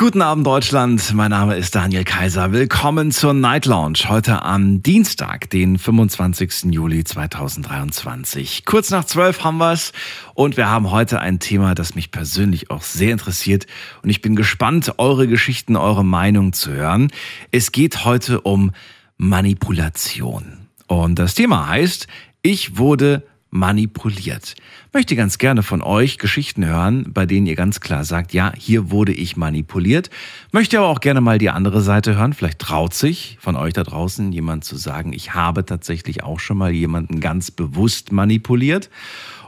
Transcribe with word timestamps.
Guten 0.00 0.22
Abend 0.22 0.46
Deutschland, 0.46 1.12
mein 1.12 1.30
Name 1.30 1.56
ist 1.56 1.74
Daniel 1.74 2.04
Kaiser. 2.04 2.52
Willkommen 2.52 3.10
zur 3.10 3.34
Night 3.34 3.66
Lounge 3.66 3.98
heute 4.08 4.40
am 4.40 4.82
Dienstag, 4.82 5.50
den 5.50 5.76
25. 5.76 6.72
Juli 6.72 7.04
2023. 7.04 8.64
Kurz 8.64 8.88
nach 8.88 9.04
zwölf 9.04 9.44
haben 9.44 9.58
wir's 9.58 9.92
und 10.32 10.56
wir 10.56 10.70
haben 10.70 10.90
heute 10.90 11.20
ein 11.20 11.38
Thema, 11.38 11.74
das 11.74 11.94
mich 11.96 12.12
persönlich 12.12 12.70
auch 12.70 12.80
sehr 12.80 13.12
interessiert 13.12 13.66
und 14.02 14.08
ich 14.08 14.22
bin 14.22 14.36
gespannt, 14.36 14.94
eure 14.96 15.28
Geschichten, 15.28 15.76
eure 15.76 16.02
Meinung 16.02 16.54
zu 16.54 16.72
hören. 16.72 17.12
Es 17.50 17.70
geht 17.70 18.06
heute 18.06 18.40
um 18.40 18.72
Manipulation 19.18 20.66
und 20.86 21.18
das 21.18 21.34
Thema 21.34 21.68
heißt, 21.68 22.06
ich 22.40 22.78
wurde 22.78 23.22
manipuliert. 23.50 24.54
Möchte 24.92 25.14
ganz 25.14 25.38
gerne 25.38 25.62
von 25.62 25.82
euch 25.82 26.18
Geschichten 26.18 26.66
hören, 26.66 27.12
bei 27.12 27.24
denen 27.24 27.46
ihr 27.46 27.54
ganz 27.54 27.78
klar 27.78 28.04
sagt, 28.04 28.32
ja, 28.32 28.52
hier 28.56 28.90
wurde 28.90 29.12
ich 29.12 29.36
manipuliert. 29.36 30.10
Möchte 30.50 30.78
aber 30.78 30.88
auch 30.88 30.98
gerne 30.98 31.20
mal 31.20 31.38
die 31.38 31.50
andere 31.50 31.80
Seite 31.80 32.16
hören. 32.16 32.32
Vielleicht 32.32 32.58
traut 32.58 32.92
sich 32.92 33.38
von 33.40 33.54
euch 33.54 33.72
da 33.72 33.84
draußen 33.84 34.32
jemand 34.32 34.64
zu 34.64 34.76
sagen, 34.76 35.12
ich 35.12 35.32
habe 35.32 35.64
tatsächlich 35.64 36.24
auch 36.24 36.40
schon 36.40 36.58
mal 36.58 36.72
jemanden 36.72 37.20
ganz 37.20 37.52
bewusst 37.52 38.10
manipuliert. 38.10 38.90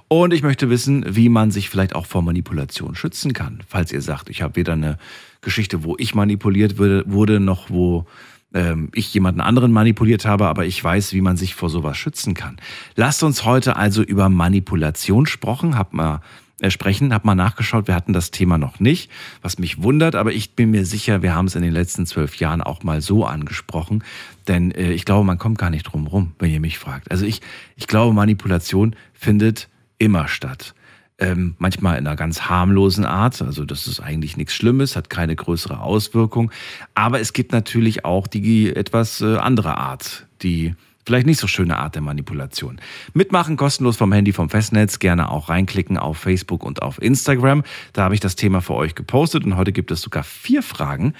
Und 0.06 0.32
ich 0.32 0.44
möchte 0.44 0.70
wissen, 0.70 1.04
wie 1.08 1.28
man 1.28 1.50
sich 1.50 1.68
vielleicht 1.68 1.96
auch 1.96 2.06
vor 2.06 2.22
Manipulation 2.22 2.94
schützen 2.94 3.32
kann. 3.32 3.64
Falls 3.66 3.90
ihr 3.90 4.02
sagt, 4.02 4.30
ich 4.30 4.42
habe 4.42 4.54
weder 4.54 4.74
eine 4.74 4.96
Geschichte, 5.40 5.82
wo 5.82 5.96
ich 5.98 6.14
manipuliert 6.14 6.78
wurde, 6.78 7.40
noch 7.40 7.68
wo 7.68 8.06
ähm, 8.54 8.90
ich 8.94 9.12
jemanden 9.14 9.40
anderen 9.40 9.72
manipuliert 9.72 10.24
habe, 10.24 10.46
aber 10.46 10.64
ich 10.64 10.82
weiß, 10.82 11.12
wie 11.12 11.20
man 11.20 11.36
sich 11.36 11.54
vor 11.54 11.70
sowas 11.70 11.96
schützen 11.96 12.34
kann. 12.34 12.58
Lasst 12.96 13.22
uns 13.22 13.44
heute 13.44 13.76
also 13.76 14.02
über 14.02 14.28
Manipulation 14.28 15.26
sprechen. 15.26 15.76
Hab 15.76 15.92
mal 15.92 16.20
äh, 16.62 16.70
sprechen, 16.70 17.12
hab 17.12 17.24
mal 17.24 17.34
nachgeschaut, 17.34 17.88
wir 17.88 17.94
hatten 17.94 18.12
das 18.12 18.30
Thema 18.30 18.56
noch 18.56 18.78
nicht, 18.78 19.10
was 19.42 19.58
mich 19.58 19.82
wundert, 19.82 20.14
aber 20.14 20.32
ich 20.32 20.54
bin 20.54 20.70
mir 20.70 20.86
sicher, 20.86 21.20
wir 21.20 21.34
haben 21.34 21.46
es 21.46 21.56
in 21.56 21.62
den 21.62 21.72
letzten 21.72 22.06
zwölf 22.06 22.36
Jahren 22.36 22.62
auch 22.62 22.84
mal 22.84 23.00
so 23.00 23.24
angesprochen, 23.26 24.04
denn 24.46 24.70
äh, 24.70 24.92
ich 24.92 25.04
glaube, 25.04 25.26
man 25.26 25.38
kommt 25.38 25.58
gar 25.58 25.70
nicht 25.70 25.82
drum 25.82 26.06
rum, 26.06 26.34
wenn 26.38 26.52
ihr 26.52 26.60
mich 26.60 26.78
fragt. 26.78 27.10
Also 27.10 27.26
ich, 27.26 27.40
ich 27.74 27.88
glaube, 27.88 28.14
Manipulation 28.14 28.94
findet 29.12 29.68
immer 29.98 30.28
statt 30.28 30.74
ähm, 31.22 31.54
manchmal 31.58 31.98
in 31.98 32.06
einer 32.06 32.16
ganz 32.16 32.42
harmlosen 32.42 33.04
Art. 33.04 33.40
Also 33.40 33.64
das 33.64 33.86
ist 33.86 34.00
eigentlich 34.00 34.36
nichts 34.36 34.54
Schlimmes, 34.54 34.96
hat 34.96 35.08
keine 35.08 35.36
größere 35.36 35.80
Auswirkung. 35.80 36.50
Aber 36.94 37.20
es 37.20 37.32
gibt 37.32 37.52
natürlich 37.52 38.04
auch 38.04 38.26
die 38.26 38.74
etwas 38.74 39.20
äh, 39.20 39.36
andere 39.36 39.78
Art, 39.78 40.26
die 40.42 40.74
vielleicht 41.06 41.26
nicht 41.26 41.38
so 41.38 41.46
schöne 41.46 41.78
Art 41.78 41.94
der 41.94 42.02
Manipulation. 42.02 42.80
Mitmachen 43.14 43.56
kostenlos 43.56 43.96
vom 43.96 44.12
Handy 44.12 44.32
vom 44.32 44.50
Festnetz, 44.50 44.98
gerne 44.98 45.30
auch 45.30 45.48
reinklicken 45.48 45.96
auf 45.96 46.18
Facebook 46.18 46.64
und 46.64 46.82
auf 46.82 47.00
Instagram. 47.00 47.62
Da 47.92 48.04
habe 48.04 48.14
ich 48.14 48.20
das 48.20 48.34
Thema 48.34 48.60
für 48.60 48.74
euch 48.74 48.94
gepostet 48.94 49.44
und 49.44 49.56
heute 49.56 49.72
gibt 49.72 49.90
es 49.92 50.00
sogar 50.00 50.24
vier 50.24 50.62
Fragen 50.62 51.14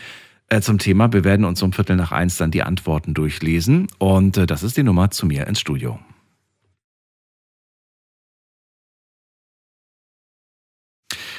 äh, 0.48 0.60
zum 0.60 0.78
Thema. 0.78 1.12
Wir 1.12 1.22
werden 1.22 1.44
uns 1.44 1.62
um 1.62 1.72
Viertel 1.72 1.96
nach 1.96 2.10
eins 2.10 2.36
dann 2.36 2.50
die 2.50 2.64
Antworten 2.64 3.14
durchlesen 3.14 3.86
und 3.98 4.36
äh, 4.36 4.46
das 4.46 4.64
ist 4.64 4.76
die 4.76 4.82
Nummer 4.82 5.10
zu 5.12 5.26
mir 5.26 5.46
ins 5.46 5.60
Studio. 5.60 6.00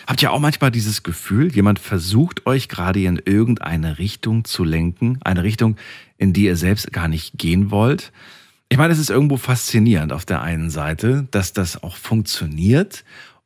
Habt 0.08 0.22
ihr 0.22 0.32
auch 0.32 0.40
manchmal 0.40 0.72
dieses 0.72 1.04
Gefühl, 1.04 1.54
jemand 1.54 1.80
versucht 1.80 2.46
euch 2.46 2.70
gerade 2.70 3.04
in 3.04 3.22
irgendeine 3.24 4.00
Richtung 4.00 4.46
zu 4.46 4.64
lenken, 4.64 5.20
eine 5.24 5.44
Richtung, 5.44 5.78
in 6.18 6.34
die 6.34 6.46
ihr 6.46 6.58
selbst 6.58 6.92
gar 6.92 7.08
nicht 7.08 7.38
gehen 7.38 7.72
wollt? 7.72 8.12
Ich 8.70 8.78
meine, 8.78 8.94
es 8.94 9.00
ist 9.00 9.10
irgendwo 9.10 9.38
faszinierend 9.38 10.12
auf 10.12 10.26
der 10.26 10.42
einen 10.42 10.70
Seite, 10.70 11.28
dass 11.32 11.54
das 11.54 11.84
auch 11.84 11.96
funktioniert 11.96 13.04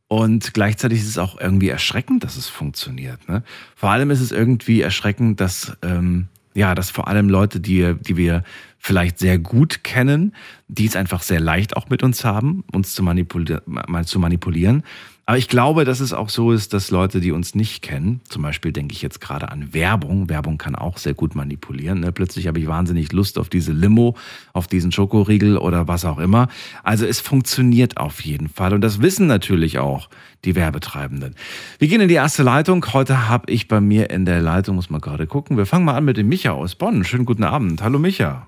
und 0.07 0.53
gleichzeitig 0.53 0.99
ist 0.99 1.09
es 1.09 1.17
auch 1.17 1.39
irgendwie 1.39 1.69
erschreckend, 1.69 2.23
dass 2.23 2.37
es 2.37 2.47
funktioniert. 2.47 3.27
Ne? 3.27 3.43
Vor 3.75 3.89
allem 3.89 4.09
ist 4.09 4.21
es 4.21 4.31
irgendwie 4.31 4.81
erschreckend, 4.81 5.41
dass 5.41 5.75
ähm, 5.81 6.27
ja, 6.57 6.73
dass 6.73 6.89
vor 6.89 7.07
allem 7.07 7.29
Leute, 7.29 7.59
die, 7.59 7.93
die 8.01 8.17
wir 8.17 8.43
vielleicht 8.79 9.19
sehr 9.19 9.37
gut 9.37 9.83
kennen, 9.83 10.33
die 10.67 10.87
es 10.87 10.95
einfach 10.95 11.21
sehr 11.21 11.39
leicht 11.39 11.77
auch 11.77 11.89
mit 11.89 12.01
uns 12.01 12.25
haben, 12.25 12.63
uns 12.73 12.95
zu, 12.95 13.03
manipuli 13.03 13.57
mal 13.67 14.05
zu 14.05 14.17
manipulieren, 14.17 14.81
aber 15.27 15.37
ich 15.37 15.49
glaube, 15.49 15.83
dass 15.83 15.99
es 15.99 16.13
auch 16.13 16.29
so 16.29 16.53
ist, 16.53 16.73
dass 16.73 16.89
Leute, 16.89 17.19
die 17.19 17.33
uns 17.33 17.53
nicht 17.53 17.81
kennen, 17.81 18.21
zum 18.29 18.43
Beispiel 18.43 18.71
denke 18.71 18.93
ich 18.93 19.01
jetzt 19.01 19.19
gerade 19.19 19.51
an 19.51 19.73
Werbung, 19.73 20.29
Werbung 20.29 20.57
kann 20.57 20.73
auch 20.73 20.97
sehr 20.97 21.15
gut 21.15 21.35
manipulieren. 21.35 21.99
Ne? 21.99 22.13
Plötzlich 22.13 22.47
habe 22.47 22.61
ich 22.61 22.67
wahnsinnig 22.67 23.11
Lust 23.11 23.37
auf 23.37 23.49
diese 23.49 23.73
Limo, 23.73 24.15
auf 24.53 24.67
diesen 24.67 24.93
Schokoriegel 24.93 25.57
oder 25.57 25.85
was 25.89 26.05
auch 26.05 26.17
immer. 26.17 26.47
Also 26.81 27.05
es 27.05 27.19
funktioniert 27.19 27.97
auf 27.97 28.21
jeden 28.21 28.47
Fall 28.47 28.71
und 28.71 28.79
das 28.79 29.01
wissen 29.01 29.27
natürlich 29.27 29.79
auch 29.79 30.09
die 30.45 30.55
Werbetreibenden. 30.55 31.35
Wir 31.77 31.89
gehen 31.89 31.99
in 31.99 32.07
die 32.07 32.15
erste 32.15 32.43
Leitung. 32.43 32.85
Heute 32.93 33.27
habe 33.27 33.51
ich 33.51 33.67
bei 33.67 33.81
mir 33.81 34.09
in 34.09 34.23
der 34.23 34.41
Leitung, 34.41 34.75
muss 34.75 34.89
man 34.89 35.01
gerade 35.01 35.27
gucken. 35.27 35.57
Wir 35.57 35.65
fangen 35.65 35.83
mal 35.83 35.95
an 35.95 36.05
mit 36.05 36.15
dem 36.15 36.29
Micha 36.29 36.51
aus 36.51 36.75
Bonn. 36.75 37.03
Schönen 37.03 37.25
guten 37.25 37.43
Abend. 37.43 37.81
Hallo 37.81 37.99
Micha. 37.99 38.47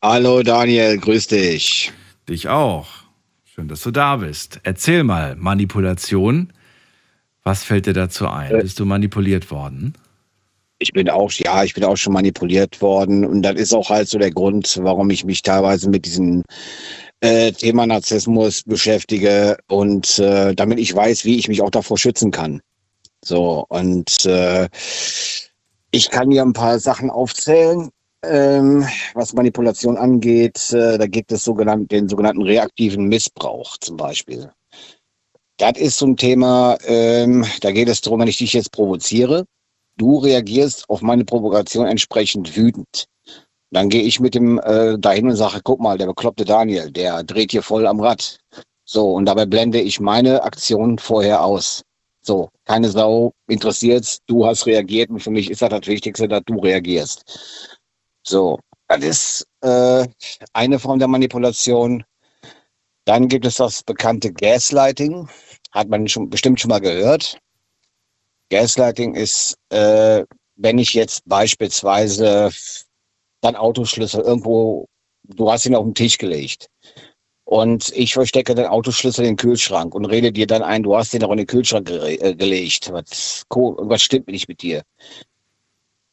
Hallo 0.00 0.44
Daniel, 0.44 0.96
grüß 0.98 1.26
dich. 1.26 1.92
Dich 2.28 2.48
auch. 2.48 3.05
Schön, 3.56 3.68
dass 3.68 3.80
du 3.80 3.90
da 3.90 4.16
bist. 4.16 4.60
Erzähl 4.64 5.02
mal, 5.02 5.34
Manipulation. 5.34 6.52
Was 7.42 7.64
fällt 7.64 7.86
dir 7.86 7.94
dazu 7.94 8.28
ein? 8.28 8.54
Äh, 8.54 8.60
Bist 8.60 8.78
du 8.78 8.84
manipuliert 8.84 9.50
worden? 9.50 9.94
Ich 10.78 10.92
bin 10.92 11.08
auch, 11.08 11.32
ja, 11.32 11.64
ich 11.64 11.72
bin 11.72 11.82
auch 11.84 11.96
schon 11.96 12.12
manipuliert 12.12 12.82
worden. 12.82 13.24
Und 13.24 13.40
das 13.40 13.54
ist 13.54 13.72
auch 13.72 13.88
halt 13.88 14.10
so 14.10 14.18
der 14.18 14.30
Grund, 14.30 14.78
warum 14.82 15.08
ich 15.08 15.24
mich 15.24 15.40
teilweise 15.40 15.88
mit 15.88 16.04
diesem 16.04 16.42
äh, 17.20 17.50
Thema 17.50 17.86
Narzissmus 17.86 18.62
beschäftige 18.62 19.56
und 19.68 20.18
äh, 20.18 20.54
damit 20.54 20.78
ich 20.78 20.94
weiß, 20.94 21.24
wie 21.24 21.38
ich 21.38 21.48
mich 21.48 21.62
auch 21.62 21.70
davor 21.70 21.96
schützen 21.96 22.30
kann. 22.30 22.60
So, 23.24 23.64
und 23.70 24.26
äh, 24.26 24.68
ich 25.92 26.10
kann 26.10 26.30
hier 26.30 26.42
ein 26.42 26.52
paar 26.52 26.78
Sachen 26.78 27.08
aufzählen, 27.08 27.88
ähm, 28.28 28.86
was 29.14 29.32
Manipulation 29.32 29.96
angeht, 29.96 30.72
äh, 30.72 30.98
da 30.98 31.06
gibt 31.06 31.32
es 31.32 31.44
sogenannten, 31.44 31.88
den 31.88 32.08
sogenannten 32.08 32.42
reaktiven 32.42 33.06
Missbrauch 33.06 33.76
zum 33.78 33.96
Beispiel. 33.96 34.50
Das 35.58 35.78
ist 35.78 35.98
so 35.98 36.06
ein 36.06 36.16
Thema, 36.16 36.76
ähm, 36.84 37.44
da 37.62 37.72
geht 37.72 37.88
es 37.88 38.00
darum, 38.02 38.20
wenn 38.20 38.28
ich 38.28 38.38
dich 38.38 38.52
jetzt 38.52 38.72
provoziere, 38.72 39.46
du 39.96 40.18
reagierst 40.18 40.88
auf 40.90 41.00
meine 41.00 41.24
Provokation 41.24 41.86
entsprechend 41.86 42.56
wütend. 42.56 43.06
Dann 43.70 43.88
gehe 43.88 44.02
ich 44.02 44.20
mit 44.20 44.34
dem 44.34 44.58
äh, 44.58 44.98
dahin 44.98 45.26
und 45.26 45.36
sage, 45.36 45.60
guck 45.64 45.80
mal, 45.80 45.98
der 45.98 46.06
bekloppte 46.06 46.44
Daniel, 46.44 46.90
der 46.90 47.24
dreht 47.24 47.50
hier 47.50 47.62
voll 47.62 47.86
am 47.86 48.00
Rad. 48.00 48.38
So, 48.84 49.12
und 49.14 49.24
dabei 49.24 49.46
blende 49.46 49.80
ich 49.80 49.98
meine 49.98 50.42
Aktion 50.42 50.98
vorher 50.98 51.42
aus. 51.42 51.82
So, 52.20 52.50
keine 52.64 52.88
Sau 52.90 53.32
interessiert's, 53.48 54.18
du 54.26 54.46
hast 54.46 54.66
reagiert 54.66 55.10
und 55.10 55.20
für 55.20 55.30
mich 55.30 55.50
ist 55.50 55.62
das 55.62 55.70
das 55.70 55.86
Wichtigste, 55.86 56.28
dass 56.28 56.42
du 56.44 56.58
reagierst. 56.58 57.24
So, 58.28 58.58
das 58.88 59.04
ist 59.04 59.46
äh, 59.60 60.06
eine 60.52 60.78
Form 60.80 60.98
der 60.98 61.08
Manipulation. 61.08 62.04
Dann 63.04 63.28
gibt 63.28 63.46
es 63.46 63.56
das 63.56 63.84
bekannte 63.84 64.32
Gaslighting. 64.32 65.28
Hat 65.70 65.88
man 65.88 66.08
schon, 66.08 66.28
bestimmt 66.28 66.60
schon 66.60 66.70
mal 66.70 66.80
gehört. 66.80 67.38
Gaslighting 68.50 69.14
ist, 69.14 69.56
äh, 69.70 70.24
wenn 70.56 70.78
ich 70.78 70.94
jetzt 70.94 71.22
beispielsweise 71.26 72.50
dein 73.42 73.54
Autoschlüssel 73.54 74.22
irgendwo, 74.22 74.86
du 75.22 75.50
hast 75.50 75.66
ihn 75.66 75.76
auf 75.76 75.84
den 75.84 75.94
Tisch 75.94 76.18
gelegt 76.18 76.68
und 77.44 77.92
ich 77.94 78.14
verstecke 78.14 78.56
den 78.56 78.66
Autoschlüssel 78.66 79.24
in 79.24 79.32
den 79.32 79.36
Kühlschrank 79.36 79.94
und 79.94 80.04
rede 80.04 80.32
dir 80.32 80.48
dann 80.48 80.62
ein, 80.62 80.82
du 80.82 80.96
hast 80.96 81.12
den 81.12 81.22
auch 81.22 81.30
in 81.30 81.38
den 81.38 81.46
Kühlschrank 81.46 81.86
ge 81.86 82.16
äh, 82.16 82.34
gelegt. 82.34 82.90
Was, 82.92 83.44
was 83.50 84.02
stimmt 84.02 84.28
nicht 84.28 84.48
mit 84.48 84.62
dir? 84.62 84.82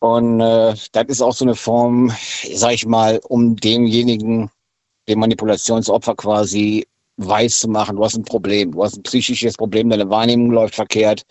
Und 0.03 0.41
äh, 0.41 0.75
das 0.91 1.05
ist 1.07 1.21
auch 1.21 1.31
so 1.31 1.45
eine 1.45 1.55
Form, 1.55 2.11
sag 2.53 2.73
ich 2.73 2.85
mal, 2.85 3.21
um 3.29 3.55
demjenigen, 3.55 4.51
dem 5.07 5.19
Manipulationsopfer 5.19 6.13
quasi 6.15 6.85
weiß 7.15 7.61
zu 7.61 7.69
machen, 7.69 7.95
du 7.95 8.03
hast 8.03 8.17
ein 8.17 8.25
Problem, 8.25 8.73
du 8.73 8.83
hast 8.83 8.97
ein 8.97 9.03
psychisches 9.03 9.55
Problem, 9.55 9.89
deine 9.89 10.09
Wahrnehmung 10.09 10.51
läuft 10.51 10.75
verkehrt 10.75 11.23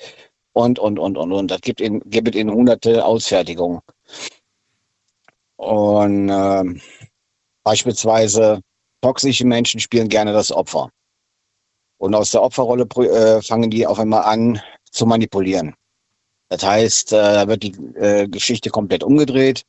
und, 0.54 0.78
und, 0.78 0.98
und, 0.98 1.18
und, 1.18 1.32
und. 1.32 1.50
Das 1.50 1.60
gibt 1.60 1.82
in, 1.82 2.00
gibt 2.06 2.34
in 2.34 2.50
hunderte 2.50 3.04
Ausfertigungen. 3.04 3.80
Und 5.56 6.30
äh, 6.30 6.64
beispielsweise 7.64 8.62
toxische 9.02 9.44
Menschen 9.44 9.80
spielen 9.80 10.08
gerne 10.08 10.32
das 10.32 10.50
Opfer. 10.50 10.88
Und 11.98 12.14
aus 12.14 12.30
der 12.30 12.42
Opferrolle 12.42 12.84
äh, 12.84 13.42
fangen 13.42 13.68
die 13.68 13.86
auf 13.86 13.98
einmal 13.98 14.22
an 14.22 14.62
zu 14.90 15.04
manipulieren. 15.04 15.74
Das 16.52 16.62
heißt, 16.64 17.14
äh, 17.14 17.16
da 17.16 17.48
wird 17.48 17.62
die 17.62 17.72
äh, 17.94 18.28
Geschichte 18.28 18.68
komplett 18.68 19.02
umgedreht, 19.02 19.64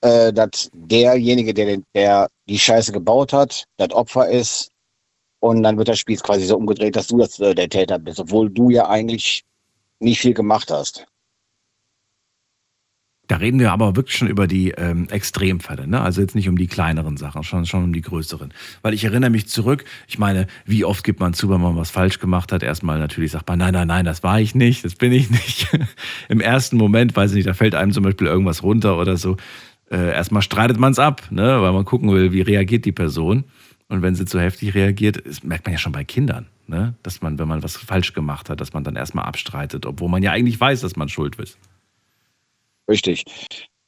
äh, 0.00 0.32
dass 0.32 0.68
derjenige, 0.72 1.54
der, 1.54 1.78
der 1.94 2.28
die 2.48 2.58
Scheiße 2.58 2.90
gebaut 2.90 3.32
hat, 3.32 3.66
das 3.76 3.92
Opfer 3.92 4.28
ist. 4.28 4.72
Und 5.38 5.62
dann 5.62 5.78
wird 5.78 5.86
das 5.86 6.00
Spiel 6.00 6.16
quasi 6.16 6.44
so 6.44 6.56
umgedreht, 6.56 6.96
dass 6.96 7.06
du 7.06 7.18
das, 7.18 7.36
der 7.36 7.68
Täter 7.68 8.00
bist, 8.00 8.18
obwohl 8.18 8.50
du 8.50 8.70
ja 8.70 8.88
eigentlich 8.88 9.44
nicht 10.00 10.18
viel 10.18 10.34
gemacht 10.34 10.72
hast. 10.72 11.06
Da 13.28 13.36
reden 13.36 13.58
wir 13.58 13.72
aber 13.72 13.96
wirklich 13.96 14.16
schon 14.16 14.28
über 14.28 14.46
die 14.46 14.70
ähm, 14.70 15.08
Extremfälle, 15.10 15.88
ne? 15.88 16.00
Also 16.00 16.20
jetzt 16.20 16.36
nicht 16.36 16.48
um 16.48 16.56
die 16.56 16.68
kleineren 16.68 17.16
Sachen, 17.16 17.42
schon, 17.42 17.66
schon 17.66 17.84
um 17.84 17.92
die 17.92 18.00
größeren. 18.00 18.52
Weil 18.82 18.94
ich 18.94 19.04
erinnere 19.04 19.30
mich 19.30 19.48
zurück, 19.48 19.84
ich 20.06 20.18
meine, 20.18 20.46
wie 20.64 20.84
oft 20.84 21.02
gibt 21.02 21.18
man 21.18 21.34
zu, 21.34 21.50
wenn 21.50 21.60
man 21.60 21.76
was 21.76 21.90
falsch 21.90 22.20
gemacht 22.20 22.52
hat? 22.52 22.62
Erstmal 22.62 22.98
natürlich 23.00 23.32
sagt 23.32 23.48
man, 23.48 23.58
nein, 23.58 23.72
nein, 23.72 23.88
nein, 23.88 24.04
das 24.04 24.22
war 24.22 24.40
ich 24.40 24.54
nicht, 24.54 24.84
das 24.84 24.94
bin 24.94 25.12
ich 25.12 25.30
nicht. 25.30 25.76
Im 26.28 26.40
ersten 26.40 26.76
Moment, 26.76 27.16
weiß 27.16 27.32
ich 27.32 27.36
nicht, 27.36 27.48
da 27.48 27.54
fällt 27.54 27.74
einem 27.74 27.92
zum 27.92 28.04
Beispiel 28.04 28.28
irgendwas 28.28 28.62
runter 28.62 28.96
oder 28.98 29.16
so. 29.16 29.36
Äh, 29.90 30.12
erstmal 30.12 30.42
streitet 30.42 30.78
man 30.78 30.92
es 30.92 30.98
ab, 31.00 31.22
ne? 31.30 31.60
Weil 31.62 31.72
man 31.72 31.84
gucken 31.84 32.12
will, 32.12 32.32
wie 32.32 32.42
reagiert 32.42 32.84
die 32.84 32.92
Person. 32.92 33.44
Und 33.88 34.02
wenn 34.02 34.14
sie 34.14 34.24
zu 34.24 34.40
heftig 34.40 34.74
reagiert, 34.74 35.22
das 35.26 35.42
merkt 35.42 35.64
man 35.64 35.72
ja 35.72 35.78
schon 35.78 35.92
bei 35.92 36.04
Kindern, 36.04 36.46
ne? 36.68 36.94
Dass 37.02 37.22
man, 37.22 37.40
wenn 37.40 37.48
man 37.48 37.64
was 37.64 37.76
falsch 37.76 38.12
gemacht 38.12 38.50
hat, 38.50 38.60
dass 38.60 38.72
man 38.72 38.84
dann 38.84 38.94
erstmal 38.94 39.24
abstreitet, 39.24 39.84
obwohl 39.84 40.08
man 40.08 40.22
ja 40.22 40.30
eigentlich 40.30 40.60
weiß, 40.60 40.80
dass 40.80 40.94
man 40.94 41.08
schuld 41.08 41.36
ist. 41.36 41.58
Richtig. 42.88 43.24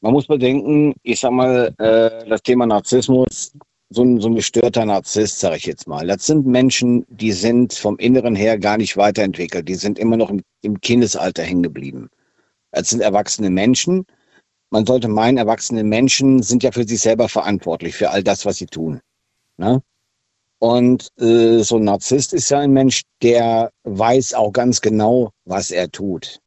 Man 0.00 0.12
muss 0.12 0.26
bedenken, 0.26 0.94
ich 1.02 1.20
sag 1.20 1.32
mal, 1.32 1.74
äh, 1.78 2.28
das 2.28 2.42
Thema 2.42 2.66
Narzissmus, 2.66 3.52
so 3.90 4.02
ein, 4.02 4.20
so 4.20 4.28
ein 4.28 4.34
gestörter 4.34 4.84
Narzisst, 4.84 5.40
sage 5.40 5.56
ich 5.56 5.66
jetzt 5.66 5.88
mal, 5.88 6.06
das 6.06 6.26
sind 6.26 6.46
Menschen, 6.46 7.04
die 7.08 7.32
sind 7.32 7.72
vom 7.72 7.98
Inneren 7.98 8.36
her 8.36 8.58
gar 8.58 8.76
nicht 8.76 8.96
weiterentwickelt. 8.96 9.68
Die 9.68 9.74
sind 9.74 9.98
immer 9.98 10.16
noch 10.16 10.30
im, 10.30 10.42
im 10.62 10.80
Kindesalter 10.80 11.42
hängen 11.42 11.62
geblieben. 11.62 12.10
Das 12.70 12.90
sind 12.90 13.00
erwachsene 13.00 13.50
Menschen. 13.50 14.04
Man 14.70 14.84
sollte 14.84 15.08
meinen, 15.08 15.38
erwachsene 15.38 15.82
Menschen 15.82 16.42
sind 16.42 16.62
ja 16.62 16.70
für 16.70 16.84
sich 16.86 17.00
selber 17.00 17.28
verantwortlich, 17.28 17.94
für 17.94 18.10
all 18.10 18.22
das, 18.22 18.44
was 18.44 18.58
sie 18.58 18.66
tun. 18.66 19.00
Ne? 19.56 19.82
Und 20.58 21.08
äh, 21.18 21.60
so 21.60 21.76
ein 21.76 21.84
Narzisst 21.84 22.34
ist 22.34 22.50
ja 22.50 22.58
ein 22.58 22.72
Mensch, 22.72 23.02
der 23.22 23.72
weiß 23.84 24.34
auch 24.34 24.52
ganz 24.52 24.80
genau, 24.80 25.30
was 25.44 25.70
er 25.70 25.90
tut. 25.90 26.40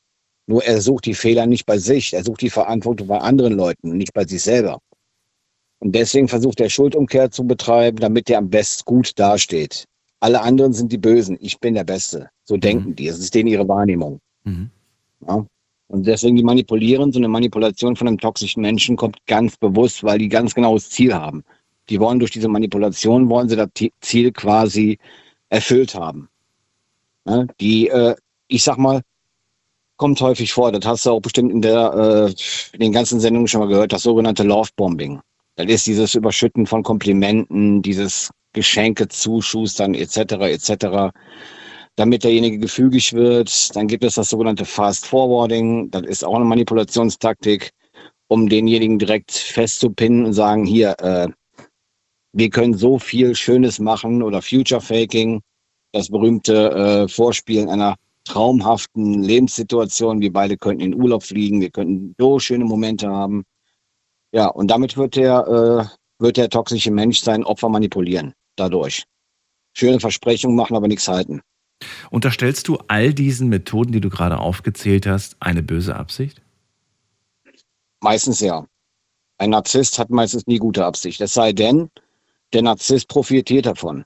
Nur 0.51 0.65
er 0.65 0.81
sucht 0.81 1.05
die 1.05 1.13
Fehler 1.13 1.45
nicht 1.45 1.65
bei 1.65 1.77
sich, 1.77 2.13
er 2.13 2.25
sucht 2.25 2.41
die 2.41 2.49
Verantwortung 2.49 3.07
bei 3.07 3.19
anderen 3.19 3.53
Leuten, 3.53 3.95
nicht 3.95 4.11
bei 4.11 4.25
sich 4.25 4.43
selber. 4.43 4.81
Und 5.79 5.95
deswegen 5.95 6.27
versucht 6.27 6.59
er 6.59 6.69
Schuldumkehr 6.69 7.31
zu 7.31 7.45
betreiben, 7.45 7.99
damit 7.99 8.29
er 8.29 8.39
am 8.39 8.49
besten 8.49 8.83
gut 8.83 9.17
dasteht. 9.17 9.85
Alle 10.19 10.41
anderen 10.41 10.73
sind 10.73 10.91
die 10.91 10.97
Bösen, 10.97 11.37
ich 11.39 11.57
bin 11.61 11.73
der 11.73 11.85
Beste. 11.85 12.27
So 12.43 12.57
mhm. 12.57 12.59
denken 12.59 12.95
die, 12.97 13.07
das 13.07 13.19
ist 13.19 13.33
denen 13.33 13.47
ihre 13.47 13.65
Wahrnehmung. 13.65 14.19
Mhm. 14.43 14.69
Ja? 15.25 15.45
Und 15.87 16.05
deswegen 16.05 16.35
die 16.35 16.43
manipulieren, 16.43 17.13
so 17.13 17.19
eine 17.19 17.29
Manipulation 17.29 17.95
von 17.95 18.09
einem 18.09 18.17
toxischen 18.17 18.61
Menschen 18.61 18.97
kommt 18.97 19.25
ganz 19.27 19.55
bewusst, 19.55 20.03
weil 20.03 20.19
die 20.19 20.27
ganz 20.27 20.53
genaues 20.53 20.89
Ziel 20.89 21.13
haben. 21.13 21.45
Die 21.87 21.97
wollen 22.01 22.19
durch 22.19 22.31
diese 22.31 22.49
Manipulation, 22.49 23.29
wollen 23.29 23.47
sie 23.47 23.55
das 23.55 23.69
Ziel 24.01 24.33
quasi 24.33 24.97
erfüllt 25.47 25.95
haben. 25.95 26.27
Ja? 27.25 27.45
Die, 27.61 27.87
äh, 27.87 28.17
ich 28.49 28.63
sag 28.63 28.77
mal, 28.77 29.01
kommt 30.01 30.19
häufig 30.19 30.51
vor. 30.51 30.71
Das 30.71 30.83
hast 30.83 31.05
du 31.05 31.11
auch 31.11 31.21
bestimmt 31.21 31.51
in, 31.51 31.61
der, 31.61 31.93
äh, 31.93 32.33
in 32.73 32.79
den 32.79 32.91
ganzen 32.91 33.19
Sendungen 33.19 33.47
schon 33.47 33.59
mal 33.59 33.67
gehört, 33.67 33.93
das 33.93 34.01
sogenannte 34.01 34.41
Lovebombing. 34.41 35.21
Das 35.57 35.67
ist 35.67 35.85
dieses 35.85 36.15
Überschütten 36.15 36.65
von 36.65 36.81
Komplimenten, 36.81 37.83
dieses 37.83 38.31
Geschenke 38.51 39.07
zuschustern 39.09 39.93
etc. 39.93 40.17
etc. 40.55 41.13
Damit 41.97 42.23
derjenige 42.23 42.57
gefügig 42.57 43.13
wird. 43.13 43.75
Dann 43.75 43.85
gibt 43.85 44.03
es 44.03 44.15
das 44.15 44.31
sogenannte 44.31 44.65
Fast 44.65 45.05
Forwarding. 45.05 45.91
Das 45.91 46.01
ist 46.01 46.25
auch 46.25 46.33
eine 46.33 46.45
Manipulationstaktik, 46.45 47.69
um 48.27 48.49
denjenigen 48.49 48.97
direkt 48.97 49.31
festzupinnen 49.31 50.25
und 50.25 50.33
sagen, 50.33 50.65
hier, 50.65 50.95
äh, 50.99 51.27
wir 52.33 52.49
können 52.49 52.73
so 52.73 52.97
viel 52.97 53.35
Schönes 53.35 53.77
machen 53.77 54.23
oder 54.23 54.41
Future 54.41 54.81
Faking, 54.81 55.41
das 55.91 56.09
berühmte 56.09 56.71
äh, 56.71 57.07
Vorspielen 57.07 57.69
einer 57.69 57.97
traumhaften 58.25 59.23
Lebenssituationen. 59.23 60.21
Wir 60.21 60.31
beide 60.31 60.57
könnten 60.57 60.81
in 60.81 60.95
Urlaub 60.95 61.23
fliegen, 61.23 61.61
wir 61.61 61.71
könnten 61.71 62.15
so 62.17 62.39
schöne 62.39 62.65
Momente 62.65 63.09
haben. 63.09 63.43
Ja, 64.31 64.47
und 64.47 64.69
damit 64.69 64.97
wird 64.97 65.15
der, 65.15 65.47
äh, 65.47 66.23
wird 66.23 66.37
der 66.37 66.49
toxische 66.49 66.91
Mensch 66.91 67.19
sein 67.19 67.43
Opfer 67.43 67.69
manipulieren. 67.69 68.33
Dadurch. 68.55 69.05
Schöne 69.73 69.99
Versprechungen 69.99 70.55
machen, 70.55 70.75
aber 70.75 70.87
nichts 70.87 71.07
halten. 71.07 71.41
Unterstellst 72.11 72.67
du 72.67 72.77
all 72.87 73.13
diesen 73.13 73.49
Methoden, 73.49 73.91
die 73.91 74.01
du 74.01 74.09
gerade 74.09 74.37
aufgezählt 74.39 75.07
hast, 75.07 75.35
eine 75.39 75.63
böse 75.63 75.95
Absicht? 75.95 76.41
Meistens 78.01 78.39
ja. 78.39 78.65
Ein 79.37 79.49
Narzisst 79.49 79.97
hat 79.97 80.11
meistens 80.11 80.45
nie 80.45 80.59
gute 80.59 80.85
Absicht. 80.85 81.19
Es 81.21 81.33
sei 81.33 81.51
denn, 81.51 81.89
der 82.53 82.61
Narzisst 82.61 83.07
profitiert 83.07 83.65
davon. 83.65 84.05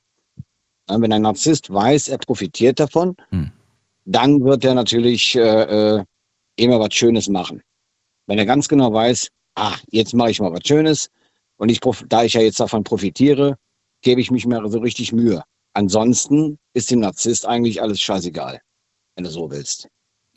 Wenn 0.87 1.11
ein 1.11 1.23
Narzisst 1.23 1.73
weiß, 1.73 2.07
er 2.07 2.19
profitiert 2.19 2.79
davon, 2.79 3.15
hm 3.29 3.51
dann 4.05 4.43
wird 4.43 4.63
er 4.63 4.73
natürlich 4.75 5.35
äh, 5.35 5.97
äh, 5.97 6.03
immer 6.55 6.79
was 6.79 6.93
Schönes 6.93 7.27
machen. 7.27 7.61
Wenn 8.27 8.39
er 8.39 8.45
ganz 8.45 8.67
genau 8.67 8.93
weiß, 8.93 9.29
ah, 9.55 9.75
jetzt 9.89 10.13
mache 10.13 10.31
ich 10.31 10.39
mal 10.39 10.53
was 10.53 10.65
Schönes 10.65 11.09
und 11.57 11.69
ich, 11.69 11.79
da 12.07 12.23
ich 12.23 12.33
ja 12.33 12.41
jetzt 12.41 12.59
davon 12.59 12.83
profitiere, 12.83 13.57
gebe 14.01 14.21
ich 14.21 14.31
mich 14.31 14.45
mir 14.45 14.61
so 14.69 14.79
richtig 14.79 15.11
Mühe. 15.11 15.43
Ansonsten 15.73 16.57
ist 16.73 16.89
dem 16.91 16.99
Narzisst 16.99 17.45
eigentlich 17.45 17.81
alles 17.81 17.99
scheißegal, 17.99 18.61
wenn 19.15 19.23
du 19.25 19.29
so 19.29 19.51
willst. 19.51 19.89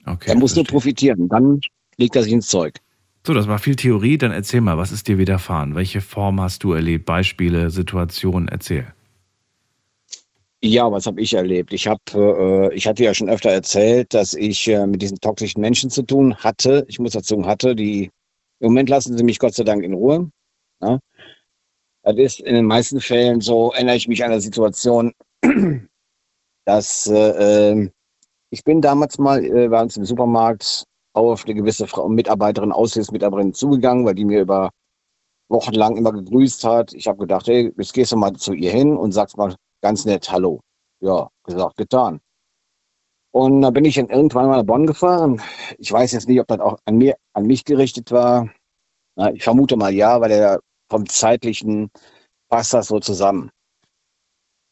Okay, 0.05 0.31
er 0.31 0.35
muss 0.35 0.53
verstehe. 0.53 0.65
nur 0.65 0.67
profitieren, 0.67 1.29
dann 1.29 1.61
legt 1.97 2.17
er 2.17 2.23
sich 2.23 2.33
ins 2.33 2.49
Zeug. 2.49 2.79
So, 3.27 3.35
das 3.35 3.47
war 3.47 3.59
viel 3.59 3.77
Theorie. 3.77 4.17
Dann 4.17 4.33
erzähl 4.33 4.63
mal, 4.63 4.79
was 4.79 4.91
ist 4.91 5.07
dir 5.07 5.19
widerfahren? 5.19 5.75
Welche 5.75 6.01
Form 6.01 6.41
hast 6.41 6.65
du 6.65 6.73
erlebt? 6.73 7.05
Beispiele, 7.05 7.69
Situationen? 7.69 8.49
Erzähl. 8.49 8.95
Ja, 10.63 10.91
was 10.91 11.07
habe 11.07 11.21
ich 11.21 11.35
erlebt? 11.35 11.73
Ich 11.73 11.87
habe, 11.87 12.01
äh, 12.73 12.75
ich 12.75 12.87
hatte 12.89 13.05
ja 13.05 13.15
schon 13.15 13.29
öfter 13.29 13.51
erzählt, 13.51 14.13
dass 14.13 14.35
ich 14.35 14.67
äh, 14.67 14.87
mit 14.87 15.01
diesen 15.03 15.21
toxischen 15.21 15.61
Menschen 15.61 15.89
zu 15.89 16.03
tun 16.03 16.37
hatte. 16.37 16.85
Ich 16.89 16.99
muss 16.99 17.13
dazu 17.13 17.47
hatte, 17.47 17.77
die 17.77 18.11
im 18.61 18.73
Moment 18.73 18.89
lassen 18.89 19.17
sie 19.17 19.23
mich 19.23 19.39
Gott 19.39 19.55
sei 19.55 19.63
Dank 19.63 19.85
in 19.85 19.95
Ruhe. 19.95 20.31
Ja? 20.83 20.99
Das 22.03 22.17
ist 22.17 22.41
in 22.41 22.55
den 22.55 22.65
meisten 22.65 23.01
Fällen 23.01 23.41
so, 23.41 23.73
erinnere 23.73 23.97
ich 23.97 24.09
mich 24.09 24.25
an 24.25 24.33
eine 24.33 24.41
Situation, 24.41 25.13
dass 26.65 27.07
äh, 27.07 27.71
ähm, 27.71 27.93
ich 28.51 28.65
bin 28.65 28.81
damals 28.81 29.19
mal 29.19 29.45
äh, 29.45 29.69
bei 29.69 29.81
uns 29.81 29.97
im 29.97 30.05
Supermarkt 30.05 30.85
auf 31.13 31.45
eine 31.45 31.55
gewisse 31.55 31.87
Frau, 31.87 32.09
Mitarbeiterin, 32.09 32.73
Aushilfsmitarbeiterin 32.73 33.55
zugegangen, 33.55 34.05
weil 34.05 34.15
die 34.15 34.25
mir 34.25 34.41
über 34.41 34.71
Wochen 35.49 35.73
lang 35.75 35.97
immer 35.97 36.13
gegrüßt 36.13 36.65
hat. 36.65 36.95
Ich 36.95 37.07
habe 37.07 37.19
gedacht, 37.19 37.47
hey, 37.47 37.73
jetzt 37.77 37.95
gehst 37.95 38.13
du 38.13 38.17
mal 38.17 38.33
zu 38.35 38.55
ihr 38.55 38.73
hin 38.73 38.97
und 38.97 39.13
sagst 39.13 39.37
mal, 39.37 39.55
ganz 39.83 40.05
nett, 40.05 40.31
hallo. 40.31 40.61
Ja, 41.01 41.29
gesagt, 41.45 41.77
getan. 41.77 42.21
Und 43.31 43.63
da 43.63 43.71
bin 43.71 43.85
ich 43.85 43.97
dann 43.97 44.09
irgendwann 44.09 44.47
mal 44.47 44.57
nach 44.57 44.65
Bonn 44.65 44.87
gefahren. 44.87 45.41
Ich 45.79 45.93
weiß 45.93 46.13
jetzt 46.13 46.29
nicht, 46.29 46.41
ob 46.41 46.49
das 46.49 46.61
auch 46.61 46.79
an 46.87 46.97
mir, 46.97 47.17
an 47.35 47.47
mich 47.47 47.65
gerichtet 47.65 48.11
war. 48.11 48.51
Na, 49.17 49.33
ich 49.33 49.45
vermute 49.45 49.77
mal 49.77 49.93
ja, 49.93 50.21
weil 50.21 50.31
der 50.31 50.61
vom 50.91 51.09
zeitlichen 51.09 51.91
passt 52.49 52.73
das 52.73 52.89
so 52.89 52.99
zusammen. 53.01 53.51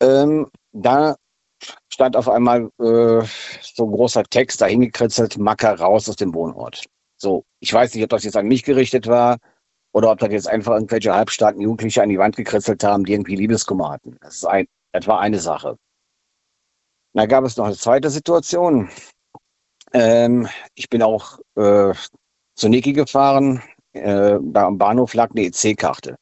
Ähm, 0.01 0.51
da 0.73 1.17
stand 1.93 2.17
auf 2.17 2.29
einmal 2.29 2.71
äh, 2.81 3.23
so 3.63 3.85
ein 3.85 3.93
großer 3.93 4.25
Text 4.25 4.61
da 4.61 4.67
hingekritzelt, 4.67 5.39
Macker 5.39 5.79
raus 5.79 6.09
aus 6.09 6.17
dem 6.17 6.35
Wohnort. 6.35 6.85
So, 7.19 7.45
ich 7.61 7.73
weiß 7.73 7.95
nicht, 7.95 8.05
ob 8.05 8.11
das 8.11 8.25
jetzt 8.25 8.37
an 8.37 8.47
mich 8.47 8.63
gerichtet 8.63 9.07
war 9.07 9.39
oder 9.93 10.11
ob 10.11 10.19
das 10.19 10.31
jetzt 10.31 10.49
einfach 10.49 10.75
irgendwelche 10.75 11.15
halbstarken 11.15 11.63
Jugendliche 11.63 12.03
an 12.03 12.11
die 12.11 12.19
Wand 12.19 12.37
gekritzelt 12.37 12.85
haben, 12.85 13.05
die 13.05 13.13
irgendwie 13.13 13.37
Liebeskummer 13.37 13.91
hatten. 13.91 14.17
Das 14.21 14.37
ist 14.37 14.45
ein, 14.45 14.67
das 14.97 15.07
war 15.07 15.21
eine 15.21 15.39
Sache. 15.39 15.77
Da 17.13 17.27
gab 17.27 17.45
es 17.45 17.57
noch 17.57 17.67
eine 17.67 17.77
zweite 17.77 18.11
Situation. 18.11 18.91
Ähm, 19.93 20.49
ich 20.75 20.89
bin 20.89 21.03
auch 21.03 21.39
äh, 21.57 21.95
zu 22.55 22.69
Niki 22.69 22.93
gefahren. 22.93 23.63
Äh, 23.93 24.39
da 24.41 24.67
am 24.67 24.79
Bahnhof 24.79 25.15
lag 25.15 25.31
eine 25.31 25.43
EC-Karte. 25.47 26.17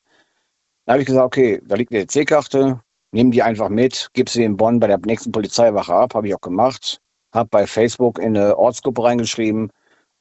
Da 0.86 0.92
habe 0.92 1.02
ich 1.02 1.06
gesagt, 1.06 1.24
okay, 1.26 1.60
da 1.64 1.76
liegt 1.76 1.92
eine 1.92 2.02
EC-Karte, 2.02 2.80
nimm 3.12 3.30
die 3.30 3.42
einfach 3.42 3.68
mit, 3.68 4.08
gib 4.12 4.28
sie 4.28 4.44
in 4.44 4.56
Bonn 4.56 4.80
bei 4.80 4.86
der 4.86 4.98
nächsten 4.98 5.32
Polizeiwache 5.32 5.94
ab, 5.94 6.14
habe 6.14 6.28
ich 6.28 6.34
auch 6.34 6.40
gemacht. 6.40 7.00
Habe 7.32 7.48
bei 7.50 7.66
Facebook 7.66 8.18
in 8.18 8.36
eine 8.36 8.56
Ortsgruppe 8.56 9.02
reingeschrieben, 9.02 9.70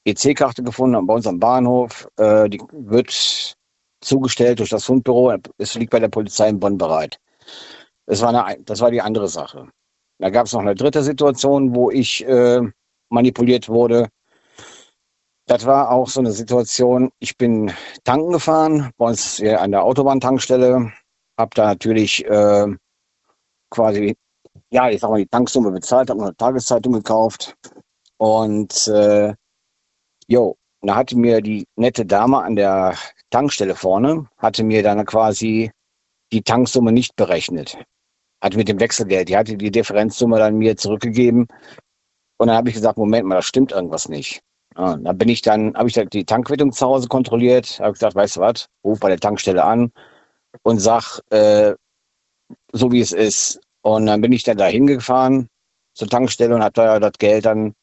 EC-Karte 0.06 0.64
gefunden 0.64 1.06
bei 1.06 1.14
uns 1.14 1.28
am 1.28 1.40
Bahnhof. 1.40 2.08
Äh, 2.18 2.50
die 2.50 2.62
wird 2.72 3.56
zugestellt 4.02 4.60
durch 4.60 4.70
das 4.70 4.86
Fundbüro. 4.86 5.36
Es 5.58 5.76
liegt 5.76 5.92
bei 5.92 6.00
der 6.00 6.10
Polizei 6.10 6.50
in 6.50 6.60
Bonn 6.60 6.78
bereit. 6.78 7.20
Das 8.06 8.22
war, 8.22 8.30
eine, 8.30 8.62
das 8.64 8.82
war 8.82 8.92
die 8.92 9.02
andere 9.02 9.28
Sache. 9.28 9.70
Da 10.20 10.30
gab 10.30 10.46
es 10.46 10.54
noch 10.54 10.62
eine 10.62 10.76
dritte 10.76 11.04
Situation, 11.04 11.74
wo 11.76 11.90
ich 11.90 12.26
äh, 12.26 12.62
manipuliert 13.10 13.70
wurde. 13.70 14.10
Das 15.46 15.66
war 15.66 15.92
auch 15.92 16.08
so 16.08 16.22
eine 16.22 16.32
Situation, 16.32 17.12
ich 17.20 17.38
bin 17.38 17.74
tanken 18.04 18.32
gefahren, 18.32 18.92
bei 18.98 19.08
uns 19.08 19.38
hier 19.38 19.60
an 19.60 19.72
der 19.72 19.84
Autobahntankstelle, 19.84 20.92
habe 21.38 21.50
da 21.54 21.66
natürlich 21.66 22.26
äh, 22.26 22.68
quasi, 23.70 24.16
ja, 24.70 24.90
ich 24.90 25.02
sag 25.02 25.10
mal, 25.10 25.18
die 25.18 25.28
Tanksumme 25.28 25.72
bezahlt, 25.72 26.10
habe 26.10 26.22
eine 26.22 26.36
Tageszeitung 26.38 26.94
gekauft 26.94 27.56
und 28.18 28.88
äh, 28.88 29.34
jo, 30.28 30.56
da 30.82 30.96
hatte 30.96 31.18
mir 31.18 31.42
die 31.42 31.66
nette 31.76 32.06
Dame 32.06 32.42
an 32.42 32.56
der 32.56 32.96
Tankstelle 33.30 33.76
vorne, 33.76 34.30
hatte 34.38 34.64
mir 34.64 34.84
dann 34.84 35.06
quasi 35.06 35.72
die 36.32 36.42
Tanksumme 36.42 36.94
nicht 36.94 37.18
berechnet 37.18 37.78
hat 38.44 38.56
mit 38.58 38.68
dem 38.68 38.80
Wechselgeld, 38.80 39.30
die 39.30 39.38
hatte 39.38 39.56
die 39.56 39.72
Differenzsumme 39.72 40.38
dann 40.38 40.58
mir 40.58 40.76
zurückgegeben. 40.76 41.48
Und 42.38 42.48
dann 42.48 42.58
habe 42.58 42.70
ich 42.70 42.76
gesagt, 42.76 42.98
Moment 42.98 43.26
mal, 43.26 43.36
da 43.36 43.42
stimmt 43.42 43.72
irgendwas 43.72 44.10
nicht. 44.10 44.42
Ja, 44.78 44.98
da 44.98 45.14
bin 45.14 45.30
ich 45.30 45.42
dann, 45.42 45.74
habe 45.76 45.88
ich 45.88 45.96
dann 45.96 46.10
die 46.10 46.26
Tankquittung 46.26 46.74
zu 46.74 46.86
Hause 46.86 47.08
kontrolliert, 47.08 47.80
habe 47.80 47.94
gesagt, 47.94 48.16
weißt 48.16 48.36
du 48.36 48.42
was, 48.42 48.68
ruf 48.84 49.00
bei 49.00 49.08
der 49.08 49.20
Tankstelle 49.20 49.64
an 49.64 49.92
und 50.64 50.80
sag, 50.80 51.22
äh, 51.30 51.74
so 52.74 52.92
wie 52.92 53.00
es 53.00 53.14
ist. 53.14 53.62
Und 53.82 54.08
dann 54.08 54.20
bin 54.20 54.34
ich 54.34 54.44
dann 54.44 54.58
da 54.58 54.66
hingefahren 54.66 55.48
zur 55.94 56.10
Tankstelle 56.10 56.54
und 56.54 56.64
habe 56.64 56.74
da 56.74 57.00
das 57.00 57.14
Geld 57.20 57.46
dann, 57.46 57.74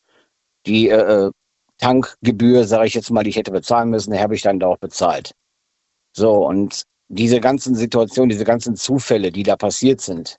die 0.67 0.89
äh, 0.89 1.27
äh 1.27 1.31
Tankgebühr, 1.79 2.65
sage 2.65 2.89
ich 2.89 2.95
jetzt 2.95 3.11
mal, 3.11 3.25
die 3.25 3.31
ich 3.31 3.37
hätte 3.37 3.53
bezahlen 3.53 3.89
müssen, 3.89 4.19
habe 4.21 4.35
ich 4.35 4.43
dann 4.43 4.61
da 4.61 4.67
auch 4.67 4.77
bezahlt. 4.77 5.33
So, 6.15 6.47
und 6.47 6.83
diese 7.09 7.41
ganzen 7.41 7.75
Situationen, 7.75 8.29
diese 8.29 8.45
ganzen 8.45 8.77
Zufälle, 8.77 9.33
die 9.33 9.45
da 9.45 9.57
passiert 9.57 10.03
sind, 10.03 10.39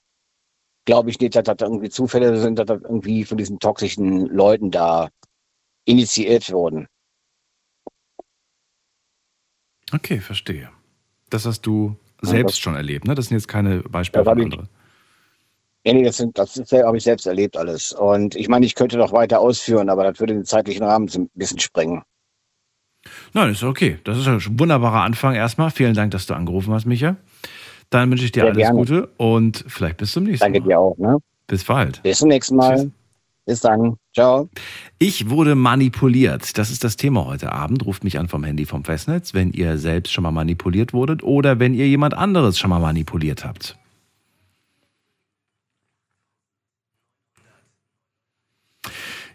glaube 0.84 1.10
ich 1.10 1.20
nicht, 1.20 1.34
dass 1.36 1.44
das 1.44 1.56
irgendwie 1.60 1.90
Zufälle 1.90 2.36
sind, 2.38 2.58
dass 2.58 2.66
das 2.66 2.82
irgendwie 2.82 3.24
von 3.24 3.38
diesen 3.38 3.58
toxischen 3.58 4.26
Leuten 4.26 4.70
da 4.70 5.08
initiiert 5.84 6.50
wurden. 6.52 6.86
Okay, 9.92 10.20
verstehe. 10.20 10.70
Das 11.30 11.44
hast 11.44 11.62
du 11.62 11.96
selbst 12.22 12.60
schon 12.60 12.74
erlebt, 12.74 13.06
ne? 13.06 13.14
Das 13.14 13.26
sind 13.26 13.36
jetzt 13.36 13.48
keine 13.48 13.80
Beispiele 13.80 14.24
von 14.24 14.40
anderen. 14.40 14.68
Ja, 15.84 15.92
nee, 15.92 16.04
das, 16.04 16.18
sind, 16.18 16.38
das 16.38 16.56
habe 16.56 16.96
ich 16.96 17.02
selbst 17.02 17.26
erlebt 17.26 17.56
alles. 17.56 17.92
Und 17.92 18.36
ich 18.36 18.48
meine, 18.48 18.64
ich 18.64 18.76
könnte 18.76 18.96
noch 18.96 19.12
weiter 19.12 19.40
ausführen, 19.40 19.88
aber 19.88 20.04
das 20.04 20.20
würde 20.20 20.34
den 20.34 20.44
zeitlichen 20.44 20.84
Rahmen 20.84 21.10
ein 21.12 21.28
bisschen 21.34 21.58
sprengen. 21.58 22.02
Nein, 23.32 23.50
ist 23.50 23.64
okay. 23.64 23.98
Das 24.04 24.16
ist 24.16 24.28
ein 24.28 24.58
wunderbarer 24.60 25.02
Anfang 25.02 25.34
erstmal. 25.34 25.72
Vielen 25.72 25.94
Dank, 25.94 26.12
dass 26.12 26.26
du 26.26 26.34
angerufen 26.34 26.72
hast, 26.72 26.86
Micha. 26.86 27.16
Dann 27.92 28.10
wünsche 28.10 28.24
ich 28.24 28.32
dir 28.32 28.40
Sehr 28.40 28.50
alles 28.50 28.58
gerne. 28.58 28.78
Gute 28.78 29.08
und 29.18 29.64
vielleicht 29.68 29.98
bis 29.98 30.12
zum 30.12 30.24
nächsten 30.24 30.46
Danke 30.46 30.60
Mal. 30.60 30.66
dir 30.66 30.78
auch. 30.78 30.96
Ne? 30.96 31.18
Bis 31.46 31.62
bald. 31.62 32.02
Bis 32.02 32.18
zum 32.18 32.28
nächsten 32.28 32.56
Mal. 32.56 32.76
Tschüss. 32.76 32.90
Bis 33.44 33.60
dann. 33.60 33.96
Ciao. 34.14 34.48
Ich 34.98 35.28
wurde 35.28 35.54
manipuliert. 35.54 36.56
Das 36.56 36.70
ist 36.70 36.84
das 36.84 36.96
Thema 36.96 37.26
heute 37.26 37.52
Abend. 37.52 37.84
Ruft 37.84 38.02
mich 38.02 38.18
an 38.18 38.28
vom 38.28 38.44
Handy 38.44 38.64
vom 38.64 38.84
Festnetz, 38.84 39.34
wenn 39.34 39.52
ihr 39.52 39.76
selbst 39.76 40.10
schon 40.12 40.22
mal 40.22 40.30
manipuliert 40.30 40.94
wurdet 40.94 41.22
oder 41.22 41.58
wenn 41.58 41.74
ihr 41.74 41.86
jemand 41.86 42.14
anderes 42.14 42.58
schon 42.58 42.70
mal 42.70 42.80
manipuliert 42.80 43.44
habt. 43.44 43.76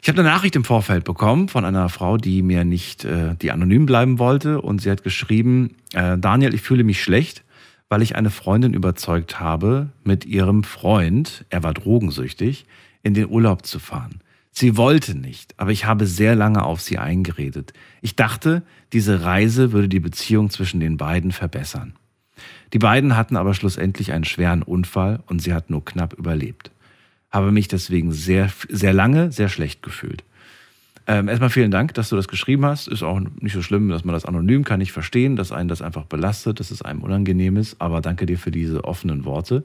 Ich 0.02 0.10
habe 0.10 0.22
eine 0.22 0.30
Nachricht 0.30 0.56
im 0.56 0.64
Vorfeld 0.64 1.04
bekommen 1.04 1.48
von 1.48 1.64
einer 1.64 1.90
Frau, 1.90 2.18
die 2.18 2.42
mir 2.42 2.64
nicht, 2.64 3.06
äh, 3.06 3.36
die 3.36 3.52
anonym 3.52 3.86
bleiben 3.86 4.18
wollte. 4.18 4.62
Und 4.62 4.82
sie 4.82 4.90
hat 4.90 5.04
geschrieben, 5.04 5.76
äh, 5.94 6.18
Daniel, 6.18 6.56
ich 6.56 6.62
fühle 6.62 6.84
mich 6.84 7.04
schlecht, 7.04 7.44
weil 7.89 8.01
ich 8.01 8.15
eine 8.15 8.29
Freundin 8.29 8.74
überzeugt 8.74 9.39
habe, 9.39 9.89
mit 10.03 10.25
ihrem 10.25 10.63
Freund, 10.63 11.46
er 11.50 11.63
war 11.63 11.74
drogensüchtig, 11.74 12.65
in 13.03 13.13
den 13.13 13.29
Urlaub 13.29 13.65
zu 13.65 13.79
fahren. 13.79 14.22
Sie 14.51 14.75
wollte 14.75 15.15
nicht, 15.15 15.53
aber 15.58 15.72
ich 15.72 15.86
habe 15.86 16.08
sehr 16.08 16.36
lange 16.36 16.63
auf 16.63 16.82
sie 16.82 16.98
eingeredet. 16.98 17.74
Ich 18.01 18.15
dachte, 18.15 18.63
diese 18.91 19.24
Reise 19.24 19.72
würde 19.72 19.88
die 19.88 20.00
Beziehung 20.00 20.50
zwischen 20.50 20.79
den 20.79 20.98
beiden 20.98 21.32
verbessern. 21.32 21.94
Die 22.74 22.79
beiden 22.79 23.15
hatten 23.15 23.38
aber 23.38 23.53
schlussendlich 23.53 24.12
einen 24.12 24.24
schweren 24.24 24.63
Unfall 24.63 25.22
und 25.27 25.41
sie 25.41 25.53
hat 25.53 25.70
nur 25.70 25.86
knapp 25.86 26.13
überlebt. 26.13 26.72
Habe 27.29 27.51
mich 27.51 27.67
deswegen 27.67 28.12
sehr, 28.12 28.50
sehr 28.67 28.94
lange 28.94 29.32
sehr 29.32 29.50
schlecht 29.50 29.84
gefühlt. 29.84 30.24
Ähm, 31.10 31.30
erstmal 31.30 31.50
vielen 31.50 31.72
Dank, 31.72 31.94
dass 31.94 32.10
du 32.10 32.18
das 32.18 32.28
geschrieben 32.28 32.66
hast. 32.66 32.90
Ist 32.90 33.02
auch 33.02 33.20
nicht 33.40 33.54
so 33.54 33.62
schlimm, 33.62 33.88
dass 33.88 34.04
man 34.04 34.14
das 34.14 34.26
anonym 34.26 34.66
kann. 34.66 34.82
Ich 34.82 34.92
verstehen, 34.92 35.38
dass 35.38 35.54
einen 35.54 35.70
das 35.70 35.82
einfach 35.82 36.04
belastet, 36.04 36.60
dass 36.60 36.70
es 36.70 36.82
einem 36.82 37.02
unangenehm 37.02 37.56
ist. 37.56 37.80
Aber 37.80 38.02
danke 38.02 38.26
dir 38.26 38.38
für 38.38 38.52
diese 38.52 38.84
offenen 38.84 39.24
Worte. 39.24 39.64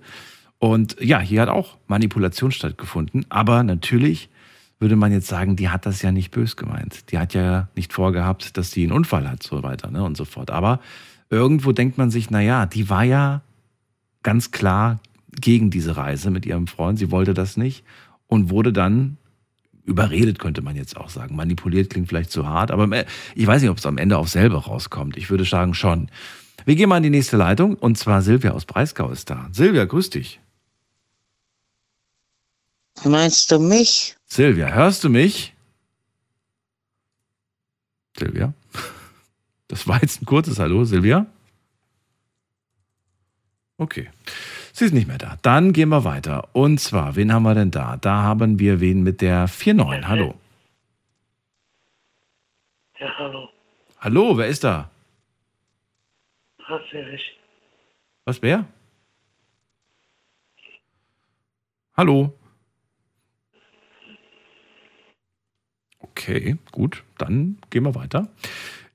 Und 0.60 0.96
ja, 1.00 1.18
hier 1.18 1.42
hat 1.42 1.48
auch 1.48 1.78
Manipulation 1.88 2.52
stattgefunden. 2.52 3.26
Aber 3.28 3.64
natürlich 3.64 4.30
würde 4.78 4.94
man 4.94 5.10
jetzt 5.10 5.26
sagen, 5.26 5.56
die 5.56 5.68
hat 5.68 5.84
das 5.84 6.02
ja 6.02 6.12
nicht 6.12 6.30
bös 6.30 6.56
gemeint. 6.56 7.10
Die 7.10 7.18
hat 7.18 7.34
ja 7.34 7.68
nicht 7.74 7.92
vorgehabt, 7.92 8.56
dass 8.56 8.70
die 8.70 8.84
einen 8.84 8.92
Unfall 8.92 9.28
hat, 9.28 9.42
so 9.42 9.64
weiter 9.64 9.90
ne, 9.90 10.04
und 10.04 10.16
so 10.16 10.24
fort. 10.24 10.52
Aber 10.52 10.78
irgendwo 11.28 11.72
denkt 11.72 11.98
man 11.98 12.12
sich, 12.12 12.30
naja, 12.30 12.66
die 12.66 12.88
war 12.88 13.02
ja 13.02 13.42
ganz 14.22 14.52
klar 14.52 15.00
gegen 15.40 15.70
diese 15.70 15.96
Reise 15.96 16.30
mit 16.30 16.46
ihrem 16.46 16.68
Freund. 16.68 17.00
Sie 17.00 17.10
wollte 17.10 17.34
das 17.34 17.56
nicht 17.56 17.84
und 18.28 18.50
wurde 18.50 18.72
dann 18.72 19.16
überredet, 19.84 20.38
könnte 20.38 20.62
man 20.62 20.76
jetzt 20.76 20.96
auch 20.96 21.10
sagen. 21.10 21.34
Manipuliert 21.36 21.90
klingt 21.90 22.08
vielleicht 22.08 22.30
zu 22.30 22.46
hart, 22.46 22.70
aber 22.70 22.86
E- 22.96 23.06
ich 23.34 23.46
weiß 23.46 23.62
nicht, 23.62 23.70
ob 23.70 23.78
es 23.78 23.86
am 23.86 23.98
Ende 23.98 24.18
auf 24.18 24.28
selber 24.28 24.58
rauskommt. 24.58 25.16
Ich 25.16 25.30
würde 25.30 25.44
sagen, 25.44 25.74
schon. 25.74 26.10
Wir 26.64 26.76
gehen 26.76 26.88
mal 26.88 26.98
in 26.98 27.02
die 27.02 27.10
nächste 27.10 27.36
Leitung 27.36 27.74
und 27.74 27.98
zwar 27.98 28.22
Silvia 28.22 28.52
aus 28.52 28.64
Breisgau 28.64 29.10
ist 29.10 29.30
da. 29.30 29.48
Silvia, 29.52 29.84
grüß 29.84 30.10
dich. 30.10 30.40
Meinst 33.04 33.50
du 33.50 33.58
mich? 33.58 34.16
Silvia, 34.26 34.68
hörst 34.72 35.02
du 35.02 35.08
mich? 35.08 35.54
Silvia? 38.16 38.52
Das 39.68 39.88
war 39.88 40.00
jetzt 40.02 40.22
ein 40.22 40.26
kurzes 40.26 40.58
Hallo, 40.58 40.84
Silvia? 40.84 41.26
Okay. 43.78 44.10
Sie 44.82 44.86
ist 44.86 44.94
nicht 44.94 45.06
mehr 45.06 45.18
da. 45.18 45.38
Dann 45.42 45.72
gehen 45.72 45.90
wir 45.90 46.02
weiter. 46.02 46.48
Und 46.54 46.80
zwar, 46.80 47.14
wen 47.14 47.32
haben 47.32 47.44
wir 47.44 47.54
denn 47.54 47.70
da? 47.70 47.98
Da 47.98 48.22
haben 48.22 48.58
wir 48.58 48.80
wen 48.80 49.04
mit 49.04 49.20
der 49.20 49.46
49. 49.46 50.08
Hallo. 50.08 50.34
Ja, 52.98 53.16
hallo. 53.16 53.48
Hallo, 54.00 54.36
wer 54.36 54.48
ist 54.48 54.64
da? 54.64 54.90
Tatsächlich. 56.66 57.22
Was, 58.24 58.42
wer? 58.42 58.64
Hallo. 61.96 62.36
Okay, 66.00 66.56
gut. 66.72 67.04
Dann 67.18 67.58
gehen 67.70 67.84
wir 67.84 67.94
weiter. 67.94 68.26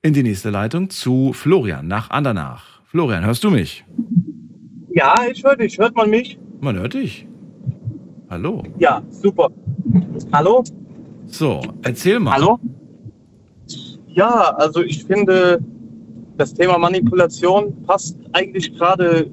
In 0.02 0.12
die 0.12 0.22
nächste 0.22 0.50
Leitung 0.50 0.90
zu 0.90 1.32
Florian 1.32 1.88
nach 1.88 2.10
Andernach. 2.10 2.82
Florian, 2.88 3.24
hörst 3.24 3.42
du 3.42 3.50
mich? 3.50 3.84
Ja, 3.86 4.17
ich 5.30 5.44
höre 5.44 5.56
dich. 5.56 5.78
Hört 5.78 5.94
man 5.94 6.10
mich? 6.10 6.38
Man 6.60 6.78
hört 6.78 6.94
dich. 6.94 7.26
Hallo. 8.30 8.62
Ja, 8.78 9.02
super. 9.10 9.50
Hallo? 10.32 10.64
So, 11.26 11.60
erzähl 11.82 12.18
mal. 12.18 12.32
Hallo? 12.32 12.58
Ja, 14.08 14.54
also 14.56 14.82
ich 14.82 15.04
finde, 15.04 15.60
das 16.36 16.52
Thema 16.52 16.78
Manipulation 16.78 17.82
passt 17.84 18.18
eigentlich 18.32 18.76
gerade 18.76 19.30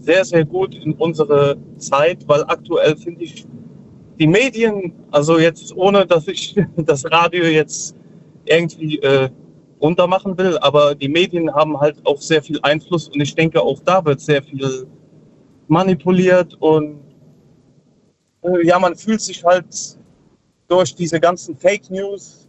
sehr, 0.00 0.24
sehr 0.24 0.44
gut 0.44 0.74
in 0.74 0.92
unsere 0.94 1.56
Zeit, 1.78 2.26
weil 2.28 2.44
aktuell 2.44 2.96
finde 2.96 3.24
ich 3.24 3.44
die 4.18 4.26
Medien, 4.26 4.92
also 5.10 5.38
jetzt 5.38 5.76
ohne, 5.76 6.06
dass 6.06 6.28
ich 6.28 6.54
das 6.76 7.04
Radio 7.10 7.44
jetzt 7.44 7.96
irgendwie 8.44 8.98
äh, 8.98 9.28
runtermachen 9.80 10.36
will, 10.38 10.58
aber 10.58 10.94
die 10.94 11.08
Medien 11.08 11.52
haben 11.54 11.78
halt 11.78 11.96
auch 12.04 12.20
sehr 12.20 12.42
viel 12.42 12.58
Einfluss 12.62 13.08
und 13.08 13.20
ich 13.20 13.34
denke, 13.34 13.60
auch 13.60 13.80
da 13.84 14.04
wird 14.04 14.20
sehr 14.20 14.42
viel 14.42 14.86
manipuliert 15.68 16.54
und 16.60 17.00
äh, 18.42 18.66
ja, 18.66 18.78
man 18.78 18.94
fühlt 18.96 19.20
sich 19.20 19.44
halt 19.44 19.66
durch 20.68 20.94
diese 20.94 21.18
ganzen 21.20 21.56
Fake 21.56 21.90
News, 21.90 22.48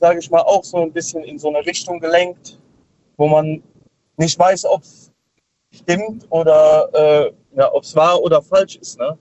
sage 0.00 0.18
ich 0.20 0.30
mal, 0.30 0.40
auch 0.40 0.64
so 0.64 0.78
ein 0.82 0.92
bisschen 0.92 1.22
in 1.24 1.38
so 1.38 1.48
eine 1.48 1.64
Richtung 1.66 1.98
gelenkt, 2.00 2.58
wo 3.16 3.28
man 3.28 3.62
nicht 4.16 4.38
weiß, 4.38 4.64
ob 4.66 4.82
es 4.82 5.10
stimmt 5.72 6.26
oder 6.30 6.88
äh, 6.94 7.32
ja, 7.56 7.72
ob 7.72 7.82
es 7.82 7.94
wahr 7.96 8.20
oder 8.22 8.40
falsch 8.42 8.76
ist. 8.76 8.98
Ne? 8.98 9.18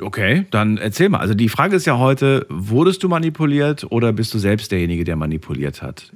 Okay, 0.00 0.46
dann 0.50 0.78
erzähl 0.78 1.08
mal. 1.08 1.18
Also 1.20 1.34
die 1.34 1.48
Frage 1.48 1.76
ist 1.76 1.86
ja 1.86 1.98
heute, 1.98 2.46
wurdest 2.48 3.02
du 3.02 3.08
manipuliert 3.08 3.84
oder 3.90 4.12
bist 4.12 4.32
du 4.32 4.38
selbst 4.38 4.70
derjenige, 4.72 5.04
der 5.04 5.16
manipuliert 5.16 5.82
hat? 5.82 6.12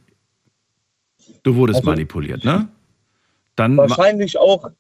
Du 1.43 1.57
wurdest 1.57 1.79
Also- 1.81 1.91
manipuliert, 1.91 2.45
ne? 2.45 2.69
Dann, 3.57 3.75
ma- 3.75 3.83
Wahrscheinlich 3.89 4.39
auch, 4.39 4.71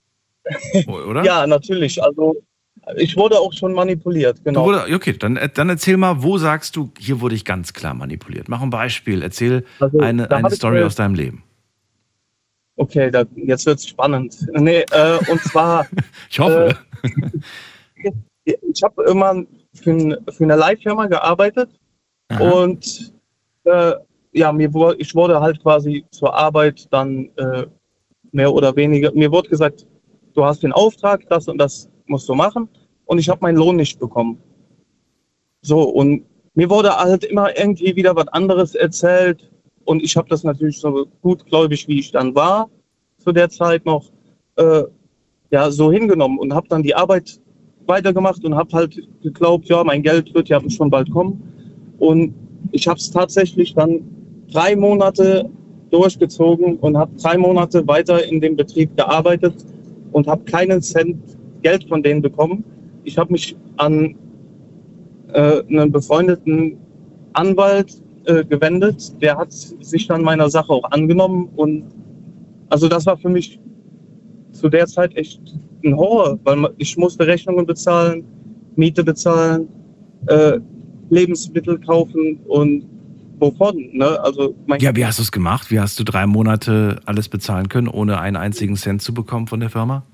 oder? 0.86 1.24
ja, 1.24 1.46
natürlich. 1.46 2.02
Also 2.02 2.36
ich 2.96 3.16
wurde 3.16 3.38
auch 3.38 3.52
schon 3.52 3.72
manipuliert, 3.72 4.42
genau. 4.44 4.64
wurde, 4.64 4.94
okay, 4.94 5.12
dann, 5.12 5.38
dann 5.54 5.68
erzähl 5.68 5.96
mal, 5.96 6.22
wo 6.22 6.38
sagst 6.38 6.76
du, 6.76 6.90
hier 6.98 7.20
wurde 7.20 7.34
ich 7.34 7.44
ganz 7.44 7.72
klar 7.72 7.94
manipuliert. 7.94 8.48
Mach 8.48 8.62
ein 8.62 8.70
Beispiel, 8.70 9.22
erzähl 9.22 9.64
Also, 9.78 9.98
eine, 9.98 10.30
eine 10.30 10.50
Story 10.50 10.82
aus 10.82 10.94
deinem 10.94 11.14
Leben. 11.14 11.44
Okay, 12.76 13.10
da, 13.10 13.24
jetzt 13.36 13.66
wird's 13.66 13.86
spannend. 13.86 14.36
Nee, 14.54 14.84
äh, 14.90 15.18
und 15.30 15.40
zwar, 15.42 15.86
Ich 16.30 16.40
hoffe. 16.40 16.76
ich 18.44 18.82
habe 18.82 19.04
immer 19.04 19.44
für, 19.74 19.90
ein, 19.90 20.16
für 20.30 20.44
eine 20.44 20.56
Live-Firma 20.56 21.06
gearbeitet 21.06 21.70
Aha. 22.30 22.50
Und 22.50 23.12
äh, 23.64 23.92
ja, 24.32 24.52
mir 24.52 24.70
ich 24.98 25.14
wurde 25.14 25.40
halt 25.40 25.60
quasi 25.62 26.04
zur 26.10 26.34
Arbeit 26.34 26.86
dann 26.92 27.30
äh, 27.36 27.66
mehr 28.30 28.52
oder 28.52 28.74
weniger, 28.76 29.12
mir 29.12 29.32
wurde 29.32 29.48
gesagt, 29.48 29.86
du 30.34 30.44
hast 30.44 30.62
den 30.62 30.72
Auftrag, 30.72 31.28
das 31.28 31.48
und 31.48 31.58
das 31.58 31.88
musst 32.06 32.28
du 32.28 32.34
machen. 32.34 32.68
Und 33.06 33.18
ich 33.18 33.28
habe 33.28 33.40
meinen 33.42 33.56
Lohn 33.56 33.76
nicht 33.76 33.98
bekommen. 33.98 34.38
So, 35.62 35.82
und 35.82 36.24
mir 36.54 36.70
wurde 36.70 36.96
halt 36.96 37.24
immer 37.24 37.56
irgendwie 37.58 37.96
wieder 37.96 38.14
was 38.16 38.28
anderes 38.28 38.74
erzählt. 38.74 39.50
Und 39.84 40.02
ich 40.02 40.16
habe 40.16 40.28
das 40.28 40.44
natürlich 40.44 40.78
so 40.78 41.06
gutgläubig, 41.22 41.88
wie 41.88 41.98
ich 41.98 42.12
dann 42.12 42.34
war, 42.34 42.70
zu 43.18 43.32
der 43.32 43.50
Zeit 43.50 43.84
noch, 43.84 44.10
äh, 44.56 44.84
ja, 45.50 45.70
so 45.70 45.90
hingenommen 45.90 46.38
und 46.38 46.54
habe 46.54 46.68
dann 46.68 46.82
die 46.82 46.94
Arbeit 46.94 47.40
weitergemacht 47.86 48.44
und 48.44 48.54
habe 48.54 48.70
halt 48.72 49.00
geglaubt, 49.22 49.68
ja, 49.68 49.82
mein 49.82 50.02
Geld 50.02 50.32
wird 50.34 50.48
ja 50.48 50.60
schon 50.70 50.90
bald 50.90 51.10
kommen. 51.10 51.42
Und 51.98 52.34
ich 52.72 52.86
habe 52.86 52.98
es 52.98 53.10
tatsächlich 53.10 53.74
dann 53.74 54.02
drei 54.48 54.76
Monate 54.76 55.50
durchgezogen 55.90 56.76
und 56.76 56.96
habe 56.96 57.10
drei 57.16 57.36
Monate 57.36 57.86
weiter 57.86 58.24
in 58.24 58.40
dem 58.40 58.56
Betrieb 58.56 58.96
gearbeitet 58.96 59.54
und 60.12 60.26
habe 60.26 60.44
keinen 60.44 60.82
Cent 60.82 61.16
Geld 61.62 61.84
von 61.88 62.02
denen 62.02 62.22
bekommen. 62.22 62.64
Ich 63.04 63.18
habe 63.18 63.32
mich 63.32 63.56
an 63.76 64.14
äh, 65.32 65.62
einen 65.68 65.92
befreundeten 65.92 66.76
Anwalt 67.32 68.02
äh, 68.24 68.44
gewendet. 68.44 69.20
Der 69.20 69.36
hat 69.36 69.52
sich 69.52 70.06
dann 70.06 70.22
meiner 70.22 70.50
Sache 70.50 70.72
auch 70.72 70.84
angenommen 70.90 71.48
und 71.56 71.84
also 72.68 72.88
das 72.88 73.06
war 73.06 73.16
für 73.16 73.28
mich 73.28 73.60
zu 74.52 74.68
der 74.68 74.86
Zeit 74.86 75.16
echt 75.16 75.40
ein 75.84 75.96
Horror, 75.96 76.38
weil 76.44 76.68
ich 76.78 76.96
musste 76.96 77.26
Rechnungen 77.26 77.66
bezahlen, 77.66 78.24
Miete 78.76 79.02
bezahlen, 79.02 79.68
äh, 80.26 80.58
Lebensmittel 81.10 81.78
kaufen 81.80 82.40
und 82.46 82.84
wovon. 83.40 83.90
Ne? 83.92 84.20
Also 84.22 84.54
ja, 84.78 84.94
wie 84.94 85.04
hast 85.04 85.18
du 85.18 85.22
es 85.22 85.32
gemacht? 85.32 85.70
Wie 85.70 85.80
hast 85.80 85.98
du 85.98 86.04
drei 86.04 86.26
Monate 86.26 87.00
alles 87.06 87.28
bezahlen 87.28 87.68
können, 87.68 87.88
ohne 87.88 88.20
einen 88.20 88.36
einzigen 88.36 88.76
Cent 88.76 89.02
zu 89.02 89.14
bekommen 89.14 89.46
von 89.46 89.60
der 89.60 89.70
Firma? 89.70 90.04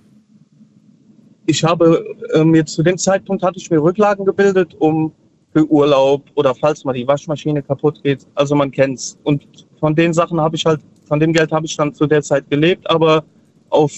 Ich 1.46 1.62
habe 1.62 2.04
äh, 2.34 2.44
mir 2.44 2.66
zu 2.66 2.82
dem 2.82 2.98
Zeitpunkt 2.98 3.42
hatte 3.42 3.58
ich 3.58 3.70
mir 3.70 3.80
Rücklagen 3.80 4.24
gebildet, 4.24 4.74
um 4.78 5.12
für 5.52 5.70
Urlaub 5.70 6.24
oder 6.34 6.54
falls 6.54 6.84
mal 6.84 6.92
die 6.92 7.06
Waschmaschine 7.06 7.62
kaputt 7.62 8.02
geht. 8.02 8.26
Also 8.34 8.54
man 8.54 8.70
kennt's. 8.70 9.18
Und 9.22 9.46
von 9.78 9.94
den 9.94 10.12
Sachen 10.12 10.40
habe 10.40 10.56
ich 10.56 10.66
halt, 10.66 10.80
von 11.06 11.20
dem 11.20 11.32
Geld 11.32 11.52
habe 11.52 11.66
ich 11.66 11.76
dann 11.76 11.94
zu 11.94 12.06
der 12.06 12.22
Zeit 12.22 12.50
gelebt, 12.50 12.88
aber 12.90 13.24
auf, 13.70 13.92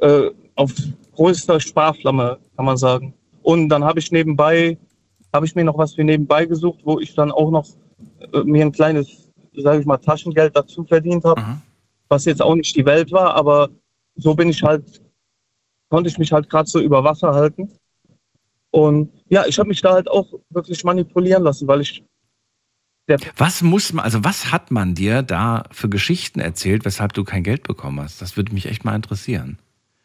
äh, 0.00 0.30
auf 0.56 0.72
größter 1.14 1.60
Sparflamme, 1.60 2.38
kann 2.56 2.66
man 2.66 2.76
sagen. 2.76 3.14
Und 3.42 3.68
dann 3.68 3.84
habe 3.84 3.98
ich 3.98 4.10
nebenbei, 4.10 4.76
habe 5.32 5.46
ich 5.46 5.54
mir 5.54 5.64
noch 5.64 5.78
was 5.78 5.94
für 5.94 6.04
nebenbei 6.04 6.44
gesucht, 6.44 6.80
wo 6.84 6.98
ich 6.98 7.14
dann 7.14 7.30
auch 7.30 7.50
noch 7.50 7.66
mir 8.44 8.64
ein 8.64 8.72
kleines, 8.72 9.32
sage 9.56 9.80
ich 9.80 9.86
mal, 9.86 9.98
Taschengeld 9.98 10.56
dazu 10.56 10.84
verdient 10.84 11.24
habe, 11.24 11.40
mhm. 11.40 11.62
was 12.08 12.24
jetzt 12.24 12.42
auch 12.42 12.54
nicht 12.54 12.74
die 12.76 12.86
Welt 12.86 13.12
war, 13.12 13.34
aber 13.34 13.68
so 14.16 14.34
bin 14.34 14.48
ich 14.48 14.62
halt, 14.62 15.02
konnte 15.90 16.08
ich 16.08 16.18
mich 16.18 16.32
halt 16.32 16.48
gerade 16.48 16.68
so 16.68 16.80
über 16.80 17.02
Wasser 17.04 17.34
halten. 17.34 17.70
Und 18.70 19.10
ja, 19.28 19.44
ich 19.46 19.58
habe 19.58 19.68
mich 19.68 19.80
da 19.80 19.92
halt 19.92 20.10
auch 20.10 20.26
wirklich 20.50 20.82
manipulieren 20.84 21.44
lassen, 21.44 21.68
weil 21.68 21.80
ich 21.80 22.02
was 23.36 23.62
muss 23.62 23.92
man, 23.92 24.04
also 24.04 24.24
was 24.24 24.50
hat 24.50 24.70
man 24.70 24.94
dir 24.94 25.22
da 25.22 25.64
für 25.70 25.90
Geschichten 25.90 26.40
erzählt, 26.40 26.86
weshalb 26.86 27.12
du 27.12 27.22
kein 27.22 27.42
Geld 27.42 27.62
bekommen 27.62 28.00
hast? 28.00 28.22
Das 28.22 28.36
würde 28.36 28.54
mich 28.54 28.66
echt 28.66 28.84
mal 28.84 28.96
interessieren. 28.96 29.58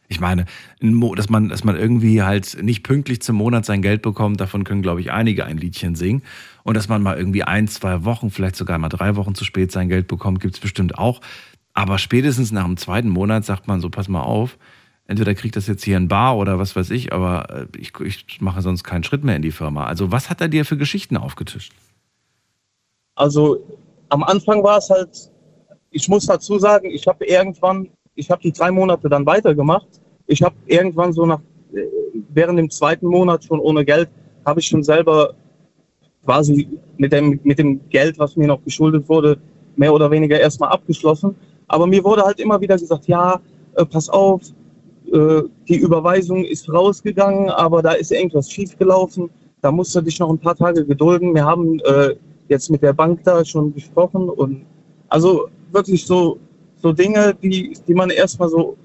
Ich 0.10 0.20
meine, 0.20 0.46
dass 0.82 1.30
man, 1.30 1.50
dass 1.50 1.64
man 1.64 1.78
irgendwie 1.78 2.24
halt 2.24 2.58
nicht 2.62 2.84
pünktlich 2.84 3.22
zum 3.22 3.38
Monat 3.38 3.66
sein 3.66 3.82
Geld 3.82 4.02
bekommt, 4.02 4.42
davon 4.42 4.64
können, 4.64 4.82
glaube 4.82 5.02
ich, 5.02 5.12
einige 5.12 5.46
ein 5.46 5.58
Liedchen 5.58 5.96
singen. 5.96 6.24
Und 6.70 6.76
dass 6.76 6.88
man 6.88 7.02
mal 7.02 7.18
irgendwie 7.18 7.42
ein, 7.42 7.68
zwei 7.68 8.06
Wochen, 8.06 8.30
vielleicht 8.30 8.56
sogar 8.56 8.78
mal 8.78 8.90
drei 8.90 9.16
Wochen 9.16 9.34
zu 9.34 9.44
spät 9.44 9.72
sein 9.72 9.90
Geld 9.90 10.08
bekommt, 10.08 10.40
gibt 10.40 10.54
es 10.54 10.60
bestimmt 10.60 11.00
auch. 11.00 11.20
Aber 11.74 11.98
spätestens 11.98 12.52
nach 12.52 12.66
dem 12.66 12.78
zweiten 12.78 13.10
Monat 13.10 13.44
sagt 13.44 13.68
man 13.68 13.82
so, 13.82 13.90
pass 13.90 14.08
mal 14.08 14.22
auf, 14.22 14.56
entweder 15.08 15.34
kriegt 15.34 15.56
das 15.56 15.66
jetzt 15.66 15.84
hier 15.84 15.98
ein 15.98 16.08
Bar 16.08 16.38
oder 16.38 16.60
was 16.60 16.76
weiß 16.76 16.92
ich, 16.92 17.12
aber 17.12 17.68
äh, 17.74 17.78
ich, 17.80 17.94
ich 18.00 18.40
mache 18.40 18.62
sonst 18.62 18.84
keinen 18.84 19.04
Schritt 19.04 19.24
mehr 19.24 19.36
in 19.36 19.42
die 19.42 19.50
Firma. 19.50 19.88
Also 19.88 20.12
was 20.12 20.30
hat 20.30 20.42
er 20.42 20.48
dir 20.48 20.64
für 20.64 20.78
Geschichten 20.78 21.18
aufgetischt? 21.18 21.74
Also 23.16 23.66
am 24.10 24.22
Anfang 24.22 24.64
war 24.64 24.78
es 24.78 24.92
halt, 24.92 25.32
ich 25.90 26.08
muss 26.08 26.28
dazu 26.28 26.60
sagen, 26.60 26.92
ich 26.92 27.08
habe 27.08 27.26
irgendwann 27.26 27.90
ich 28.14 28.30
habe 28.30 28.44
die 28.44 28.52
drei 28.52 28.70
Monate 28.70 29.10
dann 29.10 29.26
weitergemacht. 29.26 29.88
Ich 30.28 30.44
habe 30.44 30.54
irgendwann 30.68 31.14
so 31.14 31.26
nach, 31.26 31.40
äh, 31.74 31.82
während 32.30 32.60
dem 32.60 32.70
zweiten 32.70 33.08
Monat 33.08 33.44
schon 33.44 33.60
ohne 33.60 33.84
Geld, 33.86 34.10
habe 34.46 34.60
ich 34.60 34.68
schon 34.68 34.84
selber 34.84 35.34
quasi 36.26 36.68
mit 36.98 37.12
dem, 37.12 37.40
mit 37.44 37.60
dem 37.60 37.80
Geld, 37.90 38.20
was 38.20 38.36
mir 38.36 38.48
noch 38.48 38.64
geschuldet 38.64 39.08
wurde, 39.10 39.38
mehr 39.76 39.94
oder 39.94 40.12
weniger 40.12 40.40
erstmal 40.40 40.70
abgeschlossen. 40.70 41.36
Aber 41.68 41.88
mir 41.88 42.04
wurde 42.04 42.24
halt 42.24 42.40
immer 42.40 42.60
wieder 42.60 42.78
gesagt, 42.78 43.08
ja, 43.08 43.40
äh, 43.76 43.86
pass 43.86 44.10
auf, 44.10 44.42
äh, 45.12 45.42
die 45.68 45.78
Überweisung 45.78 46.44
ist 46.44 46.72
rausgegangen, 46.72 47.50
aber 47.50 47.82
da 47.82 47.92
ist 47.92 48.12
irgendwas 48.12 48.52
schiefgelaufen. 48.52 49.30
Da 49.62 49.72
musst 49.72 49.96
du 49.96 50.02
dich 50.02 50.20
noch 50.20 50.30
ein 50.30 50.40
paar 50.40 50.56
Tage 50.56 50.86
gedulden. 50.86 51.34
Wir 51.34 51.46
haben 51.46 51.80
äh, 51.82 52.16
jetzt 52.48 52.70
mit 52.70 52.82
der 52.82 52.94
Bank 52.94 53.22
da 53.24 53.44
schon 53.46 53.74
gesprochen 53.74 54.30
und 54.30 54.66
also 55.10 55.48
wirklich 55.72 56.06
so 56.06 56.40
so 56.82 56.94
Dinge, 56.94 57.36
die, 57.42 57.78
die 57.88 57.94
man 57.94 58.10
erstmal 58.10 58.50
so, 58.50 58.78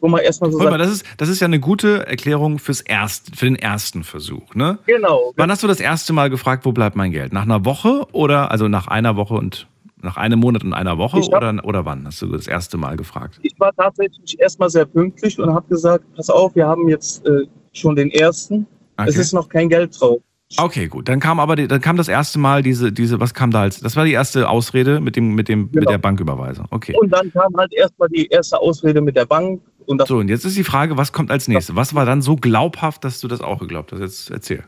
wo 0.00 0.08
man 0.08 0.20
erstmal 0.20 0.50
so 0.50 0.58
sagt. 0.58 0.70
Mal, 0.70 0.78
das 0.78 0.90
ist, 0.90 1.04
das 1.16 1.28
ist 1.28 1.40
ja 1.40 1.46
eine 1.46 1.60
gute 1.60 2.06
Erklärung 2.06 2.58
fürs 2.58 2.80
erst, 2.80 3.36
für 3.36 3.46
den 3.46 3.56
ersten 3.56 4.04
Versuch, 4.04 4.54
ne? 4.54 4.78
Genau. 4.86 5.32
Wann 5.36 5.50
hast 5.50 5.62
du 5.62 5.66
das 5.66 5.80
erste 5.80 6.12
Mal 6.12 6.30
gefragt, 6.30 6.64
wo 6.64 6.72
bleibt 6.72 6.96
mein 6.96 7.12
Geld? 7.12 7.32
Nach 7.32 7.42
einer 7.42 7.64
Woche 7.64 8.06
oder, 8.12 8.50
also 8.50 8.68
nach 8.68 8.88
einer 8.88 9.16
Woche 9.16 9.34
und 9.34 9.66
nach 10.02 10.16
einem 10.16 10.40
Monat 10.40 10.64
und 10.64 10.72
einer 10.72 10.98
Woche 10.98 11.18
hab, 11.18 11.28
oder, 11.28 11.64
oder 11.64 11.84
wann 11.84 12.06
hast 12.06 12.22
du 12.22 12.26
das 12.26 12.46
erste 12.46 12.78
Mal 12.78 12.96
gefragt? 12.96 13.38
Ich 13.42 13.54
war 13.58 13.74
tatsächlich 13.74 14.38
erstmal 14.40 14.70
sehr 14.70 14.86
pünktlich 14.86 15.38
und 15.38 15.52
habe 15.52 15.68
gesagt, 15.68 16.04
pass 16.16 16.30
auf, 16.30 16.54
wir 16.54 16.66
haben 16.66 16.88
jetzt 16.88 17.26
äh, 17.26 17.46
schon 17.72 17.96
den 17.96 18.10
ersten. 18.10 18.66
Okay. 18.96 19.10
Es 19.10 19.16
ist 19.16 19.32
noch 19.32 19.48
kein 19.48 19.68
Geld 19.68 19.98
drauf. 20.00 20.20
Okay, 20.58 20.88
gut. 20.88 21.08
Dann 21.08 21.20
kam 21.20 21.38
aber 21.38 21.54
die, 21.54 21.68
dann 21.68 21.80
kam 21.80 21.96
das 21.96 22.08
erste 22.08 22.38
Mal 22.38 22.62
diese, 22.62 22.92
diese, 22.92 23.20
was 23.20 23.34
kam 23.34 23.50
da 23.52 23.62
als, 23.62 23.80
das 23.80 23.94
war 23.94 24.04
die 24.04 24.12
erste 24.12 24.48
Ausrede 24.48 25.00
mit 25.00 25.14
dem, 25.14 25.34
mit 25.34 25.48
dem, 25.48 25.70
genau. 25.70 25.80
mit 25.80 25.90
der 25.90 25.98
Banküberweisung. 25.98 26.66
Okay. 26.70 26.96
Und 27.00 27.10
dann 27.10 27.32
kam 27.32 27.54
halt 27.56 27.72
erstmal 27.72 28.08
die 28.08 28.26
erste 28.26 28.58
Ausrede 28.58 29.00
mit 29.00 29.16
der 29.16 29.26
Bank. 29.26 29.60
Und 29.86 30.06
so, 30.06 30.18
und 30.18 30.28
jetzt 30.28 30.44
ist 30.44 30.56
die 30.56 30.64
Frage, 30.64 30.96
was 30.96 31.12
kommt 31.12 31.30
als 31.30 31.48
nächstes? 31.48 31.76
Was 31.76 31.94
war 31.94 32.06
dann 32.06 32.22
so 32.22 32.36
glaubhaft, 32.36 33.04
dass 33.04 33.20
du 33.20 33.28
das 33.28 33.40
auch 33.40 33.60
geglaubt 33.60 33.92
hast? 33.92 34.00
Jetzt 34.00 34.30
erzähl. 34.30 34.64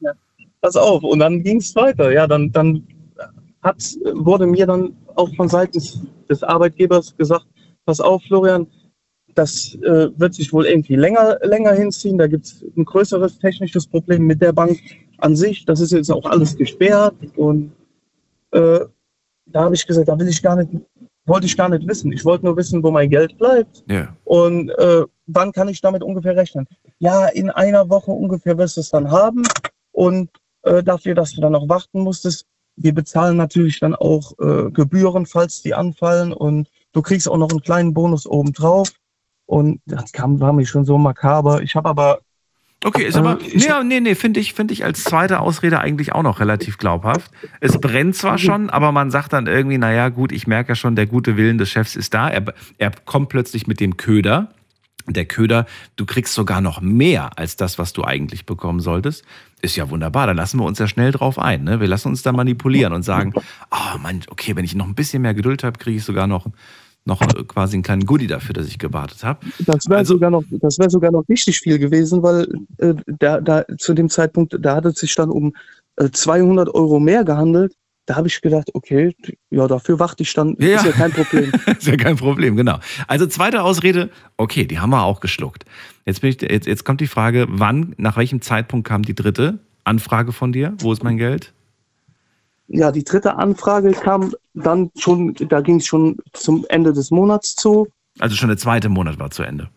Ja, 0.00 0.12
pass 0.60 0.76
auf. 0.76 1.02
Und 1.02 1.18
dann 1.18 1.42
ging 1.42 1.58
es 1.58 1.74
weiter. 1.74 2.12
Ja, 2.12 2.26
dann, 2.26 2.52
dann 2.52 2.86
hat, 3.62 3.82
wurde 4.14 4.46
mir 4.46 4.66
dann 4.66 4.96
auch 5.16 5.34
von 5.34 5.48
Seiten 5.48 5.72
des, 5.72 6.00
des 6.28 6.42
Arbeitgebers 6.42 7.16
gesagt, 7.16 7.46
pass 7.84 8.00
auf, 8.00 8.22
Florian, 8.22 8.66
das 9.34 9.74
äh, 9.82 10.08
wird 10.16 10.34
sich 10.34 10.52
wohl 10.52 10.66
irgendwie 10.66 10.96
länger, 10.96 11.38
länger 11.42 11.72
hinziehen. 11.72 12.18
Da 12.18 12.26
gibt 12.26 12.46
es 12.46 12.64
ein 12.76 12.84
größeres 12.84 13.38
technisches 13.38 13.86
Problem 13.86 14.26
mit 14.26 14.40
der 14.40 14.52
Bank 14.52 14.78
an 15.18 15.36
sich. 15.36 15.64
Das 15.64 15.80
ist 15.80 15.92
jetzt 15.92 16.10
auch 16.10 16.24
alles 16.24 16.56
gesperrt. 16.56 17.14
Und 17.36 17.72
äh, 18.52 18.80
da 19.46 19.64
habe 19.64 19.74
ich 19.74 19.86
gesagt, 19.86 20.08
da 20.08 20.18
will 20.18 20.28
ich 20.28 20.42
gar 20.42 20.56
nicht, 20.56 20.70
wollte 21.26 21.46
ich 21.46 21.56
gar 21.56 21.68
nicht 21.68 21.86
wissen. 21.86 22.12
Ich 22.12 22.24
wollte 22.24 22.44
nur 22.44 22.56
wissen, 22.56 22.82
wo 22.82 22.90
mein 22.90 23.10
Geld 23.10 23.36
bleibt. 23.38 23.84
Yeah. 23.88 24.16
Und 24.24 24.70
äh, 24.70 25.04
wann 25.26 25.52
kann 25.52 25.68
ich 25.68 25.80
damit 25.80 26.02
ungefähr 26.02 26.36
rechnen? 26.36 26.66
Ja, 26.98 27.26
in 27.26 27.50
einer 27.50 27.88
Woche 27.88 28.10
ungefähr 28.10 28.58
wirst 28.58 28.76
du 28.76 28.80
es 28.80 28.90
dann 28.90 29.10
haben. 29.10 29.42
Und 29.92 30.30
äh, 30.62 30.82
dafür, 30.82 31.14
dass 31.14 31.32
du 31.32 31.40
dann 31.40 31.52
noch 31.52 31.68
warten 31.68 32.00
musstest, 32.00 32.46
wir 32.76 32.94
bezahlen 32.94 33.36
natürlich 33.36 33.78
dann 33.80 33.94
auch 33.94 34.32
äh, 34.38 34.70
Gebühren, 34.70 35.26
falls 35.26 35.62
die 35.62 35.74
anfallen. 35.74 36.32
Und 36.32 36.68
du 36.92 37.02
kriegst 37.02 37.28
auch 37.28 37.36
noch 37.36 37.50
einen 37.50 37.62
kleinen 37.62 37.94
Bonus 37.94 38.26
obendrauf. 38.26 38.90
Und 39.46 39.80
das 39.86 40.12
kam, 40.12 40.40
war 40.40 40.52
mir 40.52 40.66
schon 40.66 40.84
so 40.84 40.98
makaber. 40.98 41.62
Ich 41.62 41.74
habe 41.74 41.88
aber. 41.88 42.20
Okay, 42.82 43.04
ist 43.04 43.16
aber. 43.16 43.38
Äh, 43.40 43.56
nee, 43.56 43.84
nee, 43.84 44.00
nee, 44.00 44.14
finde 44.14 44.40
ich, 44.40 44.54
finde 44.54 44.72
ich 44.72 44.84
als 44.84 45.04
zweite 45.04 45.40
Ausrede 45.40 45.80
eigentlich 45.80 46.12
auch 46.12 46.22
noch 46.22 46.40
relativ 46.40 46.78
glaubhaft. 46.78 47.30
Es 47.60 47.78
brennt 47.78 48.16
zwar 48.16 48.38
schon, 48.38 48.70
aber 48.70 48.90
man 48.90 49.10
sagt 49.10 49.34
dann 49.34 49.46
irgendwie, 49.46 49.76
naja, 49.76 50.08
gut, 50.08 50.32
ich 50.32 50.46
merke 50.46 50.70
ja 50.70 50.74
schon, 50.74 50.96
der 50.96 51.06
gute 51.06 51.36
Willen 51.36 51.58
des 51.58 51.70
Chefs 51.70 51.94
ist 51.94 52.14
da. 52.14 52.28
Er, 52.28 52.44
er 52.78 52.90
kommt 53.04 53.28
plötzlich 53.28 53.66
mit 53.66 53.80
dem 53.80 53.96
Köder. 53.96 54.48
Der 55.06 55.24
Köder, 55.24 55.66
du 55.96 56.06
kriegst 56.06 56.34
sogar 56.34 56.60
noch 56.60 56.80
mehr 56.80 57.38
als 57.38 57.56
das, 57.56 57.78
was 57.78 57.92
du 57.92 58.04
eigentlich 58.04 58.46
bekommen 58.46 58.80
solltest. 58.80 59.24
Ist 59.60 59.76
ja 59.76 59.90
wunderbar, 59.90 60.26
da 60.26 60.32
lassen 60.32 60.58
wir 60.60 60.64
uns 60.64 60.78
ja 60.78 60.86
schnell 60.86 61.10
drauf 61.10 61.38
ein. 61.38 61.64
Ne? 61.64 61.80
Wir 61.80 61.88
lassen 61.88 62.08
uns 62.08 62.22
da 62.22 62.32
manipulieren 62.32 62.92
und 62.92 63.02
sagen, 63.02 63.32
oh 63.70 63.98
Mann, 63.98 64.20
okay, 64.28 64.56
wenn 64.56 64.64
ich 64.64 64.74
noch 64.74 64.86
ein 64.86 64.94
bisschen 64.94 65.22
mehr 65.22 65.34
Geduld 65.34 65.64
habe, 65.64 65.78
kriege 65.78 65.96
ich 65.96 66.04
sogar 66.04 66.26
noch 66.26 66.46
noch 67.04 67.20
quasi 67.48 67.76
einen 67.76 67.82
kleinen 67.82 68.06
Goodie 68.06 68.26
dafür, 68.26 68.52
dass 68.52 68.66
ich 68.66 68.78
gewartet 68.78 69.24
habe. 69.24 69.40
Das 69.66 69.88
wäre 69.88 69.98
also, 69.98 70.14
sogar 70.14 70.30
noch, 70.30 70.44
das 70.50 70.78
wäre 70.78 70.90
sogar 70.90 71.10
noch 71.10 71.28
richtig 71.28 71.58
viel 71.60 71.78
gewesen, 71.78 72.22
weil 72.22 72.46
äh, 72.78 72.94
da, 73.18 73.40
da 73.40 73.64
zu 73.78 73.94
dem 73.94 74.08
Zeitpunkt, 74.08 74.56
da 74.58 74.76
hat 74.76 74.84
es 74.84 75.00
sich 75.00 75.14
dann 75.14 75.30
um 75.30 75.54
äh, 75.96 76.10
200 76.10 76.74
Euro 76.74 77.00
mehr 77.00 77.24
gehandelt. 77.24 77.74
Da 78.06 78.16
habe 78.16 78.26
ich 78.26 78.40
gedacht, 78.40 78.70
okay, 78.74 79.14
ja, 79.50 79.68
dafür 79.68 79.98
warte 79.98 80.22
ich 80.22 80.32
dann. 80.34 80.56
Ja. 80.58 80.76
Ist 80.76 80.86
ja 80.86 80.92
kein 80.92 81.12
Problem. 81.12 81.52
ist 81.78 81.86
ja 81.86 81.96
kein 81.96 82.16
Problem, 82.16 82.56
genau. 82.56 82.78
Also 83.06 83.26
zweite 83.26 83.62
Ausrede, 83.62 84.10
okay, 84.36 84.64
die 84.64 84.80
haben 84.80 84.90
wir 84.90 85.04
auch 85.04 85.20
geschluckt. 85.20 85.64
Jetzt, 86.06 86.20
bin 86.20 86.30
ich, 86.30 86.42
jetzt, 86.42 86.66
jetzt 86.66 86.84
kommt 86.84 87.00
die 87.00 87.06
Frage, 87.06 87.46
wann, 87.48 87.94
nach 87.98 88.16
welchem 88.16 88.40
Zeitpunkt 88.40 88.88
kam 88.88 89.02
die 89.02 89.14
dritte 89.14 89.60
Anfrage 89.84 90.32
von 90.32 90.52
dir? 90.52 90.74
Wo 90.80 90.92
ist 90.92 91.04
mein 91.04 91.18
Geld? 91.18 91.52
Ja, 92.72 92.92
die 92.92 93.02
dritte 93.02 93.36
Anfrage 93.36 93.90
kam 93.90 94.32
dann 94.54 94.90
schon, 94.96 95.34
da 95.34 95.60
ging 95.60 95.76
es 95.76 95.86
schon 95.86 96.18
zum 96.32 96.64
Ende 96.68 96.92
des 96.92 97.10
Monats 97.10 97.56
zu. 97.56 97.88
Also 98.20 98.36
schon 98.36 98.48
der 98.48 98.58
zweite 98.58 98.88
Monat 98.88 99.18
war 99.18 99.30
zu 99.30 99.42
Ende. 99.42 99.68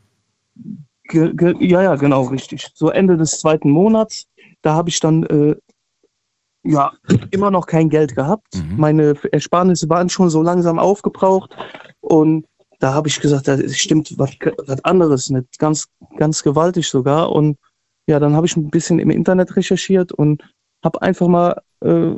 Ge, 1.06 1.34
ge, 1.34 1.56
ja, 1.60 1.82
ja, 1.82 1.96
genau, 1.96 2.24
richtig. 2.24 2.68
So 2.76 2.90
Ende 2.90 3.18
des 3.18 3.40
zweiten 3.40 3.72
Monats, 3.72 4.28
da 4.62 4.76
habe 4.76 4.90
ich 4.90 5.00
dann 5.00 5.24
äh, 5.24 5.56
ja 6.64 6.92
immer 7.32 7.50
noch 7.50 7.66
kein 7.66 7.90
Geld 7.90 8.16
gehabt. 8.16 8.56
Mhm. 8.56 8.78
Meine 8.78 9.16
Ersparnisse 9.32 9.90
waren 9.90 10.10
schon 10.10 10.30
so 10.30 10.44
langsam 10.44 10.78
aufgebraucht 10.78 11.56
und 12.00 12.46
da 12.80 12.94
habe 12.94 13.08
ich 13.08 13.20
gesagt, 13.20 13.48
da 13.48 13.58
stimmt 13.70 14.14
was, 14.20 14.32
was 14.68 14.84
anderes 14.84 15.30
nicht, 15.30 15.58
ganz, 15.58 15.88
ganz 16.18 16.44
gewaltig 16.44 16.88
sogar. 16.90 17.32
Und 17.32 17.58
ja, 18.08 18.20
dann 18.20 18.36
habe 18.36 18.46
ich 18.46 18.56
ein 18.56 18.70
bisschen 18.70 19.00
im 19.00 19.10
Internet 19.10 19.56
recherchiert 19.56 20.12
und 20.12 20.44
habe 20.84 21.02
einfach 21.02 21.28
mal 21.28 21.62
äh, 21.82 22.16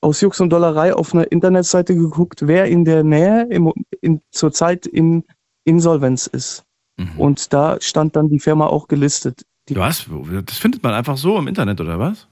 aus 0.00 0.20
Jux 0.20 0.40
und 0.40 0.50
Dollerei 0.50 0.94
auf 0.94 1.14
einer 1.14 1.30
Internetseite 1.30 1.94
geguckt, 1.94 2.46
wer 2.46 2.66
in 2.66 2.84
der 2.84 3.04
Nähe 3.04 3.46
im, 3.50 3.72
in, 4.00 4.20
zurzeit 4.30 4.86
in 4.86 5.24
Insolvenz 5.64 6.26
ist. 6.26 6.64
Mhm. 6.96 7.10
Und 7.18 7.52
da 7.52 7.76
stand 7.80 8.16
dann 8.16 8.28
die 8.28 8.40
Firma 8.40 8.66
auch 8.66 8.88
gelistet. 8.88 9.44
Die, 9.68 9.76
hast, 9.76 10.08
das 10.46 10.58
findet 10.58 10.82
man 10.82 10.94
einfach 10.94 11.16
so 11.16 11.38
im 11.38 11.46
Internet, 11.48 11.80
oder 11.80 11.98
was? 11.98 12.26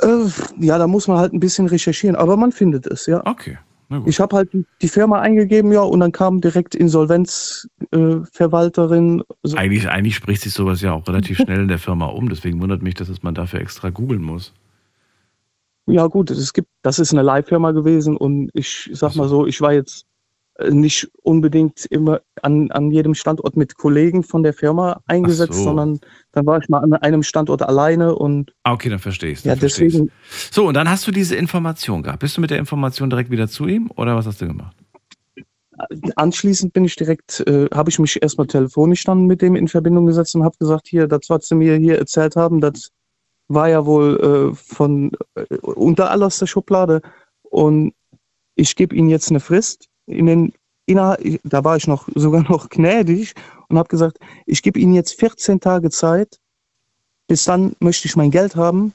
äh, 0.00 0.26
ja, 0.58 0.78
da 0.78 0.86
muss 0.86 1.08
man 1.08 1.18
halt 1.18 1.32
ein 1.32 1.40
bisschen 1.40 1.66
recherchieren, 1.66 2.16
aber 2.16 2.36
man 2.36 2.52
findet 2.52 2.86
es, 2.86 3.06
ja. 3.06 3.24
Okay. 3.26 3.58
Ich 4.04 4.18
habe 4.18 4.34
halt 4.34 4.50
die- 4.82 4.88
Firma 4.88 5.20
eingegeben, 5.20 5.70
ja, 5.72 5.82
und 5.82 6.00
dann 6.00 6.10
kam 6.10 6.40
direkt 6.40 6.74
Insolvenzverwalterin. 6.74 9.22
Äh, 9.44 9.56
Eigentlich, 9.56 9.88
eigentlich 9.88 10.16
spricht 10.16 10.42
sich 10.42 10.52
sowas 10.52 10.80
ja 10.80 10.92
auch 10.92 11.06
relativ 11.06 11.38
schnell 11.38 11.60
in 11.60 11.68
der 11.68 11.78
Firma 11.78 12.06
um. 12.06 12.28
Deswegen 12.28 12.60
wundert 12.60 12.82
mich, 12.82 12.94
dass 12.94 13.22
man 13.22 13.34
dafür 13.34 13.60
extra 13.60 13.90
googeln 13.90 14.22
muss. 14.22 14.52
Ja, 15.86 16.06
gut, 16.06 16.30
es 16.30 16.52
gibt, 16.52 16.68
das 16.82 16.98
ist 16.98 17.12
eine 17.12 17.22
Leihfirma 17.22 17.72
gewesen 17.72 18.16
und 18.16 18.50
ich 18.52 18.90
sag 18.92 19.14
mal 19.14 19.28
so, 19.28 19.46
ich 19.46 19.60
war 19.60 19.72
jetzt 19.72 20.04
äh, 20.58 20.70
nicht 20.70 21.08
unbedingt 21.22 21.86
immer 21.86 22.20
an, 22.42 22.70
an 22.70 22.90
jedem 22.90 23.14
Standort 23.14 23.56
mit 23.56 23.76
Kollegen 23.76 24.22
von 24.22 24.42
der 24.42 24.52
Firma 24.52 25.00
eingesetzt, 25.06 25.54
so. 25.54 25.64
sondern 25.64 26.00
dann 26.32 26.46
war 26.46 26.58
ich 26.58 26.68
mal 26.68 26.80
an 26.80 26.92
einem 26.94 27.22
Standort 27.22 27.62
alleine 27.62 28.14
und 28.14 28.52
Ah, 28.64 28.72
okay, 28.72 28.88
dann 28.88 28.98
verstehe 28.98 29.32
ich 29.32 29.44
ja, 29.44 29.54
deswegen, 29.54 30.10
So, 30.50 30.66
und 30.66 30.74
dann 30.74 30.90
hast 30.90 31.06
du 31.06 31.12
diese 31.12 31.36
Information 31.36 32.02
gehabt. 32.02 32.20
Bist 32.20 32.36
du 32.36 32.40
mit 32.40 32.50
der 32.50 32.58
Information 32.58 33.10
direkt 33.10 33.30
wieder 33.30 33.48
zu 33.48 33.66
ihm 33.66 33.90
oder 33.94 34.16
was 34.16 34.26
hast 34.26 34.40
du 34.40 34.46
gemacht? 34.46 34.76
anschließend 36.16 36.72
bin 36.72 36.84
ich 36.84 36.96
direkt, 36.96 37.40
äh, 37.46 37.68
habe 37.72 37.90
ich 37.90 37.98
mich 37.98 38.22
erstmal 38.22 38.46
telefonisch 38.46 39.04
dann 39.04 39.26
mit 39.26 39.42
dem 39.42 39.56
in 39.56 39.68
Verbindung 39.68 40.06
gesetzt 40.06 40.34
und 40.34 40.44
habe 40.44 40.56
gesagt, 40.58 40.88
hier, 40.88 41.06
das, 41.06 41.28
was 41.28 41.48
sie 41.48 41.54
mir 41.54 41.76
hier 41.76 41.98
erzählt 41.98 42.36
haben, 42.36 42.60
das 42.60 42.92
war 43.48 43.68
ja 43.68 43.86
wohl 43.86 44.52
äh, 44.52 44.54
von 44.56 45.12
äh, 45.34 45.56
unter 45.62 46.10
allerster 46.10 46.46
Schublade 46.46 47.00
und 47.42 47.92
ich 48.54 48.74
gebe 48.76 48.94
ihnen 48.96 49.08
jetzt 49.08 49.30
eine 49.30 49.40
Frist. 49.40 49.88
In 50.06 50.26
den, 50.26 50.52
innerhalb, 50.86 51.20
da 51.44 51.64
war 51.64 51.76
ich 51.76 51.86
noch 51.86 52.08
sogar 52.14 52.42
noch 52.42 52.68
gnädig 52.68 53.34
und 53.68 53.78
habe 53.78 53.88
gesagt, 53.88 54.18
ich 54.46 54.62
gebe 54.62 54.78
ihnen 54.78 54.94
jetzt 54.94 55.18
14 55.18 55.60
Tage 55.60 55.90
Zeit, 55.90 56.38
bis 57.28 57.44
dann 57.44 57.74
möchte 57.80 58.06
ich 58.06 58.16
mein 58.16 58.30
Geld 58.30 58.56
haben. 58.56 58.92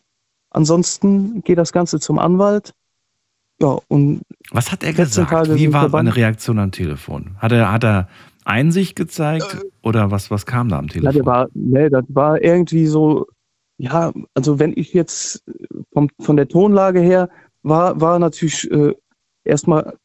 Ansonsten 0.50 1.42
geht 1.44 1.58
das 1.58 1.72
Ganze 1.72 2.00
zum 2.00 2.20
Anwalt. 2.20 2.74
Ja, 3.62 3.78
und 3.90 4.22
Was 4.52 4.72
hat 4.72 4.84
er 4.84 4.94
14 4.94 5.06
gesagt? 5.26 5.30
Tage 5.32 5.56
Wie 5.56 5.72
war 5.72 5.90
seine 5.90 6.16
Reaktion 6.16 6.60
am 6.60 6.72
Telefon? 6.72 7.36
Hat 7.38 7.52
er, 7.52 7.72
hat 7.72 7.84
er 7.84 8.10
Einsicht 8.44 8.96
gezeigt 8.96 9.58
oder 9.84 10.10
was, 10.12 10.32
was 10.32 10.46
kam 10.46 10.70
da 10.70 10.80
am 10.80 10.86
Ja, 10.88 10.94
Telefon? 10.94 11.14
der 11.14 11.26
war, 11.26 11.48
nee, 11.54 11.90
das 11.90 12.06
war 12.10 12.42
irgendwie 12.42 12.88
so, 12.88 13.28
ja, 13.82 14.14
also 14.34 14.60
wenn 14.60 14.74
ich 14.76 14.94
jetzt 14.94 15.44
vom, 15.92 16.10
von 16.20 16.38
der 16.38 16.48
Tonlage 16.48 17.00
her 17.00 17.30
war, 17.64 18.00
war 18.00 18.20
natürlich 18.20 18.70
äh, 18.72 18.94
erstmal, 19.44 19.98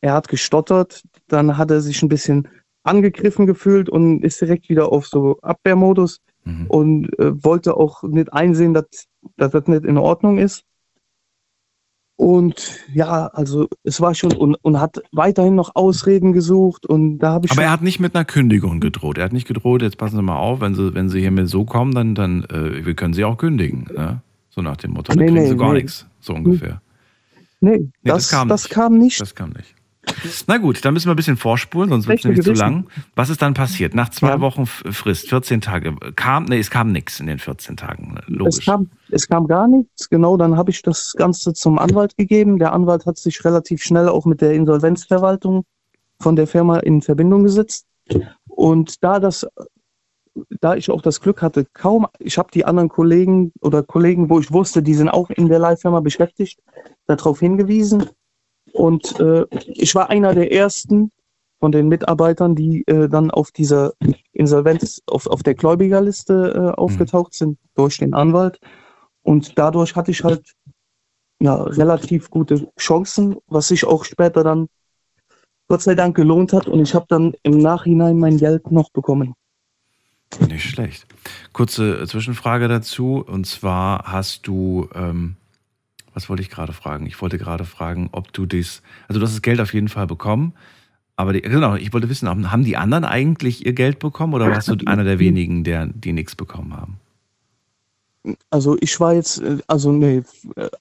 er 0.00 0.14
hat 0.14 0.28
gestottert, 0.28 1.02
dann 1.28 1.56
hat 1.56 1.70
er 1.70 1.80
sich 1.80 2.02
ein 2.02 2.08
bisschen 2.08 2.48
angegriffen 2.82 3.46
gefühlt 3.46 3.88
und 3.88 4.24
ist 4.24 4.40
direkt 4.40 4.68
wieder 4.68 4.90
auf 4.90 5.06
so 5.06 5.38
Abwehrmodus 5.42 6.20
Mhm. 6.44 6.66
und 6.68 7.18
äh, 7.18 7.44
wollte 7.44 7.76
auch 7.76 8.02
nicht 8.02 8.32
einsehen, 8.32 8.72
dass, 8.74 8.86
dass 9.36 9.52
das 9.52 9.66
nicht 9.66 9.84
in 9.84 9.98
Ordnung 9.98 10.38
ist. 10.38 10.64
Und 12.20 12.78
ja, 12.92 13.28
also 13.28 13.66
es 13.82 13.98
war 14.02 14.14
schon 14.14 14.32
und, 14.34 14.54
und 14.56 14.78
hat 14.78 15.00
weiterhin 15.10 15.54
noch 15.54 15.74
Ausreden 15.74 16.34
gesucht 16.34 16.84
und 16.84 17.18
da 17.18 17.30
habe 17.30 17.46
ich 17.46 17.52
Aber 17.52 17.62
er 17.62 17.70
hat 17.70 17.80
nicht 17.80 17.98
mit 17.98 18.14
einer 18.14 18.26
Kündigung 18.26 18.78
gedroht. 18.78 19.16
Er 19.16 19.24
hat 19.24 19.32
nicht 19.32 19.48
gedroht, 19.48 19.80
jetzt 19.80 19.96
passen 19.96 20.16
Sie 20.16 20.22
mal 20.22 20.36
auf, 20.36 20.60
wenn 20.60 20.74
Sie, 20.74 20.92
wenn 20.92 21.08
Sie 21.08 21.20
hier 21.20 21.30
mit 21.30 21.48
so 21.48 21.64
kommen, 21.64 21.94
dann, 21.94 22.14
dann 22.14 22.44
äh, 22.44 22.84
wir 22.84 22.92
können 22.92 23.14
Sie 23.14 23.24
auch 23.24 23.38
kündigen. 23.38 23.88
Ne? 23.96 24.20
So 24.50 24.60
nach 24.60 24.76
dem 24.76 24.90
Motto, 24.90 25.14
dann 25.14 25.18
Nee, 25.18 25.28
kriegen 25.28 25.40
nee, 25.44 25.48
Sie 25.48 25.56
gar 25.56 25.72
nee. 25.72 25.78
nichts. 25.80 26.06
So 26.20 26.34
ungefähr. 26.34 26.82
nee, 27.60 27.88
das 28.04 28.24
das, 28.24 28.30
kam 28.30 28.48
das, 28.48 28.68
kam 28.68 28.98
nicht. 28.98 29.18
Das 29.18 29.34
kam 29.34 29.50
nicht. 29.56 29.74
Na 30.46 30.58
gut, 30.58 30.84
dann 30.84 30.94
müssen 30.94 31.06
wir 31.06 31.14
ein 31.14 31.16
bisschen 31.16 31.36
vorspulen, 31.36 31.90
sonst 31.90 32.08
wird 32.08 32.18
es 32.20 32.24
nämlich 32.24 32.44
zu 32.44 32.52
lang. 32.52 32.86
Was 33.14 33.30
ist 33.30 33.42
dann 33.42 33.54
passiert? 33.54 33.94
Nach 33.94 34.08
zwei 34.10 34.28
Ja. 34.30 34.40
Wochen 34.40 34.66
Frist, 34.66 35.28
14 35.28 35.60
Tage, 35.60 35.94
kam, 36.16 36.44
nee, 36.44 36.58
es 36.58 36.70
kam 36.70 36.92
nichts 36.92 37.20
in 37.20 37.26
den 37.26 37.38
14 37.38 37.76
Tagen. 37.76 38.14
ne? 38.14 38.20
Es 38.22 38.28
Logisch. 38.28 38.64
kam, 38.66 38.90
es 39.10 39.28
kam 39.28 39.46
gar 39.46 39.68
nichts, 39.68 40.08
genau, 40.08 40.36
dann 40.36 40.56
habe 40.56 40.70
ich 40.70 40.82
das 40.82 41.12
Ganze 41.16 41.52
zum 41.52 41.78
Anwalt 41.78 42.16
gegeben. 42.16 42.58
Der 42.58 42.72
Anwalt 42.72 43.06
hat 43.06 43.18
sich 43.18 43.44
relativ 43.44 43.82
schnell 43.82 44.08
auch 44.08 44.24
mit 44.26 44.40
der 44.40 44.52
Insolvenzverwaltung 44.54 45.64
von 46.20 46.36
der 46.36 46.46
Firma 46.46 46.78
in 46.78 47.00
Verbindung 47.02 47.44
gesetzt. 47.44 47.86
Und 48.48 49.02
da 49.02 49.20
das, 49.20 49.46
da 50.60 50.74
ich 50.76 50.90
auch 50.90 51.02
das 51.02 51.20
Glück 51.20 51.42
hatte, 51.42 51.66
kaum, 51.72 52.06
ich 52.18 52.38
habe 52.38 52.50
die 52.52 52.64
anderen 52.64 52.88
Kollegen 52.88 53.52
oder 53.60 53.82
Kollegen, 53.82 54.28
wo 54.30 54.38
ich 54.40 54.52
wusste, 54.52 54.82
die 54.82 54.94
sind 54.94 55.08
auch 55.08 55.30
in 55.30 55.48
der 55.48 55.58
Leihfirma 55.58 56.00
beschäftigt, 56.00 56.60
darauf 57.06 57.40
hingewiesen. 57.40 58.06
Und 58.72 59.18
äh, 59.20 59.46
ich 59.66 59.94
war 59.94 60.10
einer 60.10 60.34
der 60.34 60.52
ersten 60.52 61.10
von 61.58 61.72
den 61.72 61.88
Mitarbeitern, 61.88 62.54
die 62.54 62.86
äh, 62.86 63.08
dann 63.08 63.30
auf 63.30 63.50
dieser 63.50 63.92
Insolvenz, 64.32 65.02
auf, 65.06 65.26
auf 65.26 65.42
der 65.42 65.54
Gläubigerliste 65.54 66.72
äh, 66.74 66.78
aufgetaucht 66.78 67.34
sind 67.34 67.58
durch 67.74 67.98
den 67.98 68.14
Anwalt. 68.14 68.58
Und 69.22 69.58
dadurch 69.58 69.94
hatte 69.94 70.10
ich 70.10 70.24
halt 70.24 70.54
ja, 71.40 71.54
relativ 71.54 72.30
gute 72.30 72.68
Chancen, 72.78 73.36
was 73.46 73.68
sich 73.68 73.84
auch 73.84 74.04
später 74.04 74.42
dann 74.44 74.68
Gott 75.68 75.82
sei 75.82 75.94
Dank 75.94 76.16
gelohnt 76.16 76.52
hat. 76.52 76.66
Und 76.66 76.80
ich 76.80 76.94
habe 76.94 77.06
dann 77.08 77.34
im 77.42 77.58
Nachhinein 77.58 78.18
mein 78.18 78.38
Geld 78.38 78.70
noch 78.70 78.90
bekommen. 78.90 79.34
Nicht 80.48 80.64
schlecht. 80.64 81.06
Kurze 81.52 82.00
äh, 82.02 82.06
Zwischenfrage 82.06 82.68
dazu. 82.68 83.24
Und 83.26 83.46
zwar 83.46 84.04
hast 84.04 84.46
du, 84.46 84.88
ähm, 84.94 85.36
was 86.14 86.28
wollte 86.28 86.42
ich 86.42 86.50
gerade 86.50 86.72
fragen? 86.72 87.06
Ich 87.06 87.20
wollte 87.20 87.38
gerade 87.38 87.64
fragen, 87.64 88.08
ob 88.12 88.32
du 88.32 88.46
das, 88.46 88.82
also 89.08 89.20
du 89.20 89.26
hast 89.26 89.34
das 89.34 89.42
Geld 89.42 89.60
auf 89.60 89.74
jeden 89.74 89.88
Fall 89.88 90.06
bekommen. 90.06 90.54
Aber 91.16 91.32
die, 91.32 91.42
genau, 91.42 91.74
ich 91.74 91.92
wollte 91.92 92.08
wissen, 92.08 92.28
haben 92.28 92.64
die 92.64 92.76
anderen 92.76 93.04
eigentlich 93.04 93.66
ihr 93.66 93.74
Geld 93.74 93.98
bekommen 93.98 94.34
oder 94.34 94.50
warst 94.50 94.68
du 94.68 94.76
einer 94.86 95.04
der 95.04 95.18
wenigen, 95.18 95.64
der, 95.64 95.86
die 95.86 96.12
nichts 96.12 96.34
bekommen 96.34 96.74
haben? 96.74 96.98
Also 98.50 98.76
ich 98.80 98.98
war 99.00 99.14
jetzt, 99.14 99.40
äh, 99.40 99.58
also 99.66 99.92
nee, 99.92 100.22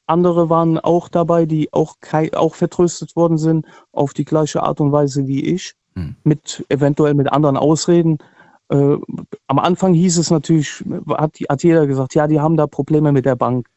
andere 0.06 0.50
waren 0.50 0.78
auch 0.80 1.10
dabei, 1.10 1.46
die 1.46 1.72
auch, 1.74 1.96
auch 2.34 2.56
vertröstet 2.56 3.16
worden 3.16 3.38
sind 3.38 3.66
auf 3.92 4.14
die 4.14 4.26
gleiche 4.26 4.64
Art 4.64 4.82
und 4.82 4.92
Weise 4.92 5.28
wie 5.28 5.44
ich, 5.46 5.76
Hm. 5.96 6.16
mit 6.24 6.66
eventuell 6.70 7.14
mit 7.14 7.32
anderen 7.32 7.58
Ausreden. 7.58 8.20
Äh, 8.70 8.98
am 9.48 9.60
Anfang 9.60 9.94
hieß 9.94 10.18
es 10.18 10.30
natürlich, 10.30 10.84
hat, 11.10 11.38
hat 11.50 11.64
jeder 11.64 11.88
gesagt, 11.88 12.16
ja, 12.16 12.28
die 12.28 12.40
haben 12.40 12.58
da 12.58 12.68
Probleme 12.68 13.12
mit 13.12 13.26
der 13.26 13.36
Bank. 13.36 13.68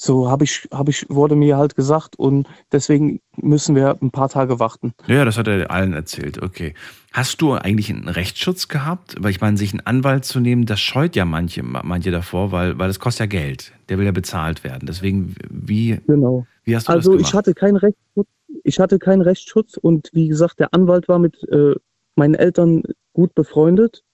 So 0.00 0.30
habe 0.30 0.44
ich, 0.44 0.68
habe 0.72 0.92
ich, 0.92 1.06
wurde 1.08 1.34
mir 1.34 1.56
halt 1.56 1.74
gesagt 1.74 2.16
und 2.16 2.46
deswegen 2.70 3.20
müssen 3.36 3.74
wir 3.74 3.98
ein 4.00 4.12
paar 4.12 4.28
Tage 4.28 4.60
warten. 4.60 4.94
Ja, 5.08 5.24
das 5.24 5.36
hat 5.36 5.48
er 5.48 5.72
allen 5.72 5.92
erzählt. 5.92 6.40
Okay. 6.40 6.74
Hast 7.12 7.42
du 7.42 7.54
eigentlich 7.54 7.90
einen 7.90 8.08
Rechtsschutz 8.08 8.68
gehabt? 8.68 9.16
Weil 9.18 9.32
ich 9.32 9.40
meine, 9.40 9.56
sich 9.56 9.72
einen 9.72 9.84
Anwalt 9.84 10.24
zu 10.24 10.38
nehmen, 10.38 10.66
das 10.66 10.78
scheut 10.78 11.16
ja 11.16 11.24
manche, 11.24 11.64
manche 11.64 12.12
davor, 12.12 12.52
weil, 12.52 12.78
weil 12.78 12.86
das 12.86 13.00
kostet 13.00 13.20
ja 13.32 13.40
Geld. 13.40 13.72
Der 13.88 13.98
will 13.98 14.06
ja 14.06 14.12
bezahlt 14.12 14.62
werden. 14.62 14.86
Deswegen, 14.86 15.34
wie, 15.50 15.98
Genau. 16.06 16.46
wie 16.62 16.76
hast 16.76 16.86
du 16.88 16.92
Also 16.92 17.12
das 17.14 17.22
ich 17.22 17.26
gemacht? 17.30 17.34
hatte 17.34 17.54
keinen 17.54 17.76
Rechtsschutz. 17.76 18.28
Ich 18.62 18.78
hatte 18.78 18.98
keinen 19.00 19.22
Rechtsschutz 19.22 19.76
und 19.78 20.10
wie 20.12 20.28
gesagt, 20.28 20.60
der 20.60 20.72
Anwalt 20.74 21.08
war 21.08 21.18
mit 21.18 21.42
äh, 21.50 21.74
meinen 22.14 22.34
Eltern 22.34 22.84
gut 23.14 23.34
befreundet 23.34 24.04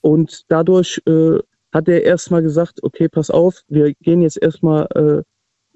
und 0.00 0.44
dadurch 0.48 1.00
äh, 1.06 1.38
hat 1.72 1.88
er 1.88 2.02
erstmal 2.02 2.42
gesagt, 2.42 2.82
okay, 2.82 3.08
pass 3.08 3.30
auf, 3.30 3.62
wir 3.68 3.94
gehen 3.94 4.22
jetzt 4.22 4.40
erstmal 4.40 4.86
äh, 4.94 5.22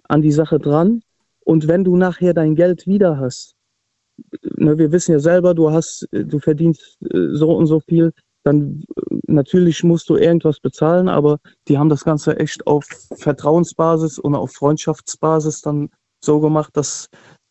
an 0.08 0.22
die 0.22 0.32
Sache 0.32 0.58
dran 0.58 1.02
und 1.44 1.68
wenn 1.68 1.84
du 1.84 1.96
nachher 1.96 2.34
dein 2.34 2.54
Geld 2.54 2.86
wieder 2.86 3.18
hast, 3.18 3.54
ne, 4.42 4.78
wir 4.78 4.92
wissen 4.92 5.12
ja 5.12 5.18
selber, 5.18 5.54
du 5.54 5.70
hast, 5.70 6.08
du 6.10 6.38
verdienst 6.38 6.98
äh, 7.02 7.28
so 7.32 7.52
und 7.56 7.66
so 7.66 7.80
viel, 7.80 8.12
dann 8.44 8.84
äh, 8.96 9.16
natürlich 9.26 9.82
musst 9.84 10.08
du 10.08 10.16
irgendwas 10.16 10.60
bezahlen, 10.60 11.08
aber 11.08 11.38
die 11.68 11.78
haben 11.78 11.88
das 11.88 12.04
Ganze 12.04 12.38
echt 12.38 12.66
auf 12.66 12.86
Vertrauensbasis 13.16 14.18
und 14.18 14.34
auf 14.34 14.52
Freundschaftsbasis 14.52 15.62
dann 15.62 15.90
so 16.22 16.40
gemacht, 16.40 16.76
dass 16.76 17.08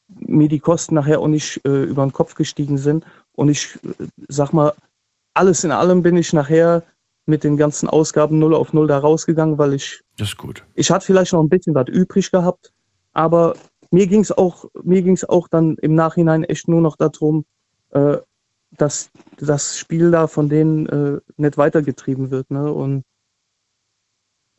mir 0.08 0.48
die 0.48 0.60
Kosten 0.60 0.96
nachher 0.96 1.20
auch 1.20 1.28
nicht 1.28 1.62
äh, 1.66 1.84
über 1.84 2.06
den 2.06 2.14
Kopf 2.14 2.36
gestiegen 2.36 2.78
sind. 2.78 3.06
Und 3.34 3.50
ich 3.50 3.76
äh, 3.84 4.06
sag 4.28 4.54
mal, 4.54 4.74
alles 5.34 5.64
in 5.64 5.72
allem 5.72 6.04
bin 6.04 6.16
ich 6.16 6.34
nachher 6.34 6.84
mit 7.26 7.44
den 7.44 7.56
ganzen 7.58 7.88
Ausgaben 7.90 8.40
null 8.40 8.54
auf 8.54 8.74
null 8.74 8.88
da 8.88 8.98
rausgegangen, 9.00 9.58
weil 9.58 9.74
ich, 9.74 10.02
Das 10.18 10.30
ist 10.30 10.38
gut. 10.38 10.64
ich 10.76 10.92
hatte 10.92 11.06
vielleicht 11.06 11.34
noch 11.34 11.42
ein 11.42 11.50
bisschen 11.50 11.74
was 11.76 11.88
übrig 11.88 12.32
gehabt, 12.32 12.74
aber 13.14 13.56
mir 13.92 14.08
ging 14.08 14.22
es 14.22 14.32
auch, 14.32 14.66
mir 14.84 15.02
ging 15.04 15.14
es 15.14 15.28
auch 15.28 15.48
dann 15.48 15.76
im 15.78 15.96
Nachhinein 15.96 16.44
echt 16.44 16.68
nur 16.68 16.82
noch 16.82 16.96
darum, 16.98 17.46
äh, 17.92 18.18
dass 18.72 19.12
das 19.38 19.78
Spiel 19.78 20.10
da 20.12 20.28
von 20.28 20.50
denen 20.50 20.88
äh, 20.88 21.20
nicht 21.38 21.58
weitergetrieben 21.58 22.32
wird. 22.32 22.50
Ne? 22.52 22.72
Und 22.74 23.04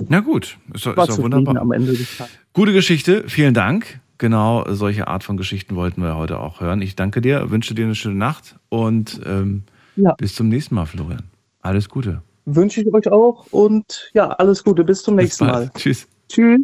Na 0.08 0.20
gut, 0.20 0.58
ist, 0.72 0.86
ist 0.86 0.94
zufrieden 0.94 1.22
wunderbar. 1.22 1.56
am 1.60 1.72
Ende 1.72 1.92
des 1.92 2.16
Tages. 2.16 2.32
Gute 2.52 2.72
Geschichte, 2.72 3.24
vielen 3.28 3.54
Dank. 3.54 4.00
Genau 4.18 4.64
solche 4.72 5.08
Art 5.08 5.24
von 5.24 5.36
Geschichten 5.36 5.74
wollten 5.74 6.00
wir 6.00 6.16
heute 6.16 6.38
auch 6.38 6.60
hören. 6.60 6.80
Ich 6.80 6.94
danke 6.94 7.20
dir, 7.20 7.50
wünsche 7.50 7.74
dir 7.74 7.84
eine 7.84 7.96
schöne 7.96 8.14
Nacht 8.14 8.56
und 8.68 9.20
ähm, 9.26 9.64
Ja. 9.96 10.14
bis 10.14 10.36
zum 10.36 10.48
nächsten 10.48 10.76
Mal, 10.76 10.86
Florian. 10.86 11.24
Alles 11.60 11.88
Gute. 11.88 12.22
Wünsche 12.46 12.82
ich 12.82 12.92
euch 12.92 13.08
auch 13.10 13.46
und 13.50 14.10
ja, 14.12 14.28
alles 14.28 14.64
Gute. 14.64 14.84
Bis 14.84 15.02
zum 15.02 15.16
Bis 15.16 15.24
nächsten 15.24 15.46
bald. 15.46 15.74
Mal. 15.74 15.80
Tschüss. 15.80 16.06
Tschüss. 16.28 16.60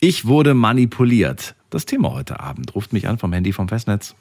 Ich 0.00 0.26
wurde 0.26 0.54
manipuliert. 0.54 1.54
das 1.70 1.86
Thema 1.86 2.12
heute 2.12 2.40
Abend. 2.40 2.74
Ruft 2.74 2.92
mich 2.92 3.08
an 3.08 3.18
vom 3.18 3.32
Handy 3.32 3.52
vom 3.52 3.68
Festnetz. 3.68 4.14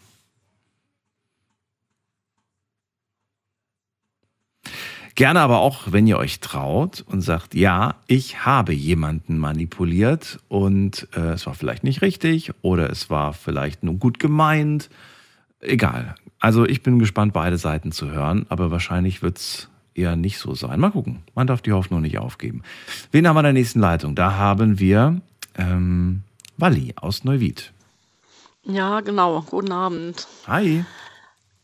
Gerne 5.15 5.41
aber 5.41 5.59
auch, 5.59 5.91
wenn 5.91 6.07
ihr 6.07 6.17
euch 6.17 6.39
traut 6.39 7.05
und 7.07 7.21
sagt, 7.21 7.53
ja, 7.53 7.97
ich 8.07 8.45
habe 8.45 8.73
jemanden 8.73 9.37
manipuliert 9.37 10.39
und 10.47 11.07
äh, 11.15 11.33
es 11.33 11.45
war 11.45 11.53
vielleicht 11.53 11.83
nicht 11.83 12.01
richtig 12.01 12.51
oder 12.63 12.89
es 12.89 13.11
war 13.11 13.33
vielleicht 13.33 13.83
nur 13.83 13.93
gut 13.95 14.17
gemeint. 14.17 14.89
Egal. 15.59 16.15
Also 16.39 16.65
ich 16.65 16.81
bin 16.81 16.97
gespannt, 16.97 17.31
beide 17.31 17.59
Seiten 17.59 17.91
zu 17.91 18.09
hören, 18.09 18.47
aber 18.49 18.71
wahrscheinlich 18.71 19.21
wird 19.21 19.37
es 19.37 19.69
eher 19.95 20.15
nicht 20.15 20.37
so 20.37 20.55
sein. 20.55 20.79
Mal 20.79 20.91
gucken. 20.91 21.23
Man 21.35 21.47
darf 21.47 21.61
die 21.61 21.73
Hoffnung 21.73 22.01
nicht 22.01 22.17
aufgeben. 22.17 22.63
Wen 23.11 23.27
haben 23.27 23.35
wir 23.35 23.41
in 23.41 23.45
der 23.45 23.53
nächsten 23.53 23.79
Leitung? 23.79 24.15
Da 24.15 24.35
haben 24.35 24.79
wir 24.79 25.21
ähm, 25.55 26.23
Walli 26.57 26.93
aus 26.95 27.23
Neuwied. 27.23 27.71
Ja, 28.63 29.01
genau. 29.01 29.41
Guten 29.41 29.71
Abend. 29.71 30.27
Hi. 30.47 30.85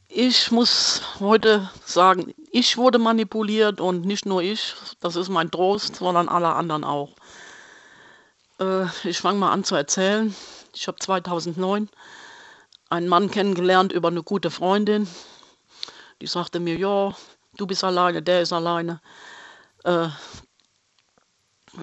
Ich 0.10 0.52
muss 0.52 1.02
heute 1.20 1.70
sagen, 1.86 2.34
ich 2.52 2.78
wurde 2.78 2.98
manipuliert 2.98 3.80
und 3.80 4.06
nicht 4.06 4.26
nur 4.26 4.42
ich, 4.42 4.74
das 5.00 5.16
ist 5.16 5.30
mein 5.30 5.52
Trost, 5.52 5.98
sondern 5.98 6.28
alle 6.28 6.56
anderen 6.56 6.84
auch. 6.84 7.16
Äh, 8.60 8.86
ich 9.04 9.20
fange 9.20 9.40
mal 9.40 9.52
an 9.52 9.64
zu 9.64 9.76
erzählen. 9.76 10.36
Ich 10.74 10.88
habe 10.88 10.98
2009 11.00 11.90
einen 12.90 13.08
Mann 13.08 13.30
kennengelernt 13.30 13.92
über 13.92 14.08
eine 14.08 14.24
gute 14.24 14.50
Freundin. 14.50 15.08
Die 16.22 16.28
sagte 16.28 16.60
mir, 16.60 16.76
ja, 16.76 17.14
du 17.60 17.68
bist 17.68 17.84
alleine, 17.84 18.22
der 18.22 18.42
ist 18.42 18.54
alleine. 18.54 19.02
Äh, 19.84 20.10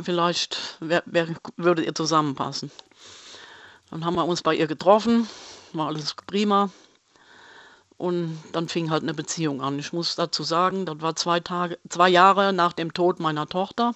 vielleicht 0.03 0.77
wär, 0.81 1.03
wär, 1.07 1.29
würdet 1.57 1.87
ihr 1.87 1.95
zusammenpassen. 1.95 2.71
Dann 3.91 4.05
haben 4.05 4.17
wir 4.17 4.25
uns 4.25 4.43
bei 4.43 4.55
ihr 4.55 4.67
getroffen, 4.67 5.29
war 5.73 5.89
alles 5.89 6.15
prima. 6.27 6.71
Und 7.99 8.43
dann 8.53 8.69
fing 8.69 8.91
halt 8.91 9.03
eine 9.03 9.15
Beziehung 9.15 9.63
an. 9.63 9.79
Ich 9.79 9.93
muss 9.93 10.17
dazu 10.17 10.43
sagen, 10.43 10.85
das 10.85 11.01
war 11.01 11.17
zwei, 11.17 11.41
Tage, 11.41 11.79
zwei 11.89 12.11
Jahre 12.11 12.53
nach 12.53 12.75
dem 12.75 12.93
Tod 12.93 13.21
meiner 13.21 13.47
Tochter. 13.47 13.95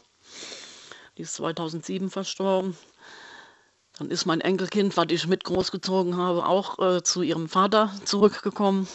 Die 1.18 1.22
ist 1.22 1.34
2007 1.34 2.08
verstorben. 2.08 2.76
Dann 3.98 4.10
ist 4.10 4.24
mein 4.24 4.40
Enkelkind, 4.40 4.96
was 4.96 5.08
ich 5.10 5.26
mit 5.26 5.44
großgezogen 5.44 6.16
habe, 6.16 6.46
auch 6.46 6.78
äh, 6.78 7.02
zu 7.02 7.20
ihrem 7.20 7.48
Vater 7.48 7.92
zurückgekommen. 8.06 8.88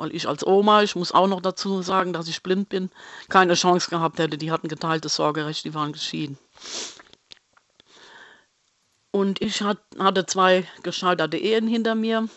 Weil 0.00 0.14
ich 0.14 0.26
als 0.26 0.46
Oma, 0.46 0.82
ich 0.82 0.96
muss 0.96 1.12
auch 1.12 1.26
noch 1.26 1.42
dazu 1.42 1.82
sagen, 1.82 2.14
dass 2.14 2.26
ich 2.26 2.42
blind 2.42 2.70
bin, 2.70 2.90
keine 3.28 3.52
Chance 3.52 3.90
gehabt 3.90 4.18
hätte. 4.18 4.38
Die 4.38 4.50
hatten 4.50 4.68
geteiltes 4.68 5.14
Sorgerecht, 5.16 5.62
die 5.66 5.74
waren 5.74 5.92
geschieden. 5.92 6.38
Und 9.10 9.42
ich 9.42 9.60
hat, 9.60 9.76
hatte 9.98 10.24
zwei 10.24 10.66
gescheiterte 10.82 11.36
Ehen 11.36 11.68
hinter 11.68 11.94
mir 11.94 12.30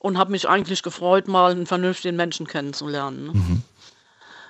und 0.00 0.18
habe 0.18 0.32
mich 0.32 0.46
eigentlich 0.46 0.82
gefreut, 0.82 1.28
mal 1.28 1.50
einen 1.50 1.64
vernünftigen 1.64 2.16
Menschen 2.16 2.46
kennenzulernen. 2.46 3.24
Ne? 3.24 3.32
Mhm. 3.32 3.62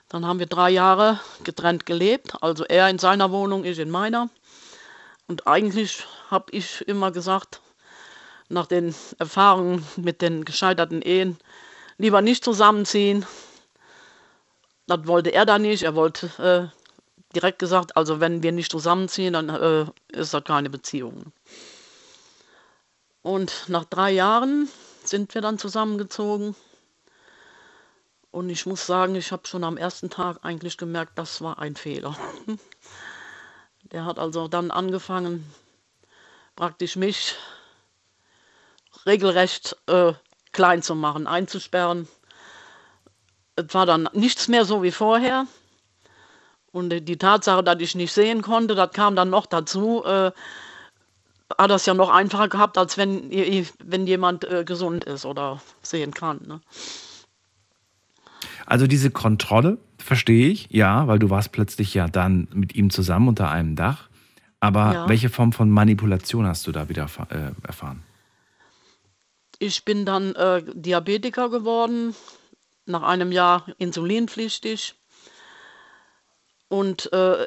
Dann 0.08 0.26
haben 0.26 0.40
wir 0.40 0.46
drei 0.46 0.70
Jahre 0.70 1.20
getrennt 1.44 1.86
gelebt, 1.86 2.42
also 2.42 2.64
er 2.64 2.88
in 2.88 2.98
seiner 2.98 3.30
Wohnung, 3.30 3.64
ich 3.64 3.78
in 3.78 3.90
meiner. 3.90 4.30
Und 5.28 5.46
eigentlich 5.46 6.04
habe 6.28 6.46
ich 6.50 6.80
immer 6.88 7.12
gesagt, 7.12 7.60
nach 8.48 8.66
den 8.66 8.96
Erfahrungen 9.20 9.86
mit 9.94 10.22
den 10.22 10.44
gescheiterten 10.44 11.02
Ehen, 11.02 11.38
lieber 11.98 12.22
nicht 12.22 12.44
zusammenziehen. 12.44 13.26
Das 14.86 15.06
wollte 15.06 15.30
er 15.30 15.46
da 15.46 15.58
nicht. 15.58 15.82
Er 15.82 15.94
wollte 15.94 16.26
äh, 16.38 17.34
direkt 17.34 17.58
gesagt, 17.58 17.96
also 17.96 18.20
wenn 18.20 18.42
wir 18.42 18.52
nicht 18.52 18.70
zusammenziehen, 18.70 19.32
dann 19.32 19.48
äh, 19.48 19.86
ist 20.12 20.34
das 20.34 20.44
keine 20.44 20.70
Beziehung. 20.70 21.32
Und 23.22 23.68
nach 23.68 23.84
drei 23.84 24.10
Jahren 24.10 24.68
sind 25.02 25.34
wir 25.34 25.40
dann 25.40 25.58
zusammengezogen. 25.58 26.54
Und 28.30 28.50
ich 28.50 28.66
muss 28.66 28.84
sagen, 28.84 29.14
ich 29.14 29.32
habe 29.32 29.46
schon 29.46 29.64
am 29.64 29.76
ersten 29.76 30.10
Tag 30.10 30.38
eigentlich 30.42 30.76
gemerkt, 30.76 31.12
das 31.18 31.40
war 31.40 31.58
ein 31.58 31.76
Fehler. 31.76 32.16
Der 33.92 34.04
hat 34.04 34.18
also 34.18 34.48
dann 34.48 34.70
angefangen, 34.70 35.48
praktisch 36.56 36.96
mich 36.96 37.36
regelrecht 39.06 39.76
äh, 39.86 40.14
klein 40.54 40.80
zu 40.80 40.94
machen, 40.94 41.26
einzusperren. 41.26 42.08
Es 43.56 43.74
war 43.74 43.84
dann 43.84 44.08
nichts 44.14 44.48
mehr 44.48 44.64
so 44.64 44.82
wie 44.82 44.90
vorher. 44.90 45.46
Und 46.72 46.90
die 46.90 47.18
Tatsache, 47.18 47.62
dass 47.62 47.80
ich 47.80 47.94
nicht 47.94 48.12
sehen 48.12 48.42
konnte, 48.42 48.74
das 48.74 48.90
kam 48.92 49.14
dann 49.14 49.30
noch 49.30 49.46
dazu. 49.46 50.02
Äh, 50.04 50.32
hat 51.58 51.70
das 51.70 51.86
ja 51.86 51.94
noch 51.94 52.10
einfacher 52.10 52.48
gehabt, 52.48 52.78
als 52.78 52.96
wenn, 52.96 53.30
wenn 53.30 54.06
jemand 54.06 54.44
äh, 54.44 54.64
gesund 54.64 55.04
ist 55.04 55.24
oder 55.24 55.60
sehen 55.82 56.12
kann. 56.12 56.40
Ne? 56.46 56.60
Also 58.66 58.86
diese 58.86 59.10
Kontrolle 59.10 59.78
verstehe 59.98 60.48
ich, 60.48 60.68
ja, 60.70 61.06
weil 61.06 61.18
du 61.18 61.30
warst 61.30 61.52
plötzlich 61.52 61.94
ja 61.94 62.08
dann 62.08 62.48
mit 62.52 62.74
ihm 62.74 62.90
zusammen 62.90 63.28
unter 63.28 63.50
einem 63.50 63.76
Dach. 63.76 64.08
Aber 64.60 64.94
ja. 64.94 65.08
welche 65.08 65.28
Form 65.28 65.52
von 65.52 65.70
Manipulation 65.70 66.46
hast 66.46 66.66
du 66.66 66.72
da 66.72 66.88
wieder 66.88 67.06
äh, 67.28 67.66
erfahren? 67.66 68.02
Ich 69.58 69.84
bin 69.84 70.04
dann 70.04 70.34
äh, 70.34 70.62
Diabetiker 70.74 71.48
geworden, 71.50 72.14
nach 72.86 73.02
einem 73.02 73.32
Jahr 73.32 73.66
insulinpflichtig. 73.78 74.94
Und 76.68 77.12
äh, 77.12 77.46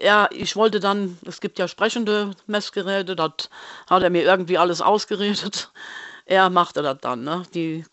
ja, 0.00 0.28
ich 0.32 0.56
wollte 0.56 0.80
dann, 0.80 1.18
es 1.26 1.40
gibt 1.40 1.58
ja 1.58 1.68
sprechende 1.68 2.32
Messgeräte, 2.46 3.16
das 3.16 3.50
hat 3.88 4.02
er 4.02 4.10
mir 4.10 4.22
irgendwie 4.22 4.58
alles 4.58 4.80
ausgeredet. 4.80 5.70
Er 6.24 6.50
machte 6.50 6.82
das 6.82 6.98
dann, 7.00 7.24
ne? 7.24 7.42
die 7.52 7.84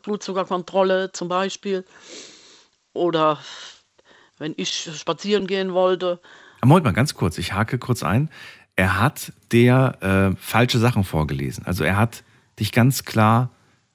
Blutzuckerkontrolle 0.00 1.12
zum 1.12 1.28
Beispiel. 1.28 1.84
Oder 2.94 3.38
wenn 4.38 4.54
ich 4.56 4.90
spazieren 4.96 5.46
gehen 5.46 5.74
wollte. 5.74 6.18
Moment 6.64 6.86
mal 6.86 6.92
ganz 6.92 7.14
kurz, 7.14 7.36
ich 7.36 7.52
hake 7.52 7.78
kurz 7.78 8.02
ein. 8.02 8.30
Er 8.74 8.98
hat 8.98 9.32
dir 9.52 9.98
äh, 10.00 10.40
falsche 10.40 10.78
Sachen 10.78 11.04
vorgelesen. 11.04 11.66
Also 11.66 11.84
er 11.84 11.98
hat 11.98 12.24
dich 12.58 12.72
ganz 12.72 13.04
klar. 13.04 13.50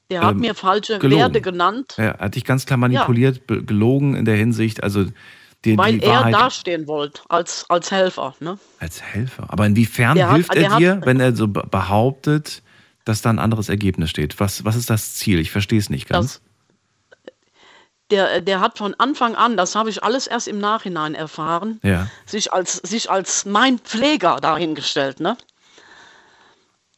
Er 0.10 0.22
hat 0.22 0.34
ähm, 0.34 0.42
mir 0.42 0.56
falsche 0.56 1.00
gelogen. 1.00 1.22
Werte 1.22 1.42
genannt. 1.42 1.94
Er 1.98 2.18
hat 2.20 2.36
dich 2.36 2.46
ganz 2.46 2.66
klar 2.66 2.78
manipuliert, 2.78 3.42
ja. 3.50 3.62
gelogen 3.62 4.16
in 4.16 4.26
der 4.26 4.36
Hinsicht. 4.36 4.84
Also 4.84 5.06
die, 5.66 5.78
Weil 5.78 6.00
die 6.00 6.06
er 6.06 6.30
dastehen 6.30 6.88
wollte, 6.88 7.22
als, 7.30 7.66
als 7.70 7.90
Helfer. 7.90 8.36
Ne? 8.40 8.60
Als 8.80 9.02
Helfer. 9.02 9.46
Aber 9.48 9.66
inwiefern 9.66 10.16
der 10.16 10.34
hilft 10.34 10.50
hat, 10.50 10.58
er 10.58 10.78
dir, 10.78 10.96
hat, 10.98 11.06
wenn 11.06 11.20
er 11.20 11.36
so 11.36 11.48
behauptet, 11.48 12.62
dass 13.06 13.22
da 13.22 13.30
ein 13.30 13.40
anderes 13.40 13.70
Ergebnis 13.70 14.10
steht? 14.10 14.40
Was, 14.40 14.66
was 14.66 14.76
ist 14.76 14.90
das 14.90 15.16
Ziel? 15.16 15.40
Ich 15.40 15.52
verstehe 15.52 15.80
es 15.80 15.90
nicht 15.90 16.10
ganz. 16.10 16.42
Das, 17.22 17.34
der, 18.10 18.42
der 18.42 18.60
hat 18.60 18.78
von 18.78 18.94
Anfang 18.96 19.36
an, 19.36 19.58
das 19.58 19.76
habe 19.76 19.90
ich 19.90 20.04
alles 20.04 20.28
erst 20.28 20.48
im 20.48 20.60
Nachhinein 20.60 21.16
erfahren, 21.16 21.80
ja. 21.82 22.08
sich, 22.26 22.54
als, 22.54 22.76
sich 22.78 23.10
als 23.10 23.46
mein 23.46 23.80
Pfleger 23.80 24.38
dahingestellt. 24.42 25.20
Ne? 25.20 25.38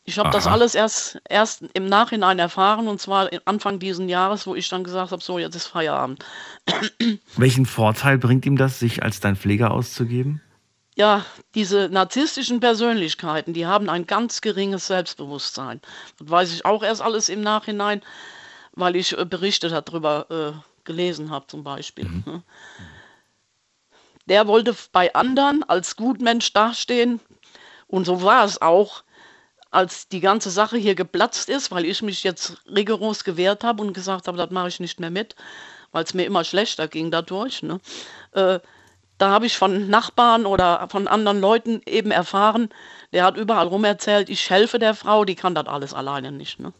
Ich 0.07 0.19
habe 0.19 0.29
das 0.29 0.45
alles 0.45 0.75
erst, 0.75 1.19
erst 1.27 1.63
im 1.73 1.87
Nachhinein 1.87 2.37
erfahren 2.37 2.87
und 2.87 3.01
zwar 3.01 3.27
Anfang 3.45 3.79
dieses 3.79 4.07
Jahres, 4.07 4.45
wo 4.45 4.53
ich 4.53 4.69
dann 4.69 4.83
gesagt 4.83 5.11
habe, 5.11 5.23
so 5.23 5.39
jetzt 5.39 5.55
ist 5.55 5.65
Feierabend. 5.65 6.23
Welchen 7.37 7.65
Vorteil 7.65 8.19
bringt 8.19 8.45
ihm 8.45 8.55
das, 8.55 8.77
sich 8.77 9.01
als 9.01 9.19
dein 9.19 9.35
Pfleger 9.35 9.71
auszugeben? 9.71 10.41
Ja, 10.95 11.25
diese 11.55 11.89
narzisstischen 11.89 12.59
Persönlichkeiten, 12.59 13.53
die 13.53 13.65
haben 13.65 13.89
ein 13.89 14.05
ganz 14.05 14.41
geringes 14.41 14.87
Selbstbewusstsein. 14.87 15.81
Das 16.19 16.29
weiß 16.29 16.53
ich 16.53 16.65
auch 16.65 16.83
erst 16.83 17.01
alles 17.01 17.27
im 17.27 17.41
Nachhinein, 17.41 18.01
weil 18.73 18.95
ich 18.95 19.17
äh, 19.17 19.25
Berichte 19.25 19.69
darüber 19.69 20.27
äh, 20.29 20.85
gelesen 20.85 21.31
habe 21.31 21.47
zum 21.47 21.63
Beispiel. 21.63 22.05
Mhm. 22.05 22.23
Ne? 22.27 22.43
Der 24.27 24.47
wollte 24.47 24.75
bei 24.91 25.13
anderen 25.15 25.63
als 25.63 25.95
Gutmensch 25.95 26.53
dastehen 26.53 27.19
und 27.87 28.05
so 28.05 28.21
war 28.21 28.45
es 28.45 28.61
auch 28.61 29.03
als 29.75 30.07
die 30.07 30.21
ganze 30.21 30.49
Sache 30.49 30.77
hier 30.77 30.95
geplatzt 30.95 31.49
ist, 31.49 31.69
weil 31.69 31.85
ich 31.85 32.01
mich 32.01 32.23
jetzt 32.23 32.63
rigoros 32.65 33.23
gewehrt 33.23 33.63
habe 33.63 33.83
und 33.83 33.93
gesagt 33.93 34.27
habe, 34.27 34.37
das 34.37 34.49
mache 34.49 34.69
ich 34.69 34.79
nicht 34.79 34.99
mehr 34.99 35.11
mit, 35.11 35.35
weil 35.91 36.03
es 36.03 36.13
mir 36.13 36.25
immer 36.25 36.43
schlechter 36.43 36.87
ging 36.87 37.11
dadurch. 37.11 37.61
Ne? 37.61 37.79
Äh, 38.31 38.59
da 39.17 39.29
habe 39.29 39.45
ich 39.45 39.57
von 39.57 39.89
Nachbarn 39.89 40.45
oder 40.45 40.87
von 40.89 41.07
anderen 41.07 41.41
Leuten 41.41 41.81
eben 41.85 42.11
erfahren, 42.11 42.69
der 43.11 43.25
hat 43.25 43.37
überall 43.37 43.67
rum 43.67 43.83
erzählt, 43.83 44.29
ich 44.29 44.49
helfe 44.49 44.79
der 44.79 44.93
Frau, 44.93 45.25
die 45.25 45.35
kann 45.35 45.55
das 45.55 45.67
alles 45.67 45.93
alleine 45.93 46.31
nicht. 46.31 46.59
Ne? 46.59 46.73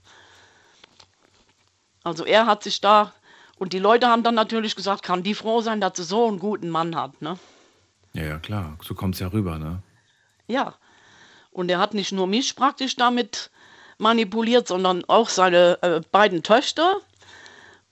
Also 2.04 2.26
er 2.26 2.46
hat 2.46 2.64
sich 2.64 2.82
da, 2.82 3.14
und 3.58 3.74
die 3.74 3.80
Leute 3.80 4.08
haben 4.08 4.24
dann 4.24 4.36
natürlich 4.36 4.76
gesagt, 4.76 5.04
kann 5.04 5.24
die 5.24 5.36
froh 5.36 5.62
sein, 5.62 5.82
dass 5.82 5.98
sie 5.98 6.04
so 6.04 6.28
einen 6.28 6.40
guten 6.40 6.70
Mann 6.70 6.96
hat. 6.96 7.22
Ne? 7.22 7.38
Ja, 8.14 8.24
ja, 8.24 8.40
klar, 8.40 8.78
so 8.82 8.96
kommt 8.96 9.16
es 9.16 9.22
ja 9.22 9.28
rüber, 9.28 9.58
ne? 9.58 9.82
Ja, 10.48 10.76
und 11.56 11.72
er 11.72 11.80
hat 11.80 11.94
nicht 11.94 12.12
nur 12.12 12.28
mich 12.28 12.56
praktisch 12.56 12.96
damit 12.96 13.50
manipuliert, 13.98 14.68
sondern 14.68 15.06
auch 15.08 15.30
seine 15.30 15.82
äh, 15.82 16.02
beiden 16.12 16.44
Töchter 16.44 16.98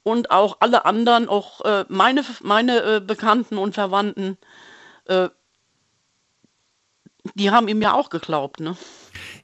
und 0.04 0.32
auch 0.32 0.58
alle 0.60 0.86
anderen, 0.86 1.30
auch 1.30 1.62
äh, 1.62 1.86
meine, 1.88 2.24
meine 2.42 2.84
äh, 2.84 3.00
Bekannten 3.00 3.58
und 3.58 3.74
Verwandten, 3.74 4.38
äh, 5.06 5.30
die 7.36 7.52
haben 7.52 7.70
ihm 7.70 7.82
ja 7.82 7.94
auch 7.94 8.10
geglaubt. 8.10 8.60
Ne? 8.60 8.76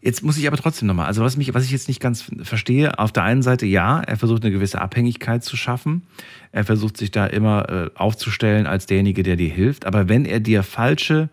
Jetzt 0.02 0.22
muss 0.22 0.38
ich 0.38 0.46
aber 0.48 0.58
trotzdem 0.58 0.90
nochmal, 0.90 1.06
also 1.06 1.24
was, 1.24 1.38
mich, 1.38 1.54
was 1.54 1.64
ich 1.64 1.72
jetzt 1.72 1.88
nicht 1.88 2.02
ganz 2.02 2.30
verstehe, 2.44 3.00
auf 3.00 3.14
der 3.14 3.24
einen 3.24 3.42
Seite 3.42 3.66
ja, 3.66 4.02
er 4.02 4.18
versucht 4.18 4.44
eine 4.44 4.52
gewisse 4.52 4.82
Abhängigkeit 4.82 5.46
zu 5.46 5.56
schaffen. 5.56 6.06
Er 6.52 6.66
versucht 6.66 6.98
sich 6.98 7.12
da 7.12 7.26
immer 7.26 7.70
äh, 7.70 7.90
aufzustellen 7.96 8.68
als 8.68 8.86
derjenige, 8.86 9.24
der 9.24 9.38
dir 9.38 9.50
hilft. 9.50 9.86
Aber 9.86 10.10
wenn 10.10 10.26
er 10.26 10.42
dir 10.42 10.64
falsche, 10.64 11.30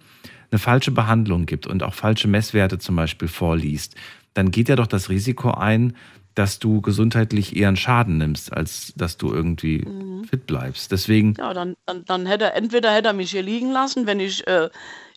eine 0.50 0.58
falsche 0.58 0.90
Behandlung 0.90 1.46
gibt 1.46 1.66
und 1.66 1.82
auch 1.82 1.94
falsche 1.94 2.28
Messwerte 2.28 2.78
zum 2.78 2.96
Beispiel 2.96 3.28
vorliest, 3.28 3.94
dann 4.34 4.50
geht 4.50 4.68
er 4.68 4.76
doch 4.76 4.86
das 4.86 5.08
Risiko 5.08 5.50
ein, 5.50 5.96
dass 6.36 6.58
du 6.58 6.82
gesundheitlich 6.82 7.56
eher 7.56 7.68
einen 7.68 7.78
Schaden 7.78 8.18
nimmst, 8.18 8.52
als 8.52 8.92
dass 8.94 9.16
du 9.16 9.32
irgendwie 9.32 9.78
mhm. 9.78 10.24
fit 10.24 10.46
bleibst. 10.46 10.92
Deswegen. 10.92 11.34
Ja, 11.38 11.54
dann, 11.54 11.76
dann, 11.86 12.04
dann 12.04 12.26
hätte 12.26 12.44
er, 12.44 12.56
entweder 12.56 12.92
hätte 12.92 13.08
er 13.08 13.14
mich 13.14 13.30
hier 13.30 13.42
liegen 13.42 13.72
lassen, 13.72 14.06
wenn 14.06 14.20
ich 14.20 14.46
äh, 14.46 14.68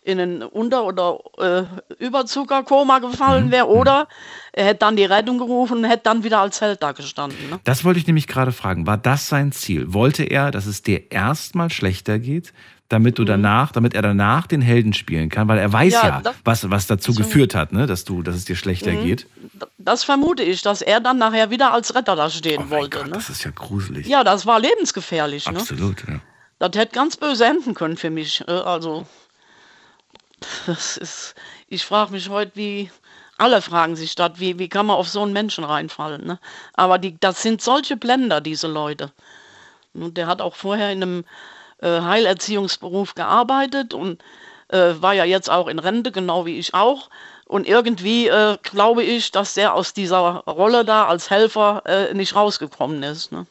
in 0.02 0.18
ein 0.18 0.42
Unter- 0.42 0.84
oder 0.84 1.18
äh, 1.38 1.64
Überzuckerkoma 2.02 3.00
gefallen 3.00 3.46
mhm. 3.46 3.50
wäre, 3.50 3.66
mhm. 3.66 3.72
oder 3.72 4.08
er 4.52 4.64
hätte 4.64 4.78
dann 4.78 4.96
die 4.96 5.04
Rettung 5.04 5.36
gerufen 5.36 5.78
und 5.78 5.84
hätte 5.84 6.04
dann 6.04 6.24
wieder 6.24 6.40
als 6.40 6.62
Held 6.62 6.82
da 6.82 6.92
gestanden. 6.92 7.50
Ne? 7.50 7.60
Das 7.64 7.84
wollte 7.84 8.00
ich 8.00 8.06
nämlich 8.06 8.26
gerade 8.26 8.52
fragen. 8.52 8.86
War 8.86 8.96
das 8.96 9.28
sein 9.28 9.52
Ziel? 9.52 9.92
Wollte 9.92 10.24
er, 10.24 10.50
dass 10.50 10.64
es 10.64 10.82
dir 10.82 11.12
erstmal 11.12 11.70
schlechter 11.70 12.18
geht, 12.18 12.54
damit 12.90 13.18
du 13.18 13.22
mhm. 13.22 13.26
danach, 13.26 13.72
damit 13.72 13.94
er 13.94 14.02
danach 14.02 14.46
den 14.46 14.60
Helden 14.60 14.92
spielen 14.92 15.28
kann, 15.28 15.48
weil 15.48 15.58
er 15.58 15.72
weiß 15.72 15.92
ja, 15.92 16.06
ja 16.06 16.20
das, 16.20 16.34
was, 16.44 16.70
was 16.70 16.86
dazu 16.88 17.14
geführt 17.14 17.54
hat, 17.54 17.72
ne, 17.72 17.86
dass 17.86 18.04
du, 18.04 18.22
dass 18.22 18.34
es 18.34 18.44
dir 18.44 18.56
schlechter 18.56 18.92
mhm. 18.92 19.04
geht. 19.04 19.26
Das 19.78 20.04
vermute 20.04 20.42
ich, 20.42 20.60
dass 20.62 20.82
er 20.82 21.00
dann 21.00 21.16
nachher 21.18 21.50
wieder 21.50 21.72
als 21.72 21.94
Retter 21.94 22.16
da 22.16 22.28
stehen 22.28 22.64
oh 22.66 22.70
wollte. 22.70 22.98
Gott, 22.98 23.06
ne? 23.06 23.12
Das 23.12 23.30
ist 23.30 23.44
ja 23.44 23.52
gruselig. 23.52 24.06
Ja, 24.06 24.24
das 24.24 24.44
war 24.44 24.58
lebensgefährlich. 24.58 25.46
Ne? 25.46 25.58
Absolut, 25.58 26.06
ne? 26.08 26.14
ja. 26.14 26.20
Das 26.58 26.78
hätte 26.78 26.94
ganz 26.94 27.16
böse 27.16 27.46
enden 27.46 27.74
können 27.74 27.96
für 27.96 28.10
mich. 28.10 28.42
Äh, 28.48 28.50
also, 28.50 29.06
das 30.66 30.96
ist, 30.96 31.34
ich 31.68 31.84
frage 31.84 32.10
mich 32.10 32.28
heute, 32.28 32.52
wie, 32.56 32.90
alle 33.38 33.62
fragen 33.62 33.94
sich 33.94 34.16
das, 34.16 34.32
wie, 34.34 34.58
wie 34.58 34.68
kann 34.68 34.86
man 34.86 34.96
auf 34.96 35.08
so 35.08 35.22
einen 35.22 35.32
Menschen 35.32 35.62
reinfallen. 35.62 36.26
Ne? 36.26 36.40
Aber 36.74 36.98
die, 36.98 37.16
das 37.20 37.40
sind 37.40 37.62
solche 37.62 37.96
Blender, 37.96 38.40
diese 38.40 38.66
Leute. 38.66 39.12
Und 39.94 40.16
der 40.16 40.26
hat 40.26 40.40
auch 40.40 40.56
vorher 40.56 40.90
in 40.90 41.02
einem 41.02 41.24
äh, 41.82 42.00
Heilerziehungsberuf 42.00 43.14
gearbeitet 43.14 43.94
und 43.94 44.22
äh, 44.68 44.94
war 45.00 45.14
ja 45.14 45.24
jetzt 45.24 45.50
auch 45.50 45.68
in 45.68 45.78
Rente, 45.78 46.12
genau 46.12 46.46
wie 46.46 46.58
ich 46.58 46.74
auch. 46.74 47.10
Und 47.46 47.66
irgendwie 47.66 48.28
äh, 48.28 48.56
glaube 48.62 49.02
ich, 49.02 49.32
dass 49.32 49.54
der 49.54 49.74
aus 49.74 49.92
dieser 49.92 50.44
Rolle 50.46 50.84
da 50.84 51.06
als 51.06 51.30
Helfer 51.30 51.82
äh, 51.84 52.14
nicht 52.14 52.36
rausgekommen 52.36 53.02
ist. 53.02 53.32
Ne? 53.32 53.46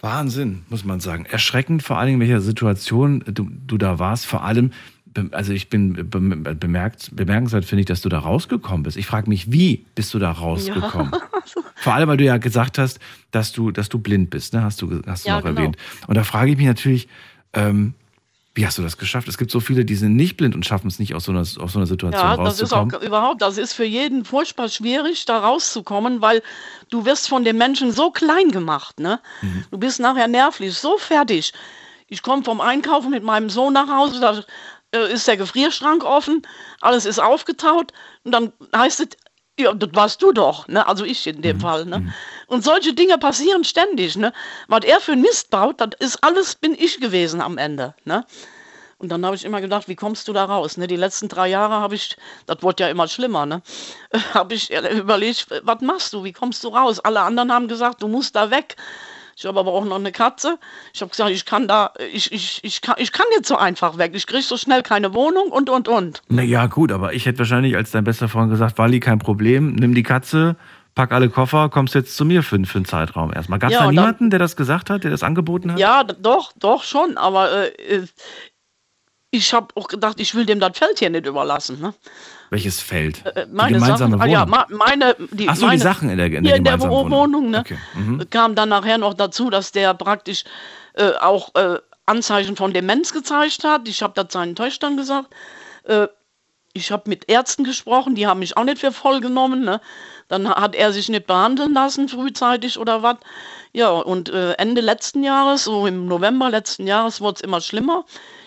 Wahnsinn, 0.00 0.64
muss 0.68 0.84
man 0.84 1.00
sagen. 1.00 1.24
Erschreckend 1.24 1.82
vor 1.82 1.98
allem, 1.98 2.14
in 2.14 2.20
welcher 2.20 2.40
Situation 2.40 3.24
du, 3.26 3.48
du 3.48 3.78
da 3.78 3.98
warst. 3.98 4.26
Vor 4.26 4.44
allem, 4.44 4.72
also 5.30 5.52
ich 5.52 5.68
bin 5.68 6.10
bemerkt, 6.10 7.10
bemerkenswert 7.14 7.64
finde 7.64 7.80
ich, 7.80 7.86
dass 7.86 8.00
du 8.00 8.08
da 8.08 8.18
rausgekommen 8.18 8.82
bist. 8.82 8.96
Ich 8.96 9.06
frage 9.06 9.28
mich, 9.28 9.52
wie 9.52 9.86
bist 9.94 10.12
du 10.14 10.18
da 10.18 10.32
rausgekommen? 10.32 11.12
Ja. 11.12 11.62
Vor 11.76 11.94
allem, 11.94 12.08
weil 12.08 12.16
du 12.16 12.24
ja 12.24 12.38
gesagt 12.38 12.78
hast, 12.78 12.98
dass 13.30 13.52
du, 13.52 13.70
dass 13.70 13.88
du 13.88 13.98
blind 13.98 14.30
bist, 14.30 14.54
ne? 14.54 14.62
Hast 14.62 14.82
du, 14.82 15.02
hast 15.06 15.24
du 15.24 15.28
ja, 15.28 15.36
noch 15.36 15.44
genau. 15.44 15.60
erwähnt. 15.60 15.76
Und 16.06 16.16
da 16.16 16.24
frage 16.24 16.50
ich 16.50 16.56
mich 16.56 16.66
natürlich, 16.66 17.08
ähm, 17.52 17.94
wie 18.54 18.64
hast 18.64 18.78
du 18.78 18.82
das 18.82 18.96
geschafft? 18.96 19.26
Es 19.26 19.36
gibt 19.36 19.50
so 19.50 19.58
viele, 19.58 19.84
die 19.84 19.96
sind 19.96 20.14
nicht 20.14 20.36
blind 20.36 20.54
und 20.54 20.64
schaffen 20.64 20.86
es 20.86 21.00
nicht 21.00 21.14
aus 21.14 21.24
so 21.24 21.32
einer, 21.32 21.40
aus 21.40 21.54
so 21.54 21.78
einer 21.78 21.86
Situation 21.86 22.12
ja, 22.12 22.34
rauszukommen. 22.34 22.88
Das 22.88 23.00
ist 23.00 23.02
auch 23.02 23.06
überhaupt, 23.06 23.42
das 23.42 23.58
ist 23.58 23.72
für 23.72 23.84
jeden 23.84 24.24
furchtbar 24.24 24.68
schwierig, 24.68 25.24
da 25.24 25.40
rauszukommen, 25.40 26.20
weil 26.20 26.40
du 26.90 27.04
wirst 27.04 27.28
von 27.28 27.44
den 27.44 27.58
Menschen 27.58 27.90
so 27.90 28.12
klein 28.12 28.50
gemacht, 28.52 29.00
ne? 29.00 29.20
Mhm. 29.42 29.64
Du 29.72 29.78
bist 29.78 29.98
nachher 29.98 30.28
nervlich, 30.28 30.74
so 30.74 30.98
fertig. 30.98 31.52
Ich 32.06 32.22
komme 32.22 32.44
vom 32.44 32.60
Einkaufen 32.60 33.10
mit 33.10 33.24
meinem 33.24 33.50
Sohn 33.50 33.72
nach 33.72 33.88
Hause, 33.88 34.20
da 34.20 34.44
äh, 34.94 35.12
ist 35.12 35.28
der 35.28 35.36
Gefrierschrank 35.36 36.04
offen, 36.04 36.42
alles 36.80 37.04
ist 37.04 37.18
aufgetaut 37.18 37.92
und 38.22 38.32
dann 38.32 38.52
heißt 38.74 39.00
es, 39.00 39.08
ja, 39.58 39.72
das 39.72 39.90
warst 39.92 40.20
du 40.22 40.32
doch, 40.32 40.66
ne? 40.66 40.86
Also 40.86 41.04
ich 41.04 41.26
in 41.26 41.42
dem 41.42 41.58
mhm. 41.58 41.60
Fall, 41.60 41.84
ne? 41.84 42.00
Mhm. 42.00 42.12
Und 42.48 42.64
solche 42.64 42.92
Dinge 42.92 43.18
passieren 43.18 43.62
ständig, 43.64 44.16
ne? 44.16 44.32
Was 44.68 44.84
er 44.84 45.00
für 45.00 45.14
Mist 45.14 45.50
baut, 45.50 45.80
das 45.80 45.90
ist 46.00 46.24
alles, 46.24 46.56
bin 46.56 46.74
ich 46.74 47.00
gewesen 47.00 47.40
am 47.40 47.58
Ende, 47.58 47.94
ne? 48.04 48.24
Und 48.98 49.10
dann 49.10 49.24
habe 49.26 49.36
ich 49.36 49.44
immer 49.44 49.60
gedacht, 49.60 49.86
wie 49.88 49.96
kommst 49.96 50.28
du 50.28 50.32
da 50.32 50.44
raus? 50.44 50.76
Ne? 50.76 50.86
Die 50.86 50.96
letzten 50.96 51.28
drei 51.28 51.48
Jahre 51.48 51.74
habe 51.74 51.94
ich, 51.94 52.16
das 52.46 52.62
wurde 52.62 52.84
ja 52.84 52.88
immer 52.88 53.06
schlimmer, 53.06 53.44
ne? 53.44 53.62
habe 54.34 54.54
ich 54.54 54.70
überlegt, 54.90 55.46
was 55.62 55.80
machst 55.82 56.12
du? 56.12 56.24
Wie 56.24 56.32
kommst 56.32 56.64
du 56.64 56.68
raus? 56.68 57.00
Alle 57.00 57.20
anderen 57.20 57.52
haben 57.52 57.68
gesagt, 57.68 58.02
du 58.02 58.08
musst 58.08 58.34
da 58.34 58.50
weg. 58.50 58.76
Ich 59.36 59.44
habe 59.46 59.60
aber 59.60 59.72
auch 59.72 59.84
noch 59.84 59.96
eine 59.96 60.12
Katze. 60.12 60.58
Ich 60.92 61.00
habe 61.00 61.10
gesagt, 61.10 61.30
ich 61.30 61.44
kann 61.44 61.68
da, 61.68 61.92
ich, 62.12 62.32
ich, 62.32 62.60
ich, 62.62 62.80
kann, 62.80 62.96
ich 62.98 63.12
kann 63.12 63.26
jetzt 63.34 63.48
so 63.48 63.56
einfach 63.56 63.98
weg. 63.98 64.12
Ich 64.14 64.26
kriege 64.26 64.42
so 64.42 64.56
schnell 64.56 64.82
keine 64.82 65.14
Wohnung 65.14 65.48
und, 65.50 65.70
und, 65.70 65.88
und. 65.88 66.22
Naja, 66.28 66.66
gut, 66.66 66.92
aber 66.92 67.12
ich 67.14 67.26
hätte 67.26 67.40
wahrscheinlich 67.40 67.76
als 67.76 67.90
dein 67.90 68.04
bester 68.04 68.28
Freund 68.28 68.50
gesagt, 68.50 68.78
Wally, 68.78 69.00
kein 69.00 69.18
Problem, 69.18 69.74
nimm 69.74 69.94
die 69.94 70.02
Katze, 70.02 70.56
pack 70.94 71.12
alle 71.12 71.28
Koffer, 71.28 71.68
kommst 71.68 71.94
jetzt 71.94 72.16
zu 72.16 72.24
mir 72.24 72.42
für, 72.42 72.62
für 72.64 72.78
einen 72.78 72.84
Zeitraum 72.84 73.32
erstmal. 73.32 73.58
Gab 73.58 73.70
es 73.70 73.74
ja, 73.74 73.84
da 73.84 73.90
niemanden, 73.90 74.24
dann, 74.24 74.30
der 74.30 74.38
das 74.38 74.56
gesagt 74.56 74.90
hat, 74.90 75.04
der 75.04 75.10
das 75.10 75.22
angeboten 75.22 75.72
hat? 75.72 75.78
Ja, 75.78 76.04
doch, 76.04 76.52
doch 76.58 76.84
schon, 76.84 77.16
aber 77.16 77.68
äh, 77.78 78.06
ich 79.34 79.52
habe 79.52 79.68
auch 79.74 79.88
gedacht, 79.88 80.20
ich 80.20 80.34
will 80.34 80.46
dem 80.46 80.60
das 80.60 80.78
Feld 80.78 80.98
hier 80.98 81.10
nicht 81.10 81.26
überlassen. 81.26 81.80
Ne? 81.80 81.92
Welches 82.50 82.80
Feld? 82.80 83.24
Äh, 83.26 83.46
meine 83.50 83.78
gemeinsame 83.78 84.16
Sachen, 84.16 84.32
ah 84.32 84.46
Wohnung? 84.46 84.54
Ja, 84.54 84.66
meine, 84.70 85.16
die, 85.32 85.48
Ach 85.48 85.56
so, 85.56 85.66
meine, 85.66 85.78
die 85.78 85.82
Sachen 85.82 86.08
in 86.10 86.18
der, 86.18 86.26
in 86.26 86.44
der, 86.44 86.56
in 86.56 86.64
der 86.64 86.80
Wohnung. 86.80 87.50
ne? 87.50 87.60
Okay. 87.60 87.78
Mhm. 87.94 88.30
Kam 88.30 88.54
dann 88.54 88.68
nachher 88.68 88.98
noch 88.98 89.14
dazu, 89.14 89.50
dass 89.50 89.72
der 89.72 89.92
praktisch 89.94 90.44
äh, 90.94 91.12
auch 91.20 91.54
äh, 91.56 91.78
Anzeichen 92.06 92.56
von 92.56 92.72
Demenz 92.72 93.12
gezeigt 93.12 93.64
hat. 93.64 93.88
Ich 93.88 94.02
habe 94.02 94.12
das 94.14 94.32
seinen 94.32 94.54
Töchtern 94.54 94.96
gesagt. 94.96 95.34
Äh, 95.84 96.06
ich 96.72 96.90
habe 96.90 97.08
mit 97.08 97.30
Ärzten 97.30 97.64
gesprochen, 97.64 98.14
die 98.14 98.26
haben 98.26 98.40
mich 98.40 98.56
auch 98.56 98.64
nicht 98.64 98.78
für 98.78 98.92
voll 98.92 99.20
genommen. 99.20 99.64
Ne? 99.64 99.80
Dann 100.28 100.48
hat 100.48 100.74
er 100.74 100.92
sich 100.92 101.08
nicht 101.08 101.26
behandeln 101.26 101.72
lassen 101.72 102.08
frühzeitig 102.08 102.78
oder 102.78 103.02
was. 103.02 103.16
Ja, 103.72 103.90
und 103.90 104.28
äh, 104.28 104.52
Ende 104.54 104.80
letzten 104.80 105.22
Jahres, 105.22 105.64
so 105.64 105.86
im 105.86 106.06
November 106.06 106.50
letzten 106.50 106.86
Jahres, 106.86 107.20
wurde 107.20 107.36
es 107.36 107.40
immer 107.42 107.60
schlimmer. 107.60 108.04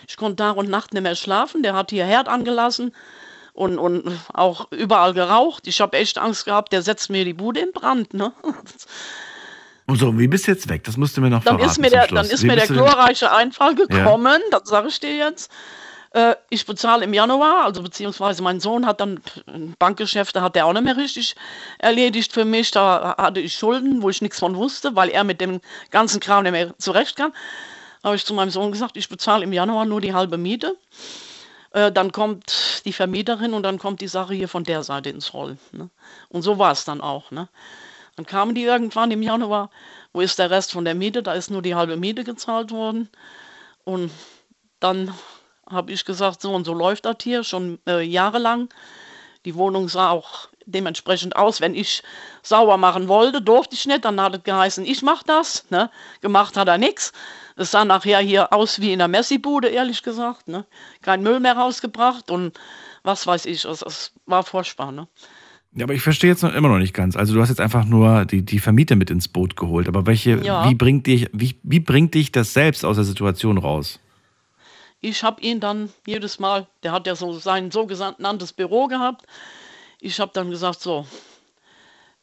Ich 0.08 0.16
konnte 0.16 0.38
Tag 0.38 0.56
und 0.56 0.70
Nacht 0.70 0.94
nicht 0.94 1.04
mehr 1.04 1.16
schlafen. 1.16 1.64
Der 1.64 1.76
hat 1.76 1.92
hier 1.92 2.06
Herd 2.06 2.30
angelassen 2.30 2.94
und, 3.54 3.78
und 3.78 4.20
auch 4.34 4.72
überall 4.72 5.14
geraucht. 5.14 5.68
Ich 5.68 5.82
habe 5.82 5.98
echt 5.98 6.18
Angst 6.18 6.46
gehabt, 6.46 6.72
der 6.72 6.82
setzt 6.82 7.10
mir 7.10 7.26
die 7.26 7.34
Bude 7.34 7.60
in 7.60 7.72
Brand. 7.74 8.14
Ne? 8.14 8.32
Und 9.90 9.98
so, 10.00 10.20
wie 10.20 10.28
bist 10.28 10.46
du 10.46 10.52
jetzt 10.52 10.68
weg? 10.68 10.84
Das 10.84 10.98
musst 10.98 11.16
du 11.16 11.22
mir 11.22 11.30
noch 11.30 11.46
dann 11.46 11.56
verraten. 11.56 11.72
Ist 11.72 11.78
mir 11.80 11.90
der, 11.90 12.08
dann 12.08 12.26
ist 12.26 12.44
wie 12.44 12.48
mir 12.48 12.58
der 12.58 12.68
glorreiche 12.68 13.32
Einfall 13.32 13.74
gekommen, 13.74 14.42
ja. 14.52 14.60
das 14.60 14.68
sage 14.68 14.90
ich 14.90 15.00
dir 15.00 15.16
jetzt. 15.16 15.50
Äh, 16.12 16.36
ich 16.50 16.66
bezahle 16.66 17.06
im 17.06 17.14
Januar, 17.14 17.64
also 17.64 17.84
beziehungsweise 17.84 18.44
mein 18.44 18.60
Sohn 18.60 18.86
hat 18.86 19.00
dann 19.00 19.22
Bankgeschäfte, 19.80 20.42
hat 20.42 20.56
der 20.56 20.66
auch 20.66 20.74
nicht 20.74 20.84
mehr 20.84 20.98
richtig 20.98 21.38
erledigt 21.80 22.34
für 22.34 22.44
mich. 22.44 22.72
Da 22.72 23.16
hatte 23.18 23.40
ich 23.40 23.54
Schulden, 23.54 24.02
wo 24.02 24.10
ich 24.10 24.22
nichts 24.22 24.40
von 24.40 24.58
wusste, 24.58 24.98
weil 24.98 25.08
er 25.08 25.24
mit 25.24 25.40
dem 25.40 25.62
ganzen 25.90 26.20
Kram 26.20 26.44
nicht 26.44 26.52
mehr 26.52 26.78
zurechtkam 26.80 27.32
habe 28.08 28.16
ich 28.16 28.26
zu 28.26 28.34
meinem 28.34 28.50
Sohn 28.50 28.72
gesagt, 28.72 28.98
ich 28.98 29.10
bezahle 29.10 29.44
im 29.44 29.54
Januar 29.54 29.86
nur 29.86 30.02
die 30.02 30.14
halbe 30.14 30.38
Miete. 30.38 30.78
Äh, 31.72 31.92
dann 31.92 32.12
kommt 32.14 32.82
die 32.86 32.94
Vermieterin 32.94 33.54
und 33.54 33.64
dann 33.64 33.78
kommt 33.78 34.00
die 34.02 34.08
Sache 34.08 34.34
hier 34.34 34.48
von 34.48 34.64
der 34.64 34.84
Seite 34.84 35.10
ins 35.10 35.34
Rollen. 35.34 35.60
Ne? 35.74 35.90
Und 36.30 36.42
so 36.42 36.58
war 36.58 36.72
es 36.72 36.86
dann 36.86 37.02
auch. 37.02 37.32
Ne? 37.32 37.50
Dann 38.16 38.26
kamen 38.26 38.56
die 38.56 38.64
irgendwann 38.64 39.12
im 39.12 39.22
Januar, 39.22 39.70
wo 40.14 40.22
ist 40.22 40.40
der 40.40 40.50
Rest 40.50 40.72
von 40.72 40.86
der 40.86 40.96
Miete? 40.96 41.22
Da 41.22 41.34
ist 41.34 41.52
nur 41.52 41.62
die 41.62 41.76
halbe 41.76 41.98
Miete 41.98 42.24
gezahlt 42.24 42.72
worden. 42.72 43.10
Und 43.84 44.10
dann 44.80 45.14
habe 45.70 45.92
ich 45.92 46.06
gesagt, 46.06 46.42
so 46.42 46.54
und 46.54 46.64
so 46.64 46.74
läuft 46.74 47.06
das 47.06 47.18
hier 47.22 47.44
schon 47.44 47.80
äh, 47.88 48.02
jahrelang. 48.02 48.70
Die 49.44 49.56
Wohnung 49.56 49.90
sah 49.90 50.12
auch 50.12 50.48
dementsprechend 50.68 51.36
aus. 51.36 51.62
Wenn 51.62 51.74
ich 51.74 52.04
sauber 52.44 52.78
machen 52.78 53.08
wollte, 53.08 53.42
durfte 53.42 53.76
ich 53.76 53.86
nicht. 53.88 54.06
Dann 54.06 54.22
hat 54.22 54.36
es 54.36 54.44
geheißen, 54.44 54.86
ich 54.86 55.02
mache 55.02 55.24
das. 55.26 55.66
Ne? 55.70 55.90
Gemacht 56.22 56.56
hat 56.58 56.68
er 56.68 56.78
nichts. 56.78 57.12
Es 57.56 57.72
sah 57.72 57.86
nachher 57.86 58.20
hier 58.20 58.54
aus 58.54 58.80
wie 58.80 58.94
in 58.94 59.00
der 59.00 59.08
Messi-Bude, 59.08 59.70
ehrlich 59.70 60.04
gesagt. 60.04 60.48
Ne? 60.48 60.66
Kein 61.02 61.24
Müll 61.24 61.40
mehr 61.40 61.58
rausgebracht 61.58 62.30
und 62.30 62.60
was 63.04 63.26
weiß 63.26 63.46
ich. 63.48 63.66
Es, 63.66 63.82
es 63.82 64.12
war 64.26 64.44
furchtbar. 64.44 64.92
Ne? 64.92 65.08
Ja, 65.74 65.86
aber 65.86 65.94
ich 65.94 66.02
verstehe 66.02 66.30
jetzt 66.30 66.44
noch 66.44 66.54
immer 66.54 66.70
noch 66.70 66.80
nicht 66.80 66.94
ganz. 66.94 67.16
Also 67.16 67.34
du 67.34 67.42
hast 67.42 67.50
jetzt 67.50 67.62
einfach 67.62 67.86
nur 67.86 68.26
die, 68.26 68.44
die 68.44 68.60
Vermieter 68.60 68.96
mit 68.96 69.10
ins 69.10 69.28
Boot 69.28 69.56
geholt. 69.56 69.88
Aber 69.88 70.06
welche, 70.06 70.44
ja. 70.44 70.70
wie, 70.70 70.76
bringt 70.76 71.08
dich, 71.08 71.30
wie, 71.34 71.60
wie 71.64 71.80
bringt 71.80 72.14
dich 72.14 72.32
das 72.32 72.54
selbst 72.54 72.86
aus 72.86 72.96
der 72.96 73.06
Situation 73.06 73.58
raus? 73.58 74.00
Ich 75.00 75.24
habe 75.24 75.42
ihn 75.42 75.60
dann 75.60 75.90
jedes 76.06 76.40
Mal, 76.40 76.68
der 76.84 76.92
hat 76.92 77.06
ja 77.06 77.16
so 77.16 77.34
sein 77.34 77.70
so 77.72 77.86
genanntes 77.86 78.54
Büro 78.54 78.88
gehabt. 78.88 79.26
Ich 80.00 80.20
habe 80.20 80.32
dann 80.34 80.52
gesagt, 80.52 80.82
so, 80.82 81.06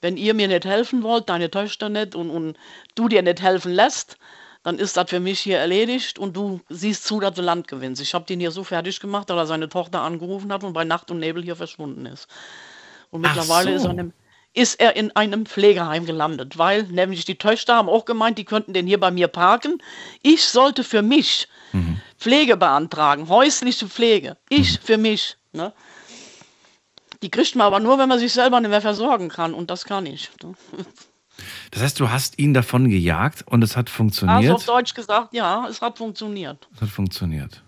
wenn 0.01 0.16
ihr 0.16 0.35
mir 0.35 0.49
nicht 0.49 0.64
helfen 0.64 1.03
wollt, 1.03 1.29
deine 1.29 1.51
Töchter 1.51 1.89
nicht 1.89 2.14
und, 2.14 2.31
und 2.31 2.57
du 2.95 3.09
dir 3.09 3.22
nicht 3.22 3.41
helfen 3.41 3.72
lässt, 3.72 4.18
dann 4.62 4.79
ist 4.79 4.97
das 4.97 5.11
für 5.11 5.20
mich 5.20 5.41
hier 5.41 5.59
erledigt 5.59 6.18
und 6.18 6.37
du 6.37 6.61
siehst 6.70 7.05
zu, 7.05 7.20
dass 7.20 7.35
du 7.35 7.43
Land 7.43 7.68
gewinnst. 7.68 8.01
Ich 8.01 8.14
habe 8.14 8.25
den 8.25 8.41
hier 8.41 8.51
so 8.51 8.64
fertig 8.64 8.99
gemacht, 8.99 9.29
dass 9.29 9.37
er 9.37 9.47
seine 9.47 9.68
Tochter 9.68 10.01
angerufen 10.01 10.53
hat 10.53 10.64
und 10.64 10.72
bei 10.72 10.85
Nacht 10.85 11.11
und 11.11 11.18
Nebel 11.20 11.43
hier 11.43 11.55
verschwunden 11.55 12.07
ist. 12.07 12.29
Und 13.11 13.20
mittlerweile 13.20 13.79
so. 13.79 13.89
ist, 13.89 13.95
er 13.95 14.01
in, 14.01 14.12
ist, 14.55 14.81
er 14.81 14.97
in 14.97 15.14
einem 15.16 15.45
Pflegeheim 15.45 16.07
gelandet, 16.07 16.57
weil 16.57 16.85
nämlich 16.85 17.27
die 17.27 17.37
Töchter 17.37 17.77
haben 17.77 17.91
auch 17.91 18.07
gemeint, 18.07 18.39
die 18.39 18.47
könnten 18.47 18.72
den 18.72 18.87
hier 18.87 18.99
bei 18.99 19.11
mir 19.11 19.29
parken. 19.29 19.83
Ich 20.22 20.47
sollte 20.47 20.83
für 20.83 21.03
mich 21.03 21.47
mhm. 21.72 22.01
Pflege 22.18 22.57
beantragen, 22.57 23.29
häusliche 23.29 23.87
Pflege. 23.87 24.39
Ich 24.49 24.81
mhm. 24.81 24.85
für 24.85 24.99
mich. 24.99 25.37
Ne? 25.53 25.75
Die 27.25 27.31
kriegt 27.31 27.57
man 27.57 27.66
aber 27.66 27.81
nur, 27.81 27.97
wenn 27.97 28.11
man 28.11 28.18
sich 28.18 28.35
selber 28.35 28.61
nicht 28.61 28.68
mehr 28.68 28.83
versorgen 28.83 29.31
kann. 29.31 29.55
Und 29.55 29.70
das 29.70 29.87
kann 29.87 30.05
ich. 30.05 30.31
Das 31.70 31.83
heißt, 31.83 31.99
du 31.99 32.11
hast 32.11 32.39
ihn 32.39 32.53
davon 32.53 32.89
gejagt 32.89 33.43
und 33.47 33.64
es 33.64 33.77
hat 33.79 33.89
funktioniert? 33.89 34.39
Also 34.39 34.55
auf 34.55 34.66
Deutsch 34.66 34.95
gesagt, 34.95 35.33
ja, 35.33 35.66
es 35.68 35.81
hat 35.81 35.97
funktioniert. 35.97 36.68
Es 36.75 36.83
hat 36.83 36.91
funktioniert. 36.91 37.62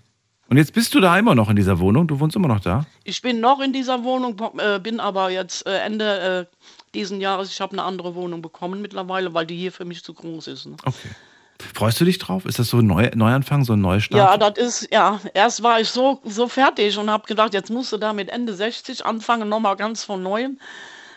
Und 0.48 0.58
jetzt 0.58 0.74
bist 0.74 0.94
du 0.94 1.00
da 1.00 1.18
immer 1.18 1.34
noch 1.34 1.48
in 1.48 1.56
dieser 1.56 1.80
Wohnung? 1.80 2.06
Du 2.06 2.20
wohnst 2.20 2.36
immer 2.36 2.48
noch 2.48 2.60
da? 2.60 2.84
Ich 3.02 3.22
bin 3.22 3.40
noch 3.40 3.60
in 3.60 3.72
dieser 3.72 4.04
Wohnung, 4.04 4.36
äh, 4.58 4.78
bin 4.78 5.00
aber 5.00 5.30
jetzt 5.30 5.66
äh, 5.66 5.78
Ende 5.78 6.48
äh, 6.52 6.56
diesen 6.94 7.20
Jahres, 7.20 7.50
ich 7.50 7.60
habe 7.60 7.72
eine 7.72 7.82
andere 7.82 8.14
Wohnung 8.14 8.42
bekommen 8.42 8.82
mittlerweile, 8.82 9.34
weil 9.34 9.46
die 9.46 9.56
hier 9.56 9.72
für 9.72 9.86
mich 9.86 10.04
zu 10.04 10.14
groß 10.14 10.46
ist. 10.48 10.66
Ne? 10.66 10.76
Okay. 10.84 11.08
Freust 11.74 12.00
du 12.00 12.04
dich 12.04 12.18
drauf? 12.18 12.44
Ist 12.44 12.58
das 12.58 12.68
so 12.68 12.78
ein 12.78 12.86
Neu 12.86 13.10
Neuanfang, 13.14 13.64
so 13.64 13.72
ein 13.72 13.80
Neustart? 13.80 14.18
Ja, 14.18 14.36
das 14.36 14.58
ist, 14.58 14.92
ja, 14.92 15.20
erst 15.34 15.62
war 15.62 15.80
ich 15.80 15.88
so, 15.88 16.20
so 16.24 16.48
fertig 16.48 16.98
und 16.98 17.10
habe 17.10 17.26
gedacht, 17.26 17.54
jetzt 17.54 17.70
musst 17.70 17.92
du 17.92 17.96
da 17.96 18.12
mit 18.12 18.28
Ende 18.28 18.54
60 18.54 19.04
anfangen, 19.04 19.48
nochmal 19.48 19.76
ganz 19.76 20.04
von 20.04 20.22
neuem. 20.22 20.58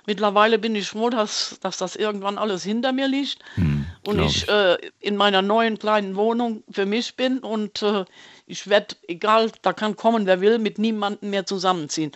Mittlerweile 0.06 0.58
bin 0.58 0.76
ich 0.76 0.88
froh, 0.90 1.10
dass, 1.10 1.60
dass 1.62 1.78
das 1.78 1.96
irgendwann 1.96 2.38
alles 2.38 2.64
hinter 2.64 2.92
mir 2.94 3.08
liegt 3.08 3.40
hm, 3.56 3.86
und 4.08 4.20
ich, 4.20 4.44
ich. 4.44 4.50
Äh, 4.50 4.78
in 5.00 5.16
meiner 5.16 5.42
neuen 5.42 5.78
kleinen 5.78 6.16
Wohnung 6.16 6.64
für 6.72 6.86
mich 6.86 7.16
bin 7.16 7.40
und 7.40 7.84
äh, 7.84 8.06
ich 8.48 8.68
werde, 8.68 8.96
egal, 9.08 9.52
da 9.62 9.72
kann 9.74 9.96
kommen, 9.96 10.26
wer 10.26 10.42
will, 10.42 10.58
mit 10.58 10.80
niemandem 10.80 11.30
mehr 11.30 11.46
zusammenziehen. 11.46 12.12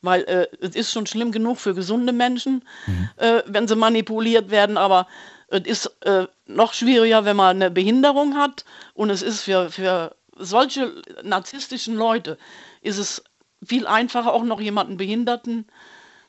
Weil 0.00 0.22
äh, 0.22 0.46
es 0.60 0.74
ist 0.74 0.92
schon 0.92 1.06
schlimm 1.06 1.32
genug 1.32 1.58
für 1.58 1.74
gesunde 1.74 2.14
Menschen, 2.14 2.64
mhm. 2.86 3.10
äh, 3.16 3.42
wenn 3.46 3.68
sie 3.68 3.76
manipuliert 3.76 4.50
werden, 4.50 4.78
aber 4.78 5.06
es 5.54 5.66
ist 5.66 5.86
äh, 6.02 6.26
noch 6.46 6.74
schwieriger, 6.74 7.24
wenn 7.24 7.36
man 7.36 7.56
eine 7.56 7.70
Behinderung 7.70 8.36
hat. 8.36 8.64
Und 8.94 9.10
es 9.10 9.22
ist 9.22 9.42
für, 9.42 9.70
für 9.70 10.16
solche 10.36 11.00
narzisstischen 11.22 11.94
Leute, 11.94 12.38
ist 12.82 12.98
es 12.98 13.22
viel 13.64 13.86
einfacher, 13.86 14.32
auch 14.32 14.44
noch 14.44 14.60
jemanden 14.60 14.96
Behinderten 14.96 15.66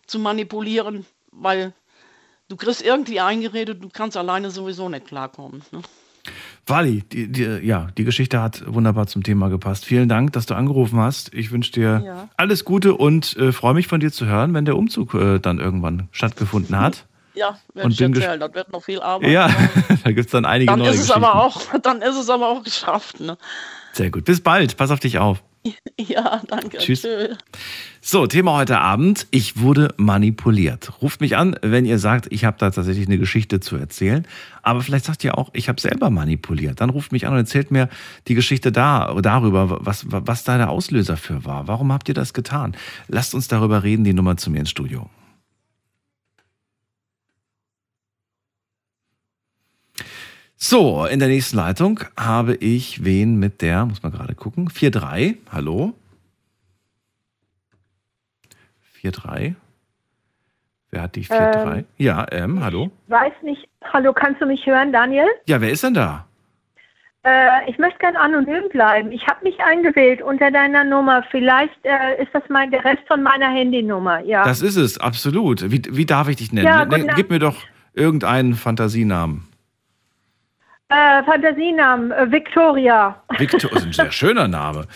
zu 0.06 0.20
manipulieren, 0.20 1.06
weil 1.32 1.74
du 2.48 2.56
kriegst 2.56 2.84
irgendwie 2.84 3.20
eingeredet, 3.20 3.84
du 3.84 3.90
kannst 3.90 4.16
alleine 4.16 4.52
sowieso 4.52 4.88
nicht 4.90 5.08
klarkommen. 5.08 5.64
Ne? 5.72 5.82
Wally, 6.68 7.02
die, 7.02 7.32
die, 7.32 7.44
ja, 7.44 7.88
die 7.98 8.04
Geschichte 8.04 8.42
hat 8.42 8.64
wunderbar 8.66 9.08
zum 9.08 9.24
Thema 9.24 9.50
gepasst. 9.50 9.86
Vielen 9.86 10.10
Dank, 10.10 10.34
dass 10.34 10.46
du 10.46 10.56
angerufen 10.56 11.00
hast. 11.00 11.34
Ich 11.34 11.52
wünsche 11.52 11.72
dir 11.72 12.02
ja. 12.04 12.30
alles 12.38 12.66
Gute 12.66 12.96
und 12.96 13.36
äh, 13.38 13.52
freue 13.52 13.76
mich 13.76 13.88
von 13.88 14.00
dir 14.00 14.12
zu 14.12 14.26
hören, 14.26 14.54
wenn 14.54 14.66
der 14.66 14.78
Umzug 14.78 15.14
äh, 15.14 15.40
dann 15.40 15.60
irgendwann 15.60 16.08
stattgefunden 16.12 16.80
hat. 16.80 17.06
Ja, 17.36 17.58
werde 17.74 17.92
ich 17.92 18.02
erzählen, 18.02 18.40
das 18.40 18.54
wird 18.54 18.72
noch 18.72 18.84
viel 18.84 19.02
Arbeit. 19.02 19.30
Ja, 19.30 19.50
da 20.04 20.12
gibt 20.12 20.28
es 20.28 20.32
dann 20.32 20.46
einige 20.46 20.72
dann 20.72 20.80
neue 20.80 20.90
ist 20.90 21.02
es 21.02 21.12
aber 21.12 21.36
auch, 21.36 21.62
Dann 21.82 22.02
ist 22.02 22.16
es 22.16 22.30
aber 22.30 22.48
auch 22.48 22.64
geschafft. 22.64 23.20
Ne? 23.20 23.38
Sehr 23.94 24.10
gut. 24.10 24.26
Bis 24.26 24.42
bald. 24.42 24.78
Pass 24.78 24.92
auf 24.92 25.00
dich 25.00 25.20
auf. 25.20 25.42
Ja, 25.98 26.42
danke. 26.48 26.78
Tschüss. 26.78 27.02
Tschüss. 27.02 27.38
So, 28.02 28.28
Thema 28.28 28.56
heute 28.56 28.80
Abend. 28.80 29.28
Ich 29.32 29.60
wurde 29.60 29.94
manipuliert. 29.98 31.02
Ruft 31.02 31.22
mich 31.22 31.38
an, 31.38 31.56
wenn 31.62 31.86
ihr 31.86 31.98
sagt, 31.98 32.28
ich 32.30 32.46
habe 32.46 32.58
da 32.60 32.70
tatsächlich 32.70 33.08
eine 33.08 33.18
Geschichte 33.18 33.60
zu 33.60 33.78
erzählen. 33.78 34.28
Aber 34.62 34.82
vielleicht 34.82 35.06
sagt 35.06 35.24
ihr 35.24 35.38
auch, 35.38 35.50
ich 35.54 35.70
habe 35.70 35.82
selber 35.82 36.10
manipuliert. 36.10 36.82
Dann 36.82 36.90
ruft 36.90 37.12
mich 37.12 37.26
an 37.26 37.34
und 37.34 37.40
erzählt 37.40 37.72
mir 37.72 37.90
die 38.28 38.36
Geschichte 38.36 38.72
da, 38.72 39.16
darüber, 39.22 39.80
was, 39.86 40.06
was 40.08 40.44
da 40.44 40.58
der 40.58 40.70
Auslöser 40.70 41.18
für 41.18 41.46
war. 41.46 41.68
Warum 41.68 41.92
habt 41.92 42.10
ihr 42.10 42.16
das 42.16 42.34
getan? 42.34 42.76
Lasst 43.08 43.34
uns 43.34 43.48
darüber 43.48 43.84
reden. 43.84 44.04
Die 44.04 44.14
Nummer 44.14 44.38
zu 44.38 44.52
mir 44.52 44.60
ins 44.60 44.70
Studio. 44.70 45.10
So, 50.58 51.06
in 51.06 51.20
der 51.20 51.28
nächsten 51.28 51.58
Leitung 51.58 52.00
habe 52.18 52.56
ich 52.56 53.04
wen 53.04 53.38
mit 53.38 53.62
der, 53.62 53.86
muss 53.86 54.02
man 54.04 54.12
gerade 54.12 54.36
gucken, 54.36 54.70
4-3. 54.70 55.38
Hallo? 55.52 55.94
4-3. 59.02 59.56
Wer 60.92 61.02
hat 61.02 61.16
die 61.16 61.26
4-3? 61.26 61.78
Ähm, 61.78 61.86
ja, 61.98 62.26
ähm, 62.32 62.64
hallo? 62.64 62.90
Weiß 63.08 63.34
nicht. 63.44 63.68
Hallo, 63.84 64.14
kannst 64.14 64.42
du 64.42 64.46
mich 64.46 64.66
hören, 64.66 64.94
Daniel? 64.94 65.28
Ja, 65.46 65.60
wer 65.60 65.70
ist 65.70 65.84
denn 65.84 65.94
da? 65.94 66.26
Äh, 67.24 67.70
ich 67.70 67.78
möchte 67.78 68.00
gerne 68.00 68.20
anonym 68.20 68.70
bleiben. 68.70 69.12
Ich 69.12 69.28
habe 69.28 69.44
mich 69.44 69.60
eingewählt 69.60 70.22
unter 70.22 70.52
deiner 70.52 70.86
Nummer. 70.86 71.24
Vielleicht 71.32 71.84
äh, 71.84 72.22
ist 72.22 72.30
das 72.34 72.44
mein, 72.50 72.72
der 72.72 72.86
Rest 72.86 73.04
von 73.08 73.22
meiner 73.24 73.50
Handynummer, 73.50 74.22
ja. 74.22 74.46
Das 74.46 74.62
ist 74.62 74.78
es, 74.78 75.00
absolut. 75.00 75.70
Wie, 75.70 75.82
wie 75.90 76.06
darf 76.06 76.30
ich 76.30 76.38
dich 76.38 76.54
nennen? 76.54 76.68
Ja, 76.68 76.86
ne, 76.86 77.08
gib 77.16 77.30
mir 77.30 77.40
doch 77.40 77.58
irgendeinen 77.94 78.54
Fantasienamen. 78.54 79.48
Äh, 80.90 81.24
Fantasienamen, 81.24 82.12
äh, 82.12 82.32
Victoria. 82.32 83.22
Victoria 83.38 83.78
ist 83.78 83.86
ein 83.86 83.94
sehr 83.94 84.12
schöner 84.12 84.48
Name. 84.48 84.88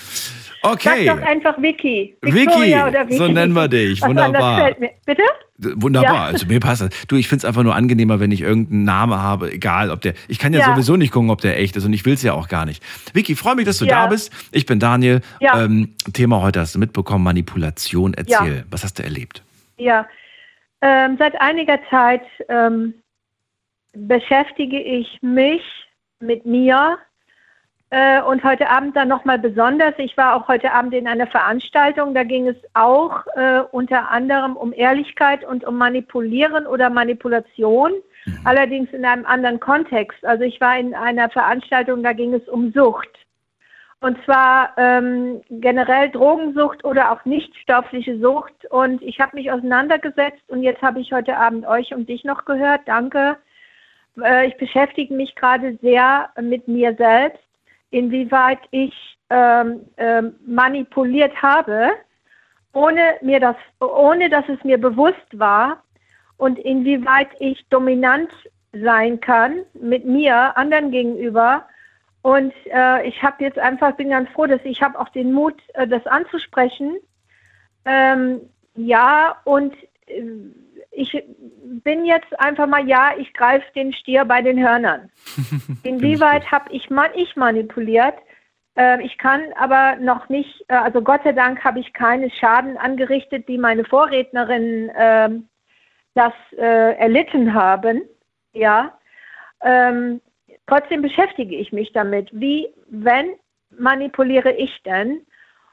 Okay. 0.62 1.06
Sag 1.06 1.20
doch 1.20 1.26
einfach 1.26 1.62
Vicky. 1.62 2.16
Vicky, 2.22 2.48
Vicky, 2.48 3.16
so 3.16 3.28
nennen 3.28 3.54
wir 3.54 3.68
dich. 3.68 4.02
Wunderbar. 4.02 4.72
Bitte? 5.06 5.24
Wunderbar, 5.58 6.14
ja. 6.14 6.26
also 6.26 6.46
mir 6.46 6.60
passt 6.60 6.82
das. 6.82 6.90
Du, 7.08 7.16
ich 7.16 7.28
finde 7.28 7.40
es 7.40 7.46
einfach 7.46 7.64
nur 7.64 7.76
angenehmer, 7.76 8.20
wenn 8.20 8.32
ich 8.32 8.42
irgendeinen 8.42 8.84
Namen 8.84 9.16
habe, 9.16 9.52
egal 9.52 9.90
ob 9.90 10.02
der. 10.02 10.14
Ich 10.28 10.40
kann 10.40 10.54
ja, 10.54 10.60
ja, 10.60 10.66
sowieso 10.68 10.96
nicht 10.96 11.12
gucken, 11.12 11.30
ob 11.30 11.42
der 11.42 11.60
echt 11.60 11.76
ist 11.76 11.86
und 11.86 11.94
ich 11.94 12.06
will 12.06 12.14
es 12.14 12.24
ja 12.24 12.34
auch 12.34 12.48
gar 12.48 12.66
nicht. 12.66 12.84
Vicky, 13.14 13.36
freue 13.36 13.56
mich, 13.56 13.66
dass 13.66 13.78
du 13.78 13.86
ja. 13.86 14.04
da 14.04 14.08
bist. 14.08 14.32
Ich 14.52 14.66
bin 14.66 14.80
Daniel. 14.80 15.22
Ähm, 15.42 15.96
Thema 16.14 16.42
heute 16.42 16.62
hast 16.62 16.76
du 16.76 16.80
mitbekommen: 16.80 17.24
Manipulation. 17.24 18.14
Erzähl, 18.14 18.66
was 18.70 18.84
hast 18.84 19.00
du 19.00 19.04
erlebt? 19.04 19.44
Ja, 19.78 20.08
ähm, 20.82 21.16
seit 21.18 21.40
einiger 21.42 21.80
Zeit 21.90 22.22
ähm, 22.48 22.94
beschäftige 23.94 24.80
ich 24.80 25.20
mich 25.22 25.64
mit 26.20 26.46
mir 26.46 26.98
äh, 27.92 28.22
und 28.22 28.44
heute 28.44 28.70
Abend 28.70 28.96
dann 28.96 29.08
nochmal 29.08 29.40
besonders. 29.40 29.94
Ich 29.98 30.16
war 30.16 30.36
auch 30.36 30.48
heute 30.48 30.72
Abend 30.72 30.94
in 30.94 31.08
einer 31.08 31.28
Veranstaltung, 31.28 32.14
da 32.14 32.24
ging 32.24 32.48
es 32.48 32.58
auch 32.74 33.26
äh, 33.36 33.62
unter 33.72 34.12
anderem 34.12 34.56
um 34.56 34.74
Ehrlichkeit 34.74 35.44
und 35.44 35.64
um 35.66 35.78
Manipulieren 35.78 36.68
oder 36.68 36.90
Manipulation, 36.90 37.92
mhm. 38.26 38.40
allerdings 38.44 38.92
in 38.92 39.06
einem 39.06 39.26
anderen 39.26 39.60
Kontext. 39.60 40.24
Also 40.24 40.44
ich 40.44 40.62
war 40.62 40.78
in 40.78 40.94
einer 40.94 41.30
Veranstaltung, 41.30 42.04
da 42.04 42.14
ging 42.14 42.34
es 42.34 42.48
um 42.48 42.72
Sucht. 42.72 43.10
Und 44.02 44.18
zwar 44.24 44.72
ähm, 44.78 45.42
generell 45.50 46.10
Drogensucht 46.10 46.86
oder 46.86 47.12
auch 47.12 47.26
nicht 47.26 47.54
stoffliche 47.58 48.18
Sucht. 48.20 48.54
Und 48.70 49.02
ich 49.02 49.20
habe 49.20 49.36
mich 49.36 49.52
auseinandergesetzt 49.52 50.42
und 50.48 50.64
jetzt 50.64 50.82
habe 50.82 51.02
ich 51.02 51.12
heute 51.12 51.36
Abend 51.36 51.68
euch 51.68 51.94
und 51.94 52.08
dich 52.08 52.24
noch 52.24 52.46
gehört. 52.46 52.82
Danke 52.86 53.36
äh, 54.22 54.47
ich 54.47 54.57
beschäftige 54.57 55.14
mich 55.14 55.36
gerade 55.36 55.78
sehr 55.82 56.30
mit 56.41 56.68
mir 56.68 56.95
selbst, 56.95 57.43
inwieweit 57.91 58.60
ich 58.72 58.93
ähm, 59.30 59.82
ähm, 59.97 60.36
manipuliert 60.45 61.41
habe, 61.41 61.91
ohne 62.74 63.16
mir 63.22 63.39
das, 63.39 63.55
ohne 63.80 64.30
dass 64.30 64.47
es 64.49 64.64
mir 64.64 64.80
bewusst 64.80 65.28
war 65.34 65.84
und 66.38 66.57
inwieweit 66.60 67.30
ich 67.39 67.66
dominant 67.70 68.32
sein 68.72 69.20
kann 69.20 69.66
mit 69.74 70.05
mir 70.05 70.55
anderen 70.57 70.91
gegenüber. 70.91 71.66
Und 72.22 72.53
äh, 72.66 73.07
ich 73.07 73.22
habe 73.24 73.43
jetzt 73.43 73.57
einfach 73.57 73.95
bin 73.95 74.10
ganz 74.10 74.30
froh, 74.32 74.45
dass 74.45 74.62
ich 74.64 74.82
habe 74.82 74.99
auch 74.99 75.10
den 75.10 75.32
Mut, 75.32 75.55
äh, 75.74 75.88
das 75.88 76.05
anzusprechen. 76.05 76.97
Ähm, 77.86 78.41
ja 78.76 79.38
und 79.45 79.74
äh, 80.07 80.24
ich 80.91 81.24
bin 81.84 82.06
jetzt 82.06 82.40
einfach 82.40 82.68
mal, 82.68 82.88
ja, 82.88 83.12
ich 83.18 83.34
greife 83.34 83.66
den 83.76 83.94
Stier 83.94 84.26
bei 84.26 84.42
den 84.42 84.60
Hörnern. 84.60 85.10
Inwieweit 85.84 86.52
habe 86.52 86.72
ich, 86.72 86.90
man, 86.90 87.12
ich 87.16 87.36
manipuliert? 87.36 88.16
Äh, 88.76 89.04
ich 89.04 89.18
kann 89.18 89.42
aber 89.58 89.98
noch 89.98 90.30
nicht, 90.30 90.64
äh, 90.70 90.76
also 90.76 91.02
Gott 91.02 91.22
sei 91.24 91.34
Dank 91.34 91.64
habe 91.64 91.80
ich 91.80 91.94
keine 91.94 92.30
Schaden 92.32 92.78
angerichtet, 92.78 93.48
die 93.48 93.58
meine 93.58 93.84
Vorrednerinnen 93.84 94.90
äh, 94.90 95.30
das 96.16 96.34
erlitten 96.58 97.54
haben. 97.54 98.02
Ja. 98.52 98.98
Ähm, 99.62 100.20
trotzdem 100.68 101.02
beschäftige 101.02 101.56
ich 101.56 101.72
mich 101.72 101.94
damit. 101.94 102.30
Wie, 102.34 102.68
wenn 102.90 103.36
manipuliere 103.70 104.52
ich 104.52 104.82
denn? 104.84 105.26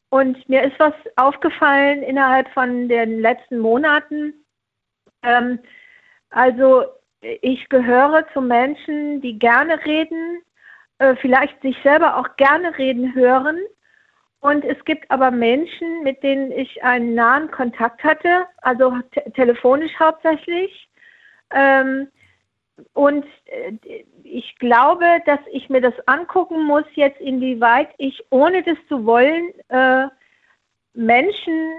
Und 0.08 0.48
mir 0.48 0.62
ist 0.62 0.78
was 0.78 0.92
aufgefallen 1.16 2.02
innerhalb 2.02 2.48
von 2.50 2.88
den 2.88 3.18
letzten 3.18 3.58
Monaten, 3.58 4.34
ähm, 5.24 5.58
also 6.30 6.84
ich 7.20 7.68
gehöre 7.68 8.26
zu 8.32 8.40
Menschen, 8.40 9.20
die 9.20 9.38
gerne 9.38 9.84
reden, 9.84 10.42
äh, 10.98 11.14
vielleicht 11.16 11.60
sich 11.62 11.76
selber 11.82 12.16
auch 12.16 12.36
gerne 12.36 12.76
reden 12.78 13.14
hören. 13.14 13.58
Und 14.40 14.64
es 14.64 14.82
gibt 14.84 15.10
aber 15.10 15.30
Menschen, 15.30 16.02
mit 16.02 16.22
denen 16.22 16.52
ich 16.52 16.82
einen 16.84 17.14
nahen 17.14 17.50
Kontakt 17.50 18.04
hatte, 18.04 18.46
also 18.62 18.92
te 19.12 19.32
telefonisch 19.32 19.92
hauptsächlich. 19.98 20.88
Ähm, 21.50 22.08
und 22.92 23.24
äh, 23.46 24.04
ich 24.22 24.56
glaube, 24.58 25.06
dass 25.24 25.40
ich 25.50 25.68
mir 25.68 25.80
das 25.80 25.94
angucken 26.06 26.64
muss 26.64 26.84
jetzt, 26.94 27.20
inwieweit 27.20 27.88
ich, 27.98 28.24
ohne 28.30 28.62
das 28.62 28.76
zu 28.88 29.04
wollen, 29.06 29.52
äh, 29.68 30.06
Menschen 30.94 31.72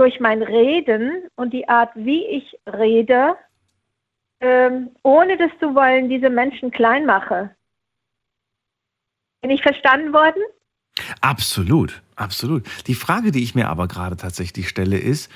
durch 0.00 0.18
mein 0.18 0.42
Reden 0.42 1.28
und 1.36 1.52
die 1.52 1.68
Art, 1.68 1.90
wie 1.94 2.24
ich 2.24 2.58
rede, 2.66 3.36
ähm, 4.40 4.90
ohne 5.02 5.36
das 5.36 5.50
zu 5.60 5.74
wollen, 5.74 6.08
diese 6.08 6.30
Menschen 6.30 6.70
klein 6.70 7.04
mache. 7.04 7.54
Bin 9.42 9.50
ich 9.50 9.62
verstanden 9.62 10.12
worden? 10.12 10.42
Absolut, 11.20 12.02
absolut. 12.16 12.64
Die 12.86 12.94
Frage, 12.94 13.30
die 13.30 13.42
ich 13.42 13.54
mir 13.54 13.68
aber 13.68 13.86
gerade 13.88 14.16
tatsächlich 14.16 14.68
stelle, 14.68 14.98
ist, 14.98 15.30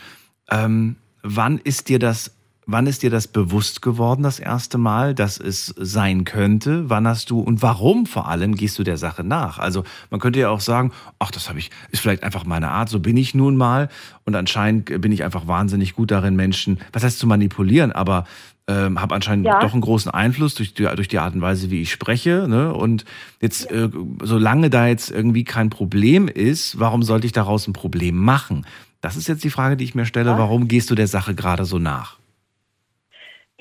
Ähm, 0.50 0.96
wann 1.22 1.58
ist 1.58 1.88
dir 1.88 1.98
das 1.98 2.33
Wann 2.66 2.86
ist 2.86 3.02
dir 3.02 3.10
das 3.10 3.28
bewusst 3.28 3.82
geworden, 3.82 4.22
das 4.22 4.38
erste 4.38 4.78
Mal, 4.78 5.14
dass 5.14 5.38
es 5.38 5.74
sein 5.78 6.24
könnte? 6.24 6.88
Wann 6.88 7.06
hast 7.06 7.30
du 7.30 7.40
und 7.40 7.60
warum 7.60 8.06
vor 8.06 8.28
allem 8.28 8.54
gehst 8.54 8.78
du 8.78 8.84
der 8.84 8.96
Sache 8.96 9.22
nach? 9.22 9.58
Also 9.58 9.84
man 10.10 10.20
könnte 10.20 10.40
ja 10.40 10.48
auch 10.48 10.60
sagen, 10.60 10.92
ach, 11.18 11.30
das 11.30 11.48
habe 11.48 11.58
ich, 11.58 11.70
ist 11.90 12.00
vielleicht 12.00 12.22
einfach 12.22 12.44
meine 12.44 12.70
Art, 12.70 12.88
so 12.88 13.00
bin 13.00 13.16
ich 13.16 13.34
nun 13.34 13.56
mal 13.56 13.88
und 14.24 14.34
anscheinend 14.34 15.00
bin 15.00 15.12
ich 15.12 15.24
einfach 15.24 15.46
wahnsinnig 15.46 15.94
gut 15.94 16.10
darin, 16.10 16.36
Menschen, 16.36 16.80
was 16.92 17.04
heißt 17.04 17.18
zu 17.18 17.26
manipulieren, 17.26 17.92
aber 17.92 18.24
ähm, 18.66 18.98
habe 18.98 19.14
anscheinend 19.14 19.46
ja. 19.46 19.60
doch 19.60 19.72
einen 19.72 19.82
großen 19.82 20.10
Einfluss 20.10 20.54
durch 20.54 20.72
die, 20.72 20.84
durch 20.84 21.08
die 21.08 21.18
Art 21.18 21.34
und 21.34 21.42
Weise, 21.42 21.70
wie 21.70 21.82
ich 21.82 21.92
spreche. 21.92 22.46
Ne? 22.48 22.72
Und 22.72 23.04
jetzt, 23.40 23.70
äh, 23.70 23.90
solange 24.22 24.70
da 24.70 24.86
jetzt 24.86 25.10
irgendwie 25.10 25.44
kein 25.44 25.68
Problem 25.68 26.28
ist, 26.28 26.78
warum 26.78 27.02
sollte 27.02 27.26
ich 27.26 27.32
daraus 27.32 27.68
ein 27.68 27.74
Problem 27.74 28.16
machen? 28.16 28.64
Das 29.02 29.16
ist 29.16 29.28
jetzt 29.28 29.44
die 29.44 29.50
Frage, 29.50 29.76
die 29.76 29.84
ich 29.84 29.94
mir 29.94 30.06
stelle. 30.06 30.38
Warum 30.38 30.66
gehst 30.66 30.90
du 30.90 30.94
der 30.94 31.08
Sache 31.08 31.34
gerade 31.34 31.66
so 31.66 31.78
nach? 31.78 32.16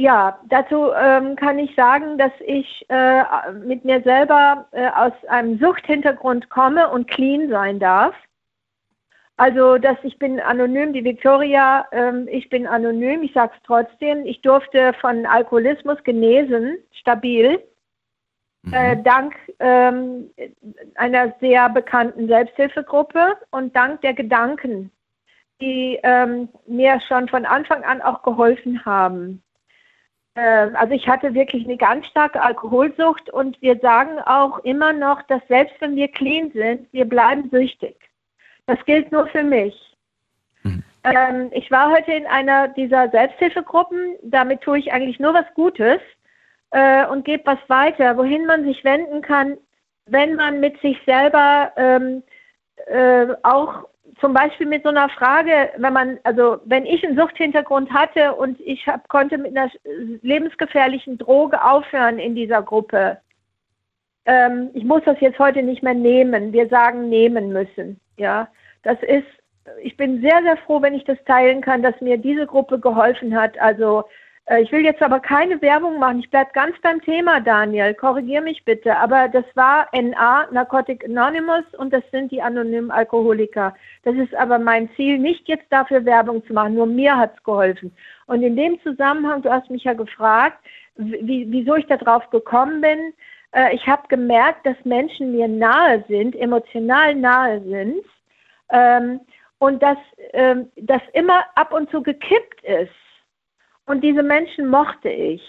Ja, 0.03 0.37
dazu 0.49 0.91
ähm, 0.91 1.37
kann 1.37 1.57
ich 1.57 1.73
sagen, 1.75 2.17
dass 2.17 2.33
ich 2.45 2.85
äh, 2.89 3.23
mit 3.53 3.85
mir 3.85 4.01
selber 4.01 4.67
äh, 4.73 4.89
aus 4.89 5.13
einem 5.29 5.57
Suchthintergrund 5.59 6.49
komme 6.49 6.89
und 6.89 7.07
clean 7.07 7.47
sein 7.47 7.79
darf. 7.79 8.13
Also, 9.37 9.77
dass 9.77 9.95
ich 10.03 10.19
bin 10.19 10.41
anonym, 10.41 10.91
die 10.91 11.05
Victoria, 11.05 11.87
ähm, 11.93 12.27
ich 12.29 12.49
bin 12.49 12.67
anonym, 12.67 13.23
ich 13.23 13.31
sage 13.31 13.53
es 13.55 13.63
trotzdem. 13.65 14.25
Ich 14.25 14.41
durfte 14.41 14.91
von 14.99 15.25
Alkoholismus 15.25 16.03
genesen, 16.03 16.79
stabil, 16.91 17.63
mhm. 18.63 18.73
äh, 18.73 19.01
dank 19.03 19.35
ähm, 19.59 20.29
einer 20.95 21.33
sehr 21.39 21.69
bekannten 21.69 22.27
Selbsthilfegruppe 22.27 23.37
und 23.51 23.73
dank 23.73 24.01
der 24.01 24.13
Gedanken, 24.13 24.91
die 25.61 25.97
ähm, 26.03 26.49
mir 26.67 26.99
schon 27.07 27.29
von 27.29 27.45
Anfang 27.45 27.85
an 27.85 28.01
auch 28.01 28.21
geholfen 28.21 28.83
haben. 28.83 29.41
Ähm, 30.35 30.75
also 30.75 30.93
ich 30.93 31.07
hatte 31.07 31.33
wirklich 31.33 31.65
eine 31.65 31.77
ganz 31.77 32.07
starke 32.07 32.41
Alkoholsucht 32.41 33.29
und 33.29 33.61
wir 33.61 33.77
sagen 33.79 34.19
auch 34.19 34.59
immer 34.59 34.93
noch, 34.93 35.21
dass 35.23 35.41
selbst 35.47 35.75
wenn 35.79 35.95
wir 35.95 36.07
clean 36.07 36.51
sind, 36.51 36.91
wir 36.91 37.05
bleiben 37.05 37.49
süchtig. 37.51 37.95
Das 38.65 38.83
gilt 38.85 39.11
nur 39.11 39.27
für 39.27 39.43
mich. 39.43 39.75
Mhm. 40.63 40.83
Ähm, 41.03 41.49
ich 41.51 41.69
war 41.69 41.91
heute 41.91 42.13
in 42.13 42.25
einer 42.25 42.69
dieser 42.69 43.09
Selbsthilfegruppen, 43.09 44.15
damit 44.23 44.61
tue 44.61 44.79
ich 44.79 44.91
eigentlich 44.91 45.19
nur 45.19 45.33
was 45.33 45.45
Gutes 45.53 45.99
äh, 46.71 47.05
und 47.05 47.25
gebe 47.25 47.45
was 47.45 47.59
weiter, 47.67 48.17
wohin 48.17 48.45
man 48.45 48.63
sich 48.63 48.83
wenden 48.83 49.21
kann, 49.21 49.57
wenn 50.05 50.35
man 50.35 50.59
mit 50.59 50.79
sich 50.81 50.97
selber 51.05 51.71
ähm, 51.77 52.23
äh, 52.87 53.27
auch 53.43 53.87
zum 54.23 54.33
Beispiel 54.33 54.67
mit 54.67 54.83
so 54.83 54.89
einer 54.89 55.09
Frage, 55.09 55.71
wenn 55.75 55.91
man, 55.91 56.17
also 56.23 56.59
wenn 56.63 56.85
ich 56.85 57.05
einen 57.05 57.17
Suchthintergrund 57.17 57.91
hatte 57.91 58.33
und 58.33 58.57
ich 58.61 58.87
hab, 58.87 59.09
konnte 59.09 59.37
mit 59.37 59.57
einer 59.57 59.69
lebensgefährlichen 60.21 61.17
Droge 61.17 61.61
aufhören 61.61 62.19
in 62.19 62.33
dieser 62.33 62.61
Gruppe, 62.61 63.17
ähm, 64.25 64.69
ich 64.73 64.85
muss 64.85 65.01
das 65.03 65.19
jetzt 65.19 65.39
heute 65.39 65.61
nicht 65.61 65.83
mehr 65.83 65.93
nehmen. 65.93 66.53
Wir 66.53 66.69
sagen 66.69 67.09
nehmen 67.09 67.51
müssen. 67.51 67.99
Ja, 68.15 68.47
das 68.83 68.97
ist, 69.03 69.27
ich 69.81 69.97
bin 69.97 70.21
sehr, 70.21 70.41
sehr 70.41 70.55
froh, 70.55 70.81
wenn 70.81 70.93
ich 70.93 71.03
das 71.03 71.17
teilen 71.25 71.59
kann, 71.59 71.83
dass 71.83 71.99
mir 71.99 72.17
diese 72.17 72.47
Gruppe 72.47 72.79
geholfen 72.79 73.35
hat. 73.35 73.59
Also 73.59 74.05
ich 74.59 74.73
will 74.73 74.83
jetzt 74.83 75.01
aber 75.01 75.21
keine 75.21 75.61
Werbung 75.61 75.99
machen. 75.99 76.19
Ich 76.19 76.29
bleibe 76.29 76.51
ganz 76.53 76.75
beim 76.81 77.01
Thema, 77.01 77.39
Daniel. 77.39 77.93
Korrigier 77.93 78.41
mich 78.41 78.65
bitte. 78.65 78.97
Aber 78.97 79.29
das 79.29 79.45
war 79.55 79.87
NA, 79.93 80.47
Narcotic 80.51 81.05
Anonymous, 81.05 81.63
und 81.77 81.93
das 81.93 82.03
sind 82.11 82.29
die 82.29 82.41
anonymen 82.41 82.91
Alkoholiker. 82.91 83.73
Das 84.03 84.15
ist 84.15 84.35
aber 84.35 84.59
mein 84.59 84.89
Ziel, 84.95 85.17
nicht 85.17 85.47
jetzt 85.47 85.67
dafür 85.69 86.03
Werbung 86.03 86.45
zu 86.45 86.51
machen. 86.51 86.75
Nur 86.75 86.87
mir 86.87 87.15
hat 87.15 87.37
es 87.37 87.43
geholfen. 87.43 87.95
Und 88.27 88.43
in 88.43 88.57
dem 88.57 88.81
Zusammenhang, 88.81 89.41
du 89.43 89.49
hast 89.49 89.69
mich 89.69 89.85
ja 89.85 89.93
gefragt, 89.93 90.57
wie, 90.97 91.45
wieso 91.49 91.75
ich 91.75 91.85
darauf 91.85 92.29
gekommen 92.29 92.81
bin. 92.81 93.13
Äh, 93.53 93.73
ich 93.73 93.87
habe 93.87 94.09
gemerkt, 94.09 94.65
dass 94.65 94.75
Menschen 94.83 95.31
mir 95.31 95.47
nahe 95.47 96.03
sind, 96.09 96.35
emotional 96.35 97.15
nahe 97.15 97.61
sind. 97.61 98.03
Ähm, 98.71 99.21
und 99.59 99.81
dass 99.81 99.97
ähm, 100.33 100.69
das 100.75 101.01
immer 101.13 101.45
ab 101.55 101.71
und 101.71 101.89
zu 101.89 102.03
gekippt 102.03 102.61
ist 102.63 102.91
und 103.85 104.01
diese 104.01 104.23
Menschen 104.23 104.67
mochte 104.67 105.09
ich. 105.09 105.41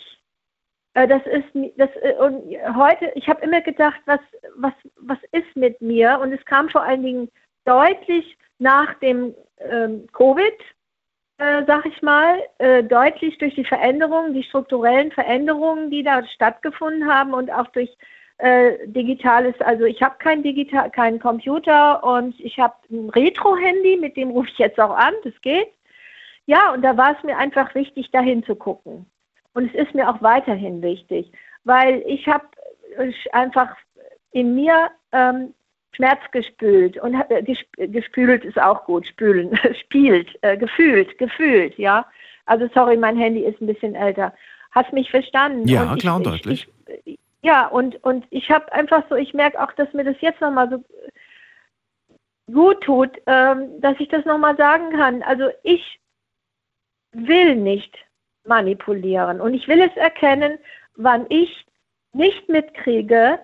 Äh, 0.95 1.09
das 1.09 1.23
ist 1.27 1.45
das 1.77 1.91
äh, 2.03 2.15
und 2.19 2.43
heute, 2.77 3.13
ich 3.15 3.29
habe 3.29 3.43
immer 3.43 3.61
gedacht, 3.61 4.01
was, 4.07 4.21
was, 4.57 4.73
was 4.97 5.19
ist 5.33 5.57
mit 5.57 5.81
mir? 5.81 6.19
Und 6.21 6.33
es 6.33 6.45
kam 6.45 6.69
vor 6.69 6.83
allen 6.83 7.03
Dingen 7.03 7.31
deutlich 7.65 8.37
nach 8.59 8.95
dem 8.95 9.35
ähm, 9.59 10.07
Covid, 10.13 10.59
äh, 11.39 11.65
sag 11.67 11.85
ich 11.87 12.01
mal, 12.03 12.39
äh, 12.59 12.83
deutlich 12.85 13.39
durch 13.39 13.55
die 13.55 13.65
Veränderungen, 13.65 14.35
die 14.35 14.45
strukturellen 14.45 15.11
Veränderungen, 15.11 15.91
die 15.91 16.03
da 16.03 16.25
stattgefunden 16.27 17.13
haben 17.13 17.35
und 17.35 17.51
auch 17.51 17.67
durch 17.69 17.91
äh, 18.39 18.87
digitales, 18.87 19.55
also 19.61 19.85
ich 19.85 20.03
habe 20.03 20.17
kein 20.19 20.43
digital, 20.43 20.91
keinen 20.91 21.19
Computer 21.19 22.03
und 22.05 22.39
ich 22.41 22.59
habe 22.59 22.75
ein 22.91 23.11
Retro-Handy, 23.11 23.97
mit 23.97 24.17
dem 24.17 24.31
rufe 24.31 24.49
ich 24.49 24.59
jetzt 24.59 24.79
auch 24.81 24.97
an, 24.97 25.15
das 25.25 25.35
geht. 25.41 25.69
Ja, 26.47 26.73
und 26.73 26.83
da 26.83 26.97
war 26.97 27.17
es 27.17 27.23
mir 27.23 27.39
einfach 27.39 27.75
wichtig, 27.75 28.11
dahin 28.11 28.45
zu 28.45 28.55
gucken. 28.55 29.07
Und 29.55 29.73
es 29.73 29.87
ist 29.87 29.95
mir 29.95 30.09
auch 30.09 30.21
weiterhin 30.21 30.83
wichtig, 30.83 31.31
weil 31.65 32.03
ich 32.07 32.27
habe 32.27 32.45
einfach 33.33 33.75
in 34.33 34.55
mir 34.55 34.91
ähm, 35.13 35.55
Schmerz 35.93 36.21
gespült 36.33 36.99
und 36.99 37.15
äh, 37.31 37.89
gespült 37.89 38.45
ist 38.45 38.61
auch 38.61 38.85
gut, 38.85 39.07
spülen, 39.07 39.59
spielt, 39.81 40.29
äh, 40.43 40.57
gefühlt, 40.57 41.17
gefühlt, 41.19 41.79
ja. 41.79 42.07
Also 42.47 42.69
sorry, 42.75 42.97
mein 42.97 43.17
Handy 43.17 43.45
ist 43.45 43.61
ein 43.61 43.67
bisschen 43.67 43.95
älter. 43.95 44.35
Hast 44.73 44.93
mich 44.93 45.11
verstanden? 45.11 45.67
Ja, 45.69 45.93
und 45.93 46.01
klar 46.01 46.17
und 46.17 46.27
deutlich. 46.27 46.69
Ich, 47.05 47.19
ja, 47.43 47.67
und, 47.67 48.03
und 48.03 48.27
ich 48.31 48.51
habe 48.51 48.73
einfach 48.73 49.05
so, 49.09 49.15
ich 49.15 49.35
merke 49.35 49.63
auch, 49.63 49.73
dass 49.73 49.93
mir 49.93 50.05
das 50.05 50.17
jetzt 50.21 50.41
nochmal 50.41 50.69
so 50.69 50.85
gut 52.53 52.81
tut, 52.83 53.11
ähm, 53.27 53.81
dass 53.81 53.99
ich 54.01 54.09
das 54.09 54.25
nochmal 54.25 54.57
sagen 54.57 54.91
kann. 54.91 55.23
Also 55.23 55.49
ich 55.63 56.01
will 57.15 57.57
nicht 57.57 57.97
manipulieren. 58.45 59.41
Und 59.41 59.55
ich 59.55 59.67
will 59.69 59.81
es 59.81 59.97
erkennen, 59.97 60.59
wann 60.97 61.27
ich 61.29 61.67
nicht 62.13 62.49
mitkriege, 62.49 63.39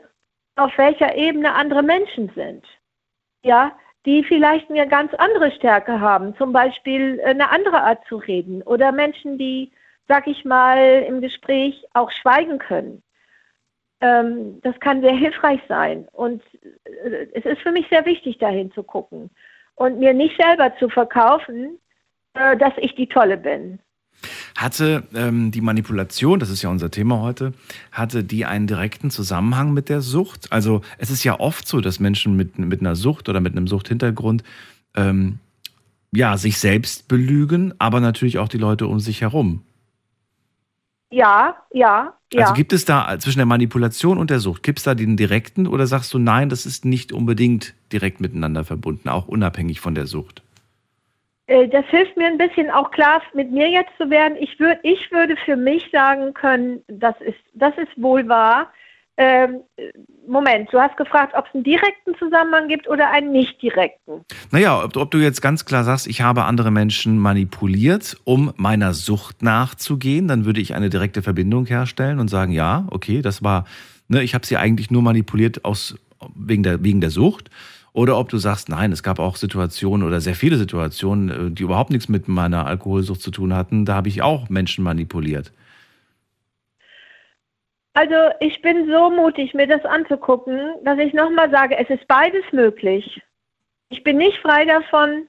auf 0.57 0.77
welcher 0.77 1.15
Ebene 1.17 1.55
andere 1.55 1.83
Menschen 1.83 2.31
sind. 2.35 2.65
Ja, 3.43 3.73
die 4.07 4.25
vielleicht 4.25 4.71
eine 4.71 4.89
ganz 4.89 5.13
andere 5.15 5.51
Stärke 5.53 6.01
haben, 6.01 6.37
zum 6.37 6.53
Beispiel 6.53 7.21
eine 7.25 7.51
andere 7.51 7.83
Art 7.83 8.05
zu 8.07 8.17
reden 8.17 8.63
oder 8.63 8.93
Menschen, 8.93 9.39
die, 9.39 9.73
sag 10.09 10.27
ich 10.27 10.45
mal, 10.45 11.05
im 11.07 11.21
Gespräch 11.21 11.85
auch 11.93 12.11
schweigen 12.11 12.59
können. 12.59 13.03
Ähm, 14.01 14.61
das 14.63 14.79
kann 14.81 15.03
sehr 15.03 15.15
hilfreich 15.15 15.61
sein 15.69 16.09
und 16.13 16.43
äh, 17.05 17.27
es 17.35 17.45
ist 17.45 17.61
für 17.61 17.73
mich 17.73 17.87
sehr 17.91 18.07
wichtig, 18.07 18.39
dahin 18.39 18.73
zu 18.73 18.83
gucken 18.83 19.31
und 19.75 19.99
mir 19.99 20.15
nicht 20.15 20.41
selber 20.41 20.75
zu 20.79 20.89
verkaufen, 20.89 21.79
äh, 22.35 22.57
dass 22.57 22.73
ich 22.79 22.95
die 22.95 23.07
Tolle 23.07 23.37
bin. 23.37 23.79
Hatte 24.57 25.05
ähm, 25.15 25.51
die 25.51 25.63
Manipulation, 25.63 26.39
das 26.39 26.51
ist 26.51 26.63
ja 26.63 26.69
unser 26.69 26.91
Thema 26.91 27.21
heute, 27.21 27.55
hatte 27.91 28.23
die 28.23 28.45
einen 28.45 28.67
direkten 28.67 29.11
Zusammenhang 29.11 29.73
mit 29.73 29.89
der 29.89 30.03
Sucht? 30.03 30.53
Also 30.53 30.83
es 30.99 31.11
ist 31.11 31.25
ja 31.25 31.41
oft 31.41 31.67
so, 31.67 31.81
dass 31.81 32.01
Menschen 32.01 32.37
mit, 32.37 32.59
mit 32.59 32.81
einer 32.81 32.97
Sucht 32.97 33.29
oder 33.29 33.41
mit 33.41 33.57
einem 33.57 33.67
Suchthintergrund 33.67 34.45
ähm, 34.95 35.39
ja, 36.13 36.37
sich 36.37 36.59
selbst 36.59 37.09
belügen, 37.09 37.73
aber 37.79 38.01
natürlich 38.01 38.39
auch 38.39 38.49
die 38.49 38.59
Leute 38.59 38.87
um 38.87 39.01
sich 39.01 39.23
herum. 39.23 39.63
Ja, 41.13 41.57
ja, 41.73 42.15
ja. 42.33 42.41
Also 42.41 42.55
gibt 42.55 42.73
es 42.73 42.85
da 42.85 43.19
zwischen 43.19 43.39
der 43.39 43.47
Manipulation 43.47 44.19
und 44.19 44.31
der 44.31 44.39
Sucht, 44.39 44.63
gibt 44.63 44.79
es 44.79 44.85
da 44.85 44.95
den 44.95 45.17
direkten 45.17 45.67
oder 45.67 45.87
sagst 45.87 46.13
du 46.15 46.19
nein, 46.19 46.49
das 46.49 46.67
ist 46.67 46.85
nicht 46.85 47.13
unbedingt 47.13 47.75
direkt 47.93 48.21
miteinander 48.21 48.65
verbunden, 48.65 49.09
auch 49.09 49.27
unabhängig 49.27 49.81
von 49.81 49.95
der 49.95 50.07
Sucht? 50.07 50.43
Äh, 51.51 51.69
das 51.69 51.85
hilft 51.87 52.17
mir 52.17 52.29
ein 52.29 52.39
bisschen 52.39 52.71
auch 52.71 52.93
klar, 52.93 53.21
mit 53.35 53.51
mir 53.51 53.69
jetzt 53.69 53.91
zu 53.99 54.09
werden. 54.09 54.37
Ich, 54.39 54.59
würd, 54.61 54.79
ich 54.85 55.11
würde 55.11 55.37
für 55.45 55.57
mich 55.57 55.91
sagen 55.91 56.33
können, 56.33 56.83
das 56.87 57.15
ist, 57.21 57.39
das 57.55 57.77
ist 57.77 58.01
wohl 58.01 58.29
wahr. 58.29 58.73
Ähm, 59.17 59.61
Moment, 60.29 60.73
du 60.73 60.79
hast 60.79 60.97
gefragt, 60.97 61.35
ob 61.37 61.47
es 61.49 61.55
einen 61.55 61.65
direkten 61.65 62.15
Zusammenhang 62.19 62.69
gibt 62.69 62.89
oder 62.89 63.11
einen 63.11 63.33
nicht 63.33 63.61
direkten. 63.61 64.25
Naja, 64.53 64.85
ob, 64.85 64.97
ob 64.97 65.11
du 65.11 65.19
jetzt 65.19 65.43
ganz 65.43 65.65
klar 65.65 65.83
sagst, 65.83 66.07
ich 66.07 66.23
habe 66.23 66.45
andere 66.45 66.71
Menschen 66.71 67.19
manipuliert, 67.19 68.17
um 68.25 68.53
meiner 68.57 68.95
Sucht 68.95 69.43
nachzugehen, 69.43 70.29
dann 70.29 70.45
würde 70.45 70.61
ich 70.61 70.75
eine 70.75 70.89
direkte 70.89 71.21
Verbindung 71.21 71.67
herstellen 71.67 72.21
und 72.21 72.29
sagen, 72.29 72.53
ja, 72.53 72.87
okay, 72.91 73.23
das 73.23 73.43
war, 73.43 73.65
ne, 74.07 74.23
ich 74.23 74.35
habe 74.35 74.47
sie 74.47 74.57
eigentlich 74.57 74.93
nur 74.93 75.03
manipuliert 75.03 75.65
aus, 75.65 75.97
wegen, 76.37 76.63
der, 76.63 76.85
wegen 76.85 77.01
der 77.01 77.11
Sucht. 77.11 77.51
Oder 77.93 78.19
ob 78.19 78.29
du 78.29 78.39
sagst, 78.39 78.69
nein, 78.69 78.93
es 78.93 79.03
gab 79.03 79.19
auch 79.19 79.37
Situationen 79.37 80.07
oder 80.07 80.21
sehr 80.21 80.35
viele 80.35 80.57
Situationen, 80.57 81.29
äh, 81.29 81.51
die 81.51 81.63
überhaupt 81.65 81.91
nichts 81.91 82.09
mit 82.09 82.29
meiner 82.29 82.67
Alkoholsucht 82.67 83.21
zu 83.21 83.31
tun 83.31 83.55
hatten. 83.55 83.85
Da 83.85 83.95
habe 83.95 84.09
ich 84.09 84.23
auch 84.23 84.49
Menschen 84.49 84.85
manipuliert. 84.85 85.53
Also 87.95 88.15
ich 88.39 88.63
bin 88.63 88.89
so 88.89 89.11
mutig, 89.11 89.53
mir 89.53 89.67
das 89.67 89.85
anzugucken, 89.85 90.75
dass 90.85 90.99
ich 90.99 91.13
nochmal 91.13 91.51
sage, 91.51 91.77
es 91.77 91.91
ist 91.91 92.07
beides 92.07 92.45
möglich. 92.53 93.21
Ich 93.89 94.05
bin 94.05 94.17
nicht 94.17 94.39
frei 94.39 94.65
davon, 94.65 95.27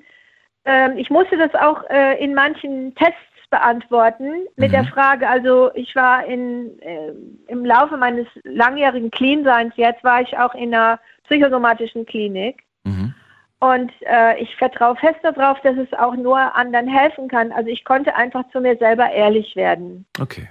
ähm, 0.66 0.96
ich 0.98 1.10
musste 1.10 1.38
das 1.38 1.54
auch 1.56 1.84
äh, 1.90 2.24
in 2.24 2.36
manchen 2.36 2.94
Tests 2.94 3.18
beantworten 3.50 4.46
mit 4.56 4.70
Mhm. 4.70 4.74
der 4.74 4.84
Frage, 4.86 5.28
also 5.28 5.72
ich 5.74 5.96
war 5.96 6.24
in, 6.26 6.80
äh, 6.82 7.12
im 7.48 7.66
Laufe 7.66 7.98
meines 7.98 8.28
langjährigen 8.44 9.10
Clean-Seins 9.10 9.74
jetzt, 9.76 10.04
war 10.04 10.22
ich 10.22 10.38
auch 10.38 10.54
in 10.54 10.74
einer 10.74 11.00
psychosomatischen 11.32 12.06
Klinik. 12.06 12.64
Mhm. 12.84 13.14
Und 13.60 13.92
äh, 14.02 14.42
ich 14.42 14.56
vertraue 14.58 14.96
fest 14.96 15.20
darauf, 15.24 15.60
dass 15.62 15.78
es 15.78 15.94
auch 15.94 16.16
nur 16.16 16.56
anderen 16.56 16.88
helfen 16.88 17.28
kann. 17.28 17.52
Also 17.52 17.70
ich 17.70 17.86
konnte 17.86 18.16
einfach 18.16 18.44
zu 18.52 18.60
mir 18.60 18.76
selber 18.78 19.10
ehrlich 19.12 19.56
werden. 19.56 20.06
Okay. 20.20 20.50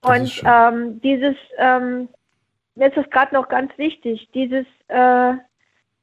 Das 0.00 0.18
Und 0.18 0.42
ähm, 0.46 1.00
dieses, 1.02 1.36
ähm, 1.58 2.08
mir 2.74 2.88
ist 2.88 2.96
das 2.96 3.08
gerade 3.10 3.34
noch 3.34 3.48
ganz 3.48 3.76
wichtig, 3.76 4.30
dieses, 4.32 4.64
äh, 4.88 5.32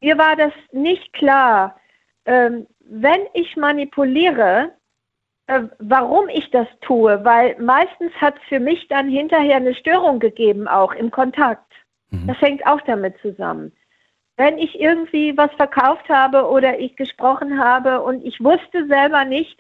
mir 0.02 0.18
war 0.18 0.36
das 0.38 0.54
nicht 0.72 1.12
klar, 1.14 1.80
ähm, 2.26 2.68
wenn 2.80 3.22
ich 3.34 3.58
manipuliere, 3.58 4.72
äh, 5.48 5.64
warum 5.80 6.30
ich 6.30 6.52
das 6.52 6.68
tue, 6.82 7.26
weil 7.26 7.60
meistens 7.60 8.14
hat 8.22 8.36
es 8.36 8.44
für 8.50 8.60
mich 8.60 8.88
dann 8.88 9.10
hinterher 9.10 9.56
eine 9.56 9.74
Störung 9.74 10.20
gegeben, 10.20 10.68
auch 10.68 10.94
im 10.94 11.10
Kontakt. 11.10 11.64
Mhm. 12.10 12.28
Das 12.28 12.40
hängt 12.42 12.66
auch 12.66 12.82
damit 12.82 13.16
zusammen. 13.22 13.72
Wenn 14.38 14.58
ich 14.60 14.80
irgendwie 14.80 15.36
was 15.36 15.52
verkauft 15.54 16.08
habe 16.10 16.48
oder 16.48 16.80
ich 16.80 16.96
gesprochen 16.96 17.60
habe 17.60 18.02
und 18.02 18.24
ich 18.24 18.40
wusste 18.40 18.86
selber 18.88 19.26
nicht, 19.26 19.58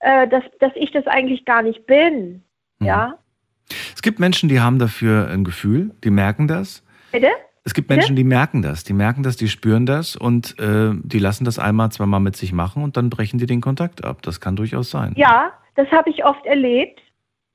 äh, 0.00 0.28
dass, 0.28 0.44
dass 0.60 0.72
ich 0.76 0.90
das 0.92 1.06
eigentlich 1.06 1.44
gar 1.44 1.62
nicht 1.62 1.86
bin, 1.86 2.42
Mhm. 2.80 2.86
ja, 2.86 3.18
Es 3.94 4.02
gibt 4.02 4.18
Menschen, 4.20 4.48
die 4.48 4.60
haben 4.60 4.78
dafür 4.78 5.28
ein 5.28 5.42
Gefühl, 5.44 5.90
die 6.04 6.10
merken 6.10 6.46
das. 6.46 6.84
bitte? 7.10 7.28
Es 7.64 7.74
gibt? 7.74 7.90
Menschen, 7.90 8.16
die 8.16 8.24
merken 8.24 8.62
das, 8.62 8.82
die 8.84 8.94
merken 8.94 9.22
das, 9.22 9.36
die 9.36 9.48
spüren 9.48 9.84
das 9.84 10.16
und 10.16 10.58
äh, 10.58 10.92
die 11.02 11.18
lassen 11.18 11.44
das 11.44 11.58
einmal, 11.58 11.90
zweimal 11.90 12.20
mit 12.20 12.34
sich 12.36 12.52
machen 12.52 12.82
und 12.82 12.96
dann 12.96 13.10
brechen 13.10 13.38
die 13.38 13.44
den 13.46 13.60
Kontakt 13.60 14.04
ab. 14.04 14.22
Das 14.22 14.40
kann 14.40 14.56
durchaus 14.56 14.90
sein. 14.90 15.12
Ja, 15.16 15.52
das 15.74 15.86
habe 15.90 16.08
ich 16.08 16.24
oft 16.24 16.46
erlebt. 16.46 17.00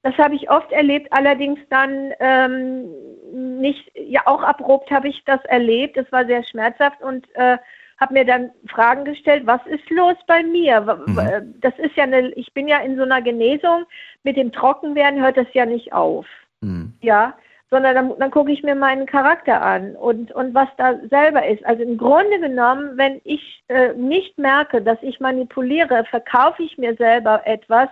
Das 0.03 0.17
habe 0.17 0.35
ich 0.35 0.49
oft 0.49 0.71
erlebt, 0.71 1.07
allerdings 1.11 1.59
dann 1.69 2.13
ähm, 2.19 2.89
nicht, 3.33 3.91
ja 3.95 4.21
auch 4.25 4.43
abrupt 4.43 4.91
habe 4.91 5.07
ich 5.07 5.23
das 5.25 5.43
erlebt. 5.45 5.97
Das 5.97 6.11
war 6.11 6.25
sehr 6.25 6.43
schmerzhaft 6.43 7.01
und 7.01 7.25
äh, 7.35 7.57
habe 7.99 8.13
mir 8.13 8.25
dann 8.25 8.51
Fragen 8.69 9.05
gestellt, 9.05 9.43
was 9.45 9.65
ist 9.65 9.89
los 9.89 10.15
bei 10.27 10.43
mir? 10.43 10.81
Mhm. 11.07 11.55
Das 11.61 11.73
ist 11.77 11.95
ja 11.95 12.03
eine, 12.03 12.29
ich 12.31 12.53
bin 12.53 12.67
ja 12.67 12.79
in 12.79 12.97
so 12.97 13.03
einer 13.03 13.21
Genesung, 13.21 13.85
mit 14.23 14.35
dem 14.35 14.51
Trockenwerden 14.51 15.21
hört 15.21 15.37
das 15.37 15.47
ja 15.53 15.65
nicht 15.65 15.93
auf. 15.93 16.25
Mhm. 16.63 16.93
ja, 17.01 17.35
sondern 17.69 17.95
dann, 17.95 18.13
dann 18.19 18.31
gucke 18.31 18.51
ich 18.51 18.61
mir 18.63 18.75
meinen 18.75 19.05
Charakter 19.05 19.61
an 19.61 19.95
und, 19.95 20.31
und 20.31 20.53
was 20.53 20.69
da 20.77 20.95
selber 21.09 21.45
ist. 21.47 21.65
Also 21.65 21.83
im 21.83 21.97
Grunde 21.97 22.39
genommen, 22.39 22.97
wenn 22.97 23.19
ich 23.23 23.63
äh, 23.67 23.93
nicht 23.93 24.37
merke, 24.37 24.81
dass 24.81 24.97
ich 25.01 25.19
manipuliere, 25.19 26.05
verkaufe 26.05 26.61
ich 26.61 26.77
mir 26.77 26.95
selber 26.95 27.41
etwas, 27.45 27.89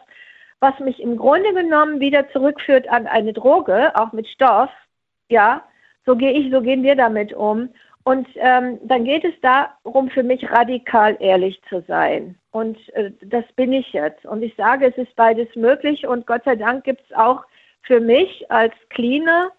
was 0.61 0.79
mich 0.79 1.01
im 1.01 1.17
Grunde 1.17 1.53
genommen 1.53 1.99
wieder 1.99 2.29
zurückführt 2.29 2.87
an 2.87 3.07
eine 3.07 3.33
Droge, 3.33 3.91
auch 3.95 4.13
mit 4.13 4.27
Stoff, 4.27 4.69
ja, 5.29 5.63
so 6.05 6.15
gehe 6.15 6.31
ich, 6.31 6.51
so 6.51 6.61
gehen 6.61 6.83
wir 6.83 6.95
damit 6.95 7.33
um. 7.33 7.69
Und 8.03 8.27
ähm, 8.35 8.79
dann 8.83 9.03
geht 9.03 9.23
es 9.23 9.33
darum, 9.41 10.09
für 10.09 10.23
mich 10.23 10.49
radikal 10.49 11.17
ehrlich 11.19 11.61
zu 11.69 11.83
sein. 11.87 12.35
Und 12.51 12.77
äh, 12.95 13.11
das 13.21 13.43
bin 13.55 13.73
ich 13.73 13.91
jetzt. 13.93 14.25
Und 14.25 14.41
ich 14.41 14.55
sage, 14.55 14.87
es 14.87 14.97
ist 14.97 15.15
beides 15.15 15.53
möglich. 15.55 16.07
Und 16.07 16.25
Gott 16.25 16.43
sei 16.45 16.55
Dank 16.55 16.83
gibt 16.83 17.03
es 17.09 17.15
auch 17.15 17.43
für 17.83 17.99
mich 17.99 18.49
als 18.49 18.73
Cleaner, 18.89 19.51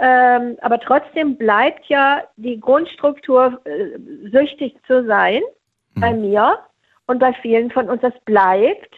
ähm, 0.00 0.56
aber 0.60 0.78
trotzdem 0.78 1.36
bleibt 1.36 1.86
ja 1.86 2.22
die 2.36 2.60
Grundstruktur, 2.60 3.60
äh, 3.64 3.98
süchtig 4.30 4.76
zu 4.86 5.04
sein 5.06 5.42
bei 5.96 6.12
mir 6.12 6.58
und 7.06 7.18
bei 7.18 7.32
vielen 7.32 7.70
von 7.70 7.90
uns. 7.90 8.00
Das 8.00 8.14
bleibt. 8.24 8.94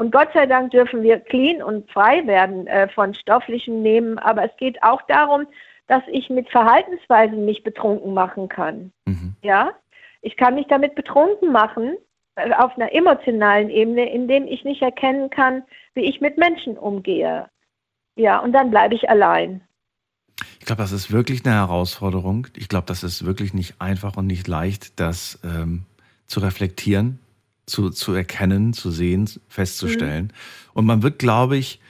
Und 0.00 0.12
Gott 0.12 0.30
sei 0.32 0.46
Dank 0.46 0.70
dürfen 0.70 1.02
wir 1.02 1.20
clean 1.20 1.62
und 1.62 1.90
frei 1.90 2.26
werden 2.26 2.66
äh, 2.66 2.88
von 2.88 3.12
stofflichen 3.12 3.82
Nehmen. 3.82 4.18
Aber 4.18 4.44
es 4.44 4.56
geht 4.56 4.82
auch 4.82 5.02
darum, 5.02 5.46
dass 5.88 6.02
ich 6.10 6.30
mit 6.30 6.48
Verhaltensweisen 6.48 7.44
mich 7.44 7.62
betrunken 7.62 8.14
machen 8.14 8.48
kann. 8.48 8.92
Mhm. 9.04 9.34
Ja, 9.42 9.72
ich 10.22 10.38
kann 10.38 10.54
mich 10.54 10.66
damit 10.68 10.94
betrunken 10.94 11.52
machen 11.52 11.98
äh, 12.36 12.50
auf 12.54 12.74
einer 12.76 12.94
emotionalen 12.94 13.68
Ebene, 13.68 14.10
indem 14.10 14.46
ich 14.46 14.64
nicht 14.64 14.80
erkennen 14.80 15.28
kann, 15.28 15.64
wie 15.92 16.06
ich 16.06 16.22
mit 16.22 16.38
Menschen 16.38 16.78
umgehe. 16.78 17.50
Ja, 18.16 18.38
und 18.38 18.52
dann 18.52 18.70
bleibe 18.70 18.94
ich 18.94 19.10
allein. 19.10 19.60
Ich 20.60 20.64
glaube, 20.64 20.80
das 20.80 20.92
ist 20.92 21.12
wirklich 21.12 21.44
eine 21.44 21.56
Herausforderung. 21.56 22.46
Ich 22.56 22.68
glaube, 22.68 22.86
das 22.86 23.02
ist 23.02 23.26
wirklich 23.26 23.52
nicht 23.52 23.74
einfach 23.82 24.16
und 24.16 24.26
nicht 24.26 24.48
leicht, 24.48 24.98
das 24.98 25.38
ähm, 25.44 25.84
zu 26.26 26.40
reflektieren, 26.40 27.18
zu, 27.70 27.90
zu 27.90 28.12
erkennen, 28.12 28.72
zu 28.72 28.90
sehen, 28.90 29.28
festzustellen. 29.48 30.32
Und 30.74 30.84
man 30.86 31.02
wird, 31.02 31.18
glaube 31.18 31.56
ich, 31.56 31.80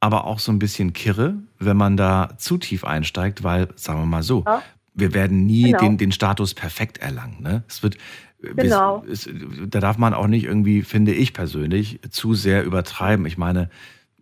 aber 0.00 0.24
auch 0.24 0.38
so 0.38 0.52
ein 0.52 0.58
bisschen 0.58 0.92
kirre, 0.92 1.36
wenn 1.58 1.76
man 1.76 1.96
da 1.96 2.34
zu 2.38 2.58
tief 2.58 2.84
einsteigt, 2.84 3.42
weil, 3.42 3.68
sagen 3.76 4.00
wir 4.00 4.06
mal 4.06 4.22
so, 4.22 4.44
Ja. 4.46 4.62
wir 4.94 5.14
werden 5.14 5.46
nie 5.46 5.64
Genau. 5.64 5.78
den, 5.78 5.98
den 5.98 6.12
Status 6.12 6.54
perfekt 6.54 6.98
erlangen. 6.98 7.42
Ne? 7.42 7.62
Es 7.68 7.82
wird, 7.82 7.96
Genau. 8.42 9.02
es, 9.10 9.26
es, 9.26 9.34
da 9.68 9.80
darf 9.80 9.96
man 9.98 10.12
auch 10.14 10.26
nicht 10.26 10.44
irgendwie, 10.44 10.82
finde 10.82 11.12
ich 11.14 11.32
persönlich, 11.32 12.00
zu 12.10 12.34
sehr 12.34 12.64
übertreiben. 12.64 13.24
Ich 13.26 13.38
meine, 13.38 13.70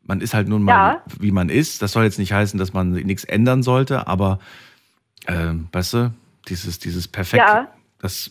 man 0.04 0.20
ist 0.20 0.32
halt 0.34 0.48
nun 0.48 0.62
mal, 0.62 0.72
Ja. 0.94 1.02
wie 1.18 1.32
man 1.32 1.48
ist. 1.48 1.82
Das 1.82 1.92
soll 1.92 2.04
jetzt 2.04 2.18
nicht 2.18 2.32
heißen, 2.32 2.58
dass 2.58 2.72
man 2.72 2.92
nichts 2.92 3.24
ändern 3.24 3.62
sollte, 3.62 4.06
aber 4.06 4.38
ähm, 5.26 5.68
weißt 5.72 5.94
du, 5.94 6.14
dieses, 6.48 6.78
dieses 6.78 7.08
Perfekt, 7.08 7.42
Ja. 7.46 7.68
das 7.98 8.30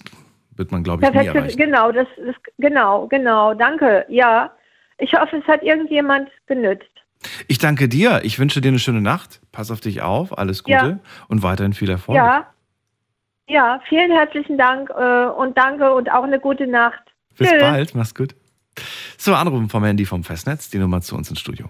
wird 0.56 0.72
man, 0.72 0.84
glaube 0.84 1.04
ich, 1.04 1.10
nie 1.10 1.14
Perfekte, 1.14 1.38
erreichen. 1.40 1.58
genau, 1.58 1.92
das 1.92 2.08
ist 2.18 2.40
genau, 2.58 3.08
genau, 3.08 3.54
danke. 3.54 4.06
Ja, 4.10 4.52
ich 4.98 5.14
hoffe, 5.14 5.38
es 5.38 5.48
hat 5.48 5.64
irgendjemand 5.64 6.30
genützt. 6.48 6.86
Ich 7.48 7.58
danke 7.58 7.88
dir. 7.88 8.22
Ich 8.24 8.38
wünsche 8.40 8.60
dir 8.62 8.68
eine 8.70 8.80
schöne 8.80 9.02
Nacht. 9.02 9.42
Pass 9.52 9.72
auf 9.72 9.80
dich 9.80 10.02
auf. 10.02 10.38
Alles 10.38 10.64
Gute 10.64 10.76
Ja. 10.76 11.00
und 11.30 11.42
weiterhin 11.42 11.74
viel 11.74 11.90
Erfolg. 11.90 12.18
Ja, 12.18 12.48
ja, 13.48 13.82
vielen 13.90 14.12
herzlichen 14.12 14.58
Dank 14.58 14.90
äh, 14.90 15.26
und 15.28 15.58
danke 15.58 15.94
und 15.94 16.12
auch 16.12 16.24
eine 16.24 16.40
gute 16.40 16.68
Nacht. 16.68 17.02
Bis 17.38 17.50
Tschüss. 17.50 17.62
bald. 17.62 17.96
Mach's 17.96 18.14
gut. 18.16 18.36
So, 19.18 19.34
Anrufen 19.36 19.70
vom 19.70 19.84
Handy 19.84 20.06
vom 20.06 20.24
Festnetz. 20.24 20.70
Die 20.70 20.78
Nummer 20.80 21.02
zu 21.02 21.16
uns 21.16 21.30
ins 21.30 21.40
Studio. 21.40 21.70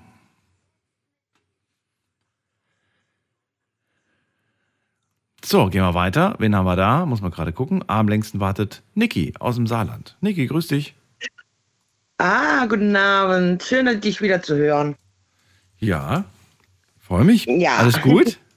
So, 5.46 5.68
gehen 5.68 5.82
wir 5.82 5.94
weiter. 5.94 6.36
Wen 6.40 6.56
haben 6.56 6.66
wir 6.66 6.76
da? 6.76 7.06
Muss 7.06 7.22
man 7.22 7.32
gerade 7.32 7.52
gucken. 7.52 7.84
Am 7.88 8.08
längsten 8.08 8.40
wartet 8.40 8.82
Niki 8.96 9.34
aus 9.40 9.56
dem 9.56 9.68
Saarland. 9.68 10.16
Niki, 10.22 10.48
grüß 10.48 10.68
dich. 10.68 10.96
Ah, 12.18 12.66
guten 12.68 12.96
Abend. 12.96 13.62
Schön, 13.64 14.00
dich 14.00 14.22
wieder 14.22 14.42
zu 14.42 14.56
hören. 14.56 14.96
Ja, 15.80 16.24
freue 17.00 17.26
mich. 17.26 17.46
Ja. 17.46 17.78
Alles 17.78 18.02
gut? 18.02 18.40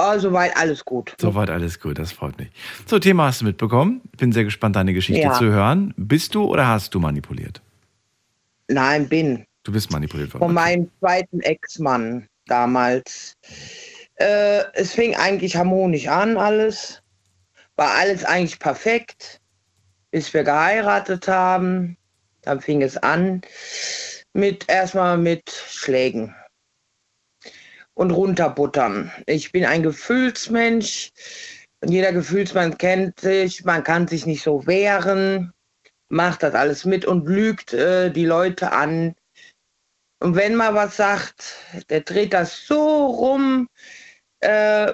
Oh, 0.00 0.16
soweit 0.18 0.56
alles 0.56 0.84
gut. 0.84 1.14
Soweit 1.20 1.50
alles 1.50 1.80
gut, 1.80 1.98
das 1.98 2.12
freut 2.12 2.38
mich. 2.38 2.48
So, 2.86 3.00
Thema 3.00 3.26
hast 3.26 3.40
du 3.40 3.46
mitbekommen. 3.46 4.00
Bin 4.16 4.30
sehr 4.30 4.44
gespannt, 4.44 4.76
deine 4.76 4.92
Geschichte 4.94 5.22
Ja. 5.22 5.32
zu 5.32 5.46
hören. 5.46 5.92
Bist 5.96 6.36
du 6.36 6.44
oder 6.44 6.68
hast 6.68 6.94
du 6.94 7.00
manipuliert? 7.00 7.60
Nein, 8.68 9.08
bin. 9.08 9.44
Du 9.64 9.72
bist 9.72 9.90
manipuliert 9.90 10.32
worden. 10.34 10.44
Von 10.44 10.54
meinem 10.54 10.88
zweiten 11.00 11.40
Ex-Mann 11.40 12.28
damals. 12.46 13.34
Äh, 14.18 14.64
es 14.74 14.92
fing 14.92 15.14
eigentlich 15.14 15.56
harmonisch 15.56 16.08
an, 16.08 16.36
alles. 16.36 17.02
War 17.76 17.94
alles 17.94 18.24
eigentlich 18.24 18.58
perfekt, 18.58 19.40
bis 20.10 20.32
wir 20.34 20.44
geheiratet 20.44 21.28
haben. 21.28 21.96
Dann 22.42 22.60
fing 22.60 22.82
es 22.82 22.96
an 22.96 23.42
mit 24.32 24.68
erstmal 24.68 25.18
mit 25.18 25.50
Schlägen 25.50 26.34
und 27.94 28.12
runterbuttern. 28.12 29.10
Ich 29.26 29.52
bin 29.52 29.64
ein 29.64 29.82
Gefühlsmensch. 29.82 31.10
Und 31.80 31.90
jeder 31.90 32.12
Gefühlsmann 32.12 32.78
kennt 32.78 33.20
sich. 33.20 33.64
Man 33.64 33.84
kann 33.84 34.08
sich 34.08 34.26
nicht 34.26 34.42
so 34.42 34.66
wehren. 34.66 35.52
Macht 36.08 36.42
das 36.42 36.54
alles 36.54 36.84
mit 36.84 37.04
und 37.04 37.26
lügt 37.26 37.72
äh, 37.72 38.10
die 38.10 38.24
Leute 38.24 38.72
an. 38.72 39.14
Und 40.20 40.34
wenn 40.34 40.56
man 40.56 40.74
was 40.74 40.96
sagt, 40.96 41.56
der 41.90 42.00
dreht 42.00 42.32
das 42.32 42.66
so 42.66 43.06
rum, 43.06 43.68
äh, 44.40 44.92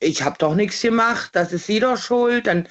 ich 0.00 0.22
habe 0.22 0.36
doch 0.38 0.54
nichts 0.54 0.82
gemacht, 0.82 1.30
das 1.34 1.52
ist 1.52 1.66
sie 1.66 1.80
doch 1.80 1.96
schuld, 1.96 2.46
dann 2.46 2.68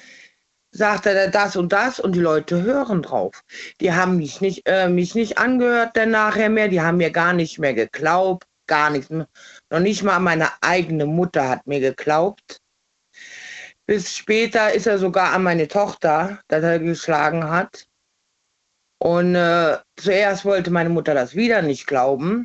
sagt 0.70 1.06
er 1.06 1.28
das 1.28 1.56
und 1.56 1.72
das 1.72 2.00
und 2.00 2.12
die 2.14 2.20
Leute 2.20 2.62
hören 2.62 3.02
drauf. 3.02 3.44
Die 3.80 3.92
haben 3.92 4.16
mich 4.16 4.40
nicht, 4.40 4.62
äh, 4.66 4.88
mich 4.88 5.14
nicht 5.14 5.38
angehört 5.38 5.96
dann 5.96 6.10
nachher 6.10 6.48
mehr, 6.48 6.68
die 6.68 6.80
haben 6.80 6.96
mir 6.96 7.10
gar 7.10 7.32
nicht 7.32 7.58
mehr 7.58 7.74
geglaubt, 7.74 8.46
gar 8.66 8.90
nichts 8.90 9.10
mehr. 9.10 9.28
Noch 9.70 9.80
nicht 9.80 10.02
mal 10.02 10.18
meine 10.18 10.50
eigene 10.62 11.06
Mutter 11.06 11.48
hat 11.48 11.66
mir 11.66 11.80
geglaubt. 11.80 12.58
Bis 13.86 14.16
später 14.16 14.72
ist 14.72 14.86
er 14.86 14.98
sogar 14.98 15.32
an 15.32 15.42
meine 15.42 15.68
Tochter, 15.68 16.40
dass 16.48 16.62
er 16.62 16.78
geschlagen 16.78 17.50
hat. 17.50 17.86
Und 18.98 19.34
äh, 19.34 19.78
zuerst 19.96 20.44
wollte 20.44 20.70
meine 20.70 20.88
Mutter 20.88 21.14
das 21.14 21.34
wieder 21.34 21.60
nicht 21.60 21.86
glauben. 21.86 22.44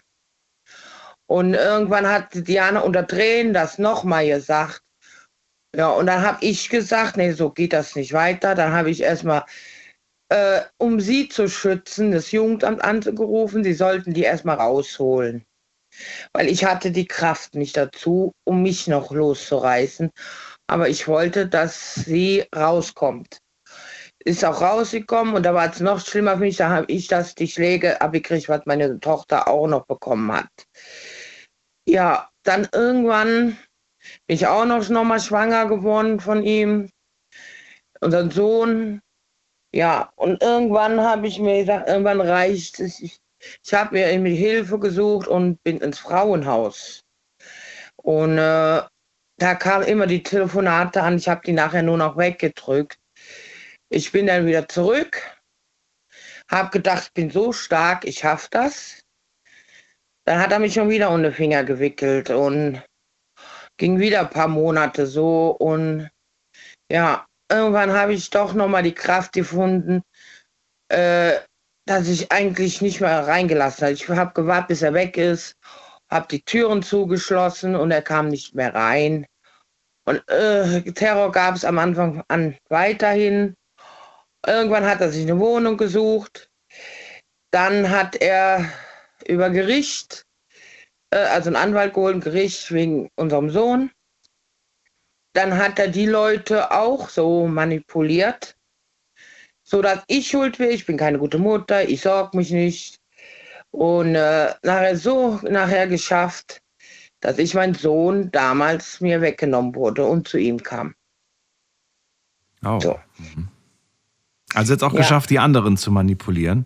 Und 1.28 1.54
irgendwann 1.54 2.08
hat 2.08 2.30
Diana 2.34 2.80
unter 2.80 3.06
Tränen 3.06 3.54
das 3.54 3.78
nochmal 3.78 4.28
gesagt. 4.28 4.82
Ja, 5.76 5.90
und 5.90 6.08
dann 6.08 6.22
habe 6.22 6.44
ich 6.44 6.70
gesagt, 6.70 7.18
nee, 7.18 7.34
so 7.34 7.52
geht 7.52 7.74
das 7.74 7.96
nicht 7.96 8.14
weiter. 8.14 8.56
Dann 8.56 8.72
habe 8.72 8.90
ich 8.90 9.02
erstmal 9.02 9.44
äh, 10.30 10.62
um 10.78 11.00
sie 11.00 11.30
zu 11.30 11.48
schützen, 11.48 12.12
das 12.12 12.32
Jugendamt 12.32 12.84
angerufen, 12.84 13.64
sie 13.64 13.74
sollten 13.74 14.14
die 14.14 14.24
erstmal 14.24 14.58
rausholen. 14.58 15.46
Weil 16.34 16.48
ich 16.50 16.66
hatte 16.66 16.92
die 16.92 17.08
Kraft 17.08 17.56
nicht 17.56 17.78
dazu, 17.78 18.34
um 18.44 18.62
mich 18.62 18.88
noch 18.88 19.12
loszureißen. 19.12 20.12
Aber 20.68 20.90
ich 20.90 21.08
wollte, 21.08 21.48
dass 21.48 21.96
sie 21.96 22.46
rauskommt. 22.54 23.40
Ist 24.26 24.44
auch 24.44 24.62
rausgekommen 24.62 25.36
und 25.36 25.44
da 25.44 25.54
war 25.54 25.72
es 25.72 25.80
noch 25.80 26.06
schlimmer 26.06 26.34
für 26.34 26.40
mich. 26.40 26.58
Da 26.58 26.70
habe 26.70 26.92
ich 26.92 27.08
das, 27.08 27.34
die 27.34 27.48
Schläge 27.48 28.02
abgekriegt, 28.02 28.50
was 28.50 28.66
meine 28.66 29.00
Tochter 29.00 29.48
auch 29.48 29.68
noch 29.68 29.86
bekommen 29.86 30.32
hat. 30.34 30.67
Ja, 31.88 32.30
dann 32.44 32.68
irgendwann 32.74 33.58
bin 34.28 34.36
ich 34.36 34.46
auch 34.46 34.66
noch, 34.66 34.90
noch 34.90 35.06
mal 35.06 35.22
schwanger 35.22 35.68
geworden 35.68 36.20
von 36.20 36.44
ihm. 36.44 36.90
Unseren 38.02 38.30
Sohn, 38.30 39.02
ja, 39.74 40.12
und 40.18 40.42
irgendwann 40.44 41.00
habe 41.00 41.28
ich 41.28 41.40
mir 41.40 41.60
gesagt, 41.60 41.88
irgendwann 41.88 42.20
reicht 42.20 42.82
es. 42.82 43.00
Ich, 43.00 43.20
ich 43.64 43.74
habe 43.74 43.96
mir 43.96 44.12
irgendwie 44.12 44.36
Hilfe 44.36 44.80
gesucht 44.80 45.28
und 45.28 45.64
bin 45.64 45.80
ins 45.80 46.00
Frauenhaus. 46.00 47.06
Und 47.96 48.38
äh, 48.38 48.82
da 49.38 49.56
kamen 49.56 49.88
immer 49.88 50.08
die 50.08 50.24
Telefonate 50.24 51.02
an. 51.02 51.18
Ich 51.18 51.30
habe 51.30 51.42
die 51.46 51.54
nachher 51.54 51.84
nur 51.84 51.98
noch 51.98 52.18
weggedrückt. 52.18 53.00
Ich 53.90 54.12
bin 54.12 54.28
dann 54.28 54.46
wieder 54.46 54.68
zurück, 54.68 55.22
habe 56.50 56.70
gedacht, 56.72 57.04
ich 57.08 57.14
bin 57.14 57.30
so 57.32 57.54
stark, 57.54 58.04
ich 58.04 58.20
schaffe 58.20 58.50
das. 58.52 58.97
Dann 60.28 60.42
hat 60.42 60.52
er 60.52 60.60
mich 60.60 60.74
schon 60.74 60.90
wieder 60.90 61.10
unter 61.10 61.30
den 61.30 61.36
Finger 61.36 61.64
gewickelt 61.64 62.30
und 62.32 62.84
ging 63.78 63.98
wieder 63.98 64.20
ein 64.20 64.30
paar 64.30 64.50
Monate 64.50 65.08
so. 65.08 65.52
Und 65.52 66.10
ja, 66.92 67.26
irgendwann 67.50 67.94
habe 67.94 68.14
ich 68.14 68.30
doch 68.30 68.54
nochmal 68.54 68.84
die 68.84 68.94
Kraft 68.94 69.32
gefunden, 69.32 70.02
äh, 70.90 71.38
dass 71.86 72.10
ich 72.10 72.30
eigentlich 72.30 72.82
nicht 72.82 73.00
mehr 73.00 73.26
reingelassen 73.26 73.86
habe. 73.86 73.94
Ich 73.94 74.10
habe 74.10 74.34
gewartet, 74.34 74.68
bis 74.68 74.82
er 74.82 74.94
weg 74.94 75.16
ist, 75.16 75.54
habe 76.12 76.28
die 76.30 76.42
Türen 76.42 76.84
zugeschlossen 76.84 77.78
und 77.78 77.92
er 77.92 78.02
kam 78.02 78.28
nicht 78.28 78.54
mehr 78.54 78.76
rein. 78.76 79.26
Und 80.04 80.28
äh, 80.30 80.82
Terror 80.92 81.32
gab 81.32 81.56
es 81.56 81.64
am 81.64 81.80
Anfang 81.80 82.22
an 82.28 82.58
weiterhin. 82.68 83.56
Irgendwann 84.46 84.86
hat 84.86 85.00
er 85.00 85.10
sich 85.10 85.24
eine 85.24 85.40
Wohnung 85.40 85.78
gesucht. 85.78 86.50
Dann 87.52 87.90
hat 87.90 88.18
er 88.18 88.70
über 89.28 89.50
Gericht, 89.50 90.26
äh, 91.12 91.18
also 91.18 91.50
einen 91.50 91.56
Anwalt 91.56 91.94
geholt, 91.94 92.24
Gericht 92.24 92.72
wegen 92.72 93.10
unserem 93.16 93.50
Sohn 93.50 93.92
dann 95.38 95.56
hat 95.56 95.78
er 95.78 95.88
die 95.88 96.08
Leute 96.08 96.72
auch 96.72 97.10
so 97.10 97.48
manipuliert, 97.48 98.58
so 99.64 99.84
dass 99.84 100.04
ich 100.08 100.30
schuld 100.30 100.58
wäre. 100.58 100.72
Ich 100.72 100.88
bin 100.88 100.98
keine 100.98 101.20
gute 101.20 101.38
Mutter, 101.38 101.88
ich 101.88 102.02
sorge 102.02 102.36
mich 102.36 102.50
nicht. 102.50 103.00
Und 103.70 104.16
äh, 104.16 104.54
nachher 104.64 104.98
so 104.98 105.40
nachher 105.44 105.88
geschafft, 105.88 106.60
dass 107.20 107.38
ich 107.38 107.54
mein 107.54 107.76
Sohn 107.76 108.32
damals 108.32 109.00
mir 109.00 109.22
weggenommen 109.22 109.76
wurde 109.76 110.06
und 110.06 110.28
zu 110.28 110.40
ihm 110.40 110.64
kam. 110.64 110.96
Oh. 112.66 112.80
So. 112.80 113.00
Mhm. 113.20 113.50
Also 114.56 114.74
jetzt 114.74 114.84
auch 114.84 114.94
ja. 114.94 115.02
geschafft, 115.02 115.30
die 115.30 115.38
anderen 115.38 115.78
zu 115.78 115.92
manipulieren, 115.92 116.66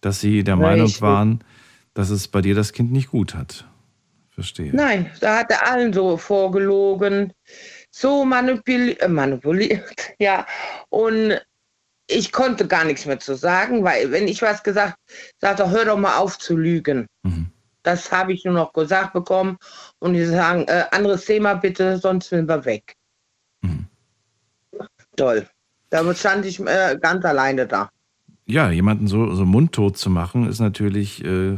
dass 0.00 0.20
sie 0.20 0.42
der 0.42 0.54
Richtig. 0.54 0.70
Meinung 0.70 1.00
waren, 1.02 1.44
dass 1.96 2.10
es 2.10 2.28
bei 2.28 2.42
dir 2.42 2.54
das 2.54 2.74
Kind 2.74 2.92
nicht 2.92 3.10
gut 3.10 3.34
hat. 3.34 3.66
Verstehe. 4.28 4.70
Nein, 4.74 5.10
da 5.20 5.38
hat 5.38 5.50
er 5.50 5.66
allen 5.66 5.94
so 5.94 6.18
vorgelogen 6.18 7.32
so 7.90 8.26
manipuli 8.26 8.92
äh, 8.92 9.08
manipuliert, 9.08 10.14
ja. 10.18 10.46
Und 10.90 11.40
ich 12.06 12.30
konnte 12.32 12.66
gar 12.66 12.84
nichts 12.84 13.06
mehr 13.06 13.18
zu 13.18 13.34
sagen, 13.34 13.82
weil 13.82 14.10
wenn 14.12 14.28
ich 14.28 14.42
was 14.42 14.62
gesagt, 14.62 14.96
sagt 15.40 15.60
er, 15.60 15.70
hör 15.70 15.86
doch 15.86 15.96
mal 15.96 16.18
auf 16.18 16.38
zu 16.38 16.56
lügen. 16.56 17.06
Mhm. 17.22 17.46
Das 17.82 18.12
habe 18.12 18.34
ich 18.34 18.44
nur 18.44 18.52
noch 18.52 18.74
gesagt 18.74 19.14
bekommen 19.14 19.56
und 20.00 20.12
die 20.12 20.24
sagen, 20.26 20.64
äh, 20.68 20.84
anderes 20.90 21.24
Thema 21.24 21.54
bitte, 21.54 21.96
sonst 21.96 22.28
sind 22.28 22.48
wir 22.48 22.64
weg. 22.66 22.94
Mhm. 23.62 23.86
Toll. 25.16 25.48
Da 25.88 26.14
stand 26.14 26.44
ich 26.44 26.60
äh, 26.60 26.98
ganz 27.00 27.24
alleine 27.24 27.66
da. 27.66 27.88
Ja, 28.44 28.70
jemanden 28.70 29.08
so, 29.08 29.34
so 29.34 29.46
mundtot 29.46 29.96
zu 29.96 30.10
machen, 30.10 30.46
ist 30.48 30.60
natürlich, 30.60 31.24
äh, 31.24 31.56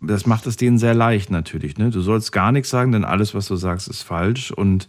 das 0.00 0.26
macht 0.26 0.46
es 0.46 0.56
denen 0.56 0.78
sehr 0.78 0.94
leicht 0.94 1.30
natürlich. 1.30 1.78
Ne? 1.78 1.90
Du 1.90 2.00
sollst 2.00 2.32
gar 2.32 2.52
nichts 2.52 2.70
sagen, 2.70 2.92
denn 2.92 3.04
alles, 3.04 3.34
was 3.34 3.46
du 3.46 3.56
sagst, 3.56 3.88
ist 3.88 4.02
falsch 4.02 4.50
und 4.50 4.88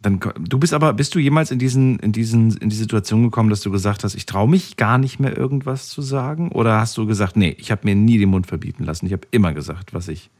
dann, 0.00 0.18
du 0.36 0.58
bist 0.58 0.74
aber, 0.74 0.92
bist 0.94 1.14
du 1.14 1.20
jemals 1.20 1.52
in 1.52 1.60
diesen, 1.60 1.98
in 2.00 2.10
diesen, 2.10 2.56
in 2.56 2.68
die 2.68 2.76
Situation 2.76 3.22
gekommen, 3.22 3.50
dass 3.50 3.60
du 3.60 3.70
gesagt 3.70 4.02
hast, 4.02 4.16
ich 4.16 4.26
traue 4.26 4.48
mich 4.48 4.76
gar 4.76 4.98
nicht 4.98 5.20
mehr 5.20 5.36
irgendwas 5.36 5.88
zu 5.88 6.02
sagen? 6.02 6.50
Oder 6.50 6.80
hast 6.80 6.96
du 6.96 7.06
gesagt, 7.06 7.36
nee, 7.36 7.54
ich 7.58 7.70
habe 7.70 7.82
mir 7.84 7.94
nie 7.94 8.18
den 8.18 8.28
Mund 8.28 8.48
verbieten 8.48 8.84
lassen. 8.84 9.06
Ich 9.06 9.12
habe 9.12 9.28
immer 9.30 9.54
gesagt, 9.54 9.94
was 9.94 10.08
ich 10.08 10.30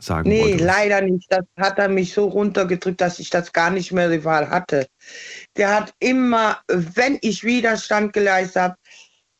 sagen 0.00 0.28
nee, 0.28 0.42
wollte. 0.42 0.56
Nee, 0.56 0.62
leider 0.64 1.00
nicht. 1.00 1.26
Das 1.30 1.44
hat 1.56 1.78
er 1.78 1.88
mich 1.88 2.12
so 2.12 2.26
runtergedrückt, 2.26 3.00
dass 3.00 3.18
ich 3.18 3.30
das 3.30 3.52
gar 3.52 3.70
nicht 3.70 3.92
mehr 3.92 4.10
die 4.10 4.24
Wahl 4.24 4.50
hatte. 4.50 4.86
Der 5.56 5.74
hat 5.74 5.94
immer, 5.98 6.58
wenn 6.68 7.18
ich 7.22 7.44
Widerstand 7.44 8.12
geleistet 8.12 8.62
habe, 8.62 8.76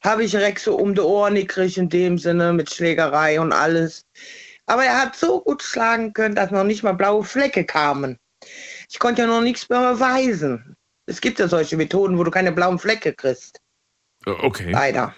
habe 0.02 0.24
ich 0.24 0.36
Rex 0.36 0.64
so 0.64 0.76
um 0.76 0.94
die 0.94 1.00
Ohren 1.00 1.34
gekriegt, 1.34 1.76
in 1.76 1.88
dem 1.88 2.18
Sinne, 2.18 2.52
mit 2.52 2.72
Schlägerei 2.72 3.40
und 3.40 3.52
alles. 3.52 4.04
Aber 4.66 4.84
er 4.84 5.00
hat 5.00 5.16
so 5.16 5.40
gut 5.40 5.62
schlagen 5.62 6.12
können, 6.12 6.34
dass 6.34 6.50
noch 6.50 6.64
nicht 6.64 6.82
mal 6.82 6.92
blaue 6.92 7.24
Flecke 7.24 7.64
kamen. 7.64 8.18
Ich 8.90 8.98
konnte 8.98 9.22
ja 9.22 9.28
noch 9.28 9.40
nichts 9.40 9.68
mehr 9.68 9.94
beweisen. 9.94 10.76
Es 11.06 11.20
gibt 11.20 11.38
ja 11.38 11.48
solche 11.48 11.76
Methoden, 11.76 12.18
wo 12.18 12.24
du 12.24 12.30
keine 12.30 12.52
blauen 12.52 12.78
Flecke 12.78 13.12
kriegst. 13.14 13.60
Äh, 14.26 14.30
okay. 14.30 14.72
Leider. 14.72 15.14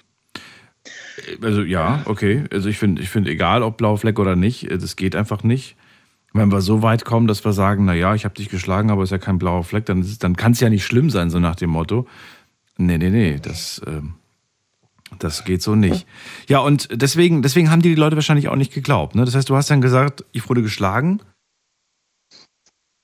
Also 1.43 1.63
ja, 1.63 2.03
okay. 2.07 2.45
Also 2.53 2.69
ich 2.69 2.79
finde, 2.79 3.03
ich 3.03 3.11
finde, 3.11 3.31
egal 3.31 3.63
ob 3.63 3.77
blaue 3.77 3.99
Flecke 3.99 4.21
oder 4.21 4.37
nicht, 4.37 4.71
äh, 4.71 4.79
das 4.79 4.97
geht 4.97 5.17
einfach 5.17 5.43
nicht. 5.43 5.77
Wenn 6.33 6.53
wir 6.53 6.61
so 6.61 6.83
weit 6.83 7.05
kommen, 7.05 7.27
dass 7.27 7.45
wir 7.45 7.53
sagen, 7.53 7.85
naja, 7.85 8.15
ich 8.15 8.25
habe 8.25 8.37
dich 8.37 8.49
geschlagen, 8.49 8.91
aber 8.91 9.03
es 9.03 9.09
ist 9.09 9.13
ja 9.13 9.19
kein 9.19 9.39
blauer 9.39 9.65
Fleck, 9.65 9.87
dann, 9.87 10.07
dann 10.21 10.37
kann 10.37 10.53
es 10.53 10.61
ja 10.61 10.71
nicht 10.71 10.85
schlimm 10.85 11.11
sein, 11.11 11.29
so 11.29 11.41
nach 11.41 11.57
dem 11.57 11.71
Motto. 11.71 12.07
Nee, 12.77 12.99
nee, 12.99 13.11
nee, 13.11 13.39
das, 13.43 13.83
ähm, 13.85 14.15
das 15.19 15.45
geht 15.45 15.63
so 15.63 15.75
nicht. 15.75 16.07
Ja, 16.49 16.61
und 16.61 16.89
deswegen, 16.93 17.43
deswegen 17.43 17.71
haben 17.71 17.83
die, 17.83 17.91
die 17.91 17.95
Leute 17.95 18.17
wahrscheinlich 18.17 18.49
auch 18.49 18.57
nicht 18.57 18.73
geglaubt. 18.73 19.15
Ne? 19.15 19.25
Das 19.25 19.35
heißt, 19.35 19.49
du 19.49 19.57
hast 19.57 19.71
dann 19.71 19.81
gesagt, 19.81 20.25
ich 20.33 20.49
wurde 20.49 20.63
geschlagen 20.63 21.21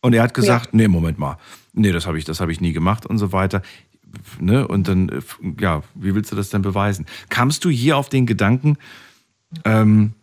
und 0.00 0.14
er 0.14 0.22
hat 0.22 0.34
gesagt, 0.34 0.66
ja. 0.66 0.70
nee, 0.72 0.88
Moment 0.88 1.18
mal, 1.18 1.38
nee, 1.72 1.92
das 1.92 2.06
habe 2.06 2.18
ich, 2.18 2.24
das 2.24 2.40
ich 2.40 2.60
nie 2.60 2.72
gemacht 2.72 3.06
und 3.06 3.18
so 3.18 3.32
weiter. 3.32 3.62
Ne? 4.40 4.66
Und 4.66 4.88
dann, 4.88 5.10
ja, 5.60 5.82
wie 5.94 6.14
willst 6.14 6.32
du 6.32 6.36
das 6.36 6.50
denn 6.50 6.62
beweisen? 6.62 7.06
Kamst 7.28 7.64
du 7.64 7.70
hier 7.70 7.96
auf 7.96 8.08
den 8.08 8.24
Gedanken, 8.26 8.78
ähm, 9.64 10.14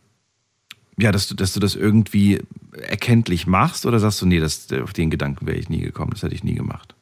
ja, 0.97 1.11
dass 1.11 1.27
du, 1.27 1.35
dass 1.35 1.53
du 1.53 1.59
das 1.59 1.75
irgendwie 1.75 2.41
erkenntlich 2.71 3.47
machst 3.47 3.85
oder 3.85 3.99
sagst 3.99 4.21
du, 4.21 4.25
nee, 4.25 4.39
das, 4.39 4.71
auf 4.71 4.93
den 4.93 5.09
Gedanken 5.09 5.45
wäre 5.47 5.57
ich 5.57 5.69
nie 5.69 5.81
gekommen, 5.81 6.11
das 6.11 6.23
hätte 6.23 6.35
ich 6.35 6.43
nie 6.43 6.55
gemacht? 6.55 6.95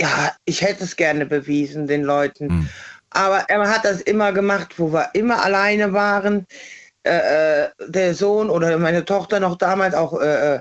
Ja, 0.00 0.32
ich 0.44 0.62
hätte 0.62 0.84
es 0.84 0.96
gerne 0.96 1.24
bewiesen 1.24 1.86
den 1.86 2.02
Leuten. 2.02 2.48
Hm. 2.48 2.68
Aber 3.14 3.48
er 3.48 3.70
hat 3.70 3.84
das 3.84 4.00
immer 4.02 4.32
gemacht, 4.32 4.78
wo 4.78 4.92
wir 4.92 5.10
immer 5.14 5.42
alleine 5.42 5.92
waren. 5.92 6.46
Äh, 7.04 7.64
äh 7.66 7.70
der 7.88 8.14
Sohn 8.14 8.50
oder 8.50 8.76
meine 8.78 9.04
Tochter 9.04 9.40
noch 9.40 9.56
damals 9.56 9.94
auch 9.94 10.20
äh, 10.20 10.56
äh 10.56 10.60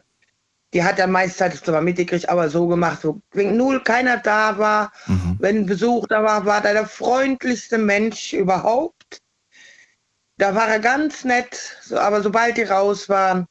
die 0.74 0.84
hat 0.84 1.00
er 1.00 1.08
meistens 1.08 1.62
zwar 1.62 1.82
mitgekriegt, 1.82 2.28
aber 2.30 2.50
so 2.50 2.68
gemacht, 2.68 3.02
so, 3.02 3.22
wenn 3.32 3.56
null 3.56 3.82
keiner 3.84 4.18
da 4.18 4.58
war, 4.58 4.92
mhm. 5.06 5.38
wenn 5.40 5.66
Besuch 5.66 6.08
da 6.08 6.24
war, 6.24 6.46
war 6.46 6.66
er 6.66 6.74
der 6.74 6.88
freundlichste 6.88 7.78
Mensch 7.78 8.34
überhaupt. 8.34 9.22
Da 10.38 10.56
war 10.56 10.68
er 10.68 10.80
ganz 10.80 11.24
nett, 11.24 11.78
so, 11.82 11.98
aber 12.00 12.24
sobald 12.24 12.58
die 12.58 12.64
raus 12.64 13.08
waren, 13.08 13.46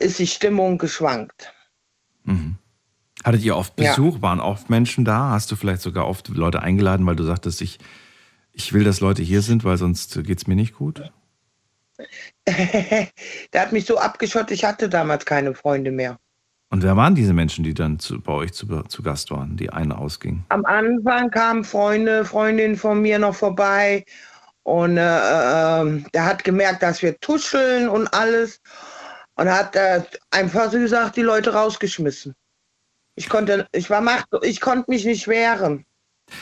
ist 0.00 0.18
die 0.18 0.26
Stimmung 0.26 0.78
geschwankt. 0.78 1.52
Hattet 3.26 3.42
ihr 3.42 3.56
oft 3.56 3.74
Besuch? 3.74 4.14
Ja. 4.14 4.22
Waren 4.22 4.38
oft 4.38 4.70
Menschen 4.70 5.04
da? 5.04 5.30
Hast 5.30 5.50
du 5.50 5.56
vielleicht 5.56 5.82
sogar 5.82 6.06
oft 6.06 6.28
Leute 6.28 6.62
eingeladen, 6.62 7.04
weil 7.06 7.16
du 7.16 7.24
sagtest, 7.24 7.60
ich, 7.60 7.80
ich 8.52 8.72
will, 8.72 8.84
dass 8.84 9.00
Leute 9.00 9.20
hier 9.20 9.42
sind, 9.42 9.64
weil 9.64 9.76
sonst 9.78 10.22
geht 10.22 10.38
es 10.38 10.46
mir 10.46 10.54
nicht 10.54 10.74
gut? 10.76 11.10
der 12.46 13.60
hat 13.60 13.72
mich 13.72 13.84
so 13.84 13.98
abgeschottet, 13.98 14.52
ich 14.52 14.64
hatte 14.64 14.88
damals 14.88 15.24
keine 15.24 15.54
Freunde 15.54 15.90
mehr. 15.90 16.18
Und 16.70 16.84
wer 16.84 16.96
waren 16.96 17.16
diese 17.16 17.32
Menschen, 17.32 17.64
die 17.64 17.74
dann 17.74 17.98
zu, 17.98 18.20
bei 18.20 18.32
euch 18.32 18.52
zu, 18.52 18.68
zu 18.82 19.02
Gast 19.02 19.32
waren, 19.32 19.56
die 19.56 19.70
einen 19.70 19.90
ausgingen? 19.90 20.44
Am 20.50 20.64
Anfang 20.64 21.28
kamen 21.32 21.64
Freunde, 21.64 22.24
Freundinnen 22.24 22.76
von 22.76 23.02
mir 23.02 23.18
noch 23.18 23.34
vorbei. 23.34 24.04
Und 24.62 24.98
äh, 24.98 25.00
äh, 25.00 26.02
der 26.14 26.24
hat 26.24 26.44
gemerkt, 26.44 26.84
dass 26.84 27.02
wir 27.02 27.18
tuscheln 27.18 27.88
und 27.88 28.06
alles. 28.14 28.60
Und 29.34 29.50
hat 29.50 29.74
äh, 29.74 30.02
einfach 30.30 30.70
so 30.70 30.78
gesagt, 30.78 31.16
die 31.16 31.22
Leute 31.22 31.54
rausgeschmissen. 31.54 32.32
Ich 33.16 33.28
konnte, 33.28 33.66
ich 33.72 33.90
war 33.90 34.00
macht, 34.00 34.26
ich 34.42 34.60
konnte 34.60 34.90
mich 34.90 35.04
nicht 35.04 35.26
wehren. 35.28 35.84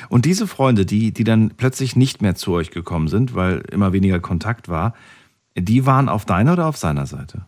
Und 0.09 0.25
diese 0.25 0.47
Freunde, 0.47 0.87
die, 0.87 1.12
die 1.12 1.25
dann 1.25 1.57
plötzlich 1.57 1.97
nicht 1.97 2.22
mehr 2.22 2.35
zu 2.35 2.53
euch 2.53 2.70
gekommen 2.70 3.09
sind, 3.09 3.35
weil 3.35 3.62
immer 3.70 3.93
weniger 3.93 4.20
Kontakt 4.20 4.68
war, 4.68 4.95
die 5.57 5.87
waren 5.87 6.09
auf 6.09 6.25
deiner 6.25 6.55
oder 6.55 6.66
auf 6.66 6.77
seiner 6.77 7.07
Seite? 7.07 7.47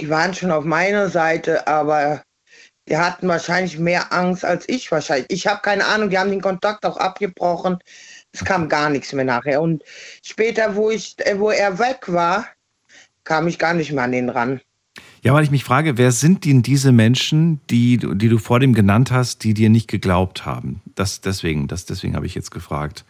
Die 0.00 0.08
waren 0.08 0.34
schon 0.34 0.52
auf 0.52 0.64
meiner 0.64 1.08
Seite, 1.08 1.66
aber 1.66 2.22
Die 2.88 2.96
hatten 2.96 3.28
wahrscheinlich 3.28 3.78
mehr 3.78 4.12
Angst 4.12 4.44
als 4.44 4.66
ich 4.68 4.90
wahrscheinlich. 4.90 5.26
Ich 5.30 5.46
habe 5.46 5.60
keine 5.62 5.84
Ahnung, 5.84 6.08
die 6.10 6.18
haben 6.18 6.30
den 6.30 6.40
Kontakt 6.40 6.86
auch 6.86 6.96
abgebrochen. 6.96 7.78
Es 8.32 8.44
kam 8.44 8.68
gar 8.68 8.88
nichts 8.90 9.12
mehr 9.12 9.24
nachher. 9.26 9.60
Und 9.60 9.84
später, 10.22 10.74
wo, 10.74 10.90
ich, 10.90 11.16
wo 11.36 11.50
er 11.50 11.78
weg 11.78 12.04
war, 12.06 12.46
kam 13.24 13.46
ich 13.48 13.58
gar 13.58 13.74
nicht 13.74 13.92
mehr 13.92 14.04
an 14.04 14.12
den 14.12 14.30
ran. 14.30 14.60
Ja, 15.22 15.34
weil 15.34 15.44
ich 15.44 15.50
mich 15.50 15.64
frage, 15.64 15.98
wer 15.98 16.12
sind 16.12 16.44
denn 16.44 16.62
diese 16.62 16.92
Menschen, 16.92 17.60
die, 17.70 17.98
die 17.98 18.28
du 18.28 18.38
vor 18.38 18.60
dem 18.60 18.72
genannt 18.72 19.10
hast, 19.10 19.44
die 19.44 19.54
dir 19.54 19.68
nicht 19.68 19.88
geglaubt 19.88 20.46
haben? 20.46 20.80
Das, 20.94 21.20
deswegen, 21.20 21.66
das, 21.66 21.86
deswegen 21.86 22.14
habe 22.14 22.26
ich 22.26 22.34
jetzt 22.34 22.50
gefragt. 22.50 23.04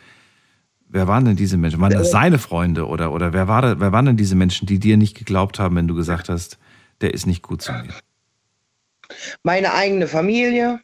Wer 0.88 1.06
waren 1.06 1.24
denn 1.26 1.36
diese 1.36 1.58
Menschen? 1.58 1.80
Waren 1.80 1.92
das 1.92 2.10
seine 2.10 2.38
Freunde 2.38 2.86
oder, 2.86 3.12
oder 3.12 3.34
wer, 3.34 3.46
war 3.46 3.60
da, 3.60 3.80
wer 3.80 3.92
waren 3.92 4.06
denn 4.06 4.16
diese 4.16 4.36
Menschen, 4.36 4.66
die 4.66 4.78
dir 4.78 4.96
nicht 4.96 5.16
geglaubt 5.16 5.58
haben, 5.58 5.76
wenn 5.76 5.88
du 5.88 5.94
gesagt 5.94 6.30
hast, 6.30 6.58
der 7.02 7.12
ist 7.12 7.26
nicht 7.26 7.42
gut 7.42 7.60
zu 7.60 7.72
mir? 7.72 7.94
Meine 9.42 9.74
eigene 9.74 10.06
Familie, 10.08 10.80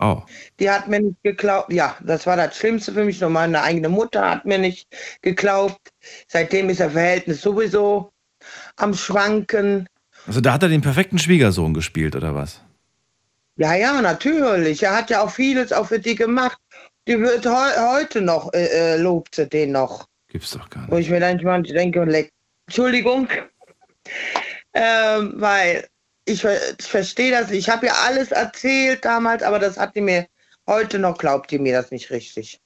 Oh, 0.00 0.22
die 0.60 0.70
hat 0.70 0.86
mir 0.86 1.00
nicht 1.00 1.22
geglaubt. 1.24 1.72
Ja, 1.72 1.96
das 2.04 2.24
war 2.24 2.36
das 2.36 2.56
Schlimmste 2.56 2.92
für 2.92 3.04
mich. 3.04 3.20
Nur 3.20 3.30
meine 3.30 3.62
eigene 3.62 3.88
Mutter 3.88 4.30
hat 4.30 4.44
mir 4.44 4.58
nicht 4.58 4.86
geglaubt. 5.22 5.92
Seitdem 6.28 6.70
ist 6.70 6.78
das 6.78 6.92
Verhältnis 6.92 7.40
sowieso 7.40 8.12
am 8.76 8.94
Schwanken. 8.94 9.88
Also 10.28 10.40
da 10.40 10.52
hat 10.52 10.62
er 10.62 10.68
den 10.68 10.82
perfekten 10.82 11.18
Schwiegersohn 11.18 11.74
gespielt, 11.74 12.14
oder 12.14 12.34
was? 12.34 12.60
Ja, 13.56 13.74
ja, 13.74 14.00
natürlich. 14.00 14.82
Er 14.82 14.96
hat 14.96 15.10
ja 15.10 15.22
auch 15.22 15.30
vieles 15.30 15.72
auch 15.72 15.86
für 15.86 15.98
die 15.98 16.14
gemacht. 16.14 16.58
Die 17.08 17.18
wird 17.18 17.46
heu 17.46 17.94
heute 17.94 18.20
noch, 18.20 18.52
äh, 18.52 18.66
äh, 18.66 18.96
lobt 18.98 19.34
sie 19.34 19.48
den 19.48 19.72
noch. 19.72 20.06
Gibt's 20.28 20.50
doch 20.50 20.68
gar 20.68 20.82
nicht. 20.82 20.92
Wo 20.92 20.96
ich 20.98 21.08
mir 21.08 21.18
dann 21.18 21.40
manchmal 21.42 21.62
denke, 21.62 22.04
leck, 22.04 22.30
Entschuldigung, 22.66 23.28
ähm, 24.74 25.32
weil 25.36 25.88
ich, 26.26 26.44
ich 26.44 26.86
verstehe 26.86 27.30
das. 27.30 27.50
Ich 27.50 27.70
habe 27.70 27.86
ja 27.86 27.94
alles 28.06 28.30
erzählt 28.30 29.04
damals, 29.04 29.42
aber 29.42 29.58
das 29.58 29.78
hat 29.78 29.96
die 29.96 30.02
mir 30.02 30.26
heute 30.66 30.98
noch, 30.98 31.16
glaubt 31.16 31.50
die 31.50 31.58
mir 31.58 31.72
das 31.72 31.90
nicht 31.90 32.10
richtig. 32.10 32.60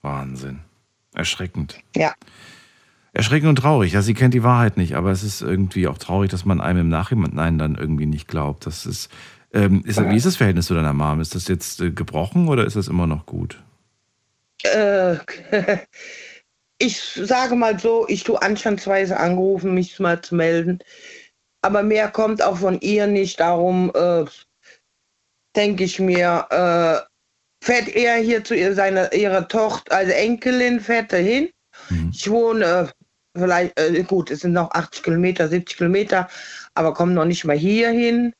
Wahnsinn. 0.00 0.60
Erschreckend. 1.14 1.78
Ja. 1.94 2.14
Erschreckend 3.14 3.48
und 3.50 3.56
traurig. 3.56 3.92
Ja, 3.92 4.00
sie 4.00 4.14
kennt 4.14 4.32
die 4.32 4.42
Wahrheit 4.42 4.78
nicht, 4.78 4.94
aber 4.94 5.10
es 5.10 5.22
ist 5.22 5.42
irgendwie 5.42 5.86
auch 5.86 5.98
traurig, 5.98 6.30
dass 6.30 6.46
man 6.46 6.62
einem 6.62 6.80
im 6.80 6.88
Nachhinein 6.88 7.58
dann 7.58 7.74
irgendwie 7.74 8.06
nicht 8.06 8.26
glaubt. 8.26 8.64
Das 8.64 8.86
ist, 8.86 9.10
ähm, 9.52 9.82
ist 9.84 10.00
wie 10.00 10.16
ist 10.16 10.24
das 10.24 10.36
Verhältnis 10.36 10.66
zu 10.66 10.74
deiner 10.74 10.94
Mom? 10.94 11.20
Ist 11.20 11.34
das 11.34 11.46
jetzt 11.46 11.80
äh, 11.82 11.90
gebrochen 11.90 12.48
oder 12.48 12.64
ist 12.64 12.76
das 12.76 12.88
immer 12.88 13.06
noch 13.06 13.26
gut? 13.26 13.62
Äh, 14.62 15.16
ich 16.78 16.98
sage 17.00 17.54
mal 17.54 17.78
so, 17.78 18.06
ich 18.08 18.24
tue 18.24 18.40
anstandsweise 18.40 19.18
angerufen, 19.18 19.74
mich 19.74 20.00
mal 20.00 20.22
zu 20.22 20.34
melden. 20.34 20.78
Aber 21.60 21.82
mehr 21.82 22.08
kommt 22.08 22.42
auch 22.42 22.56
von 22.56 22.80
ihr 22.80 23.06
nicht. 23.06 23.38
Darum 23.40 23.92
äh, 23.94 24.24
denke 25.54 25.84
ich 25.84 26.00
mir, 26.00 26.46
äh, 26.48 27.06
fährt 27.62 27.88
er 27.88 28.16
hier 28.16 28.42
zu 28.42 28.56
ihr, 28.56 28.74
seine, 28.74 29.12
ihrer 29.12 29.46
Tochter, 29.48 29.94
also 29.94 30.12
Enkelin, 30.12 30.80
fährt 30.80 31.12
er 31.12 31.20
hin. 31.20 31.50
Ich 32.10 32.30
wohne 32.30 32.90
vielleicht, 33.36 33.78
äh, 33.78 34.02
gut, 34.02 34.30
es 34.30 34.40
sind 34.40 34.52
noch 34.52 34.70
80 34.70 35.02
Kilometer, 35.02 35.48
70 35.48 35.76
Kilometer, 35.76 36.28
aber 36.74 36.94
kommt 36.94 37.14
noch 37.14 37.24
nicht 37.24 37.44
mal 37.44 37.56
hier 37.56 37.90
hin. 37.90 38.32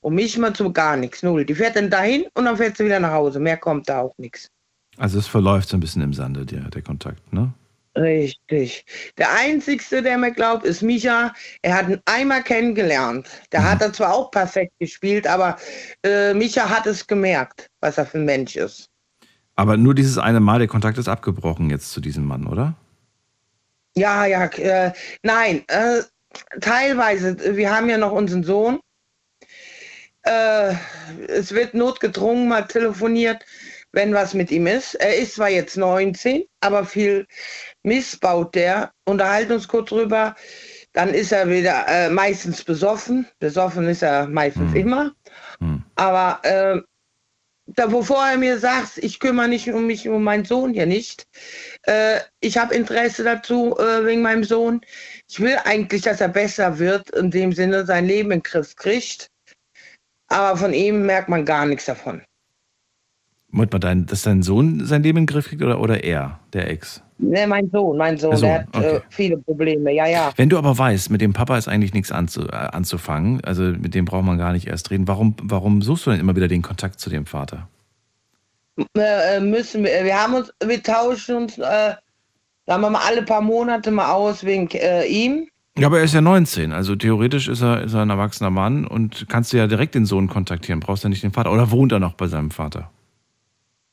Und 0.00 0.14
mich 0.14 0.38
mal 0.38 0.54
zu 0.54 0.72
gar 0.72 0.96
nichts, 0.96 1.22
null. 1.22 1.44
Die 1.44 1.54
fährt 1.54 1.76
dann 1.76 1.90
dahin 1.90 2.24
und 2.34 2.46
dann 2.46 2.56
fährt 2.56 2.76
sie 2.78 2.86
wieder 2.86 3.00
nach 3.00 3.12
Hause. 3.12 3.40
Mehr 3.40 3.58
kommt 3.58 3.88
da 3.88 4.00
auch 4.00 4.14
nichts. 4.16 4.48
Also 4.96 5.18
es 5.18 5.26
verläuft 5.26 5.68
so 5.68 5.76
ein 5.76 5.80
bisschen 5.80 6.02
im 6.02 6.14
Sande, 6.14 6.46
der, 6.46 6.70
der 6.70 6.82
Kontakt, 6.82 7.32
ne? 7.32 7.52
Richtig. 7.96 8.84
Der 9.16 9.32
Einzigste, 9.34 10.02
der 10.02 10.18
mir 10.18 10.30
glaubt, 10.30 10.64
ist 10.64 10.82
Micha. 10.82 11.32
Er 11.62 11.74
hat 11.74 11.88
ihn 11.88 12.00
einmal 12.04 12.42
kennengelernt. 12.42 13.26
Da 13.50 13.62
hat 13.62 13.80
er 13.80 13.92
zwar 13.92 14.14
auch 14.14 14.30
perfekt 14.30 14.72
gespielt, 14.78 15.26
aber 15.26 15.56
äh, 16.02 16.34
Micha 16.34 16.68
hat 16.68 16.86
es 16.86 17.06
gemerkt, 17.06 17.68
was 17.80 17.96
er 17.96 18.04
für 18.04 18.18
ein 18.18 18.26
Mensch 18.26 18.56
ist. 18.56 18.90
Aber 19.54 19.78
nur 19.78 19.94
dieses 19.94 20.18
eine 20.18 20.40
Mal, 20.40 20.58
der 20.58 20.68
Kontakt 20.68 20.98
ist 20.98 21.08
abgebrochen 21.08 21.70
jetzt 21.70 21.90
zu 21.90 22.00
diesem 22.00 22.26
Mann, 22.26 22.46
oder? 22.46 22.74
Ja, 23.98 24.26
ja, 24.26 24.44
äh, 24.46 24.92
nein, 25.22 25.64
äh, 25.68 26.02
teilweise. 26.60 27.56
Wir 27.56 27.74
haben 27.74 27.88
ja 27.88 27.96
noch 27.96 28.12
unseren 28.12 28.44
Sohn. 28.44 28.80
Äh, 30.22 30.74
es 31.28 31.52
wird 31.52 31.72
notgedrungen 31.72 32.48
mal 32.48 32.66
telefoniert, 32.66 33.44
wenn 33.92 34.12
was 34.12 34.34
mit 34.34 34.50
ihm 34.50 34.66
ist. 34.66 34.94
Er 34.96 35.16
ist 35.16 35.36
zwar 35.36 35.48
jetzt 35.48 35.76
19, 35.78 36.44
aber 36.60 36.84
viel 36.84 37.26
missbaut 37.84 38.54
der. 38.54 38.92
Unterhalten 39.06 39.52
uns 39.52 39.68
kurz 39.68 39.88
drüber. 39.88 40.36
Dann 40.92 41.14
ist 41.14 41.32
er 41.32 41.48
wieder 41.48 41.86
äh, 41.88 42.10
meistens 42.10 42.64
besoffen. 42.64 43.26
Besoffen 43.38 43.88
ist 43.88 44.02
er 44.02 44.26
meistens 44.26 44.74
immer. 44.74 45.14
Aber 45.94 46.40
äh, 46.42 46.80
da, 47.66 47.90
wovor 47.90 48.24
er 48.24 48.36
mir 48.36 48.58
sagt, 48.58 48.98
ich 48.98 49.18
kümmere 49.20 49.48
nicht 49.48 49.70
um 49.72 49.86
mich, 49.86 50.08
um 50.08 50.22
meinen 50.22 50.44
Sohn 50.44 50.72
hier 50.72 50.86
nicht. 50.86 51.26
Äh, 51.86 52.18
ich 52.40 52.58
habe 52.58 52.74
Interesse 52.74 53.24
dazu 53.24 53.76
äh, 53.78 54.04
wegen 54.04 54.22
meinem 54.22 54.44
Sohn. 54.44 54.80
Ich 55.28 55.40
will 55.40 55.56
eigentlich, 55.64 56.02
dass 56.02 56.20
er 56.20 56.28
besser 56.28 56.78
wird, 56.78 57.10
in 57.10 57.30
dem 57.30 57.52
Sinne 57.52 57.86
sein 57.86 58.06
Leben 58.06 58.30
in 58.30 58.40
den 58.40 58.42
Griff 58.42 58.74
kriegt. 58.76 59.28
Aber 60.28 60.56
von 60.56 60.72
ihm 60.72 61.06
merkt 61.06 61.28
man 61.28 61.44
gar 61.44 61.66
nichts 61.66 61.86
davon. 61.86 62.22
Moment 63.50 63.72
mal, 63.72 63.78
dein, 63.78 64.06
dass 64.06 64.22
dein 64.22 64.42
Sohn 64.42 64.84
sein 64.84 65.02
Leben 65.02 65.18
in 65.18 65.22
den 65.22 65.32
Griff 65.32 65.48
kriegt 65.48 65.62
oder, 65.62 65.80
oder 65.80 66.02
er, 66.02 66.40
der 66.52 66.68
Ex? 66.68 67.02
Ne, 67.18 67.46
mein 67.46 67.70
Sohn, 67.70 67.96
mein 67.96 68.18
Sohn, 68.18 68.30
Der 68.30 68.38
Sohn, 68.38 68.48
der 68.48 68.58
hat 68.58 68.76
okay. 68.76 68.96
äh, 68.96 69.00
viele 69.08 69.38
Probleme, 69.38 69.92
ja, 69.92 70.06
ja. 70.06 70.32
Wenn 70.36 70.48
du 70.48 70.58
aber 70.58 70.76
weißt, 70.76 71.10
mit 71.10 71.20
dem 71.20 71.32
Papa 71.32 71.56
ist 71.56 71.68
eigentlich 71.68 71.94
nichts 71.94 72.12
anzu, 72.12 72.48
äh, 72.48 72.52
anzufangen, 72.52 73.42
also 73.44 73.62
mit 73.62 73.94
dem 73.94 74.04
braucht 74.04 74.24
man 74.24 74.36
gar 74.36 74.52
nicht 74.52 74.66
erst 74.66 74.90
reden, 74.90 75.08
warum, 75.08 75.36
warum 75.42 75.80
suchst 75.80 76.06
du 76.06 76.10
denn 76.10 76.20
immer 76.20 76.36
wieder 76.36 76.48
den 76.48 76.60
Kontakt 76.60 77.00
zu 77.00 77.08
dem 77.08 77.24
Vater? 77.24 77.68
Äh, 78.96 79.40
müssen 79.40 79.84
wir, 79.84 80.04
wir 80.04 80.20
haben 80.20 80.34
uns, 80.34 80.52
wir 80.64 80.82
tauschen 80.82 81.36
uns, 81.36 81.58
äh, 81.58 81.94
sagen 82.66 82.82
wir 82.82 82.90
mal, 82.90 83.02
alle 83.06 83.22
paar 83.22 83.40
Monate 83.40 83.90
mal 83.90 84.12
aus 84.12 84.44
wegen 84.44 84.68
äh, 84.70 85.04
ihm. 85.06 85.48
Ja, 85.78 85.88
aber 85.88 85.98
er 85.98 86.04
ist 86.04 86.14
ja 86.14 86.22
19, 86.22 86.72
also 86.72 86.96
theoretisch 86.96 87.48
ist 87.48 87.62
er, 87.62 87.82
ist 87.82 87.92
er 87.92 88.00
ein 88.00 88.10
erwachsener 88.10 88.50
Mann 88.50 88.86
und 88.86 89.26
kannst 89.28 89.52
du 89.52 89.58
ja 89.58 89.66
direkt 89.66 89.94
den 89.94 90.06
Sohn 90.06 90.26
kontaktieren, 90.26 90.80
brauchst 90.80 91.04
ja 91.04 91.10
nicht 91.10 91.22
den 91.22 91.32
Vater. 91.32 91.52
Oder 91.52 91.70
wohnt 91.70 91.92
er 91.92 91.98
noch 91.98 92.14
bei 92.14 92.28
seinem 92.28 92.50
Vater? 92.50 92.90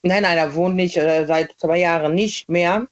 Nein, 0.01 0.23
nein, 0.23 0.37
er 0.37 0.53
wohnt 0.55 0.75
nicht, 0.75 0.97
äh, 0.97 1.25
seit 1.25 1.51
zwei 1.57 1.79
Jahren 1.79 2.15
nicht 2.15 2.49
mehr. 2.49 2.87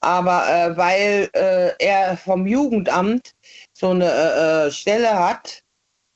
Aber 0.00 0.44
äh, 0.48 0.76
weil 0.76 1.28
äh, 1.32 1.70
er 1.78 2.16
vom 2.16 2.46
Jugendamt 2.46 3.34
so 3.72 3.90
eine 3.90 4.04
äh, 4.04 4.66
äh, 4.66 4.70
Stelle 4.70 5.18
hat, 5.18 5.62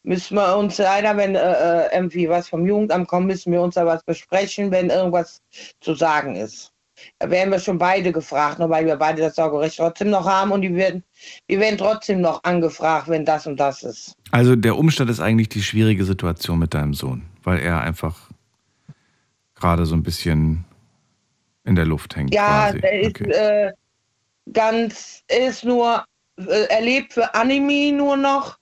müssen 0.02 0.36
wir 0.36 0.56
uns 0.56 0.78
leider, 0.78 1.16
wenn 1.16 1.34
äh, 1.34 1.86
äh, 1.86 1.94
irgendwie 1.94 2.28
was 2.28 2.48
vom 2.48 2.66
Jugendamt 2.66 3.08
kommt, 3.08 3.26
müssen 3.26 3.52
wir 3.52 3.62
uns 3.62 3.74
da 3.74 3.86
was 3.86 4.02
besprechen, 4.04 4.70
wenn 4.70 4.90
irgendwas 4.90 5.40
zu 5.80 5.94
sagen 5.94 6.36
ist. 6.36 6.72
Da 7.18 7.30
werden 7.30 7.50
wir 7.50 7.58
schon 7.58 7.78
beide 7.78 8.12
gefragt, 8.12 8.58
nur 8.58 8.70
weil 8.70 8.86
wir 8.86 8.96
beide 8.96 9.22
das 9.22 9.34
Sorgerecht 9.34 9.76
trotzdem 9.76 10.10
noch 10.10 10.24
haben 10.26 10.52
und 10.52 10.62
die 10.62 10.74
werden, 10.74 11.02
die 11.50 11.58
werden 11.58 11.78
trotzdem 11.78 12.20
noch 12.20 12.42
angefragt, 12.44 13.08
wenn 13.08 13.24
das 13.24 13.46
und 13.46 13.58
das 13.58 13.82
ist. 13.82 14.14
Also 14.30 14.54
der 14.54 14.76
Umstand 14.76 15.10
ist 15.10 15.20
eigentlich 15.20 15.48
die 15.48 15.62
schwierige 15.62 16.04
Situation 16.04 16.58
mit 16.58 16.74
deinem 16.74 16.94
Sohn, 16.94 17.22
weil 17.42 17.58
er 17.60 17.80
einfach 17.80 18.16
gerade 19.54 19.86
so 19.86 19.94
ein 19.94 20.02
bisschen 20.02 20.64
in 21.64 21.74
der 21.74 21.86
Luft 21.86 22.16
hängt. 22.16 22.34
Ja, 22.34 22.70
quasi. 22.70 22.78
er 22.82 23.00
ist 23.00 23.20
Okay. 23.20 23.30
äh, 23.30 23.72
ganz, 24.52 25.22
er 25.28 25.48
ist 25.48 25.64
nur, 25.64 26.04
äh, 26.36 26.66
er 26.68 26.80
lebt 26.80 27.12
für 27.12 27.34
Anime 27.34 27.92
nur 27.96 28.16
noch. 28.16 28.58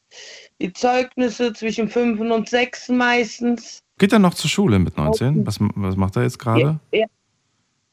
Die 0.60 0.72
Zeugnisse 0.72 1.52
zwischen 1.52 1.88
5 1.88 2.20
und 2.20 2.48
6 2.48 2.90
meistens. 2.90 3.80
Geht 3.98 4.12
er 4.12 4.18
noch 4.18 4.34
zur 4.34 4.50
Schule 4.50 4.78
mit 4.78 4.96
19? 4.96 5.46
Was, 5.46 5.58
was 5.60 5.96
macht 5.96 6.16
er 6.16 6.22
jetzt 6.22 6.38
gerade? 6.38 6.78
Ja, 6.92 7.06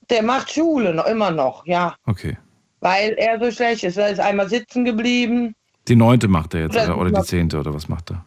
der 0.10 0.24
macht 0.24 0.52
Schule 0.52 0.94
noch 0.94 1.06
immer 1.06 1.32
noch, 1.32 1.66
ja. 1.66 1.96
Okay. 2.06 2.38
Weil 2.80 3.12
er 3.18 3.40
so 3.40 3.52
schlecht 3.52 3.84
ist. 3.84 3.98
Er 3.98 4.10
ist 4.10 4.20
einmal 4.20 4.50
sitzen 4.50 4.86
geblieben. 4.86 5.54
Die 5.88 5.96
neunte 5.96 6.28
macht 6.28 6.54
er 6.54 6.62
jetzt, 6.62 6.76
Oder- 6.76 6.98
oder, 6.98 6.98
oder 6.98 7.22
die 7.22 7.28
zehnte, 7.28 7.60
oder 7.60 7.74
was 7.74 7.88
macht 7.88 8.12
er? 8.12 8.26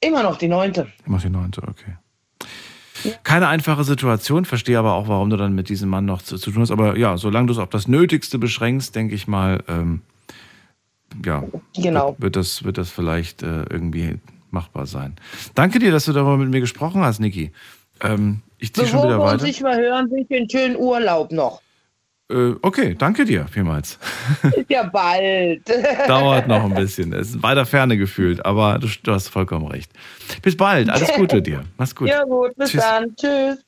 Immer 0.00 0.22
noch 0.22 0.36
die 0.36 0.48
neunte. 0.48 0.88
Er 1.04 1.10
macht 1.10 1.24
die 1.24 1.30
neunte, 1.30 1.62
okay. 1.62 1.96
Keine 3.22 3.48
einfache 3.48 3.84
Situation, 3.84 4.44
verstehe 4.44 4.78
aber 4.78 4.94
auch, 4.94 5.08
warum 5.08 5.28
du 5.28 5.36
dann 5.36 5.54
mit 5.54 5.68
diesem 5.68 5.90
Mann 5.90 6.06
noch 6.06 6.22
zu, 6.22 6.38
zu 6.38 6.50
tun 6.50 6.62
hast. 6.62 6.70
Aber 6.70 6.96
ja, 6.96 7.16
solange 7.18 7.48
du 7.48 7.52
es 7.52 7.58
auf 7.58 7.68
das 7.68 7.86
Nötigste 7.88 8.38
beschränkst, 8.38 8.94
denke 8.94 9.14
ich 9.14 9.26
mal, 9.28 9.62
ähm, 9.68 10.02
ja, 11.24 11.42
Genau. 11.76 12.16
wird, 12.18 12.36
das, 12.36 12.64
wird 12.64 12.78
das 12.78 12.90
vielleicht 12.90 13.42
äh, 13.42 13.64
irgendwie 13.70 14.18
machbar 14.50 14.86
sein. 14.86 15.16
Danke 15.54 15.78
dir, 15.78 15.90
dass 15.92 16.04
du 16.06 16.12
darüber 16.12 16.36
mit 16.36 16.50
mir 16.50 16.60
gesprochen 16.60 17.02
hast, 17.02 17.20
Niki. 17.20 17.52
Ähm, 18.02 18.40
ich 18.58 18.72
ziehe 18.74 18.86
schon 18.86 19.02
Bevor 19.02 19.08
wieder 19.10 19.18
wir 19.18 19.24
uns 19.24 19.32
weiter. 19.34 19.44
nicht 19.44 19.62
mehr 19.62 19.76
hören, 19.76 20.10
wünsche 20.10 20.26
ich 20.34 20.38
einen 20.40 20.50
schönen 20.50 20.76
Urlaub 20.76 21.32
noch. 21.32 21.60
Äh, 22.30 22.54
okay, 22.62 22.94
danke 22.98 23.24
dir 23.26 23.46
vielmals. 23.48 23.98
Ist 24.42 24.70
ja 24.70 24.84
bald. 24.84 25.62
Dauert 26.08 26.48
noch 26.48 26.64
ein 26.64 26.74
bisschen. 26.74 27.12
Es 27.12 27.30
ist 27.30 27.42
weiter 27.42 27.66
Ferne 27.66 27.98
gefühlt, 27.98 28.44
aber 28.46 28.78
du, 28.78 28.86
du 29.02 29.12
hast 29.12 29.28
vollkommen 29.28 29.66
recht. 29.66 29.92
Bis 30.40 30.56
bald. 30.56 30.88
Alles 30.88 31.12
Gute 31.12 31.42
dir. 31.42 31.64
Mach's 31.76 31.94
gut. 31.94 32.08
Ja 32.08 32.24
gut, 32.24 32.56
bis 32.56 32.70
Tschüss. 32.70 32.80
dann. 32.82 33.14
Tschüss. 33.16 33.58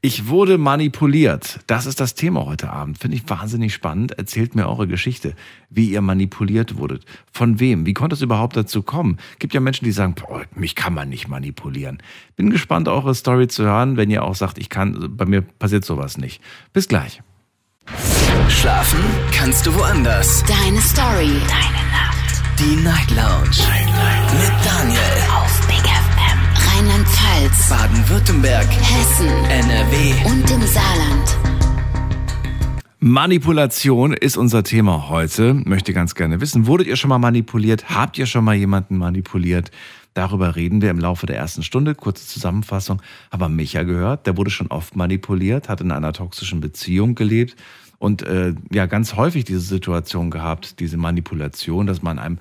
Ich 0.00 0.28
wurde 0.28 0.58
manipuliert. 0.58 1.60
Das 1.66 1.86
ist 1.86 2.00
das 2.00 2.14
Thema 2.14 2.44
heute 2.44 2.70
Abend. 2.70 2.98
Finde 2.98 3.16
ich 3.16 3.28
wahnsinnig 3.28 3.72
spannend. 3.72 4.12
Erzählt 4.12 4.54
mir 4.54 4.68
eure 4.68 4.88
Geschichte, 4.88 5.34
wie 5.70 5.90
ihr 5.90 6.00
manipuliert 6.00 6.76
wurdet. 6.76 7.04
Von 7.30 7.60
wem? 7.60 7.86
Wie 7.86 7.94
konnte 7.94 8.14
es 8.14 8.22
überhaupt 8.22 8.56
dazu 8.56 8.82
kommen? 8.82 9.18
Gibt 9.38 9.54
ja 9.54 9.60
Menschen, 9.60 9.84
die 9.84 9.92
sagen, 9.92 10.14
boah, 10.14 10.42
mich 10.54 10.74
kann 10.74 10.94
man 10.94 11.08
nicht 11.08 11.28
manipulieren. 11.28 12.02
Bin 12.36 12.50
gespannt, 12.50 12.88
eure 12.88 13.14
Story 13.14 13.48
zu 13.48 13.64
hören, 13.64 13.96
wenn 13.96 14.10
ihr 14.10 14.24
auch 14.24 14.34
sagt, 14.34 14.58
ich 14.58 14.70
kann, 14.70 15.16
bei 15.16 15.24
mir 15.24 15.42
passiert 15.42 15.84
sowas 15.84 16.18
nicht. 16.18 16.42
Bis 16.72 16.88
gleich. 16.88 17.22
Schlafen 18.48 19.00
kannst 19.32 19.66
du 19.66 19.74
woanders. 19.74 20.44
Deine 20.44 20.80
Story. 20.80 21.30
Deine 21.48 21.90
Nacht. 21.90 22.42
Die 22.58 22.76
Night 22.82 23.10
Lounge. 23.10 23.56
Night, 23.68 23.86
Night. 23.86 24.32
Mit 24.34 24.66
Daniel. 24.66 25.21
Rheinland-Pfalz. 27.32 27.68
Baden-Württemberg. 27.68 28.68
Hessen. 28.68 29.28
NRW. 29.28 30.12
Und 30.26 30.50
im 30.50 30.60
Saarland. 30.66 31.36
Manipulation 32.98 34.12
ist 34.12 34.36
unser 34.36 34.62
Thema 34.62 35.08
heute. 35.08 35.54
Möchte 35.54 35.92
ganz 35.92 36.14
gerne 36.14 36.40
wissen, 36.40 36.66
wurdet 36.66 36.86
ihr 36.86 36.96
schon 36.96 37.08
mal 37.08 37.18
manipuliert? 37.18 37.90
Habt 37.90 38.18
ihr 38.18 38.26
schon 38.26 38.44
mal 38.44 38.54
jemanden 38.54 38.96
manipuliert? 38.96 39.70
Darüber 40.14 40.56
reden 40.56 40.82
wir 40.82 40.90
im 40.90 40.98
Laufe 40.98 41.26
der 41.26 41.36
ersten 41.36 41.62
Stunde. 41.62 41.94
Kurze 41.94 42.26
Zusammenfassung. 42.26 43.00
Aber 43.30 43.48
Micha 43.48 43.82
gehört, 43.82 44.26
der 44.26 44.36
wurde 44.36 44.50
schon 44.50 44.68
oft 44.68 44.94
manipuliert, 44.94 45.68
hat 45.68 45.80
in 45.80 45.90
einer 45.90 46.12
toxischen 46.12 46.60
Beziehung 46.60 47.14
gelebt 47.14 47.56
und 47.98 48.22
äh, 48.22 48.54
ja 48.70 48.86
ganz 48.86 49.16
häufig 49.16 49.44
diese 49.44 49.60
Situation 49.60 50.30
gehabt, 50.30 50.80
diese 50.80 50.96
Manipulation, 50.96 51.86
dass 51.86 52.02
man 52.02 52.18
einem 52.18 52.38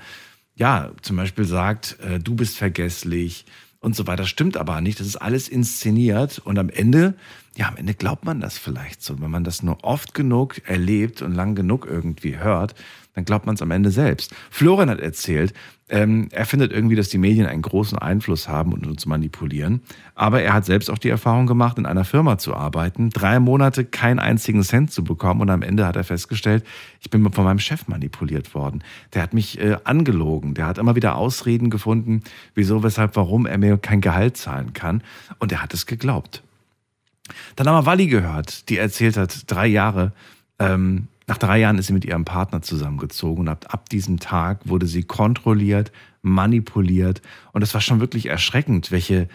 ja 0.56 0.92
zum 1.02 1.16
Beispiel 1.16 1.46
sagt, 1.46 1.98
äh, 2.02 2.20
du 2.20 2.36
bist 2.36 2.58
vergesslich 2.58 3.46
und 3.82 3.96
so 3.96 4.08
weiter. 4.08 4.26
Stimmt 4.26 4.56
aber 4.56 4.80
nicht. 4.80 5.00
Das 5.00 5.08
ist 5.08 5.18
alles 5.18 5.50
inszeniert 5.50 6.40
und 6.40 6.58
am 6.58 6.70
Ende 6.70 7.16
ja, 7.58 7.68
am 7.68 7.76
Ende 7.76 7.94
glaubt 7.94 8.24
man 8.24 8.40
das 8.40 8.58
vielleicht 8.58 9.04
so. 9.04 9.20
Wenn 9.20 9.30
man 9.30 9.44
das 9.44 9.62
nur 9.62 9.84
oft 9.84 10.14
genug 10.14 10.62
erlebt 10.70 11.22
und 11.22 11.34
lang 11.34 11.54
genug 11.54 11.86
irgendwie 11.86 12.38
hört, 12.38 12.76
dann 13.14 13.26
glaubt 13.26 13.46
man 13.46 13.56
es 13.56 13.62
am 13.62 13.72
Ende 13.72 13.92
selbst. 13.92 14.34
Florian 14.50 14.90
hat 14.90 15.00
erzählt, 15.00 15.54
ähm, 15.92 16.30
er 16.32 16.46
findet 16.46 16.72
irgendwie, 16.72 16.96
dass 16.96 17.10
die 17.10 17.18
Medien 17.18 17.46
einen 17.46 17.62
großen 17.62 17.98
Einfluss 17.98 18.48
haben 18.48 18.72
und 18.72 18.88
uns 18.88 19.06
manipulieren. 19.06 19.82
Aber 20.16 20.42
er 20.42 20.54
hat 20.54 20.64
selbst 20.64 20.90
auch 20.90 20.98
die 20.98 21.10
Erfahrung 21.10 21.48
gemacht, 21.48 21.78
in 21.78 21.86
einer 21.86 22.06
Firma 22.06 22.38
zu 22.38 22.56
arbeiten, 22.56 23.10
drei 23.10 23.42
Monate 23.42 23.84
keinen 23.84 24.20
einzigen 24.20 24.64
Cent 24.64 24.92
zu 24.94 25.04
bekommen 25.04 25.42
und 25.42 25.50
am 25.50 25.62
Ende 25.62 25.86
hat 25.86 25.98
er 25.98 26.06
festgestellt, 26.06 26.64
ich 27.02 27.10
bin 27.10 27.30
von 27.34 27.44
meinem 27.44 27.60
Chef 27.60 27.90
manipuliert 27.90 28.56
worden. 28.56 28.84
Der 29.14 29.22
hat 29.22 29.34
mich 29.34 29.60
äh, 29.60 29.78
angelogen. 29.84 30.54
Der 30.54 30.66
hat 30.66 30.78
immer 30.78 30.96
wieder 30.96 31.16
Ausreden 31.16 31.70
gefunden, 31.70 32.24
wieso, 32.56 32.84
weshalb, 32.84 33.18
warum 33.18 33.46
er 33.46 33.58
mir 33.58 33.78
kein 33.78 34.00
Gehalt 34.00 34.38
zahlen 34.38 34.72
kann. 34.72 35.04
Und 35.40 35.52
er 35.52 35.62
hat 35.62 35.74
es 35.74 35.86
geglaubt. 35.86 36.42
Dann 37.58 37.68
haben 37.68 37.76
wir 37.76 37.86
Wally 37.86 38.08
gehört, 38.08 38.70
die 38.70 38.78
erzählt 38.78 39.18
hat, 39.18 39.52
drei 39.52 39.68
Jahre, 39.68 40.14
ähm, 40.60 41.08
nach 41.32 41.38
drei 41.38 41.60
Jahren 41.60 41.78
ist 41.78 41.88
sie 41.88 41.94
mit 41.94 42.04
ihrem 42.04 42.26
Partner 42.26 42.62
zusammengezogen 42.62 43.44
und 43.44 43.48
ab, 43.48 43.66
ab 43.70 43.88
diesem 43.88 44.20
Tag 44.20 44.68
wurde 44.68 44.86
sie 44.86 45.04
kontrolliert, 45.04 45.94
manipuliert 46.22 47.22
und 47.54 47.62
es 47.62 47.74
war 47.74 47.80
schon 47.80 48.02
wirklich 48.02 48.26
erschreckend, 48.26 48.92
welche, 48.92 49.30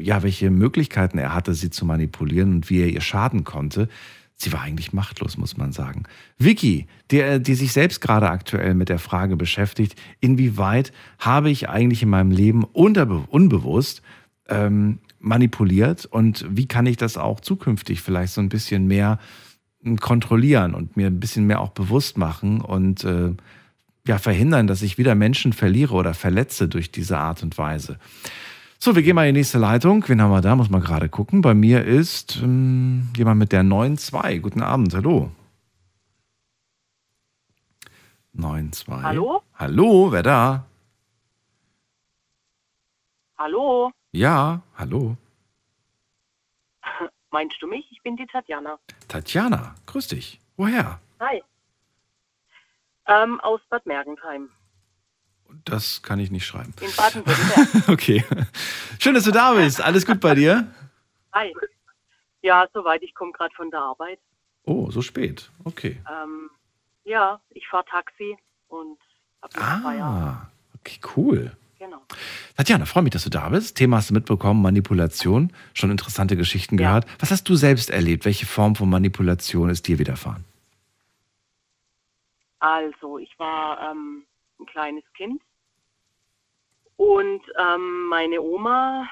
ja, 0.00 0.22
welche 0.22 0.48
Möglichkeiten 0.48 1.18
er 1.18 1.34
hatte, 1.34 1.52
sie 1.52 1.68
zu 1.68 1.84
manipulieren 1.84 2.54
und 2.54 2.70
wie 2.70 2.80
er 2.80 2.88
ihr 2.88 3.02
schaden 3.02 3.44
konnte. 3.44 3.90
Sie 4.34 4.50
war 4.50 4.62
eigentlich 4.62 4.94
machtlos, 4.94 5.36
muss 5.36 5.58
man 5.58 5.72
sagen. 5.72 6.04
Vicky, 6.38 6.86
die, 7.10 7.38
die 7.40 7.54
sich 7.54 7.74
selbst 7.74 8.00
gerade 8.00 8.30
aktuell 8.30 8.72
mit 8.72 8.88
der 8.88 8.98
Frage 8.98 9.36
beschäftigt, 9.36 9.94
inwieweit 10.20 10.90
habe 11.18 11.50
ich 11.50 11.68
eigentlich 11.68 12.02
in 12.02 12.08
meinem 12.08 12.30
Leben 12.30 12.64
unterbe 12.64 13.24
unbewusst 13.28 14.00
ähm, 14.48 15.00
manipuliert 15.18 16.06
und 16.06 16.46
wie 16.48 16.66
kann 16.66 16.86
ich 16.86 16.96
das 16.96 17.18
auch 17.18 17.40
zukünftig 17.40 18.00
vielleicht 18.00 18.32
so 18.32 18.40
ein 18.40 18.48
bisschen 18.48 18.86
mehr 18.86 19.18
hm, 19.18 19.45
kontrollieren 19.94 20.74
und 20.74 20.96
mir 20.96 21.06
ein 21.06 21.20
bisschen 21.20 21.46
mehr 21.46 21.60
auch 21.60 21.70
bewusst 21.70 22.18
machen 22.18 22.60
und 22.60 23.04
äh, 23.04 23.32
ja 24.06 24.18
verhindern, 24.18 24.66
dass 24.66 24.82
ich 24.82 24.98
wieder 24.98 25.14
Menschen 25.14 25.52
verliere 25.52 25.94
oder 25.94 26.14
verletze 26.14 26.68
durch 26.68 26.90
diese 26.90 27.18
Art 27.18 27.42
und 27.42 27.56
Weise. 27.58 27.98
So, 28.78 28.94
wir 28.94 29.02
gehen 29.02 29.14
mal 29.14 29.26
in 29.28 29.34
die 29.34 29.40
nächste 29.40 29.58
Leitung. 29.58 30.04
Wen 30.06 30.20
haben 30.20 30.30
wir 30.30 30.42
da? 30.42 30.54
Muss 30.54 30.70
man 30.70 30.82
gerade 30.82 31.08
gucken. 31.08 31.40
Bei 31.40 31.54
mir 31.54 31.84
ist 31.84 32.40
ähm, 32.42 33.08
jemand 33.16 33.38
mit 33.38 33.52
der 33.52 33.62
9.2. 33.62 34.40
Guten 34.40 34.62
Abend, 34.62 34.94
hallo. 34.94 35.30
9.2. 38.36 39.02
Hallo? 39.02 39.42
Hallo, 39.54 40.12
wer 40.12 40.22
da? 40.22 40.66
Hallo? 43.38 43.90
Ja, 44.12 44.62
hallo. 44.76 45.16
Meinst 47.36 47.60
du 47.60 47.66
mich? 47.66 47.84
Ich 47.92 48.00
bin 48.00 48.16
die 48.16 48.26
Tatjana. 48.26 48.78
Tatjana, 49.08 49.74
grüß 49.84 50.08
dich. 50.08 50.40
Woher? 50.56 50.98
Hi. 51.20 51.44
Ähm, 53.06 53.38
aus 53.42 53.60
Bad 53.68 53.84
Mergentheim. 53.84 54.48
Das 55.66 56.00
kann 56.00 56.18
ich 56.18 56.30
nicht 56.30 56.46
schreiben. 56.46 56.72
In 56.80 56.90
Baden-Württemberg. 56.96 57.88
okay. 57.90 58.24
Schön, 58.98 59.12
dass 59.12 59.24
du 59.24 59.32
da 59.32 59.52
bist. 59.52 59.82
Alles 59.82 60.06
gut 60.06 60.18
bei 60.18 60.34
dir? 60.34 60.72
Hi. 61.34 61.54
Ja, 62.40 62.66
soweit. 62.72 63.02
Ich 63.02 63.14
komme 63.14 63.32
gerade 63.32 63.54
von 63.54 63.70
der 63.70 63.80
Arbeit. 63.80 64.18
Oh, 64.64 64.90
so 64.90 65.02
spät. 65.02 65.50
Okay. 65.64 66.00
Ähm, 66.10 66.48
ja, 67.04 67.38
ich 67.50 67.68
fahre 67.68 67.84
Taxi 67.84 68.34
und 68.68 68.98
habe 69.42 69.60
Ah, 69.60 70.48
okay, 70.80 70.98
cool. 71.14 71.54
Genau. 71.86 72.02
Tatjana, 72.56 72.84
freue 72.84 73.04
mich, 73.04 73.12
dass 73.12 73.22
du 73.22 73.30
da 73.30 73.48
bist. 73.48 73.76
Thema 73.76 73.98
hast 73.98 74.10
du 74.10 74.14
mitbekommen, 74.14 74.60
Manipulation. 74.60 75.52
Schon 75.72 75.92
interessante 75.92 76.36
Geschichten 76.36 76.76
gehört. 76.76 77.06
Was 77.20 77.30
hast 77.30 77.48
du 77.48 77.54
selbst 77.54 77.90
erlebt? 77.90 78.24
Welche 78.24 78.44
Form 78.44 78.74
von 78.74 78.90
Manipulation 78.90 79.70
ist 79.70 79.86
dir 79.86 80.00
widerfahren? 80.00 80.44
Also, 82.58 83.18
ich 83.18 83.38
war 83.38 83.92
ähm, 83.92 84.24
ein 84.58 84.66
kleines 84.66 85.04
Kind 85.16 85.40
und 86.96 87.42
ähm, 87.56 88.06
meine 88.08 88.40
Oma 88.40 89.06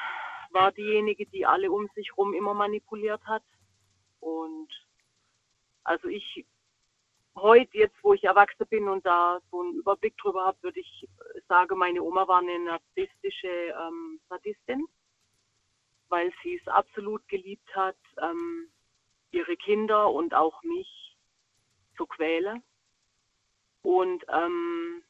war 0.50 0.72
diejenige, 0.72 1.26
die 1.26 1.46
alle 1.46 1.70
um 1.70 1.88
sich 1.94 2.08
herum 2.10 2.34
immer 2.34 2.54
manipuliert 2.54 3.20
hat. 3.24 3.44
Und 4.18 4.68
also 5.84 6.08
ich 6.08 6.44
heute, 7.36 7.78
jetzt 7.78 7.96
wo 8.02 8.14
ich 8.14 8.24
erwachsen 8.24 8.66
bin 8.68 8.88
und 8.88 9.04
da 9.04 9.40
so 9.50 9.60
einen 9.60 9.74
Überblick 9.74 10.16
drüber 10.18 10.44
habe, 10.44 10.62
würde 10.62 10.80
ich 10.80 11.08
sagen, 11.48 11.78
meine 11.78 12.02
Oma 12.02 12.26
war 12.28 12.38
eine 12.38 12.58
narzisstische 12.58 13.48
ähm, 13.48 14.20
Sadistin, 14.28 14.86
weil 16.08 16.32
sie 16.42 16.56
es 16.56 16.68
absolut 16.68 17.26
geliebt 17.28 17.74
hat, 17.74 17.96
ähm, 18.22 18.68
ihre 19.30 19.56
Kinder 19.56 20.10
und 20.10 20.34
auch 20.34 20.62
mich 20.62 21.16
zu 21.96 22.06
quälen. 22.06 22.62
Und 23.82 24.24
ähm, 24.28 25.02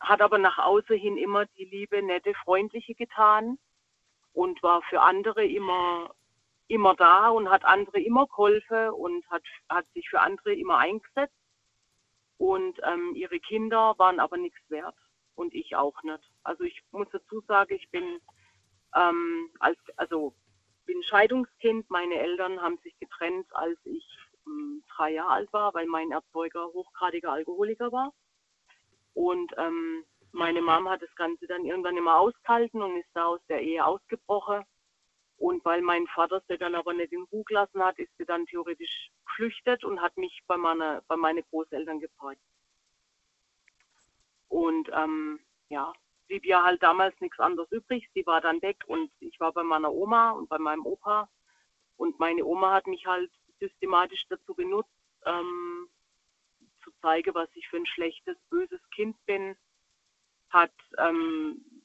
hat 0.00 0.22
aber 0.22 0.38
nach 0.38 0.58
außen 0.58 0.96
hin 0.96 1.16
immer 1.16 1.46
die 1.46 1.64
liebe, 1.64 2.02
nette, 2.02 2.34
freundliche 2.44 2.94
getan 2.94 3.58
und 4.32 4.62
war 4.62 4.82
für 4.82 5.00
andere 5.00 5.44
immer 5.44 6.14
immer 6.68 6.94
da 6.94 7.28
und 7.28 7.50
hat 7.50 7.64
andere 7.64 8.00
immer 8.00 8.26
geholfen 8.26 8.90
und 8.90 9.28
hat, 9.30 9.42
hat 9.68 9.86
sich 9.92 10.08
für 10.08 10.20
andere 10.20 10.54
immer 10.54 10.78
eingesetzt. 10.78 11.34
Und 12.38 12.80
ähm, 12.84 13.14
ihre 13.14 13.38
Kinder 13.40 13.94
waren 13.98 14.20
aber 14.20 14.36
nichts 14.36 14.58
wert 14.68 14.96
und 15.34 15.54
ich 15.54 15.76
auch 15.76 16.02
nicht. 16.02 16.30
Also 16.42 16.64
ich 16.64 16.82
muss 16.90 17.08
dazu 17.12 17.40
sagen, 17.42 17.74
ich 17.74 17.90
bin 17.90 18.20
ähm, 18.94 19.50
als 19.60 19.78
also 19.96 20.34
bin 20.86 21.02
Scheidungskind. 21.04 21.88
Meine 21.90 22.16
Eltern 22.16 22.60
haben 22.60 22.78
sich 22.78 22.98
getrennt, 22.98 23.46
als 23.52 23.78
ich 23.84 24.04
ähm, 24.46 24.82
drei 24.94 25.12
Jahre 25.12 25.30
alt 25.30 25.52
war, 25.52 25.74
weil 25.74 25.86
mein 25.86 26.10
Erzeuger 26.10 26.66
hochgradiger 26.66 27.32
Alkoholiker 27.32 27.90
war. 27.92 28.12
Und 29.14 29.52
ähm, 29.56 30.04
meine 30.32 30.60
Mom 30.60 30.88
hat 30.88 31.02
das 31.02 31.14
Ganze 31.14 31.46
dann 31.46 31.64
irgendwann 31.64 31.96
immer 31.96 32.18
ausgehalten 32.18 32.82
und 32.82 32.96
ist 32.96 33.08
da 33.14 33.26
aus 33.26 33.40
der 33.48 33.62
Ehe 33.62 33.84
ausgebrochen. 33.84 34.64
Und 35.44 35.62
weil 35.66 35.82
mein 35.82 36.06
Vater 36.06 36.42
sie 36.48 36.56
dann 36.56 36.74
aber 36.74 36.94
nicht 36.94 37.12
in 37.12 37.24
Ruhe 37.24 37.44
gelassen 37.44 37.84
hat, 37.84 37.98
ist 37.98 38.16
sie 38.16 38.24
dann 38.24 38.46
theoretisch 38.46 39.10
geflüchtet 39.26 39.84
und 39.84 40.00
hat 40.00 40.16
mich 40.16 40.42
bei, 40.46 40.56
meiner, 40.56 41.02
bei 41.06 41.16
meinen 41.16 41.44
Großeltern 41.50 42.00
gebracht. 42.00 42.38
Und 44.48 44.88
ähm, 44.94 45.40
ja, 45.68 45.92
blieb 46.28 46.46
ja 46.46 46.64
halt 46.64 46.82
damals 46.82 47.14
nichts 47.20 47.38
anderes 47.40 47.70
übrig. 47.72 48.08
Sie 48.14 48.24
war 48.24 48.40
dann 48.40 48.62
weg 48.62 48.84
und 48.86 49.10
ich 49.20 49.38
war 49.38 49.52
bei 49.52 49.62
meiner 49.62 49.92
Oma 49.92 50.30
und 50.30 50.48
bei 50.48 50.56
meinem 50.58 50.86
Opa. 50.86 51.28
Und 51.98 52.18
meine 52.18 52.42
Oma 52.42 52.72
hat 52.72 52.86
mich 52.86 53.04
halt 53.04 53.30
systematisch 53.60 54.24
dazu 54.30 54.54
benutzt, 54.54 54.88
ähm, 55.26 55.90
zu 56.82 56.90
zeigen, 57.02 57.34
was 57.34 57.50
ich 57.52 57.68
für 57.68 57.76
ein 57.76 57.86
schlechtes, 57.86 58.38
böses 58.48 58.80
Kind 58.94 59.14
bin. 59.26 59.58
Hat 60.48 60.72
ähm, 60.96 61.82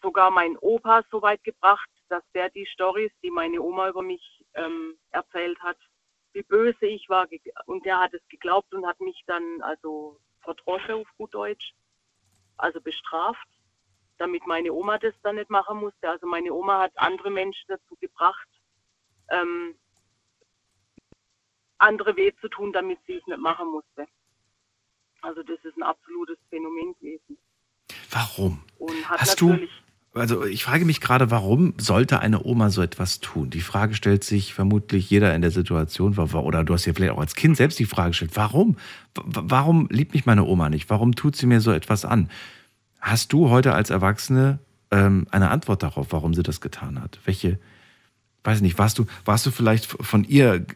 sogar 0.00 0.30
mein 0.30 0.56
Opa 0.58 1.02
so 1.10 1.22
weit 1.22 1.42
gebracht, 1.42 1.88
dass 2.12 2.22
der 2.34 2.50
die 2.50 2.66
Stories, 2.66 3.10
die 3.22 3.30
meine 3.30 3.62
Oma 3.62 3.88
über 3.88 4.02
mich 4.02 4.44
ähm, 4.52 4.98
erzählt 5.12 5.58
hat, 5.60 5.78
wie 6.34 6.42
böse 6.42 6.86
ich 6.86 7.08
war, 7.08 7.26
und 7.64 7.86
der 7.86 8.00
hat 8.00 8.12
es 8.12 8.20
geglaubt 8.28 8.72
und 8.74 8.86
hat 8.86 9.00
mich 9.00 9.22
dann 9.26 9.62
also 9.62 10.20
verdroschen 10.42 10.96
auf 10.96 11.08
gut 11.16 11.32
Deutsch, 11.32 11.72
also 12.58 12.82
bestraft, 12.82 13.48
damit 14.18 14.46
meine 14.46 14.74
Oma 14.74 14.98
das 14.98 15.14
dann 15.22 15.36
nicht 15.36 15.48
machen 15.48 15.78
musste. 15.78 16.08
Also 16.08 16.26
meine 16.26 16.52
Oma 16.52 16.82
hat 16.82 16.92
andere 16.96 17.30
Menschen 17.30 17.64
dazu 17.68 17.96
gebracht, 17.96 18.48
ähm, 19.30 19.74
andere 21.78 22.14
weh 22.16 22.32
zu 22.42 22.48
tun, 22.48 22.74
damit 22.74 22.98
sie 23.06 23.16
es 23.16 23.26
nicht 23.26 23.38
machen 23.38 23.68
musste. 23.68 24.06
Also 25.22 25.42
das 25.42 25.58
ist 25.64 25.78
ein 25.78 25.82
absolutes 25.82 26.38
Phänomen 26.50 26.94
gewesen. 26.98 27.38
Warum? 28.10 28.62
Und 28.78 29.08
hat 29.08 29.20
Hast 29.20 29.40
du, 29.40 29.48
natürlich, 29.48 29.82
also 30.14 30.44
ich 30.44 30.64
frage 30.64 30.84
mich 30.84 31.00
gerade, 31.00 31.30
warum 31.30 31.74
sollte 31.78 32.20
eine 32.20 32.44
Oma 32.44 32.70
so 32.70 32.82
etwas 32.82 33.20
tun? 33.20 33.48
Die 33.50 33.60
Frage 33.60 33.94
stellt 33.94 34.24
sich 34.24 34.52
vermutlich 34.52 35.08
jeder 35.08 35.34
in 35.34 35.40
der 35.40 35.50
Situation, 35.50 36.16
oder 36.18 36.64
du 36.64 36.74
hast 36.74 36.84
dir 36.84 36.94
vielleicht 36.94 37.12
auch 37.12 37.20
als 37.20 37.34
Kind 37.34 37.56
selbst 37.56 37.78
die 37.78 37.86
Frage 37.86 38.10
gestellt, 38.10 38.32
warum? 38.34 38.76
Warum 39.14 39.88
liebt 39.90 40.12
mich 40.12 40.26
meine 40.26 40.44
Oma 40.44 40.68
nicht? 40.68 40.90
Warum 40.90 41.14
tut 41.14 41.36
sie 41.36 41.46
mir 41.46 41.60
so 41.60 41.72
etwas 41.72 42.04
an? 42.04 42.28
Hast 43.00 43.32
du 43.32 43.48
heute 43.48 43.72
als 43.74 43.90
Erwachsene 43.90 44.58
ähm, 44.90 45.26
eine 45.30 45.50
Antwort 45.50 45.82
darauf, 45.82 46.08
warum 46.10 46.34
sie 46.34 46.42
das 46.42 46.60
getan 46.60 47.00
hat? 47.00 47.18
Welche, 47.24 47.58
weiß 48.44 48.58
ich 48.58 48.62
nicht, 48.62 48.78
warst 48.78 48.98
du, 48.98 49.06
warst 49.24 49.46
du 49.46 49.50
vielleicht 49.50 49.86
von 49.86 50.24
ihr, 50.24 50.66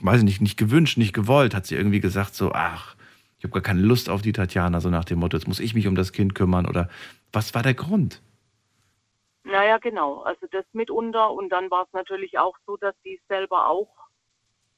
weiß 0.00 0.18
ich 0.18 0.24
nicht, 0.24 0.40
nicht 0.42 0.58
gewünscht, 0.58 0.98
nicht 0.98 1.14
gewollt? 1.14 1.54
Hat 1.54 1.66
sie 1.66 1.76
irgendwie 1.76 2.00
gesagt 2.00 2.34
so, 2.34 2.52
ach, 2.52 2.94
ich 3.38 3.44
habe 3.44 3.54
gar 3.54 3.62
keine 3.62 3.80
Lust 3.80 4.10
auf 4.10 4.20
die 4.20 4.32
Tatjana, 4.32 4.80
so 4.80 4.90
nach 4.90 5.04
dem 5.04 5.18
Motto, 5.18 5.36
jetzt 5.36 5.48
muss 5.48 5.60
ich 5.60 5.74
mich 5.74 5.86
um 5.86 5.94
das 5.94 6.12
Kind 6.12 6.34
kümmern 6.34 6.66
oder 6.66 6.88
was 7.32 7.54
war 7.54 7.62
der 7.62 7.74
Grund? 7.74 8.20
Naja 9.44 9.78
genau, 9.78 10.20
also 10.20 10.46
das 10.50 10.64
mitunter. 10.72 11.30
Und 11.30 11.50
dann 11.50 11.70
war 11.70 11.84
es 11.84 11.92
natürlich 11.92 12.38
auch 12.38 12.56
so, 12.66 12.76
dass 12.76 12.94
sie 13.02 13.20
selber 13.28 13.68
auch 13.68 13.92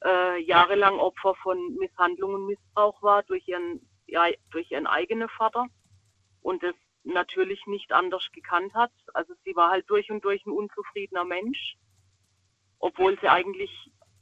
äh, 0.05 0.41
jahrelang 0.43 0.99
Opfer 0.99 1.35
von 1.37 1.75
Misshandlung 1.77 2.35
und 2.35 2.47
Missbrauch 2.47 3.03
war 3.03 3.23
durch 3.23 3.47
ihren, 3.49 3.87
ja, 4.07 4.27
durch 4.51 4.71
ihren 4.71 4.87
eigenen 4.87 5.29
Vater. 5.29 5.67
Und 6.41 6.63
das 6.63 6.75
natürlich 7.05 7.67
nicht 7.67 7.93
anders 7.93 8.27
gekannt 8.33 8.75
hat. 8.75 8.93
Also 9.13 9.35
sie 9.45 9.55
war 9.55 9.71
halt 9.71 9.89
durch 9.89 10.11
und 10.11 10.25
durch 10.25 10.45
ein 10.47 10.53
unzufriedener 10.53 11.25
Mensch, 11.25 11.77
obwohl 12.79 13.19
sie 13.21 13.29
eigentlich, 13.29 13.71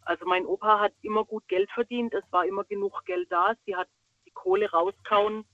also 0.03 0.27
mein 0.27 0.47
Opa 0.47 0.81
hat 0.81 0.93
immer 1.03 1.25
gut 1.25 1.47
Geld 1.49 1.71
verdient, 1.71 2.13
es 2.13 2.25
war 2.31 2.45
immer 2.45 2.65
genug 2.65 3.05
Geld 3.05 3.31
da, 3.31 3.55
sie 3.65 3.77
hat 3.77 3.89
die 4.27 4.33
Kohle 4.33 4.71
rauskauen. 4.71 5.45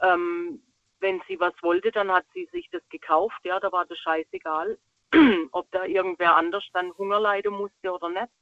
Ähm, 0.00 0.62
wenn 1.02 1.20
sie 1.28 1.38
was 1.38 1.52
wollte, 1.60 1.90
dann 1.90 2.10
hat 2.10 2.24
sie 2.32 2.46
sich 2.46 2.68
das 2.70 2.82
gekauft, 2.88 3.38
ja, 3.44 3.60
da 3.60 3.70
war 3.70 3.84
das 3.84 3.98
scheißegal, 3.98 4.78
ob 5.52 5.70
da 5.72 5.84
irgendwer 5.84 6.36
anders 6.36 6.64
dann 6.72 6.96
Hunger 6.96 7.20
leiden 7.20 7.52
musste 7.52 7.92
oder 7.92 8.08
nicht. 8.08 8.32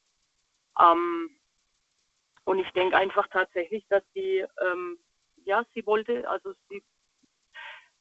Ähm, 0.79 1.37
und 2.45 2.59
ich 2.59 2.71
denke 2.73 2.97
einfach 2.97 3.27
tatsächlich, 3.29 3.85
dass 3.89 4.03
sie, 4.15 4.45
ähm, 4.61 4.99
ja, 5.45 5.65
sie 5.75 5.85
wollte, 5.87 6.29
also 6.29 6.53
sie, 6.69 6.83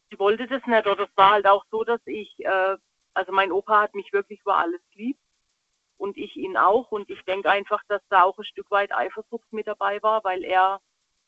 sie 0.10 0.20
wollte 0.20 0.48
das 0.48 0.66
nicht. 0.66 0.88
Oder 0.88 1.04
es 1.04 1.18
war 1.18 1.32
halt 1.32 1.48
auch 1.48 1.66
so, 1.72 1.84
dass 1.84 2.02
ich, 2.06 2.34
äh, 2.40 2.78
also 3.14 3.32
mein 3.32 3.52
Opa 3.52 3.82
hat 3.82 3.96
mich 3.96 4.12
wirklich 4.14 4.42
über 4.42 4.58
alles 4.58 4.82
lieb 4.94 5.18
und 5.98 6.18
ich 6.18 6.36
ihn 6.36 6.58
auch. 6.58 6.92
Und 6.92 7.10
ich 7.10 7.22
denke 7.24 7.50
einfach, 7.50 7.84
dass 7.88 8.02
da 8.10 8.24
auch 8.24 8.38
ein 8.38 8.46
Stück 8.46 8.70
weit 8.72 8.92
Eifersucht 8.92 9.52
mit 9.52 9.68
dabei 9.68 10.02
war, 10.02 10.24
weil 10.24 10.44
er 10.44 10.82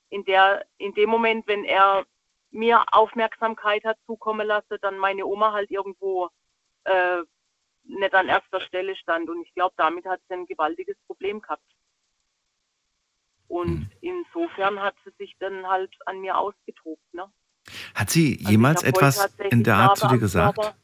in 0.09 0.25
der, 0.25 0.65
in 0.77 0.93
dem 0.93 1.09
Moment, 1.09 1.47
wenn 1.47 1.63
er 1.63 2.05
mir 2.51 2.83
Aufmerksamkeit 2.91 3.83
hat 3.85 3.97
zukommen 4.05 4.45
lassen, 4.45 4.77
dann 4.81 4.97
meine 4.97 5.25
Oma 5.25 5.53
halt 5.53 5.71
irgendwo 5.71 6.29
äh, 6.83 7.21
nicht 7.83 8.13
an 8.13 8.27
erster 8.27 8.61
Stelle 8.61 8.95
stand. 8.95 9.29
Und 9.29 9.41
ich 9.41 9.53
glaube, 9.53 9.73
damit 9.77 10.05
hat 10.05 10.21
sie 10.27 10.35
ein 10.35 10.45
gewaltiges 10.45 10.97
Problem 11.07 11.41
gehabt. 11.41 11.63
Und 13.47 13.89
insofern 13.99 14.79
hat 14.79 14.95
sie 15.03 15.11
sich 15.17 15.35
dann 15.39 15.67
halt 15.67 15.93
an 16.05 16.21
mir 16.21 16.37
ausgetobt. 16.37 17.13
Ne? 17.13 17.25
Hat 17.93 18.09
sie 18.09 18.37
Also 18.39 18.49
jemals 18.49 18.81
wohl 18.83 18.89
etwas 18.89 19.29
in 19.49 19.63
der 19.63 19.75
Art 19.75 19.97
zu 19.97 20.07
dir 20.07 20.19
gesagt? 20.19 20.55
Körper. 20.55 20.75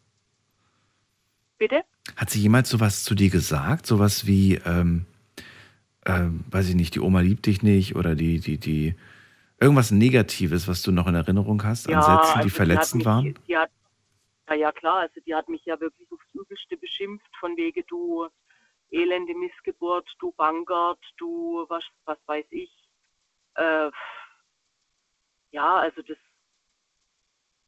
Bitte? 1.57 1.83
Hat 2.15 2.29
sie 2.29 2.41
jemals 2.41 2.69
sowas 2.69 3.03
zu 3.03 3.15
dir 3.15 3.29
gesagt? 3.29 3.85
Sowas 3.85 4.27
wie, 4.27 4.55
ähm, 4.65 5.05
ähm, 6.05 6.43
weiß 6.51 6.69
ich 6.69 6.75
nicht, 6.75 6.95
die 6.95 6.99
Oma 6.99 7.21
liebt 7.21 7.45
dich 7.45 7.63
nicht 7.63 7.95
oder 7.95 8.15
die, 8.15 8.39
die, 8.39 8.57
die, 8.57 8.95
irgendwas 9.59 9.91
Negatives, 9.91 10.67
was 10.67 10.81
du 10.83 10.91
noch 10.91 11.07
in 11.07 11.15
Erinnerung 11.15 11.63
hast 11.63 11.87
an 11.89 12.01
Sätzen, 12.01 12.33
die 12.35 12.43
also 12.43 12.49
verletzend 12.49 13.05
waren? 13.05 13.37
Die 13.47 13.57
hat, 13.57 13.71
ja, 14.49 14.55
ja 14.55 14.71
klar, 14.71 14.99
also 14.99 15.19
die 15.25 15.35
hat 15.35 15.49
mich 15.49 15.65
ja 15.65 15.79
wirklich 15.79 16.11
aufs 16.11 16.33
Übelste 16.33 16.77
beschimpft, 16.77 17.35
von 17.39 17.55
wegen 17.57 17.83
du 17.87 18.27
elende 18.91 19.35
Missgeburt, 19.35 20.07
du 20.19 20.31
Bankert, 20.33 20.99
du 21.17 21.65
was, 21.67 21.83
was 22.05 22.17
weiß 22.25 22.45
ich. 22.51 22.71
Äh, 23.55 23.91
ja, 25.51 25.77
also 25.77 26.01
das 26.01 26.17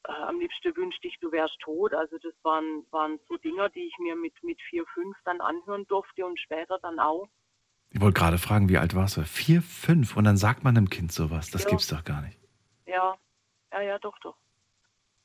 äh, 0.07 0.11
am 0.11 0.39
liebsten 0.39 0.75
wünschte 0.75 1.07
ich, 1.07 1.19
du 1.19 1.31
wärst 1.31 1.59
tot. 1.59 1.93
Also 1.93 2.17
das 2.19 2.33
waren, 2.43 2.85
waren 2.91 3.19
so 3.27 3.37
Dinger, 3.37 3.69
die 3.69 3.87
ich 3.87 3.97
mir 3.99 4.15
mit, 4.15 4.33
mit 4.43 4.61
vier, 4.69 4.85
fünf 4.93 5.17
dann 5.25 5.41
anhören 5.41 5.85
durfte 5.87 6.25
und 6.25 6.39
später 6.39 6.79
dann 6.79 6.99
auch. 6.99 7.27
Ich 7.91 8.01
wollte 8.01 8.19
gerade 8.19 8.37
fragen, 8.37 8.69
wie 8.69 8.77
alt 8.77 8.93
warst 8.95 9.17
du? 9.17 9.23
Vier, 9.23 9.61
fünf 9.61 10.15
und 10.15 10.23
dann 10.23 10.37
sagt 10.37 10.63
man 10.63 10.77
einem 10.77 10.89
Kind 10.89 11.11
sowas. 11.11 11.49
Das 11.49 11.63
Ja. 11.63 11.69
gibt's 11.69 11.87
doch 11.87 12.03
gar 12.03 12.21
nicht. 12.21 12.37
Ja, 12.85 13.15
ja, 13.71 13.81
ja, 13.81 13.99
doch, 13.99 14.17
doch. 14.19 14.35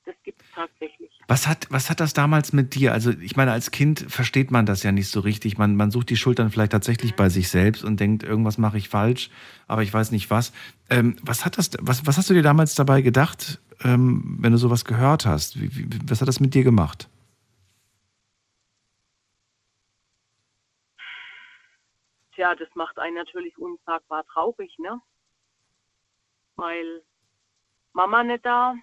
Das 0.06 0.14
gibt 0.22 0.40
es 0.42 0.46
tatsächlich. 0.54 1.10
Was 1.28 1.46
hat, 1.46 1.66
was 1.70 1.88
hat 1.88 1.98
das 2.00 2.12
damals 2.12 2.52
mit 2.52 2.74
dir? 2.74 2.92
Also, 2.92 3.10
ich 3.10 3.36
meine, 3.36 3.52
als 3.52 3.70
Kind 3.70 4.04
versteht 4.08 4.50
man 4.50 4.66
das 4.66 4.82
ja 4.82 4.92
nicht 4.92 5.08
so 5.08 5.20
richtig. 5.20 5.56
Man, 5.56 5.76
man 5.76 5.90
sucht 5.90 6.10
die 6.10 6.16
Schultern 6.16 6.50
vielleicht 6.50 6.72
tatsächlich 6.72 7.12
Mhm. 7.12 7.16
bei 7.16 7.28
sich 7.30 7.48
selbst 7.48 7.84
und 7.84 7.98
denkt, 8.00 8.22
irgendwas 8.22 8.58
mache 8.58 8.76
ich 8.76 8.90
falsch, 8.90 9.30
aber 9.66 9.82
ich 9.82 9.92
weiß 9.92 10.10
nicht 10.10 10.30
was. 10.30 10.52
Ähm, 10.90 11.16
was, 11.22 11.46
hat 11.46 11.56
das, 11.56 11.70
was, 11.80 12.06
was 12.06 12.18
hast 12.18 12.28
du 12.28 12.34
dir 12.34 12.42
damals 12.42 12.74
dabei 12.74 13.00
gedacht, 13.00 13.60
ähm, 13.82 14.36
wenn 14.40 14.52
du 14.52 14.58
sowas 14.58 14.84
gehört 14.84 15.24
hast? 15.24 15.58
Wie, 15.60 15.74
wie, 15.74 15.88
was 16.06 16.20
hat 16.20 16.28
das 16.28 16.40
mit 16.40 16.52
dir 16.54 16.64
gemacht? 16.64 17.08
Tja, 22.34 22.54
das 22.54 22.68
macht 22.74 22.98
einen 22.98 23.16
natürlich 23.16 23.56
unsagbar 23.58 24.24
traurig, 24.26 24.76
ne? 24.78 25.00
Weil 26.56 27.02
Mama 27.92 28.24
nicht 28.24 28.44
da. 28.44 28.74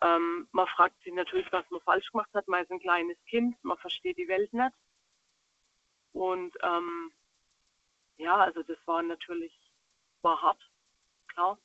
Ähm, 0.00 0.48
man 0.52 0.66
fragt 0.68 1.02
sich 1.02 1.12
natürlich, 1.12 1.50
was 1.50 1.68
man 1.70 1.80
falsch 1.80 2.10
gemacht 2.12 2.30
hat. 2.34 2.46
Man 2.46 2.62
ist 2.62 2.70
ein 2.70 2.78
kleines 2.78 3.16
Kind, 3.26 3.56
man 3.64 3.76
versteht 3.78 4.16
die 4.16 4.28
Welt 4.28 4.52
nicht. 4.52 4.72
Und 6.12 6.56
ähm, 6.62 7.10
ja, 8.16 8.36
also 8.36 8.62
das 8.62 8.76
war 8.86 9.02
natürlich, 9.02 9.52
war 10.22 10.40
hart, 10.40 10.60
klar. 11.28 11.58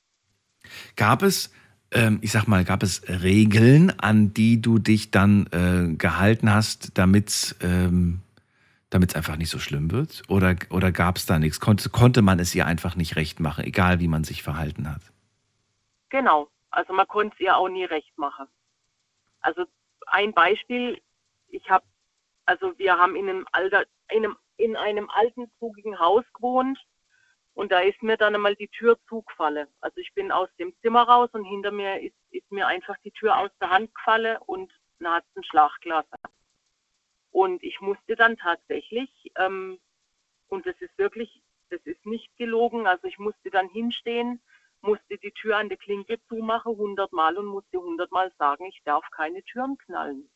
Gab 0.96 1.22
es, 1.22 1.54
ähm, 1.92 2.20
ich 2.22 2.32
sag 2.32 2.48
mal, 2.48 2.64
gab 2.64 2.82
es 2.84 3.08
Regeln, 3.08 3.92
an 4.00 4.34
die 4.34 4.62
du 4.62 4.80
dich 4.80 5.12
dann 5.12 5.48
äh, 5.52 5.96
gehalten 5.96 6.52
hast, 6.52 6.98
damit 6.98 7.56
ähm, 7.62 8.22
es 9.02 9.16
einfach 9.16 9.38
nicht 9.38 9.50
so 9.50 9.58
schlimm 9.58 9.92
wird? 9.92 10.22
Oder, 10.28 10.56
oder 10.70 10.92
gab 10.92 11.18
es 11.18 11.26
da 11.26 11.40
nichts? 11.40 11.60
Konnte, 11.60 11.90
konnte 11.90 12.22
man 12.22 12.40
es 12.40 12.54
ihr 12.54 12.68
einfach 12.68 12.96
nicht 12.96 13.16
recht 13.16 13.40
machen, 13.40 13.64
egal 13.64 14.00
wie 14.00 14.08
man 14.08 14.24
sich 14.24 14.44
verhalten 14.44 14.90
hat? 14.90 15.02
Genau. 16.10 16.50
Also 16.70 16.94
man 16.94 17.08
konnte 17.08 17.34
es 17.36 17.40
ihr 17.40 17.58
auch 17.58 17.70
nie 17.70 17.86
recht 17.86 18.18
machen. 18.18 18.48
Also 19.42 19.66
ein 20.08 20.34
Beispiel, 20.34 21.02
ich 21.48 21.70
habe, 21.70 21.86
also 22.46 22.78
wir 22.78 22.98
haben 22.98 23.16
in 23.16 23.30
einem 23.30 23.48
Alter, 23.52 23.86
in 24.10 24.26
einem, 24.26 24.38
in 24.58 24.76
einem 24.76 25.10
alten 25.10 25.52
zugigen 25.60 26.00
Haus 26.00 26.24
gewohnt 26.34 26.80
und 27.54 27.72
da 27.72 27.80
ist 27.80 28.02
mir 28.02 28.18
dann 28.18 28.36
einmal 28.36 28.56
die 28.56 28.68
Tür 28.68 28.98
zugefallen. 29.08 29.68
Also 29.82 29.98
ich 29.98 30.14
bin 30.14 30.32
aus 30.32 30.50
dem 30.60 30.74
Zimmer 30.82 31.04
raus 31.04 31.30
und 31.34 31.46
hinter 31.46 31.72
mir 31.72 32.02
ist, 32.02 32.16
ist 32.32 32.52
mir 32.52 32.68
einfach 32.68 32.96
die 33.04 33.12
Tür 33.12 33.38
aus 33.38 33.52
der 33.62 33.70
Hand 33.70 33.94
gefallen 33.94 34.38
und 34.46 34.72
dann 35.00 35.14
hat 35.14 35.26
es 35.30 35.38
ein 35.38 35.44
Schlag 35.44 35.80
gelassen. 35.82 36.10
Und 37.34 37.64
ich 37.64 37.82
musste 37.82 38.16
dann 38.16 38.38
tatsächlich, 38.38 39.10
ähm, 39.38 39.80
und 40.50 40.68
das 40.68 40.76
ist 40.80 40.96
wirklich, 41.00 41.42
das 41.72 41.82
ist 41.84 42.06
nicht 42.06 42.30
gelogen, 42.38 42.86
also 42.86 43.08
ich 43.08 43.18
musste 43.18 43.50
dann 43.50 43.68
hinstehen, 43.70 44.40
musste 44.82 45.18
die 45.18 45.32
Tür 45.32 45.58
an 45.58 45.68
der 45.68 45.80
Klinke 45.80 46.20
zumachen, 46.30 46.78
hundertmal 46.78 47.36
und 47.38 47.48
musste 47.48 47.80
hundertmal 47.80 48.32
sagen, 48.38 48.66
ich 48.66 48.80
darf 48.86 49.04
keine 49.10 49.44
Türen 49.44 49.80
knallen. 49.80 50.30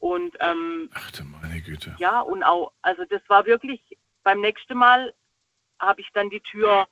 Und 0.00 0.36
ähm, 0.40 0.90
Ach 0.92 1.12
du 1.12 1.22
meine 1.24 1.62
Güte. 1.62 1.94
ja, 2.00 2.20
und 2.20 2.42
auch, 2.42 2.72
also 2.82 3.04
das 3.04 3.22
war 3.28 3.46
wirklich, 3.46 3.80
beim 4.24 4.40
nächsten 4.40 4.76
Mal 4.76 5.14
habe 5.78 6.00
ich 6.00 6.10
dann 6.12 6.28
die 6.28 6.40
Tür 6.40 6.88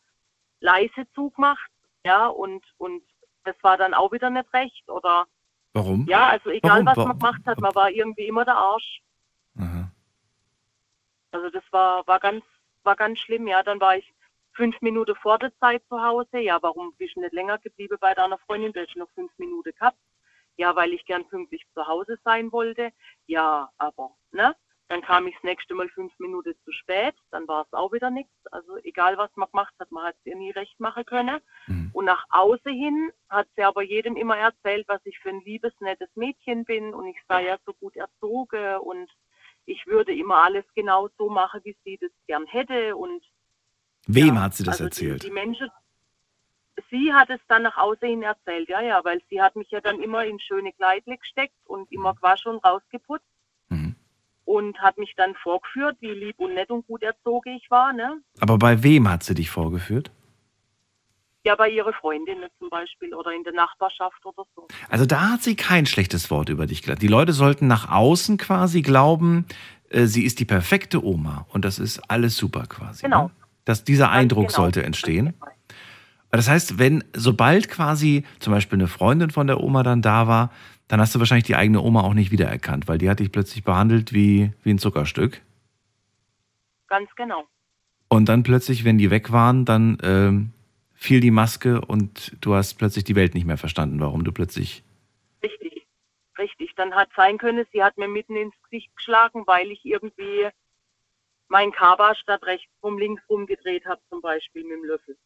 leise 0.61 1.11
zugemacht, 1.13 1.71
ja, 2.07 2.29
und, 2.29 2.65
und 2.79 3.03
das 3.43 3.57
war 3.63 3.77
dann 3.77 3.95
auch 3.95 4.13
wieder 4.13 4.31
nicht 4.31 4.53
recht. 4.53 4.89
Oder 4.89 5.27
Warum? 5.75 6.07
ja, 6.09 6.29
also 6.29 6.51
egal 6.51 6.85
Warum? 6.85 6.87
was 6.87 6.97
Wa- 6.97 7.05
man 7.09 7.19
gemacht 7.19 7.43
hat, 7.47 7.61
man 7.61 7.75
war 7.75 7.91
irgendwie 7.91 8.27
immer 8.27 8.45
der 8.45 8.57
Arsch. 8.57 9.03
Aha. 9.59 9.91
Also 11.33 11.51
das 11.51 11.65
war, 11.73 12.07
war 12.07 12.21
ganz, 12.21 12.45
war 12.85 12.97
ganz 12.97 13.19
schlimm, 13.19 13.47
ja. 13.49 13.63
Dann 13.63 13.81
war 13.81 13.97
ich 13.97 14.15
fünf 14.53 14.81
Minuten 14.81 15.15
vor 15.17 15.39
der 15.39 15.53
Zeit 15.59 15.83
zu 15.89 16.01
Hause. 16.01 16.39
Ja, 16.39 16.63
warum 16.63 16.95
bist 16.97 17.17
du 17.17 17.21
nicht 17.21 17.33
länger 17.33 17.59
geblieben 17.59 17.97
bei 18.01 18.15
deiner 18.15 18.39
Freundin? 18.39 18.73
Du 18.73 18.81
hast 18.81 18.95
noch 18.97 19.11
fünf 19.15 19.33
Minuten 19.37 19.73
gehabt. 19.77 19.99
Ja, 20.57 20.77
weil 20.77 20.93
ich 20.93 21.05
gern 21.05 21.27
pünktlich 21.29 21.67
zu 21.75 21.85
Hause 21.85 22.17
sein 22.23 22.53
wollte. 22.53 22.93
Ja, 23.27 23.69
aber, 23.79 24.15
ne? 24.31 24.55
Dann 24.89 25.01
kam 25.01 25.27
ich 25.27 25.35
das 25.35 25.45
nächste 25.45 25.75
Mal 25.75 25.89
fünf 25.89 26.13
Minuten 26.19 26.55
zu 26.65 26.73
spät, 26.73 27.15
dann 27.31 27.49
war 27.49 27.63
es 27.63 27.73
auch 27.73 27.93
wieder 27.93 28.11
nichts. 28.11 28.33
Also 28.53 28.77
egal 28.79 29.17
was 29.17 29.31
man 29.35 29.51
gemacht 29.51 29.75
hat, 29.79 29.91
man 29.91 30.05
hat 30.05 30.17
es 30.21 30.27
ihr 30.27 30.37
nie 30.37 30.51
recht 30.51 30.79
machen 30.79 31.07
können. 31.07 31.41
Und 31.95 32.05
nach 32.05 32.25
außen 32.29 32.73
hin 32.73 33.11
hat 33.31 33.49
sie 33.57 33.63
aber 33.63 33.83
jedem 33.83 34.17
immer 34.17 34.37
erzählt, 34.37 34.87
was 34.89 35.01
ich 35.05 35.19
für 35.21 35.31
ein 35.31 35.41
liebes, 35.41 35.73
nettes 35.81 36.11
Mädchen 36.17 36.65
bin 36.65 36.93
und 36.93 37.07
ich 37.07 37.17
sei 37.29 37.47
ja 37.47 37.57
so 37.65 37.73
gut 37.73 37.97
erzogen 37.97 38.77
und 38.79 39.11
ich 39.67 39.87
würde 39.87 40.15
immer 40.15 40.43
alles 40.45 40.65
genau 40.75 41.09
so 41.17 41.31
machen, 41.31 41.61
wie 41.65 41.77
sie 41.85 41.99
das 41.99 42.11
gern 42.27 42.47
hätte. 42.47 42.97
Und 42.97 43.25
Wem 44.07 44.39
hat 44.39 44.55
sie 44.55 44.65
das 44.65 44.75
also 44.75 44.85
erzählt? 44.85 45.23
Die, 45.23 45.29
die 45.29 45.33
Menschen, 45.33 45.71
sie 46.91 47.13
hat 47.13 47.31
es 47.31 47.41
dann 47.49 47.63
nach 47.63 47.77
außen 47.77 48.07
hin 48.07 48.23
erzählt, 48.23 48.69
ja, 48.69 48.81
ja, 48.81 49.05
weil 49.05 49.23
sie 49.31 49.41
hat 49.41 49.57
mich 49.57 49.71
ja 49.71 49.81
dann 49.81 50.03
immer 50.03 50.25
in 50.25 50.39
schöne 50.41 50.73
Kleidle 50.73 51.17
gesteckt 51.17 51.57
und 51.65 51.91
immer 51.91 52.15
gewaschen 52.15 52.53
und 52.53 52.65
rausgeputzt. 52.65 53.25
Und 54.45 54.79
hat 54.79 54.99
mich 54.99 55.15
dann 55.17 55.35
vorgeführt, 55.43 55.97
wie 56.01 56.11
lieb 56.11 56.39
und 56.39 56.55
nett 56.55 56.71
und 56.71 56.87
gut 56.87 57.03
erzogen 57.03 57.57
ich 57.57 57.71
war, 57.71 57.93
ne? 57.93 58.21
Aber 58.41 58.59
bei 58.59 58.83
wem 58.83 59.09
hat 59.09 59.23
sie 59.23 59.35
dich 59.35 59.51
vorgeführt? 59.51 60.11
Ja, 61.47 61.55
bei 61.57 61.69
ihrer 61.69 61.93
Freundin 61.93 62.39
zum 62.59 62.71
Beispiel 62.71 63.15
oder 63.15 63.33
in 63.33 63.45
der 63.45 63.53
Nachbarschaft 63.53 64.25
oder 64.25 64.45
so. 64.57 64.67
Also 64.89 65.05
da 65.05 65.33
hat 65.33 65.43
sie 65.43 65.57
kein 65.57 65.85
schlechtes 65.85 66.31
Wort 66.31 66.49
über 66.49 66.67
dich 66.67 66.83
gesagt. 66.83 67.03
Die 67.03 67.09
Leute 67.09 67.33
sollten 67.33 67.67
nach 67.67 67.91
außen 67.91 68.39
quasi 68.39 68.81
glauben, 68.81 69.47
äh, 69.91 70.07
sie 70.07 70.25
ist 70.25 70.41
die 70.41 70.47
perfekte 70.47 71.05
Oma 71.05 71.47
und 71.51 71.65
das 71.65 71.79
ist 71.79 71.99
alles 72.11 72.37
super 72.37 72.65
quasi. 72.67 73.03
Genau. 73.03 73.25
Ne? 73.25 73.31
Dass 73.67 73.85
dieser 73.85 74.07
Ganz 74.07 74.17
Eindruck 74.17 74.49
genau. 74.49 74.57
sollte 74.57 74.83
entstehen. 74.85 75.35
Das 76.31 76.49
heißt, 76.49 76.79
wenn 76.79 77.05
sobald 77.15 77.69
quasi 77.69 78.25
zum 78.41 78.53
Beispiel 78.53 78.79
eine 78.79 78.89
Freundin 78.89 79.31
von 79.31 79.47
der 79.47 79.61
Oma 79.61 79.83
dann 79.83 80.03
da 80.03 80.27
war, 80.27 80.51
dann 80.89 81.01
hast 81.01 81.15
du 81.15 81.19
wahrscheinlich 81.19 81.47
die 81.47 81.57
eigene 81.57 81.81
Oma 81.81 82.03
auch 82.03 82.15
nicht 82.15 82.31
wiedererkannt, 82.31 82.89
weil 82.89 82.99
die 82.99 83.09
hat 83.09 83.21
dich 83.21 83.33
plötzlich 83.33 83.65
behandelt 83.65 84.13
wie, 84.13 84.53
wie 84.63 84.71
ein 84.71 84.79
Zuckerstück. 84.79 85.43
Ganz 86.89 87.15
genau. 87.17 87.45
Und 88.09 88.29
dann 88.29 88.43
plötzlich, 88.43 88.85
wenn 88.85 88.99
die 88.99 89.11
weg 89.11 89.33
waren, 89.33 89.65
dann 89.65 89.99
ähm, 90.03 90.53
fiel 90.95 91.21
die 91.21 91.31
Maske 91.31 91.81
und 91.81 92.37
du 92.41 92.55
hast 92.55 92.75
plötzlich 92.75 93.05
die 93.05 93.17
Welt 93.17 93.35
nicht 93.35 93.47
mehr 93.47 93.57
verstanden, 93.57 94.01
warum 94.01 94.25
du 94.25 94.33
plötzlich. 94.33 94.85
Richtig. 95.43 95.87
Richtig. 96.39 96.75
Dann 96.77 96.95
hat 96.95 97.09
sein 97.17 97.39
können, 97.39 97.67
sie 97.73 97.83
hat 97.83 97.97
mir 97.97 98.09
mitten 98.09 98.37
ins 98.37 98.55
Gesicht 98.65 98.95
geschlagen, 98.97 99.45
weil 99.47 99.71
ich 99.71 99.85
irgendwie 99.85 100.49
mein 101.49 101.73
Kaba 101.73 102.15
statt 102.15 102.43
rechts 102.45 102.71
rum 102.83 102.99
links 102.99 103.23
rumgedreht 103.29 103.87
habe, 103.87 104.01
zum 104.11 104.21
Beispiel 104.21 104.65
mit 104.65 104.73
dem 104.73 104.85
Löffel. 104.85 105.17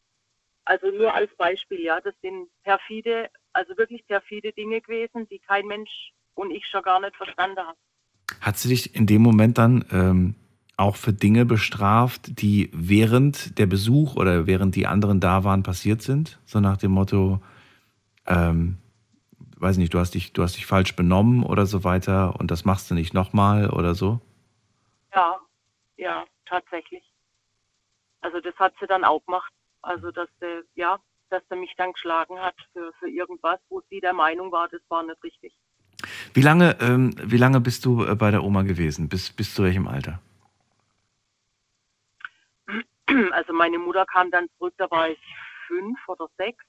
Also 0.65 0.91
nur 0.91 1.13
als 1.13 1.33
Beispiel, 1.35 1.81
ja, 1.81 1.99
das 2.01 2.13
sind 2.21 2.49
perfide, 2.63 3.29
also 3.53 3.77
wirklich 3.77 4.05
perfide 4.07 4.51
Dinge 4.53 4.81
gewesen, 4.81 5.27
die 5.29 5.39
kein 5.39 5.65
Mensch 5.65 5.89
und 6.35 6.51
ich 6.51 6.65
schon 6.67 6.83
gar 6.83 6.99
nicht 6.99 7.15
verstanden 7.15 7.59
haben. 7.59 7.77
Hat 8.41 8.57
sie 8.57 8.69
dich 8.69 8.95
in 8.95 9.05
dem 9.05 9.21
Moment 9.21 9.57
dann 9.57 9.85
ähm, 9.91 10.35
auch 10.77 10.95
für 10.95 11.11
Dinge 11.11 11.45
bestraft, 11.45 12.39
die 12.41 12.69
während 12.73 13.57
der 13.59 13.65
Besuch 13.65 14.15
oder 14.15 14.47
während 14.47 14.75
die 14.75 14.87
anderen 14.87 15.19
da 15.19 15.43
waren 15.43 15.63
passiert 15.63 16.01
sind? 16.01 16.39
So 16.45 16.59
nach 16.59 16.77
dem 16.77 16.91
Motto, 16.91 17.41
ähm, 18.25 18.77
weiß 19.57 19.77
nicht, 19.77 19.93
du 19.93 19.99
hast 19.99 20.11
dich, 20.11 20.31
du 20.31 20.41
hast 20.41 20.55
dich 20.55 20.65
falsch 20.65 20.95
benommen 20.95 21.43
oder 21.43 21.65
so 21.65 21.83
weiter 21.83 22.39
und 22.39 22.49
das 22.49 22.63
machst 22.63 22.89
du 22.89 22.95
nicht 22.95 23.13
nochmal 23.13 23.69
oder 23.69 23.93
so? 23.93 24.21
Ja, 25.13 25.39
ja, 25.97 26.25
tatsächlich. 26.45 27.03
Also 28.21 28.39
das 28.39 28.55
hat 28.55 28.73
sie 28.79 28.87
dann 28.87 29.03
auch 29.03 29.25
gemacht. 29.25 29.51
Also 29.81 30.11
dass 30.11 30.29
sie, 30.39 30.63
ja, 30.75 30.99
dass 31.29 31.43
sie 31.49 31.55
mich 31.55 31.73
dann 31.77 31.93
geschlagen 31.93 32.39
hat 32.39 32.55
für, 32.73 32.91
für 32.99 33.09
irgendwas, 33.09 33.59
wo 33.69 33.81
sie 33.89 33.99
der 33.99 34.13
Meinung 34.13 34.51
war, 34.51 34.67
das 34.69 34.81
war 34.89 35.03
nicht 35.03 35.23
richtig. 35.23 35.53
Wie 36.33 36.41
lange, 36.41 36.77
ähm, 36.79 37.13
wie 37.23 37.37
lange 37.37 37.59
bist 37.59 37.85
du 37.85 38.05
äh, 38.05 38.15
bei 38.15 38.31
der 38.31 38.43
Oma 38.43 38.63
gewesen? 38.63 39.09
Bis, 39.09 39.31
bis 39.31 39.53
zu 39.53 39.63
welchem 39.63 39.87
Alter? 39.87 40.19
Also 43.31 43.53
meine 43.53 43.79
Mutter 43.79 44.05
kam 44.05 44.29
dann 44.29 44.47
zurück, 44.57 44.75
da 44.77 44.89
war 44.91 45.09
ich 45.09 45.19
fünf 45.67 45.97
oder 46.07 46.29
sechs. 46.37 46.63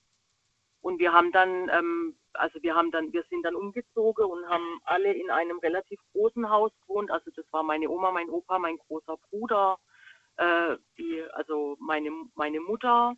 Und 0.81 0.99
wir 0.99 1.12
haben 1.12 1.32
dann, 1.32 1.69
ähm, 1.69 2.16
also 2.32 2.59
wir 2.62 2.74
haben 2.74 2.91
dann, 2.91 3.12
wir 3.12 3.24
sind 3.28 3.45
dann 3.45 3.55
umgezogen 3.55 4.24
und 4.24 4.49
haben 4.49 4.81
alle 4.85 5.12
in 5.12 5.31
einem 5.31 5.59
relativ 5.59 6.01
großen 6.12 6.49
Haus 6.49 6.73
gewohnt. 6.81 7.11
Also 7.11 7.31
das 7.37 7.45
war 7.51 7.62
meine 7.62 7.91
Oma, 7.91 8.11
mein 8.11 8.31
Opa, 8.31 8.59
mein 8.59 8.78
großer 8.78 9.16
Bruder, 9.28 9.78
äh, 10.37 10.77
die, 10.97 11.23
also 11.32 11.77
meine, 11.78 12.11
meine 12.35 12.61
Mutter, 12.61 13.15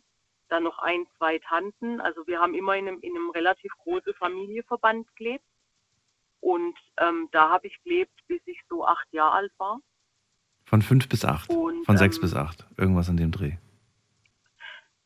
dann 0.53 0.63
noch 0.63 0.77
ein, 0.79 1.07
zwei 1.17 1.39
Tanten. 1.39 1.99
Also 1.99 2.25
wir 2.27 2.39
haben 2.39 2.53
immer 2.53 2.75
in 2.77 2.87
einem, 2.87 2.99
in 3.01 3.15
einem 3.15 3.31
relativ 3.31 3.71
großen 3.79 4.13
Familienverband 4.13 5.13
gelebt. 5.15 5.43
Und 6.39 6.77
ähm, 6.97 7.27
da 7.31 7.49
habe 7.49 7.67
ich 7.67 7.81
gelebt, 7.83 8.13
bis 8.27 8.41
ich 8.45 8.59
so 8.69 8.85
acht 8.85 9.11
Jahre 9.11 9.33
alt 9.33 9.51
war. 9.57 9.79
Von 10.65 10.81
fünf 10.81 11.09
bis 11.09 11.25
acht? 11.25 11.49
Und, 11.49 11.85
Von 11.85 11.97
sechs 11.97 12.17
ähm, 12.17 12.21
bis 12.21 12.35
acht? 12.35 12.65
Irgendwas 12.77 13.09
in 13.09 13.17
dem 13.17 13.31
Dreh. 13.31 13.53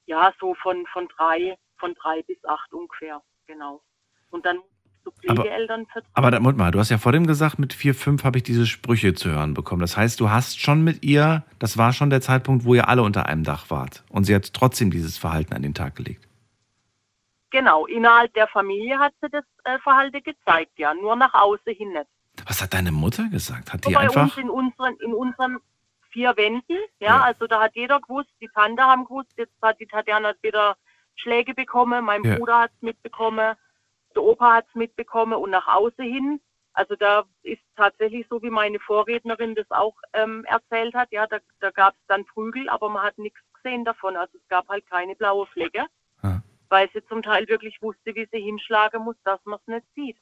Ja, 0.06 0.34
so 0.40 0.53
von, 0.56 0.86
von 0.88 1.07
drei, 1.07 1.57
von 1.78 1.94
drei 1.95 2.24
bis 2.24 2.44
acht 2.45 2.74
ungefähr, 2.74 3.22
genau. 3.45 3.82
Und 4.30 4.45
dann 4.45 4.61
Aber- 5.27 5.43
Pflegeeltern 5.43 5.85
vertraut. 5.88 6.11
Aber 6.13 6.31
da, 6.31 6.39
Moment 6.39 6.57
mal, 6.57 6.71
du 6.71 6.79
hast 6.79 6.89
ja 6.89 6.97
vor 6.97 7.11
dem 7.11 7.27
gesagt, 7.27 7.59
mit 7.59 7.73
vier, 7.73 7.93
fünf 7.95 8.23
habe 8.23 8.38
ich 8.38 8.43
diese 8.43 8.65
Sprüche 8.65 9.13
zu 9.13 9.29
hören 9.29 9.53
bekommen. 9.53 9.81
Das 9.81 9.97
heißt, 9.97 10.19
du 10.19 10.29
hast 10.29 10.59
schon 10.59 10.84
mit 10.84 11.03
ihr, 11.03 11.43
das 11.59 11.77
war 11.77 11.93
schon 11.93 12.09
der 12.09 12.21
Zeitpunkt, 12.21 12.65
wo 12.65 12.73
ihr 12.75 12.88
alle 12.89 13.01
unter 13.03 13.25
einem 13.27 13.43
Dach 13.43 13.69
wart. 13.69 14.03
Und 14.09 14.23
sie 14.25 14.35
hat 14.35 14.53
trotzdem 14.53 14.91
dieses 14.91 15.17
Verhalten 15.17 15.53
an 15.53 15.61
den 15.61 15.73
Tag 15.73 15.95
gelegt. 15.95 16.27
Genau, 17.49 17.85
innerhalb 17.85 18.34
der 18.34 18.47
Familie 18.47 18.99
hat 18.99 19.13
sie 19.21 19.29
das 19.29 19.45
äh, 19.63 19.79
Verhalten 19.79 20.21
gezeigt, 20.21 20.71
ja, 20.77 20.93
nur 20.93 21.15
nach 21.15 21.34
außen 21.34 21.73
hin 21.73 21.93
nicht. 21.93 22.05
Was 22.45 22.61
hat 22.61 22.73
deine 22.73 22.91
Mutter 22.91 23.27
gesagt? 23.29 23.71
Hat 23.73 23.85
die 23.88 23.93
bei 23.93 24.01
einfach. 24.01 24.23
uns 24.23 24.38
in 24.38 24.49
unseren, 24.49 24.95
in 24.97 25.13
unseren 25.13 25.57
vier 26.11 26.35
Wänden, 26.35 26.77
ja, 26.99 27.07
Ja. 27.07 27.21
also 27.21 27.47
da 27.47 27.61
hat 27.61 27.75
jeder 27.75 27.99
gewusst, 28.01 28.29
die 28.41 28.49
Tante 28.53 28.84
haben 28.84 29.05
gewusst, 29.05 29.31
jetzt 29.38 29.53
hat 29.61 29.79
die 29.79 29.85
Tatjana 29.88 30.34
wieder 30.41 30.75
Schläge 31.15 31.53
bekommen, 31.53 32.03
mein 32.05 32.23
Ja. 32.23 32.35
Bruder 32.38 32.59
hat 32.59 32.71
es 32.75 32.81
mitbekommen, 32.81 33.55
der 34.18 34.23
Opa 34.23 34.56
hat 34.56 34.65
es 34.68 34.76
mitbekommen 34.76 35.34
und 35.34 35.52
nach 35.52 35.68
außen 35.68 36.03
hin, 36.03 36.41
also 36.73 36.95
da 36.95 37.23
ist 37.44 37.61
tatsächlich 37.76 38.26
so, 38.30 38.41
wie 38.41 38.49
meine 38.49 38.80
Vorrednerin 38.80 39.56
das 39.56 39.69
auch 39.69 39.95
ähm, 40.14 40.44
erzählt 40.45 40.94
hat, 40.95 41.11
ja, 41.11 41.27
da, 41.27 41.38
da 41.60 41.72
gab 41.72 41.94
es 41.94 41.99
dann 42.07 42.26
Prügel, 42.26 42.68
aber 42.69 42.89
man 42.89 43.03
hat 43.03 43.18
nichts 43.18 43.39
gesehen 43.53 43.85
davon, 43.85 44.15
also 44.15 44.38
es 44.38 44.48
gab 44.48 44.68
halt 44.68 44.85
keine 44.89 45.15
blaue 45.15 45.45
Flecke, 45.48 45.85
Ah. 46.23 46.41
weil 46.69 46.89
sie 46.94 47.06
zum 47.06 47.22
Teil 47.22 47.48
wirklich 47.48 47.80
wusste, 47.81 48.15
wie 48.15 48.27
sie 48.31 48.41
hinschlagen 48.41 49.03
muss, 49.03 49.15
dass 49.23 49.39
man 49.45 49.60
es 49.60 49.68
nicht 49.68 49.88
sieht. 49.95 50.18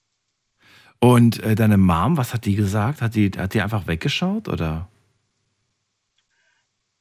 Und 1.00 1.42
äh, 1.44 1.56
deine 1.56 1.78
Mom, 1.78 2.18
was 2.18 2.34
hat 2.34 2.46
die 2.46 2.56
gesagt? 2.56 3.02
Hat 3.02 3.16
die, 3.16 3.32
hat 3.38 3.54
die 3.54 3.62
einfach 3.62 3.88
weggeschaut 3.88 4.48
oder? 4.50 4.88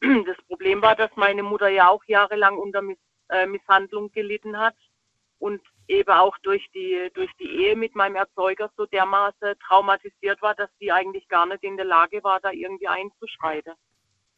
Das 0.00 0.36
Problem 0.48 0.82
war, 0.82 0.96
dass 0.96 1.10
meine 1.16 1.42
Mutter 1.42 1.68
ja 1.68 1.88
auch 1.88 2.04
jahrelang 2.04 2.58
unter 2.58 2.82
Miss, 2.82 2.98
äh, 3.30 3.46
Misshandlung 3.46 4.12
gelitten 4.12 4.58
hat 4.58 4.76
und 5.38 5.60
eben 5.88 6.10
auch 6.10 6.36
durch 6.38 6.66
die, 6.74 7.10
durch 7.14 7.30
die 7.38 7.48
Ehe 7.48 7.76
mit 7.76 7.94
meinem 7.94 8.16
Erzeuger 8.16 8.70
so 8.76 8.86
dermaßen 8.86 9.54
traumatisiert 9.66 10.40
war, 10.42 10.54
dass 10.54 10.70
sie 10.78 10.92
eigentlich 10.92 11.28
gar 11.28 11.46
nicht 11.46 11.62
in 11.62 11.76
der 11.76 11.86
Lage 11.86 12.22
war, 12.24 12.40
da 12.40 12.50
irgendwie 12.50 12.88
einzuschreiten. 12.88 13.74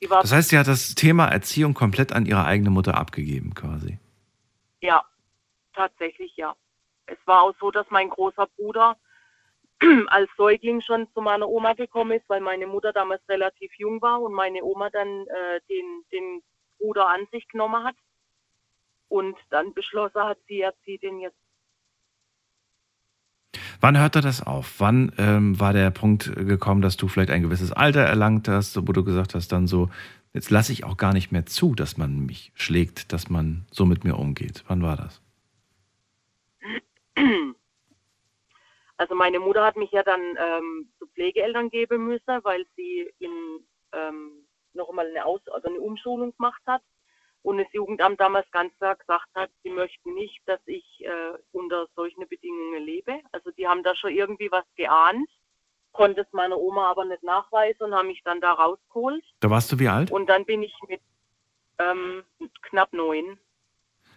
Das 0.08 0.32
heißt, 0.32 0.50
sie 0.50 0.58
hat 0.58 0.66
das 0.66 0.94
Thema 0.94 1.26
Erziehung 1.26 1.72
komplett 1.72 2.12
an 2.12 2.26
ihre 2.26 2.44
eigene 2.44 2.70
Mutter 2.70 2.96
abgegeben, 2.96 3.54
quasi. 3.54 3.98
ja, 4.80 5.02
tatsächlich 5.72 6.36
ja. 6.36 6.54
Es 7.06 7.18
war 7.24 7.42
auch 7.42 7.54
so, 7.60 7.70
dass 7.70 7.86
mein 7.90 8.10
großer 8.10 8.46
Bruder 8.56 8.96
als 10.08 10.28
Säugling 10.36 10.80
schon 10.80 11.06
zu 11.14 11.20
meiner 11.20 11.48
Oma 11.48 11.74
gekommen 11.74 12.12
ist, 12.12 12.28
weil 12.28 12.40
meine 12.40 12.66
Mutter 12.66 12.92
damals 12.92 13.22
relativ 13.28 13.72
jung 13.78 14.02
war 14.02 14.20
und 14.20 14.32
meine 14.32 14.62
Oma 14.64 14.90
dann 14.90 15.26
äh, 15.26 15.60
den, 15.70 16.04
den 16.12 16.42
Bruder 16.78 17.08
an 17.08 17.26
sich 17.30 17.48
genommen 17.48 17.84
hat 17.84 17.96
und 19.08 19.36
dann 19.50 19.72
beschlossen 19.74 20.22
hat, 20.22 20.38
sie 20.48 20.60
erzieht 20.60 21.02
ihn 21.02 21.20
jetzt. 21.20 21.36
Wann 23.80 23.98
hörte 23.98 24.20
das 24.20 24.46
auf? 24.46 24.74
Wann 24.78 25.12
ähm, 25.18 25.58
war 25.60 25.72
der 25.72 25.90
Punkt 25.90 26.34
gekommen, 26.34 26.82
dass 26.82 26.96
du 26.96 27.08
vielleicht 27.08 27.30
ein 27.30 27.42
gewisses 27.42 27.72
Alter 27.72 28.00
erlangt 28.00 28.48
hast, 28.48 28.76
wo 28.76 28.92
du 28.92 29.04
gesagt 29.04 29.34
hast, 29.34 29.52
dann 29.52 29.66
so, 29.66 29.90
jetzt 30.32 30.50
lasse 30.50 30.72
ich 30.72 30.84
auch 30.84 30.96
gar 30.96 31.12
nicht 31.12 31.30
mehr 31.30 31.46
zu, 31.46 31.74
dass 31.74 31.96
man 31.96 32.26
mich 32.26 32.52
schlägt, 32.54 33.12
dass 33.12 33.28
man 33.28 33.66
so 33.70 33.84
mit 33.84 34.04
mir 34.04 34.16
umgeht. 34.16 34.64
Wann 34.66 34.82
war 34.82 34.96
das? 34.96 35.22
Also 38.98 39.14
meine 39.14 39.40
Mutter 39.40 39.62
hat 39.62 39.76
mich 39.76 39.90
ja 39.90 40.02
dann 40.02 40.20
ähm, 40.20 40.88
zu 40.98 41.06
Pflegeeltern 41.08 41.68
geben 41.68 42.06
müssen, 42.06 42.42
weil 42.44 42.64
sie 42.76 43.06
in, 43.18 43.60
ähm, 43.92 44.46
noch 44.72 44.88
einmal 44.88 45.06
eine, 45.06 45.26
Aus 45.26 45.40
also 45.48 45.68
eine 45.68 45.80
Umschulung 45.80 46.34
gemacht 46.34 46.62
hat 46.66 46.82
und 47.46 47.58
das 47.58 47.72
Jugendamt 47.72 48.18
damals 48.18 48.50
ganz 48.50 48.76
klar 48.78 48.96
gesagt 48.96 49.28
hat, 49.36 49.50
sie 49.62 49.70
möchten 49.70 50.14
nicht, 50.14 50.40
dass 50.46 50.58
ich 50.66 50.84
äh, 51.04 51.38
unter 51.52 51.86
solchen 51.94 52.26
Bedingungen 52.28 52.84
lebe. 52.84 53.20
Also 53.30 53.52
die 53.52 53.68
haben 53.68 53.84
da 53.84 53.94
schon 53.94 54.10
irgendwie 54.10 54.50
was 54.50 54.64
geahnt, 54.74 55.28
konnte 55.92 56.22
es 56.22 56.32
meiner 56.32 56.58
Oma 56.58 56.90
aber 56.90 57.04
nicht 57.04 57.22
nachweisen 57.22 57.84
und 57.84 57.94
haben 57.94 58.08
mich 58.08 58.20
dann 58.24 58.40
da 58.40 58.52
rausgeholt. 58.52 59.22
Da 59.38 59.48
warst 59.48 59.70
du 59.70 59.78
wie 59.78 59.86
alt? 59.86 60.10
Und 60.10 60.28
dann 60.28 60.44
bin 60.44 60.64
ich 60.64 60.74
mit 60.88 61.00
ähm, 61.78 62.24
knapp 62.62 62.92
neun 62.92 63.38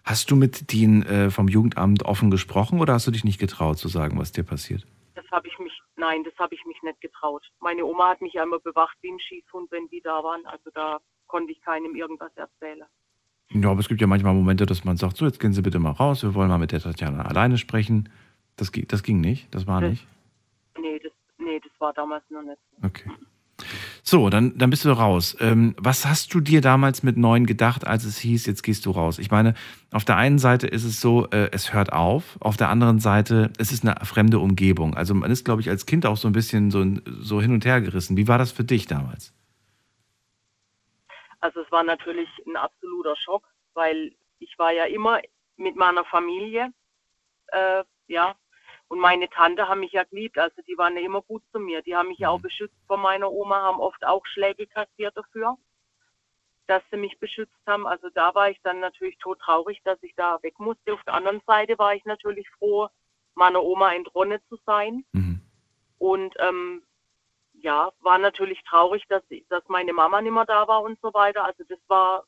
Hast 0.04 0.32
du 0.32 0.36
mit 0.36 0.74
denen 0.74 1.04
äh, 1.04 1.30
vom 1.30 1.50
Jugendamt 1.50 2.06
offen 2.06 2.32
gesprochen 2.32 2.82
oder 2.82 2.94
hast 2.94 3.06
du 3.06 3.12
dich 3.12 3.26
nicht 3.26 3.40
getraut 3.40 3.78
zu 3.78 3.90
sagen, 3.90 4.18
was 4.18 4.32
dir 4.32 4.44
passiert? 4.44 4.88
Das 5.14 5.30
habe 5.30 5.48
ich 5.48 5.60
mich, 5.60 5.80
nein, 5.98 6.24
das 6.24 6.34
habe 6.40 6.56
ich 6.56 6.66
mich 6.66 6.82
nicht 6.82 7.00
getraut. 7.00 7.46
Meine 7.60 7.86
Oma 7.86 8.10
hat 8.10 8.22
mich 8.22 8.40
einmal 8.40 8.60
bewacht 8.60 8.98
wie 9.02 9.12
ein 9.12 9.20
Schießhund, 9.20 9.70
wenn 9.70 9.88
die 9.90 10.02
da 10.02 10.24
waren. 10.24 10.44
Also 10.48 10.72
da 10.74 10.98
konnte 11.28 11.52
ich 11.52 11.62
keinem 11.62 11.94
irgendwas 11.96 12.36
erzählen. 12.36 12.88
Ja, 13.52 13.72
aber 13.72 13.80
es 13.80 13.88
gibt 13.88 14.00
ja 14.00 14.08
manchmal 14.08 14.34
Momente, 14.36 14.66
dass 14.66 14.84
man 14.86 14.98
sagt, 14.98 15.18
so, 15.18 15.26
jetzt 15.26 15.40
gehen 15.40 15.54
Sie 15.54 15.62
bitte 15.62 15.80
mal 15.80 15.92
raus, 15.92 16.22
wir 16.24 16.36
wollen 16.36 16.50
mal 16.50 16.60
mit 16.60 16.72
der 16.72 16.82
Tatjana 16.82 17.24
alleine 17.24 17.58
sprechen. 17.58 18.10
Das, 18.58 18.72
gi- 18.72 18.86
das 18.86 19.02
ging 19.04 19.22
nicht, 19.22 19.48
das 19.56 19.66
war 19.66 19.82
Das- 19.82 19.92
nicht. 19.92 20.08
Nee, 20.80 21.00
das, 21.02 21.12
nee, 21.40 21.60
das 21.62 21.72
war 21.80 21.92
damals 21.94 22.24
noch 22.30 22.44
nicht. 22.44 22.58
Okay. 22.84 23.10
So, 24.04 24.30
dann, 24.30 24.58
dann 24.58 24.70
bist 24.70 24.86
du 24.86 24.90
raus. 24.92 25.36
Ähm, 25.42 25.76
was 25.78 26.06
hast 26.06 26.34
du 26.34 26.40
dir 26.40 26.62
damals 26.62 27.04
mit 27.04 27.18
neun 27.18 27.46
gedacht, 27.46 27.86
als 27.86 28.06
es 28.06 28.18
hieß, 28.20 28.46
jetzt 28.46 28.64
gehst 28.64 28.86
du 28.86 28.92
raus? 28.92 29.20
Ich 29.20 29.32
meine, 29.32 29.54
auf 29.92 30.06
der 30.06 30.16
einen 30.16 30.40
Seite 30.40 30.66
ist 30.68 30.86
es 30.86 31.02
so, 31.02 31.28
äh, 31.32 31.50
es 31.52 31.74
hört 31.74 31.92
auf, 31.92 32.38
auf 32.40 32.56
der 32.56 32.70
anderen 32.70 33.00
Seite, 33.00 33.52
es 33.58 33.72
ist 33.74 33.86
eine 33.86 34.06
fremde 34.06 34.40
Umgebung. 34.40 34.94
Also 34.96 35.14
man 35.14 35.30
ist, 35.30 35.44
glaube 35.44 35.60
ich, 35.62 35.70
als 35.70 35.86
Kind 35.86 36.06
auch 36.06 36.16
so 36.16 36.28
ein 36.30 36.32
bisschen 36.34 36.72
so, 36.72 36.86
so 37.20 37.42
hin 37.42 37.52
und 37.52 37.66
her 37.66 37.82
gerissen. 37.82 38.16
Wie 38.16 38.30
war 38.30 38.38
das 38.38 38.52
für 38.54 38.64
dich 38.64 38.86
damals? 38.88 39.34
Also 41.40 41.62
es 41.62 41.72
war 41.72 41.84
natürlich 41.84 42.30
ein 42.46 42.56
absoluter 42.56 43.16
Schock, 43.16 43.48
weil 43.74 44.16
ich 44.40 44.58
war 44.58 44.72
ja 44.72 44.86
immer 44.86 45.22
mit 45.56 45.76
meiner 45.76 46.06
Familie, 46.06 46.74
äh, 47.48 47.84
ja, 48.08 48.36
und 48.90 49.00
meine 49.00 49.30
Tante 49.30 49.68
haben 49.68 49.82
mich 49.82 49.92
ja 49.92 50.04
geliebt, 50.04 50.38
also 50.40 50.62
die 50.68 50.78
waren 50.78 50.96
ja 50.96 51.04
immer 51.04 51.22
gut 51.22 51.44
zu 51.52 51.60
mir. 51.60 51.84
Die 51.84 51.96
haben 51.96 52.08
mich 52.10 52.18
ja 52.18 52.30
auch 52.30 52.42
beschützt 52.42 52.76
von 52.88 53.00
meiner 53.00 53.32
Oma, 53.32 53.62
haben 53.62 53.80
oft 53.80 54.04
auch 54.04 54.26
Schläge 54.26 54.66
kassiert 54.66 55.16
dafür, 55.16 55.58
dass 56.66 56.82
sie 56.90 56.98
mich 56.98 57.20
beschützt 57.20 57.54
haben. 57.68 57.86
Also 57.86 58.10
da 58.10 58.34
war 58.34 58.50
ich 58.50 58.60
dann 58.64 58.80
natürlich 58.80 59.18
tot 59.20 59.40
traurig, 59.40 59.80
dass 59.84 60.02
ich 60.02 60.16
da 60.16 60.42
weg 60.42 60.60
musste. 60.60 60.94
Auf 60.94 61.04
der 61.04 61.14
anderen 61.14 61.42
Seite 61.46 61.78
war 61.78 61.94
ich 61.94 62.04
natürlich 62.06 62.50
froh, 62.58 62.90
meiner 63.36 63.62
Oma 63.62 63.94
entronnen 63.94 64.42
zu 64.50 64.58
sein. 64.66 65.06
Mhm. 65.14 65.42
Und 66.00 66.34
ähm, 66.40 66.82
ja, 67.62 67.92
war 68.02 68.18
natürlich 68.18 68.62
traurig, 68.64 69.04
dass, 69.10 69.24
dass 69.50 69.64
meine 69.68 69.94
Mama 69.94 70.22
nicht 70.22 70.32
mehr 70.34 70.46
da 70.46 70.68
war 70.68 70.82
und 70.84 71.00
so 71.02 71.14
weiter. 71.14 71.44
Also 71.46 71.64
das 71.68 71.80
war, 71.88 72.24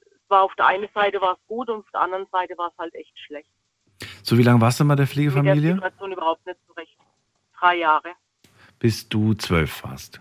es 0.00 0.28
war 0.30 0.42
auf 0.42 0.54
der 0.56 0.66
einen 0.66 0.88
Seite 0.94 1.20
war 1.20 1.34
es 1.34 1.46
gut 1.46 1.68
und 1.70 1.80
auf 1.80 1.90
der 1.92 2.00
anderen 2.02 2.26
Seite 2.32 2.56
war 2.58 2.68
es 2.68 2.78
halt 2.78 2.94
echt 2.94 3.18
schlecht. 3.18 3.50
So, 4.22 4.38
wie 4.38 4.42
lange 4.42 4.60
warst 4.60 4.80
du 4.80 4.84
mal 4.84 4.96
der 4.96 5.02
Mit 5.04 5.10
der 5.10 5.14
Pflegefamilie? 5.14 5.74
Situation 5.74 6.12
überhaupt 6.12 6.46
nicht 6.46 6.58
zurecht. 6.66 6.96
Drei 7.58 7.76
Jahre. 7.76 8.10
Bis 8.78 9.08
du 9.08 9.34
zwölf 9.34 9.84
warst. 9.84 10.20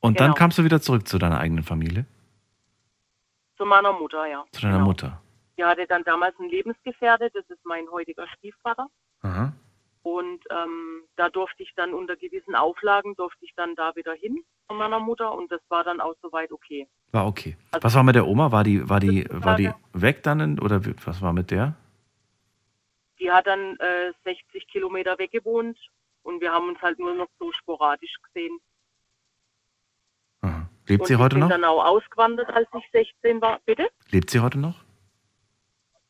Und 0.00 0.20
dann 0.20 0.28
Genau. 0.28 0.38
kamst 0.38 0.58
du 0.58 0.64
wieder 0.64 0.80
zurück 0.80 1.08
zu 1.08 1.18
deiner 1.18 1.40
eigenen 1.40 1.64
Familie, 1.64 2.06
Zu 3.56 3.64
meiner 3.64 3.92
Mutter, 3.92 4.26
ja. 4.26 4.44
zu 4.52 4.60
deiner 4.62 4.78
Mutter. 4.78 5.20
Die 5.58 5.64
hatte 5.64 5.86
dann 5.86 6.04
damals 6.04 6.38
einen 6.38 6.50
Lebensgefährte, 6.50 7.30
das 7.32 7.44
ist 7.48 7.64
mein 7.64 7.88
heutiger 7.90 8.26
Stiefvater. 8.28 8.86
Aha. 9.22 9.52
Und 10.06 10.44
ähm, 10.50 11.02
da 11.16 11.28
durfte 11.28 11.64
ich 11.64 11.74
dann 11.74 11.92
unter 11.92 12.14
gewissen 12.14 12.54
Auflagen, 12.54 13.16
durfte 13.16 13.44
ich 13.44 13.52
dann 13.56 13.74
da 13.74 13.96
wieder 13.96 14.12
hin 14.12 14.44
von 14.68 14.76
meiner 14.76 15.00
Mutter 15.00 15.34
und 15.34 15.50
das 15.50 15.60
war 15.68 15.82
dann 15.82 16.00
auch 16.00 16.14
soweit 16.22 16.52
okay. 16.52 16.86
War 17.10 17.26
okay. 17.26 17.56
Also- 17.72 17.82
Was 17.82 17.94
war 17.96 18.04
mit 18.04 18.14
der 18.14 18.28
Oma? 18.28 18.52
War 18.52 18.62
die, 18.62 18.88
war 18.88 19.00
die, 19.00 19.26
war 19.30 19.56
die 19.56 19.68
weg 19.94 20.22
dann 20.22 20.60
oder 20.60 20.80
was 21.04 21.20
war 21.22 21.32
mit 21.32 21.50
der? 21.50 21.74
Die 23.18 23.32
hat 23.32 23.48
dann 23.48 23.76
äh, 23.80 24.12
60 24.22 24.68
Kilometer 24.68 25.18
weg 25.18 25.32
gewohnt 25.32 25.76
und 26.22 26.40
wir 26.40 26.52
haben 26.52 26.68
uns 26.68 26.80
halt 26.80 27.00
nur 27.00 27.16
noch 27.16 27.28
so 27.40 27.50
sporadisch 27.50 28.14
gesehen. 28.22 28.60
Lebt 30.86 31.00
und 31.00 31.06
sie 31.08 31.16
heute 31.16 31.34
ich 31.34 31.40
bin 31.40 31.40
noch? 31.40 31.48
dann 31.48 31.64
auch 31.64 31.84
ausgewandert, 31.84 32.48
als 32.50 32.68
ich 32.78 32.88
16 32.92 33.40
war. 33.42 33.58
Bitte? 33.66 33.88
Lebt 34.10 34.30
sie 34.30 34.38
heute 34.38 34.60
noch? 34.60 34.84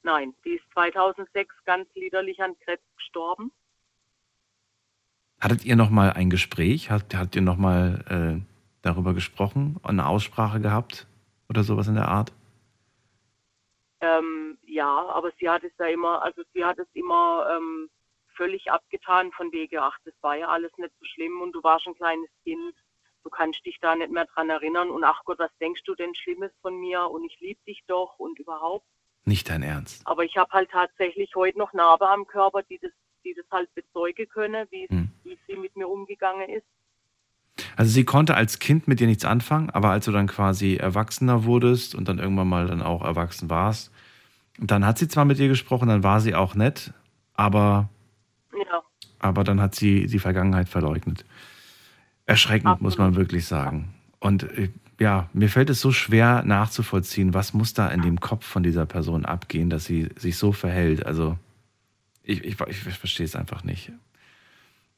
Nein, 0.03 0.35
die 0.45 0.57
ist 0.57 0.71
2006 0.75 1.55
ganz 1.65 1.89
liederlich 1.95 2.43
an 2.43 2.59
Krebs 2.59 2.85
gestorben. 2.95 3.53
Hattet 5.41 5.65
ihr 5.65 5.77
noch 5.77 5.91
mal 5.91 6.13
ein 6.13 6.31
Gespräch? 6.31 6.91
Habt, 6.91 7.15
habt 7.15 7.37
ihr 7.37 7.43
noch 7.43 7.57
mal 7.57 8.05
äh, 8.09 8.43
darüber 8.83 9.15
gesprochen? 9.15 9.79
Eine 9.83 10.07
Aussprache 10.07 10.61
gehabt? 10.61 11.07
Oder 11.49 11.63
sowas 11.63 11.89
in 11.89 11.95
der 11.95 12.09
Art? 12.09 12.33
Ähm, 14.01 14.59
ja, 14.67 14.89
aber 14.89 15.31
sie 15.39 15.49
hat 15.49 15.65
es 15.65 15.73
ja 15.79 15.87
immer, 15.87 16.23
also 16.23 16.43
sie 16.53 16.65
hat 16.65 16.79
es 16.79 16.89
immer 16.93 17.47
ähm, 17.57 17.89
völlig 18.37 18.71
abgetan 18.71 19.33
von 19.33 19.53
wegen, 19.53 19.79
ach, 19.79 19.97
das 20.05 20.15
war 20.21 20.37
ja 20.37 20.49
alles 20.49 20.71
nicht 20.77 20.93
so 20.99 21.05
schlimm 21.05 21.41
und 21.41 21.53
du 21.53 21.63
warst 21.63 21.87
ein 21.87 21.95
kleines 21.95 22.29
Kind, 22.45 22.75
du 23.25 23.31
kannst 23.31 23.65
dich 23.65 23.79
da 23.81 23.95
nicht 23.95 24.11
mehr 24.11 24.27
dran 24.27 24.51
erinnern 24.51 24.91
und 24.91 25.05
ach 25.05 25.23
Gott, 25.25 25.39
was 25.39 25.51
denkst 25.61 25.83
du 25.85 25.95
denn 25.95 26.15
Schlimmes 26.15 26.53
von 26.61 26.79
mir 26.79 27.09
und 27.11 27.25
ich 27.25 27.39
liebe 27.41 27.61
dich 27.67 27.83
doch 27.87 28.19
und 28.19 28.39
überhaupt. 28.39 28.87
Nicht 29.25 29.49
dein 29.49 29.63
Ernst. 29.63 30.07
Aber 30.07 30.25
ich 30.25 30.37
habe 30.37 30.53
halt 30.53 30.71
tatsächlich 30.71 31.35
heute 31.35 31.59
noch 31.59 31.73
Narbe 31.73 32.09
am 32.09 32.27
Körper, 32.27 32.63
die 32.63 32.79
das, 32.79 32.93
die 33.27 33.35
das 33.35 33.45
halt 33.51 33.69
bezeugen 33.75 34.29
können, 34.29 34.67
wie, 34.71 34.87
Hm. 34.89 35.11
wie 35.25 35.37
sie 35.47 35.57
mit 35.57 35.77
mir 35.77 35.89
umgegangen 35.89 36.49
ist. 36.49 36.65
Also 37.77 37.91
sie 37.91 38.05
konnte 38.05 38.35
als 38.35 38.59
Kind 38.59 38.87
mit 38.87 39.01
dir 39.01 39.07
nichts 39.07 39.25
anfangen, 39.25 39.71
aber 39.71 39.91
als 39.91 40.05
du 40.05 40.13
dann 40.13 40.27
quasi 40.27 40.77
erwachsener 40.77 41.45
wurdest 41.45 41.95
und 41.95 42.07
dann 42.09 42.19
irgendwann 42.19 42.49
mal 42.49 42.67
dann 42.67 42.83
auch 42.83 43.03
erwachsen 43.03 43.49
warst, 43.51 43.91
dann 44.59 44.87
hat 44.87 44.99
sie 44.99 45.09
zwar 45.09 45.25
mit 45.25 45.39
dir 45.39 45.49
gesprochen, 45.49 45.89
dann 45.89 46.03
war 46.03 46.21
sie 46.21 46.35
auch 46.35 46.55
nett, 46.55 46.93
aber, 47.35 47.89
Ja, 48.53 48.83
aber 49.19 49.43
dann 49.45 49.61
hat 49.61 49.75
sie 49.75 50.07
die 50.07 50.19
Vergangenheit 50.19 50.69
verleugnet. 50.69 51.25
Erschreckend, 52.27 52.81
muss 52.81 52.99
man 52.99 53.17
wirklich 53.17 53.47
sagen. 53.47 53.95
Und 54.21 54.45
äh, 54.59 54.71
ja, 54.99 55.29
mir 55.33 55.49
fällt 55.49 55.71
es 55.71 55.81
so 55.81 55.93
schwer 55.93 56.43
nachzuvollziehen, 56.45 57.35
was 57.35 57.55
muss 57.55 57.75
da 57.75 57.89
in 57.89 58.03
dem 58.03 58.19
Kopf 58.21 58.45
von 58.47 58.63
dieser 58.63 58.87
Person 58.87 59.25
abgehen, 59.25 59.71
dass 59.71 59.85
sie 59.85 60.09
sich 60.17 60.37
so 60.39 60.53
verhält. 60.53 61.05
Also 61.07 61.39
ich, 62.27 62.45
ich, 62.45 62.61
ich 62.61 62.99
verstehe 62.99 63.27
es 63.27 63.37
einfach 63.37 63.65
nicht. 63.65 63.91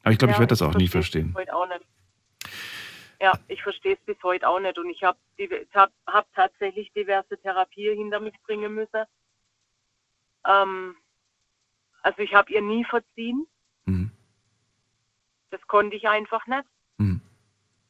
Aber 0.03 0.13
ich 0.13 0.19
glaube, 0.19 0.31
ich 0.33 0.37
Ja, 0.37 0.41
werde 0.41 0.51
das 0.53 0.63
auch 0.63 0.75
nie 0.75 0.89
verstehen. 0.89 1.35
auch. 1.53 1.69
Ja, 3.21 3.33
ich 3.49 3.63
verstehe 3.63 3.95
es 3.95 4.01
bis 4.07 4.23
heute 4.23 4.49
auch 4.49 4.61
nicht. 4.61 4.79
Und 4.79 4.91
ich 4.91 5.03
habe 5.03 5.19
hab, 5.75 5.93
hab 6.07 6.33
tatsächlich 6.35 6.93
diverse 6.93 7.37
Therapien 7.39 7.97
hinter 7.99 8.21
mich 8.21 8.35
bringen 8.43 8.75
müssen. 8.75 9.05
Ähm, 10.47 10.97
also 12.03 12.19
ich 12.23 12.33
habe 12.35 12.53
ihr 12.53 12.63
nie 12.63 12.85
verziehen. 12.85 13.47
Mhm. 13.87 14.13
Das 15.51 15.61
konnte 15.67 15.97
ich 15.97 16.09
einfach 16.09 16.47
nicht. 16.47 16.65
Mhm. 16.99 17.21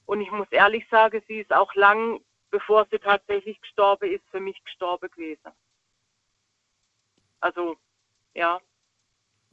Und 0.07 0.21
ich 0.23 0.31
muss 0.31 0.51
ehrlich 0.51 0.89
sagen, 0.89 1.23
sie 1.29 1.41
ist 1.41 1.53
auch 1.53 1.75
lang, 1.75 2.21
bevor 2.51 2.87
sie 2.91 2.99
tatsächlich 2.99 3.61
gestorben 3.61 4.11
ist, 4.11 4.25
für 4.31 4.41
mich 4.41 4.63
gestorben 4.65 5.11
gewesen. 5.11 5.53
Also, 7.41 7.77
ja, 8.35 8.61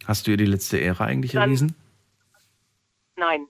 Hast 0.07 0.27
du 0.27 0.31
ihr 0.31 0.37
die 0.37 0.45
letzte 0.45 0.77
Ehre 0.77 1.03
eigentlich 1.03 1.31
Dann- 1.33 1.43
erwiesen? 1.43 1.75
nein. 3.15 3.47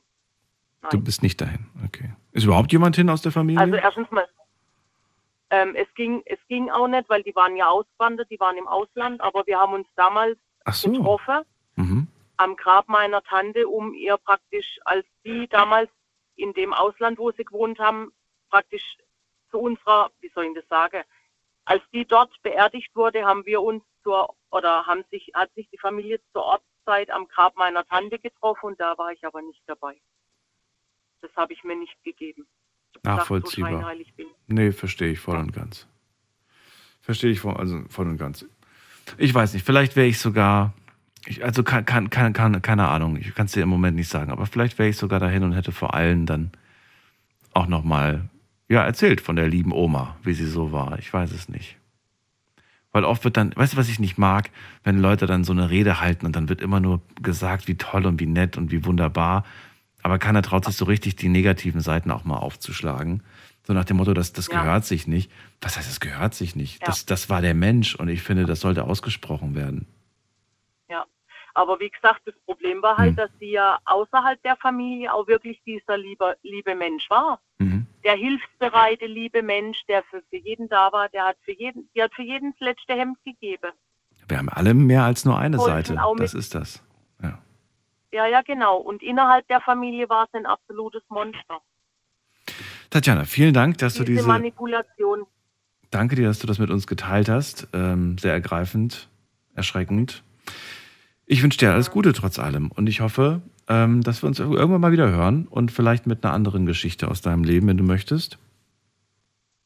Du 0.91 1.02
bist 1.02 1.23
nicht 1.23 1.41
dahin. 1.41 1.65
Okay. 1.86 2.14
Ist 2.32 2.44
überhaupt 2.44 2.72
jemand 2.72 2.95
hin 2.95 3.10
aus 3.10 3.23
der 3.23 3.32
Familie? 3.32 3.60
Also 3.60 3.76
erstens 3.76 4.10
mal, 4.11 4.27
ähm, 5.49 5.76
es, 5.76 5.88
ging, 5.95 6.22
es 6.26 6.38
ging 6.48 6.69
auch 6.69 6.88
nicht, 6.88 7.10
weil 7.10 7.23
die 7.23 7.36
waren 7.36 7.56
ja 7.56 7.68
ausgewandert, 7.68 8.30
die 8.30 8.40
waren 8.40 8.56
im 8.57 8.68
Ausland, 8.68 9.19
aber 9.22 9.48
wir 9.48 9.57
haben 9.60 9.73
uns 9.73 9.88
damals 9.95 10.38
so. 10.72 10.91
getroffen 10.91 11.41
Mhm. 11.76 12.07
am 12.38 12.56
Grab 12.56 12.88
meiner 12.88 13.23
Tante, 13.23 13.68
um 13.68 13.94
ihr 13.95 14.18
praktisch, 14.18 14.77
als 14.86 15.06
die 15.26 15.48
damals 15.48 15.90
in 16.36 16.53
dem 16.53 16.72
Ausland, 16.73 17.18
wo 17.18 17.32
sie 17.32 17.44
gewohnt 17.45 17.80
haben, 17.80 18.11
praktisch 18.52 18.98
zu 19.49 19.57
unserer, 19.60 20.11
wie 20.22 20.30
soll 20.36 20.45
ich 20.45 20.53
das 20.56 20.68
sagen, 20.68 21.02
als 21.65 21.82
die 21.94 22.06
dort 22.06 22.32
beerdigt 22.44 22.95
wurde, 22.95 23.26
haben 23.26 23.44
wir 23.48 23.61
uns 23.61 23.84
zur, 24.06 24.36
oder 24.52 24.86
haben 24.86 25.03
sich, 25.11 25.32
hat 25.34 25.53
sich 25.56 25.68
die 25.69 25.80
Familie 25.80 26.22
zur 26.32 26.44
Ortszeit 26.44 27.10
am 27.10 27.27
Grab 27.27 27.57
meiner 27.57 27.84
Tante 27.86 28.19
getroffen 28.19 28.68
und 28.68 28.80
da 28.80 28.98
war 28.98 29.11
ich 29.11 29.26
aber 29.26 29.41
nicht 29.41 29.61
dabei. 29.65 29.99
Das 31.22 31.32
habe 31.36 31.53
ich 31.53 31.64
mir 31.64 31.76
nicht 31.76 32.02
gegeben. 32.03 32.45
So 32.94 32.99
Nachvollziehbar. 33.03 33.94
Nee, 34.48 34.72
verstehe 34.72 35.11
ich 35.11 35.19
voll 35.19 35.38
und 35.38 35.52
ganz. 35.52 35.88
Verstehe 37.02 37.32
ich 37.32 37.40
voll, 37.40 37.57
also 37.57 37.84
voll 37.90 38.07
und 38.07 38.18
ganz. 38.18 38.45
Ich 39.18 39.34
weiß 39.34 39.53
nicht, 39.53 39.65
vielleicht 39.65 39.95
wäre 39.95 40.07
ich 40.07 40.19
sogar, 40.19 40.73
ich, 41.26 41.44
also 41.44 41.64
kann, 41.64 41.86
kann, 41.86 42.10
kann, 42.10 42.34
kann, 42.34 42.61
keine 42.61 42.88
Ahnung, 42.88 43.18
ich 43.18 43.34
kann 43.34 43.48
es 43.48 43.52
dir 43.52 43.64
im 43.64 43.69
Moment 43.69 43.95
nicht 43.95 44.10
sagen, 44.10 44.32
aber 44.32 44.45
vielleicht 44.45 44.77
wäre 44.77 44.90
ich 44.90 44.98
sogar 44.98 45.19
dahin 45.19 45.44
und 45.44 45.53
hätte 45.53 45.72
vor 45.72 45.94
allen 45.94 46.26
dann 46.26 46.52
auch 47.53 47.68
nochmal, 47.68 48.30
ja, 48.68 48.84
erzählt 48.84 49.22
von 49.22 49.36
der 49.36 49.48
lieben 49.48 49.72
Oma, 49.72 50.18
wie 50.23 50.34
sie 50.34 50.48
so 50.48 50.72
war. 50.72 50.99
Ich 50.99 51.11
weiß 51.11 51.32
es 51.32 51.49
nicht. 51.49 51.77
Weil 52.96 53.04
oft 53.04 53.26
wird 53.26 53.36
dann, 53.36 53.54
weißt 53.54 53.74
du, 53.74 53.78
was 53.78 53.90
ich 53.90 54.00
nicht 54.00 54.18
mag, 54.18 54.50
wenn 54.86 55.00
Leute 55.00 55.26
dann 55.26 55.44
so 55.44 55.52
eine 55.52 55.70
Rede 55.70 56.00
halten 56.00 56.26
und 56.26 56.34
dann 56.34 56.48
wird 56.48 56.62
immer 56.62 56.80
nur 56.80 57.02
gesagt, 57.22 57.68
wie 57.68 57.76
toll 57.76 58.06
und 58.06 58.22
wie 58.22 58.26
nett 58.26 58.56
und 58.58 58.72
wie 58.72 58.86
wunderbar. 58.86 59.44
Aber 60.02 60.18
keiner 60.18 60.42
traut 60.42 60.64
sich 60.64 60.78
so 60.78 60.86
richtig, 60.86 61.18
die 61.18 61.28
negativen 61.28 61.82
Seiten 61.82 62.10
auch 62.10 62.24
mal 62.24 62.38
aufzuschlagen. 62.38 63.22
So 63.68 63.74
nach 63.74 63.84
dem 63.84 63.98
Motto, 63.98 64.14
das, 64.14 64.32
das 64.32 64.48
Ja. 64.48 64.62
gehört 64.62 64.86
sich 64.86 65.08
nicht. 65.08 65.30
Was 65.60 65.76
heißt, 65.76 65.90
das 65.90 66.00
gehört 66.00 66.36
sich 66.36 66.56
nicht? 66.56 66.80
Ja. 66.84 66.86
Das, 66.86 67.06
das 67.06 67.30
war 67.30 67.42
der 67.42 67.54
Mensch 67.54 67.96
und 67.96 68.08
ich 68.08 68.22
finde, 68.22 68.46
das 68.46 68.62
sollte 68.62 68.86
ausgesprochen 68.86 69.56
werden. 69.56 69.88
Ja, 70.90 71.04
aber 71.54 71.78
wie 71.82 71.90
gesagt, 71.90 72.22
das 72.24 72.36
Problem 72.46 72.82
war 72.82 72.96
halt, 72.96 73.10
Hm. 73.10 73.16
dass 73.18 73.30
sie 73.42 73.52
ja 73.52 73.78
außerhalb 73.84 74.42
der 74.44 74.56
Familie 74.56 75.14
auch 75.14 75.28
wirklich 75.28 75.62
dieser 75.66 75.98
liebe, 75.98 76.38
liebe 76.44 76.74
Mensch 76.76 77.10
war. 77.10 77.42
Mhm. 77.58 77.75
Der 78.06 78.15
hilfsbereite, 78.15 79.07
liebe 79.07 79.41
Mensch, 79.41 79.84
der 79.88 80.03
für, 80.03 80.22
für 80.30 80.38
jeden 80.38 80.69
da 80.69 80.91
war, 80.94 81.10
der 81.10 81.26
hat 81.26 81.38
für 81.44 81.52
jeden, 81.52 81.90
die 81.94 82.02
hat 82.02 82.14
für 82.14 82.23
jeden 82.23 82.52
das 82.52 82.60
letzte 82.61 82.94
Hemd 82.94 83.18
gegeben. 83.26 83.72
Wir 84.27 84.38
haben 84.38 84.49
alle 84.49 84.73
mehr 84.73 85.03
als 85.03 85.26
nur 85.26 85.38
eine 85.38 85.57
Voll, 85.57 85.68
Seite. 85.68 85.99
Das 86.18 86.34
ist 86.34 86.56
das. 86.56 86.82
Ja, 88.15 88.27
ja, 88.27 88.41
genau. 88.44 88.77
Und 88.77 89.03
innerhalb 89.03 89.45
der 89.49 89.60
Familie 89.60 90.07
war 90.07 90.23
es 90.23 90.34
ein 90.34 90.45
absolutes 90.45 91.03
Monster. 91.10 91.60
Tatjana, 92.90 93.26
vielen 93.26 93.53
Dank, 93.53 93.77
dass 93.80 93.95
du 93.95 94.06
Diese 94.06 94.19
diese. 94.19 94.27
Manipulation. 94.30 95.26
Danke 95.91 96.15
dir, 96.15 96.27
dass 96.27 96.40
du 96.40 96.48
das 96.48 96.57
mit 96.57 96.69
uns 96.69 96.88
geteilt 96.88 97.27
hast. 97.27 97.68
Ähm, 97.73 98.18
sehr 98.18 98.32
ergreifend, 98.32 99.10
erschreckend. 99.53 100.23
Ich 101.26 101.44
wünsche 101.44 101.57
dir 101.57 101.73
alles 101.73 101.91
Gute 101.91 102.14
trotz 102.14 102.40
allem 102.40 102.72
und 102.72 102.88
ich 102.88 103.02
hoffe, 103.02 103.41
ähm, 103.68 104.02
dass 104.02 104.24
wir 104.24 104.28
uns 104.28 104.40
irgendwann 104.40 104.82
mal 104.82 104.92
wieder 104.92 105.10
hören 105.10 105.48
und 105.50 105.72
vielleicht 105.72 106.08
mit 106.08 106.24
einer 106.24 106.34
anderen 106.34 106.66
Geschichte 106.66 107.08
aus 107.10 107.22
deinem 107.22 107.44
Leben, 107.44 107.68
wenn 107.68 107.78
du 107.78 107.84
möchtest. 107.84 108.38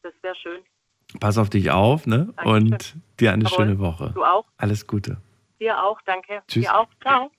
Das 0.04 0.14
wäre 0.22 0.36
schön. 0.36 0.60
Pass 1.20 1.38
auf 1.38 1.50
dich 1.50 1.72
auf, 1.72 2.06
ne? 2.06 2.34
Dankeschön. 2.38 2.74
Und 2.74 2.96
dir 3.20 3.34
eine 3.34 3.44
Jawohl. 3.44 3.58
schöne 3.58 3.80
Woche. 3.80 4.12
Du 4.14 4.24
auch. 4.24 4.46
Alles 4.58 4.88
Gute. 4.88 5.18
Dir 5.60 5.84
auch, 5.84 6.00
danke. 6.06 6.42
Tschüss. 6.48 6.64
Dir 6.64 6.78
auch. 6.78 6.88
Ciao. 7.02 7.32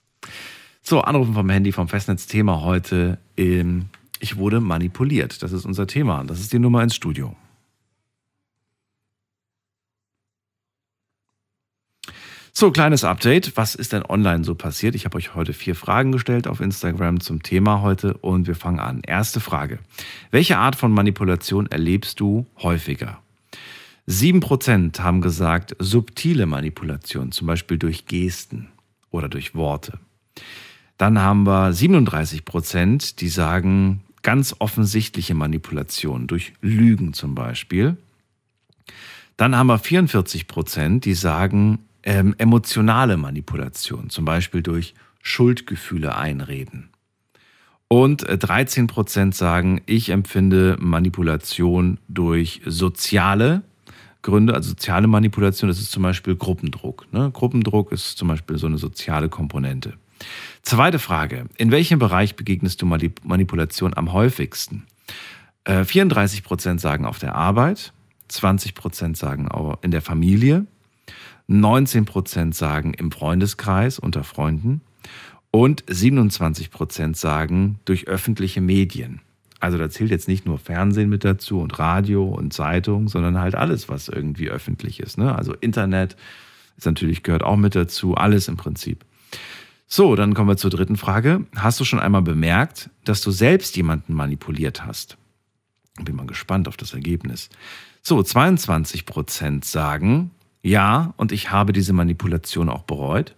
So, 0.82 1.00
Anrufen 1.00 1.34
vom 1.34 1.48
Handy 1.48 1.72
vom 1.72 1.88
Festnetzthema 1.88 2.62
heute. 2.62 3.18
Ich 3.36 4.36
wurde 4.36 4.60
manipuliert. 4.60 5.42
Das 5.42 5.52
ist 5.52 5.64
unser 5.64 5.86
Thema. 5.86 6.24
Das 6.24 6.40
ist 6.40 6.52
die 6.52 6.58
Nummer 6.58 6.82
ins 6.82 6.94
Studio. 6.94 7.36
So, 12.60 12.70
kleines 12.70 13.04
Update. 13.04 13.56
Was 13.56 13.74
ist 13.74 13.94
denn 13.94 14.04
online 14.04 14.44
so 14.44 14.54
passiert? 14.54 14.94
Ich 14.94 15.06
habe 15.06 15.16
euch 15.16 15.34
heute 15.34 15.54
vier 15.54 15.74
Fragen 15.74 16.12
gestellt 16.12 16.46
auf 16.46 16.60
Instagram 16.60 17.20
zum 17.20 17.42
Thema 17.42 17.80
heute 17.80 18.18
und 18.18 18.46
wir 18.46 18.54
fangen 18.54 18.80
an. 18.80 19.00
Erste 19.00 19.40
Frage. 19.40 19.78
Welche 20.30 20.58
Art 20.58 20.76
von 20.76 20.92
Manipulation 20.92 21.68
erlebst 21.68 22.20
du 22.20 22.44
häufiger? 22.62 23.18
7% 24.06 25.00
haben 25.00 25.22
gesagt, 25.22 25.74
subtile 25.78 26.44
Manipulation, 26.44 27.32
zum 27.32 27.46
Beispiel 27.46 27.78
durch 27.78 28.04
Gesten 28.04 28.68
oder 29.10 29.30
durch 29.30 29.54
Worte. 29.54 29.98
Dann 30.98 31.18
haben 31.18 31.44
wir 31.46 31.72
37 31.72 32.44
Prozent, 32.44 33.22
die 33.22 33.30
sagen 33.30 34.02
ganz 34.20 34.54
offensichtliche 34.58 35.34
Manipulation 35.34 36.26
durch 36.26 36.52
Lügen 36.60 37.14
zum 37.14 37.34
Beispiel. 37.34 37.96
Dann 39.38 39.56
haben 39.56 39.68
wir 39.68 39.78
44 39.78 40.46
Prozent, 40.46 41.06
die 41.06 41.14
sagen 41.14 41.86
ähm, 42.02 42.34
emotionale 42.38 43.16
Manipulation, 43.16 44.10
zum 44.10 44.24
Beispiel 44.24 44.62
durch 44.62 44.94
Schuldgefühle 45.22 46.16
einreden. 46.16 46.90
Und 47.88 48.22
äh, 48.28 48.38
13 48.38 48.86
Prozent 48.86 49.34
sagen, 49.34 49.82
ich 49.86 50.10
empfinde 50.10 50.76
Manipulation 50.78 51.98
durch 52.08 52.62
soziale 52.64 53.62
Gründe, 54.22 54.54
also 54.54 54.70
soziale 54.70 55.06
Manipulation, 55.06 55.68
das 55.68 55.80
ist 55.80 55.90
zum 55.90 56.02
Beispiel 56.02 56.36
Gruppendruck. 56.36 57.06
Ne? 57.12 57.30
Gruppendruck 57.32 57.90
ist 57.90 58.18
zum 58.18 58.28
Beispiel 58.28 58.58
so 58.58 58.66
eine 58.66 58.78
soziale 58.78 59.28
Komponente. 59.28 59.94
Zweite 60.62 60.98
Frage. 60.98 61.46
In 61.56 61.70
welchem 61.70 61.98
Bereich 61.98 62.36
begegnest 62.36 62.82
du 62.82 62.86
Manip- 62.86 63.24
Manipulation 63.24 63.96
am 63.96 64.12
häufigsten? 64.12 64.86
Äh, 65.64 65.84
34 65.84 66.44
Prozent 66.44 66.80
sagen 66.80 67.06
auf 67.06 67.18
der 67.18 67.34
Arbeit, 67.34 67.92
20 68.28 68.74
Prozent 68.74 69.16
sagen 69.16 69.48
auch 69.48 69.78
in 69.82 69.90
der 69.90 70.02
Familie, 70.02 70.66
19 71.50 72.04
Prozent 72.04 72.54
sagen 72.54 72.94
im 72.94 73.10
Freundeskreis 73.10 73.98
unter 73.98 74.22
Freunden 74.22 74.82
und 75.50 75.82
27 75.88 76.70
Prozent 76.70 77.16
sagen 77.16 77.80
durch 77.84 78.06
öffentliche 78.06 78.60
Medien. 78.60 79.20
Also 79.58 79.76
da 79.76 79.90
zählt 79.90 80.12
jetzt 80.12 80.28
nicht 80.28 80.46
nur 80.46 80.58
Fernsehen 80.58 81.10
mit 81.10 81.24
dazu 81.24 81.60
und 81.60 81.76
Radio 81.80 82.24
und 82.24 82.52
Zeitung, 82.52 83.08
sondern 83.08 83.40
halt 83.40 83.56
alles, 83.56 83.88
was 83.88 84.06
irgendwie 84.06 84.48
öffentlich 84.48 85.00
ist. 85.00 85.18
Ne? 85.18 85.34
Also 85.34 85.52
Internet 85.54 86.16
ist 86.76 86.86
natürlich 86.86 87.24
gehört 87.24 87.42
auch 87.42 87.56
mit 87.56 87.74
dazu, 87.74 88.14
alles 88.14 88.46
im 88.46 88.56
Prinzip. 88.56 89.04
So, 89.88 90.14
dann 90.14 90.34
kommen 90.34 90.48
wir 90.48 90.56
zur 90.56 90.70
dritten 90.70 90.96
Frage. 90.96 91.46
Hast 91.56 91.80
du 91.80 91.84
schon 91.84 91.98
einmal 91.98 92.22
bemerkt, 92.22 92.90
dass 93.04 93.22
du 93.22 93.32
selbst 93.32 93.76
jemanden 93.76 94.14
manipuliert 94.14 94.86
hast? 94.86 95.18
Bin 96.00 96.14
mal 96.14 96.26
gespannt 96.26 96.68
auf 96.68 96.76
das 96.76 96.94
Ergebnis. 96.94 97.50
So, 98.02 98.22
22 98.22 99.04
Prozent 99.04 99.64
sagen, 99.64 100.30
ja, 100.62 101.14
und 101.16 101.32
ich 101.32 101.50
habe 101.50 101.72
diese 101.72 101.92
Manipulation 101.92 102.68
auch 102.68 102.82
bereut. 102.82 103.34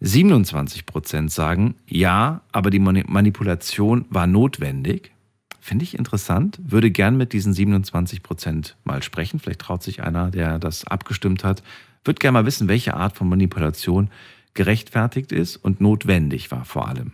27 0.00 0.84
Prozent 0.86 1.30
sagen, 1.32 1.74
ja, 1.86 2.42
aber 2.52 2.70
die 2.70 2.78
Mani- 2.78 3.04
Manipulation 3.06 4.04
war 4.10 4.26
notwendig. 4.26 5.12
Finde 5.60 5.84
ich 5.84 5.98
interessant. 5.98 6.60
Würde 6.62 6.90
gern 6.90 7.16
mit 7.16 7.32
diesen 7.32 7.52
27 7.52 8.22
Prozent 8.22 8.76
mal 8.84 9.02
sprechen. 9.02 9.40
Vielleicht 9.40 9.60
traut 9.62 9.82
sich 9.82 10.02
einer, 10.02 10.30
der 10.30 10.58
das 10.58 10.86
abgestimmt 10.86 11.42
hat. 11.42 11.62
Würde 12.04 12.18
gern 12.20 12.34
mal 12.34 12.46
wissen, 12.46 12.68
welche 12.68 12.94
Art 12.94 13.16
von 13.16 13.28
Manipulation 13.28 14.10
gerechtfertigt 14.54 15.32
ist 15.32 15.56
und 15.56 15.80
notwendig 15.80 16.50
war 16.52 16.64
vor 16.64 16.88
allem. 16.88 17.12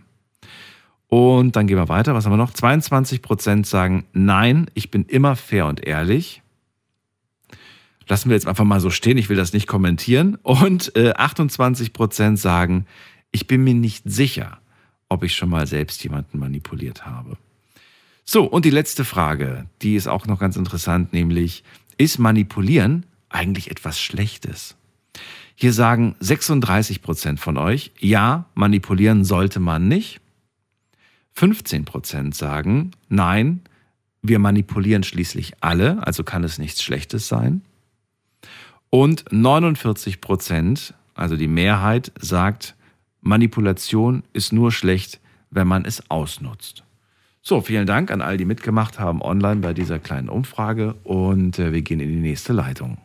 Und 1.07 1.55
dann 1.55 1.67
gehen 1.67 1.77
wir 1.77 1.89
weiter. 1.89 2.13
Was 2.13 2.25
haben 2.25 2.33
wir 2.33 2.37
noch? 2.37 2.53
22 2.53 3.21
Prozent 3.21 3.65
sagen, 3.65 4.05
nein, 4.13 4.69
ich 4.75 4.91
bin 4.91 5.05
immer 5.05 5.35
fair 5.35 5.65
und 5.65 5.83
ehrlich. 5.85 6.42
Lassen 8.07 8.29
wir 8.29 8.35
jetzt 8.35 8.47
einfach 8.47 8.65
mal 8.65 8.79
so 8.79 8.89
stehen, 8.89 9.17
ich 9.17 9.29
will 9.29 9.37
das 9.37 9.53
nicht 9.53 9.67
kommentieren. 9.67 10.37
Und 10.43 10.95
äh, 10.95 11.13
28 11.13 11.93
Prozent 11.93 12.39
sagen, 12.39 12.85
ich 13.31 13.47
bin 13.47 13.63
mir 13.63 13.73
nicht 13.73 14.03
sicher, 14.05 14.59
ob 15.09 15.23
ich 15.23 15.35
schon 15.35 15.49
mal 15.49 15.67
selbst 15.67 16.03
jemanden 16.03 16.39
manipuliert 16.39 17.05
habe. 17.05 17.37
So, 18.25 18.45
und 18.45 18.65
die 18.65 18.69
letzte 18.69 19.03
Frage, 19.05 19.65
die 19.81 19.95
ist 19.95 20.07
auch 20.07 20.25
noch 20.27 20.39
ganz 20.39 20.55
interessant, 20.55 21.13
nämlich, 21.13 21.63
ist 21.97 22.19
Manipulieren 22.19 23.05
eigentlich 23.29 23.69
etwas 23.69 23.99
Schlechtes? 23.99 24.75
Hier 25.55 25.73
sagen 25.73 26.15
36 26.19 27.01
Prozent 27.01 27.39
von 27.39 27.57
euch, 27.57 27.91
ja, 27.99 28.45
manipulieren 28.55 29.23
sollte 29.23 29.59
man 29.59 29.87
nicht. 29.87 30.19
15 31.33 31.85
Prozent 31.85 32.35
sagen, 32.35 32.91
nein, 33.09 33.61
wir 34.21 34.39
manipulieren 34.39 35.03
schließlich 35.03 35.53
alle, 35.61 36.05
also 36.05 36.23
kann 36.23 36.43
es 36.43 36.57
nichts 36.57 36.81
Schlechtes 36.81 37.27
sein. 37.27 37.61
Und 38.93 39.25
49 39.31 40.21
Prozent, 40.21 40.93
also 41.15 41.35
die 41.35 41.47
Mehrheit, 41.47 42.11
sagt, 42.19 42.75
Manipulation 43.21 44.21
ist 44.33 44.53
nur 44.53 44.71
schlecht, 44.71 45.19
wenn 45.49 45.67
man 45.67 45.83
es 45.83 46.11
ausnutzt. 46.11 46.83
So, 47.41 47.61
vielen 47.61 47.87
Dank 47.87 48.11
an 48.11 48.21
all 48.21 48.37
die 48.37 48.45
mitgemacht 48.45 48.99
haben 48.99 49.23
online 49.23 49.61
bei 49.61 49.73
dieser 49.73 49.97
kleinen 49.97 50.29
Umfrage 50.29 50.93
und 51.05 51.57
äh, 51.57 51.73
wir 51.73 51.81
gehen 51.81 52.01
in 52.01 52.09
die 52.09 52.17
nächste 52.17 52.53
Leitung. 52.53 52.99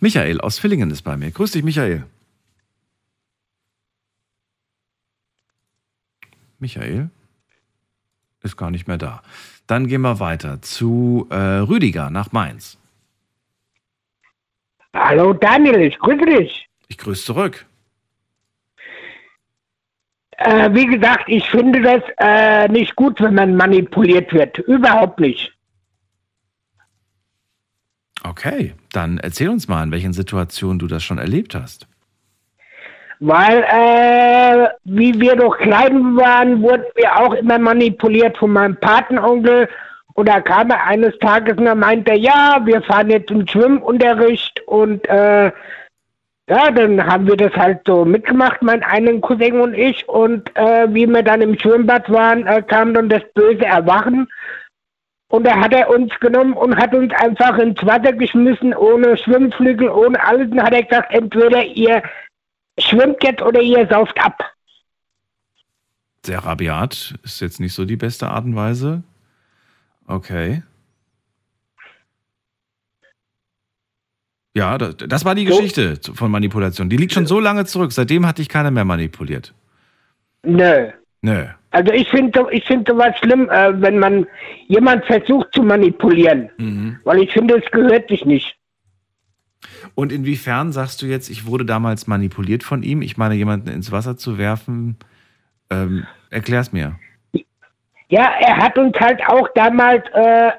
Michael 0.00 0.40
aus 0.40 0.58
Villingen 0.58 0.90
ist 0.90 1.02
bei 1.02 1.16
mir. 1.16 1.30
Grüß 1.30 1.52
dich, 1.52 1.62
Michael. 1.62 2.04
Michael 6.58 7.10
ist 8.44 8.56
gar 8.56 8.70
nicht 8.70 8.86
mehr 8.86 8.98
da. 8.98 9.22
Dann 9.66 9.88
gehen 9.88 10.02
wir 10.02 10.20
weiter 10.20 10.60
zu 10.62 11.26
äh, 11.30 11.36
Rüdiger 11.36 12.10
nach 12.10 12.32
Mainz. 12.32 12.78
Hallo 14.94 15.32
Daniel, 15.32 15.80
ich 15.80 15.98
grüße 15.98 16.24
dich. 16.26 16.68
Ich 16.88 16.98
grüße 16.98 17.24
zurück. 17.24 17.66
Äh, 20.36 20.72
wie 20.74 20.86
gesagt, 20.86 21.24
ich 21.28 21.48
finde 21.48 21.80
das 21.80 22.02
äh, 22.18 22.68
nicht 22.68 22.94
gut, 22.96 23.20
wenn 23.20 23.34
man 23.34 23.56
manipuliert 23.56 24.32
wird. 24.32 24.58
Überhaupt 24.58 25.20
nicht. 25.20 25.52
Okay, 28.22 28.74
dann 28.92 29.18
erzähl 29.18 29.48
uns 29.48 29.68
mal, 29.68 29.82
in 29.82 29.92
welchen 29.92 30.12
Situationen 30.12 30.78
du 30.78 30.86
das 30.86 31.04
schon 31.04 31.18
erlebt 31.18 31.54
hast. 31.54 31.86
Weil, 33.20 33.62
äh, 33.62 34.68
wie 34.84 35.18
wir 35.20 35.36
noch 35.36 35.56
klein 35.58 36.16
waren, 36.16 36.62
wurden 36.62 36.84
wir 36.96 37.18
auch 37.18 37.34
immer 37.34 37.58
manipuliert 37.58 38.36
von 38.36 38.52
meinem 38.52 38.76
Patenonkel. 38.76 39.68
Und 40.14 40.28
da 40.28 40.40
kam 40.40 40.70
er 40.70 40.86
eines 40.86 41.18
Tages 41.18 41.56
und 41.56 41.66
er 41.66 41.74
meinte, 41.74 42.14
ja, 42.14 42.60
wir 42.64 42.82
fahren 42.82 43.10
jetzt 43.10 43.30
im 43.30 43.46
Schwimmunterricht. 43.46 44.60
Und 44.66 45.08
äh, 45.08 45.50
ja, 46.48 46.70
dann 46.70 47.04
haben 47.04 47.26
wir 47.26 47.36
das 47.36 47.52
halt 47.54 47.80
so 47.86 48.04
mitgemacht, 48.04 48.62
mein 48.62 48.82
einen 48.82 49.20
Cousin 49.20 49.60
und 49.60 49.74
ich. 49.74 50.08
Und 50.08 50.54
äh, 50.56 50.86
wie 50.92 51.06
wir 51.06 51.22
dann 51.22 51.40
im 51.40 51.58
Schwimmbad 51.58 52.10
waren, 52.10 52.46
äh, 52.46 52.62
kam 52.62 52.94
dann 52.94 53.08
das 53.08 53.22
böse 53.34 53.64
Erwachen. 53.64 54.28
Und 55.28 55.46
da 55.46 55.58
hat 55.58 55.74
er 55.74 55.90
uns 55.90 56.12
genommen 56.20 56.52
und 56.52 56.76
hat 56.76 56.94
uns 56.94 57.12
einfach 57.14 57.58
ins 57.58 57.84
Wasser 57.84 58.12
geschmissen, 58.12 58.74
ohne 58.74 59.16
Schwimmflügel, 59.16 59.88
ohne 59.88 60.22
alles. 60.22 60.50
Und 60.50 60.62
hat 60.62 60.74
er 60.74 60.82
gesagt, 60.82 61.12
entweder 61.12 61.64
ihr 61.64 62.02
schwimmt 62.78 63.22
jetzt 63.22 63.42
oder 63.42 63.60
ihr 63.60 63.86
sauft 63.88 64.18
ab. 64.18 64.38
Sehr 66.24 66.38
rabiat, 66.38 67.14
ist 67.22 67.40
jetzt 67.40 67.60
nicht 67.60 67.74
so 67.74 67.84
die 67.84 67.96
beste 67.96 68.28
Art 68.28 68.44
und 68.44 68.56
Weise. 68.56 69.02
Okay. 70.06 70.62
Ja, 74.56 74.78
das, 74.78 74.96
das 74.96 75.24
war 75.24 75.34
die 75.34 75.46
So. 75.46 75.56
Geschichte 75.56 75.98
von 76.14 76.30
Manipulation. 76.30 76.88
Die 76.88 76.96
liegt 76.96 77.12
schon 77.12 77.26
so 77.26 77.40
lange 77.40 77.64
zurück. 77.64 77.92
Seitdem 77.92 78.26
hat 78.26 78.38
dich 78.38 78.48
keiner 78.48 78.70
mehr 78.70 78.84
manipuliert. 78.84 79.52
Nö. 80.44 80.90
Nö. 81.22 81.46
Also 81.70 81.92
ich 81.92 82.08
finde 82.08 82.46
ich 82.52 82.64
finde 82.64 82.92
sowas 82.92 83.16
schlimm, 83.18 83.48
äh, 83.50 83.80
wenn 83.80 83.98
man 83.98 84.26
jemand 84.68 85.04
versucht 85.06 85.48
zu 85.52 85.62
manipulieren. 85.62 86.50
Mhm. 86.58 87.00
Weil 87.04 87.22
ich 87.22 87.32
finde, 87.32 87.56
es 87.56 87.68
gehört 87.72 88.08
sich 88.08 88.24
nicht. 88.24 88.56
Und 89.94 90.12
inwiefern 90.12 90.72
sagst 90.72 91.02
du 91.02 91.06
jetzt, 91.06 91.28
ich 91.30 91.46
wurde 91.46 91.64
damals 91.64 92.06
manipuliert 92.06 92.62
von 92.62 92.82
ihm? 92.82 93.02
Ich 93.02 93.16
meine, 93.16 93.34
jemanden 93.34 93.68
ins 93.68 93.92
Wasser 93.92 94.16
zu 94.16 94.38
werfen. 94.38 94.96
Ähm, 95.70 96.06
erklär's 96.30 96.72
mir. 96.72 96.98
Ja, 98.08 98.32
er 98.40 98.56
hat 98.56 98.76
uns 98.76 98.94
halt 98.98 99.20
auch 99.28 99.48
damals 99.54 100.04
äh, 100.12 100.50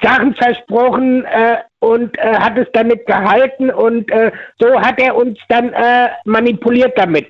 Sachen 0.00 0.34
versprochen, 0.34 1.24
äh, 1.24 1.58
und 1.82 2.16
äh, 2.16 2.34
hat 2.38 2.56
es 2.56 2.68
damit 2.72 3.06
gehalten 3.06 3.68
und 3.68 4.08
äh, 4.12 4.30
so 4.60 4.80
hat 4.80 5.00
er 5.00 5.16
uns 5.16 5.36
dann 5.48 5.72
äh, 5.72 6.10
manipuliert 6.24 6.92
damit. 6.96 7.26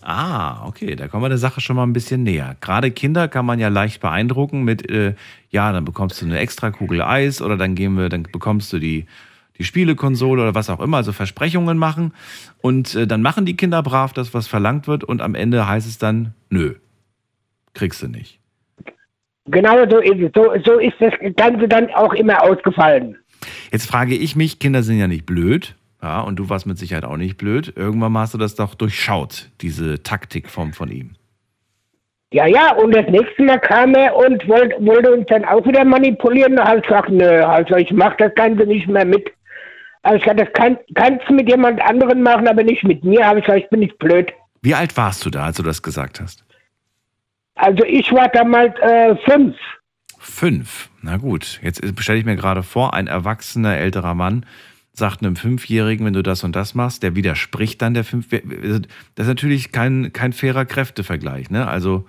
Ah, 0.00 0.66
okay, 0.66 0.96
da 0.96 1.08
kommen 1.08 1.24
wir 1.24 1.28
der 1.28 1.36
Sache 1.36 1.60
schon 1.60 1.76
mal 1.76 1.82
ein 1.82 1.92
bisschen 1.92 2.22
näher. 2.22 2.56
Gerade 2.62 2.90
Kinder 2.90 3.28
kann 3.28 3.44
man 3.44 3.58
ja 3.58 3.68
leicht 3.68 4.00
beeindrucken 4.00 4.62
mit, 4.62 4.90
äh, 4.90 5.14
ja, 5.50 5.70
dann 5.72 5.84
bekommst 5.84 6.22
du 6.22 6.26
eine 6.26 6.38
extra 6.38 6.70
Kugel 6.70 7.02
Eis 7.02 7.42
oder 7.42 7.58
dann 7.58 7.74
gehen 7.74 7.98
wir, 7.98 8.08
dann 8.08 8.22
bekommst 8.22 8.72
du 8.72 8.78
die, 8.78 9.04
die 9.58 9.64
Spielekonsole 9.64 10.42
oder 10.42 10.54
was 10.54 10.70
auch 10.70 10.80
immer, 10.80 10.98
also 10.98 11.12
Versprechungen 11.12 11.78
machen. 11.78 12.12
Und 12.60 12.94
äh, 12.94 13.06
dann 13.06 13.22
machen 13.22 13.46
die 13.46 13.56
Kinder 13.56 13.82
brav 13.82 14.12
das, 14.12 14.34
was 14.34 14.46
verlangt 14.46 14.88
wird 14.88 15.04
und 15.04 15.20
am 15.20 15.34
Ende 15.34 15.68
heißt 15.68 15.86
es 15.86 15.98
dann, 15.98 16.34
nö, 16.50 16.74
kriegst 17.74 18.02
du 18.02 18.08
nicht. 18.08 18.40
Genau 19.46 19.88
so 19.88 19.98
ist 19.98 20.20
es. 20.20 20.30
So, 20.34 20.54
so 20.64 20.78
ist 20.78 20.96
das 20.98 21.12
Ganze 21.36 21.68
dann 21.68 21.90
auch 21.90 22.12
immer 22.14 22.42
ausgefallen. 22.42 23.16
Jetzt 23.70 23.86
frage 23.86 24.14
ich 24.14 24.34
mich, 24.34 24.58
Kinder 24.58 24.82
sind 24.82 24.98
ja 24.98 25.06
nicht 25.06 25.26
blöd. 25.26 25.76
Ja, 26.02 26.20
und 26.20 26.36
du 26.36 26.48
warst 26.48 26.66
mit 26.66 26.78
Sicherheit 26.78 27.04
auch 27.04 27.16
nicht 27.16 27.36
blöd. 27.36 27.72
Irgendwann 27.74 28.12
mal 28.12 28.22
hast 28.22 28.34
du 28.34 28.38
das 28.38 28.54
doch 28.54 28.74
durchschaut, 28.74 29.50
diese 29.60 30.02
Taktikform 30.02 30.72
von 30.72 30.90
ihm. 30.90 31.12
Ja, 32.32 32.46
ja, 32.46 32.74
und 32.74 32.94
das 32.94 33.06
nächste 33.08 33.42
Mal 33.44 33.58
kam 33.60 33.94
er 33.94 34.14
und 34.14 34.46
wollte, 34.48 34.76
wollte 34.84 35.12
uns 35.12 35.26
dann 35.26 35.44
auch 35.44 35.64
wieder 35.64 35.84
manipulieren. 35.84 36.56
Da 36.56 36.66
habe 36.66 36.78
ich 36.78 36.86
gesagt, 36.86 37.08
nö, 37.08 37.42
also 37.44 37.76
ich 37.76 37.92
mache 37.92 38.16
das 38.18 38.34
Ganze 38.34 38.66
nicht 38.66 38.88
mehr 38.88 39.04
mit. 39.04 39.32
Also 40.06 40.18
ich 40.18 40.22
gesagt, 40.22 40.40
das 40.40 40.52
kann, 40.52 40.78
kannst 40.94 41.28
du 41.28 41.34
mit 41.34 41.48
jemand 41.48 41.80
anderen 41.80 42.22
machen, 42.22 42.46
aber 42.46 42.62
nicht 42.62 42.84
mit 42.84 43.02
mir. 43.02 43.26
Habe 43.26 43.40
ich 43.40 43.44
gesagt, 43.44 43.64
ich 43.64 43.70
bin 43.70 43.80
nicht 43.80 43.98
blöd. 43.98 44.32
Wie 44.62 44.72
alt 44.72 44.96
warst 44.96 45.26
du 45.26 45.30
da, 45.30 45.46
als 45.46 45.56
du 45.56 45.64
das 45.64 45.82
gesagt 45.82 46.20
hast? 46.20 46.44
Also 47.56 47.82
ich 47.84 48.12
war 48.12 48.28
damals 48.28 48.78
äh, 48.78 49.16
fünf. 49.28 49.56
Fünf. 50.20 50.90
Na 51.02 51.16
gut, 51.16 51.58
jetzt 51.60 51.82
stelle 52.00 52.20
ich 52.20 52.24
mir 52.24 52.36
gerade 52.36 52.62
vor, 52.62 52.94
ein 52.94 53.08
erwachsener 53.08 53.78
älterer 53.78 54.14
Mann 54.14 54.46
sagt 54.92 55.22
einem 55.22 55.36
Fünfjährigen, 55.36 56.06
wenn 56.06 56.14
du 56.14 56.22
das 56.22 56.44
und 56.44 56.56
das 56.56 56.74
machst, 56.74 57.02
der 57.02 57.16
widerspricht 57.16 57.82
dann 57.82 57.92
der 57.92 58.04
Fünf. 58.04 58.28
Das 58.30 59.26
ist 59.26 59.26
natürlich 59.26 59.72
kein, 59.72 60.12
kein 60.12 60.32
fairer 60.32 60.64
Kräftevergleich. 60.64 61.50
Ne? 61.50 61.66
Also, 61.66 62.06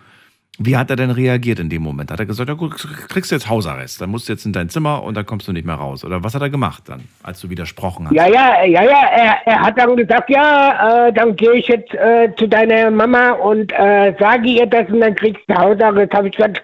wie 0.59 0.75
hat 0.75 0.89
er 0.89 0.95
denn 0.95 1.11
reagiert 1.11 1.59
in 1.59 1.69
dem 1.69 1.83
Moment? 1.83 2.11
Hat 2.11 2.19
er 2.19 2.25
gesagt, 2.25 2.49
ja 2.49 2.55
gut, 2.55 2.75
kriegst 3.09 3.31
du 3.31 3.35
jetzt 3.35 3.47
Hausarrest, 3.47 4.01
dann 4.01 4.09
musst 4.09 4.27
du 4.27 4.33
jetzt 4.33 4.45
in 4.45 4.53
dein 4.53 4.69
Zimmer 4.69 5.03
und 5.03 5.15
dann 5.15 5.25
kommst 5.25 5.47
du 5.47 5.53
nicht 5.53 5.65
mehr 5.65 5.75
raus. 5.75 6.03
Oder 6.03 6.23
was 6.23 6.33
hat 6.33 6.41
er 6.41 6.49
gemacht 6.49 6.83
dann, 6.87 7.03
als 7.21 7.39
du 7.41 7.49
widersprochen 7.49 8.07
hast? 8.07 8.15
Ja, 8.15 8.27
ja, 8.27 8.63
ja, 8.63 8.83
ja, 8.83 9.07
er, 9.07 9.47
er 9.47 9.61
hat 9.61 9.77
dann 9.77 9.95
gesagt, 9.95 10.29
ja, 10.29 11.07
äh, 11.07 11.13
dann 11.13 11.35
gehe 11.35 11.53
ich 11.53 11.67
jetzt 11.67 11.93
äh, 11.93 12.33
zu 12.37 12.47
deiner 12.47 12.89
Mama 12.89 13.31
und 13.33 13.71
äh, 13.71 14.15
sage 14.19 14.47
ihr 14.47 14.65
das 14.65 14.89
und 14.89 15.01
dann 15.01 15.15
kriegst 15.15 15.43
du 15.47 15.55
Hausarrest. 15.55 16.11
Habe 16.13 16.29
ich 16.29 16.35
gesagt, 16.35 16.63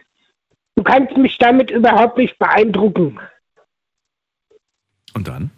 du 0.75 0.83
kannst 0.83 1.15
mich 1.15 1.37
damit 1.37 1.69
überhaupt 1.69 2.17
nicht 2.17 2.37
beeindrucken. 2.39 3.19
Und 5.13 5.27
dann? 5.27 5.51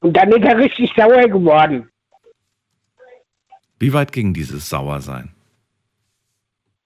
Und 0.00 0.16
dann 0.16 0.30
ist 0.32 0.44
er 0.44 0.58
richtig 0.58 0.92
sauer 0.94 1.28
geworden. 1.28 1.88
Wie 3.78 3.92
weit 3.92 4.12
ging 4.12 4.34
dieses 4.34 4.68
Sauersein? 4.68 5.31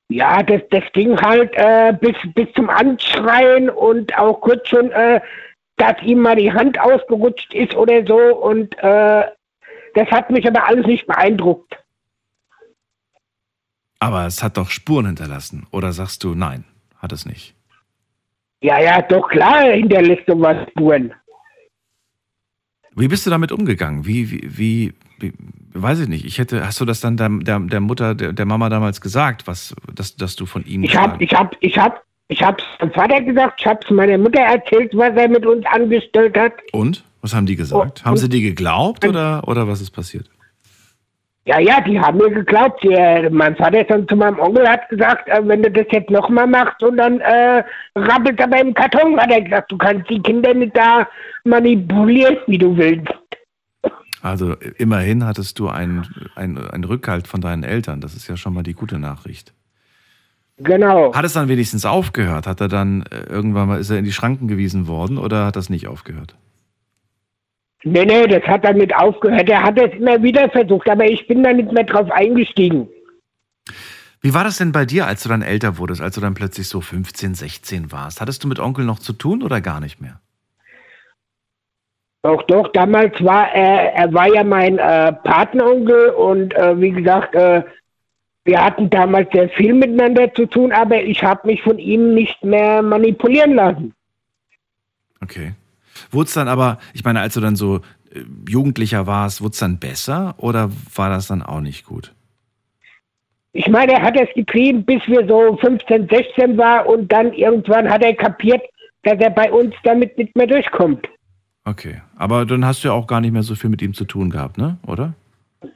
Ja, 0.08 0.42
das, 0.42 0.62
das 0.70 0.84
ging 0.92 1.20
halt 1.20 1.52
äh, 1.56 1.92
bis, 2.00 2.16
bis 2.34 2.52
zum 2.54 2.70
Anschreien 2.70 3.68
und 3.68 4.16
auch 4.16 4.40
kurz 4.40 4.68
schon, 4.68 4.90
äh, 4.92 5.20
dass 5.76 6.00
ihm 6.02 6.20
mal 6.20 6.36
die 6.36 6.52
Hand 6.52 6.78
ausgerutscht 6.78 7.52
ist 7.54 7.74
oder 7.74 8.06
so. 8.06 8.16
Und 8.16 8.78
äh, 8.78 9.24
das 9.94 10.08
hat 10.10 10.30
mich 10.30 10.46
aber 10.46 10.64
alles 10.66 10.86
nicht 10.86 11.06
beeindruckt. 11.06 11.76
Aber 13.98 14.26
es 14.26 14.42
hat 14.42 14.56
doch 14.56 14.70
Spuren 14.70 15.06
hinterlassen. 15.06 15.66
Oder 15.72 15.92
sagst 15.92 16.22
du, 16.22 16.34
nein, 16.34 16.64
hat 16.98 17.12
es 17.12 17.26
nicht? 17.26 17.54
Ja, 18.60 18.80
ja, 18.80 19.02
doch 19.02 19.28
klar 19.28 19.72
hinterlässt 19.72 20.26
sowas 20.26 20.56
Spuren. 20.70 21.12
Wie 22.96 23.08
bist 23.08 23.26
du 23.26 23.30
damit 23.30 23.52
umgegangen? 23.52 24.06
Wie, 24.06 24.30
wie, 24.30 24.48
wie, 24.56 24.92
wie, 25.18 25.32
weiß 25.74 26.00
ich 26.00 26.08
nicht. 26.08 26.24
Ich 26.24 26.38
hätte, 26.38 26.66
hast 26.66 26.80
du 26.80 26.86
das 26.86 27.00
dann 27.00 27.18
der, 27.18 27.28
der, 27.28 27.60
der 27.60 27.80
Mutter, 27.80 28.14
der, 28.14 28.32
der, 28.32 28.46
Mama 28.46 28.70
damals 28.70 29.02
gesagt, 29.02 29.46
was, 29.46 29.76
dass, 29.94 30.16
dass 30.16 30.34
du 30.34 30.46
von 30.46 30.64
ihm. 30.64 30.82
Ich 30.82 30.96
habe, 30.96 31.22
ich 31.22 31.32
habe, 31.34 31.54
ich 31.60 31.76
habe, 31.76 31.96
ich 32.28 32.42
habe 32.42 32.56
meinem 32.80 32.92
Vater 32.92 33.20
gesagt, 33.20 33.60
ich 33.60 33.66
habe 33.66 33.80
es 33.84 33.90
meiner 33.90 34.16
Mutter 34.16 34.40
erzählt, 34.40 34.96
was 34.96 35.14
er 35.14 35.28
mit 35.28 35.44
uns 35.44 35.64
angestellt 35.66 36.36
hat. 36.38 36.54
Und? 36.72 37.04
Was 37.20 37.34
haben 37.34 37.46
die 37.46 37.56
gesagt? 37.56 38.02
Oh, 38.02 38.06
haben 38.06 38.16
sie 38.16 38.28
dir 38.28 38.40
geglaubt 38.40 39.04
oder, 39.04 39.46
oder 39.46 39.66
was 39.68 39.80
ist 39.80 39.90
passiert? 39.90 40.30
Ja, 41.46 41.60
ja, 41.60 41.80
die 41.80 41.98
haben 41.98 42.18
mir 42.18 42.30
geglaubt. 42.30 42.82
Die, 42.82 42.92
äh, 42.92 43.30
mein 43.30 43.54
Vater 43.54 43.80
ist 43.80 43.90
dann 43.90 44.08
zu 44.08 44.16
meinem 44.16 44.38
Onkel 44.40 44.68
hat 44.68 44.88
gesagt, 44.88 45.28
äh, 45.28 45.40
wenn 45.46 45.62
du 45.62 45.70
das 45.70 45.86
jetzt 45.92 46.10
nochmal 46.10 46.48
machst 46.48 46.82
und 46.82 46.96
dann 46.96 47.20
äh, 47.20 47.62
rappelt 47.94 48.40
er 48.40 48.48
beim 48.48 48.74
Karton, 48.74 49.16
hat 49.16 49.30
er 49.30 49.42
gesagt, 49.42 49.70
du 49.70 49.78
kannst 49.78 50.10
die 50.10 50.20
Kinder 50.20 50.52
nicht 50.54 50.76
da 50.76 51.08
manipulieren, 51.44 52.38
wie 52.48 52.58
du 52.58 52.76
willst. 52.76 53.14
Also 54.22 54.54
immerhin 54.76 55.24
hattest 55.24 55.60
du 55.60 55.68
einen 55.68 56.04
ein 56.34 56.82
Rückhalt 56.82 57.28
von 57.28 57.40
deinen 57.40 57.62
Eltern. 57.62 58.00
Das 58.00 58.14
ist 58.14 58.26
ja 58.26 58.36
schon 58.36 58.52
mal 58.52 58.64
die 58.64 58.74
gute 58.74 58.98
Nachricht. 58.98 59.54
Genau. 60.58 61.14
Hat 61.14 61.24
es 61.24 61.34
dann 61.34 61.48
wenigstens 61.48 61.84
aufgehört? 61.84 62.48
Hat 62.48 62.60
er 62.60 62.68
dann 62.68 63.02
äh, 63.02 63.20
irgendwann 63.28 63.68
mal, 63.68 63.78
ist 63.78 63.90
er 63.90 63.98
in 63.98 64.04
die 64.04 64.12
Schranken 64.12 64.48
gewiesen 64.48 64.88
worden 64.88 65.16
oder 65.16 65.46
hat 65.46 65.54
das 65.54 65.70
nicht 65.70 65.86
aufgehört? 65.86 66.34
Nee, 67.88 68.04
nee, 68.04 68.26
das 68.26 68.42
hat 68.42 68.64
damit 68.64 68.92
aufgehört. 68.96 69.48
Er 69.48 69.62
hat 69.62 69.78
es 69.78 69.96
immer 69.96 70.20
wieder 70.20 70.50
versucht, 70.50 70.90
aber 70.90 71.04
ich 71.04 71.24
bin 71.28 71.44
da 71.44 71.52
nicht 71.52 71.70
mehr 71.70 71.84
drauf 71.84 72.10
eingestiegen. 72.10 72.88
Wie 74.20 74.34
war 74.34 74.42
das 74.42 74.58
denn 74.58 74.72
bei 74.72 74.84
dir, 74.84 75.06
als 75.06 75.22
du 75.22 75.28
dann 75.28 75.40
älter 75.40 75.78
wurdest, 75.78 76.00
als 76.00 76.16
du 76.16 76.20
dann 76.20 76.34
plötzlich 76.34 76.66
so 76.66 76.80
15, 76.80 77.34
16 77.34 77.92
warst? 77.92 78.20
Hattest 78.20 78.42
du 78.42 78.48
mit 78.48 78.58
Onkel 78.58 78.84
noch 78.84 78.98
zu 78.98 79.12
tun 79.12 79.40
oder 79.40 79.60
gar 79.60 79.78
nicht 79.78 80.00
mehr? 80.00 80.20
Doch, 82.22 82.42
doch, 82.42 82.72
damals 82.72 83.22
war 83.22 83.52
er, 83.54 83.94
er 83.94 84.12
war 84.12 84.34
ja 84.34 84.42
mein 84.42 84.78
äh, 84.78 85.12
Patenonkel 85.12 86.08
und 86.08 86.54
äh, 86.54 86.80
wie 86.80 86.90
gesagt, 86.90 87.36
äh, 87.36 87.62
wir 88.44 88.64
hatten 88.64 88.90
damals 88.90 89.28
sehr 89.32 89.48
viel 89.50 89.74
miteinander 89.74 90.34
zu 90.34 90.46
tun, 90.46 90.72
aber 90.72 91.00
ich 91.00 91.22
habe 91.22 91.46
mich 91.46 91.62
von 91.62 91.78
ihm 91.78 92.14
nicht 92.14 92.42
mehr 92.42 92.82
manipulieren 92.82 93.54
lassen. 93.54 93.94
Okay. 95.22 95.54
Wurde 96.10 96.28
es 96.28 96.34
dann 96.34 96.48
aber, 96.48 96.78
ich 96.94 97.04
meine, 97.04 97.20
als 97.20 97.34
du 97.34 97.40
dann 97.40 97.56
so 97.56 97.76
äh, 98.12 98.20
Jugendlicher 98.48 99.06
warst, 99.06 99.40
wurde 99.40 99.52
es 99.52 99.58
dann 99.58 99.78
besser 99.78 100.34
oder 100.38 100.70
war 100.94 101.10
das 101.10 101.28
dann 101.28 101.42
auch 101.42 101.60
nicht 101.60 101.84
gut? 101.84 102.12
Ich 103.52 103.68
meine, 103.68 103.92
er 103.92 104.02
hat 104.02 104.20
es 104.20 104.28
getrieben, 104.34 104.84
bis 104.84 105.00
wir 105.06 105.26
so 105.26 105.56
15, 105.56 106.08
16 106.08 106.58
waren 106.58 106.86
und 106.86 107.10
dann 107.10 107.32
irgendwann 107.32 107.88
hat 107.88 108.02
er 108.04 108.14
kapiert, 108.14 108.60
dass 109.02 109.18
er 109.18 109.30
bei 109.30 109.50
uns 109.50 109.74
damit 109.82 110.18
nicht 110.18 110.36
mehr 110.36 110.46
durchkommt. 110.46 111.06
Okay, 111.64 112.02
aber 112.16 112.44
dann 112.44 112.66
hast 112.66 112.84
du 112.84 112.88
ja 112.88 112.94
auch 112.94 113.06
gar 113.06 113.20
nicht 113.20 113.32
mehr 113.32 113.42
so 113.42 113.54
viel 113.54 113.70
mit 113.70 113.80
ihm 113.80 113.94
zu 113.94 114.04
tun 114.04 114.30
gehabt, 114.30 114.58
ne? 114.58 114.76
Oder? 114.86 115.14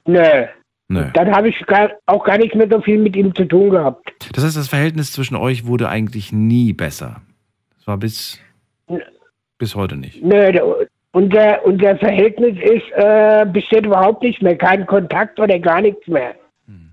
Nö. 0.06 0.47
Nö. 0.88 1.05
Dann 1.14 1.34
habe 1.34 1.48
ich 1.48 1.66
gar, 1.66 1.90
auch 2.06 2.24
gar 2.24 2.36
nicht 2.36 2.55
mehr 2.55 2.68
so 2.68 2.80
viel 2.80 2.98
mit 2.98 3.16
ihm 3.16 3.34
zu 3.34 3.44
tun 3.44 3.70
gehabt. 3.70 4.12
Das 4.32 4.44
heißt, 4.44 4.56
das 4.56 4.68
Verhältnis 4.68 5.12
zwischen 5.12 5.36
euch 5.36 5.64
wurde 5.64 5.88
eigentlich 5.88 6.32
nie 6.32 6.72
besser. 6.72 7.22
Es 7.78 7.86
war 7.86 7.97
bis. 7.97 8.40
Nö. 8.88 8.98
Bis 9.60 9.74
heute 9.74 9.94
nicht. 9.98 10.24
Nö, 10.24 10.86
unser, 11.12 11.62
unser 11.66 11.96
Verhältnis 11.98 12.56
ist, 12.62 12.90
äh, 12.94 13.44
besteht 13.44 13.84
überhaupt 13.84 14.22
nicht 14.22 14.40
mehr. 14.40 14.56
Kein 14.56 14.86
Kontakt 14.86 15.38
oder 15.38 15.58
gar 15.58 15.82
nichts 15.82 16.06
mehr. 16.06 16.34
Hm. 16.66 16.92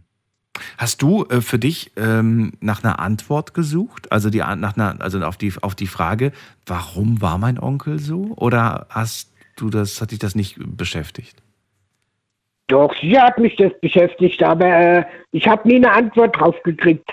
Hast 0.78 1.02
du 1.02 1.26
äh, 1.30 1.40
für 1.40 1.60
dich 1.60 1.94
ähm, 1.96 2.52
nach 2.60 2.84
einer 2.84 3.00
Antwort 3.00 3.54
gesucht? 3.54 4.12
Also, 4.12 4.30
die, 4.30 4.40
nach 4.40 4.76
einer, 4.76 4.98
also 5.00 5.22
auf, 5.22 5.38
die, 5.38 5.54
auf 5.62 5.76
die 5.76 5.88
Frage, 5.88 6.34
warum 6.66 7.22
war 7.22 7.38
mein 7.38 7.58
Onkel 7.58 8.00
so? 8.00 8.34
Oder 8.36 8.88
hast 8.90 9.34
du 9.56 9.70
das, 9.70 10.02
hat 10.02 10.12
dich 10.12 10.20
das 10.20 10.36
nicht 10.36 10.58
beschäftigt? 10.60 11.42
Doch, 12.68 12.94
sie 13.00 13.18
hat 13.18 13.38
mich 13.38 13.56
das 13.56 13.72
beschäftigt, 13.80 14.44
aber 14.44 14.66
äh, 14.66 15.06
ich 15.32 15.48
habe 15.48 15.66
nie 15.66 15.78
eine 15.78 15.94
Antwort 15.94 16.38
drauf 16.38 16.62
gekriegt. 16.64 17.10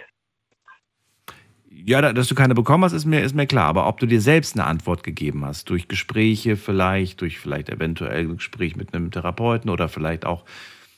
Ja, 1.86 2.00
dass 2.00 2.28
du 2.28 2.34
keine 2.34 2.54
bekommen 2.54 2.84
hast, 2.84 2.94
ist 2.94 3.04
mir, 3.04 3.20
ist 3.20 3.34
mir 3.34 3.46
klar. 3.46 3.66
Aber 3.66 3.86
ob 3.86 4.00
du 4.00 4.06
dir 4.06 4.20
selbst 4.20 4.56
eine 4.56 4.66
Antwort 4.66 5.02
gegeben 5.02 5.44
hast, 5.44 5.68
durch 5.68 5.86
Gespräche 5.86 6.56
vielleicht, 6.56 7.20
durch 7.20 7.38
vielleicht 7.38 7.68
eventuell 7.68 8.24
ein 8.24 8.36
Gespräch 8.36 8.74
mit 8.74 8.94
einem 8.94 9.10
Therapeuten 9.10 9.68
oder 9.68 9.88
vielleicht 9.88 10.24
auch 10.24 10.44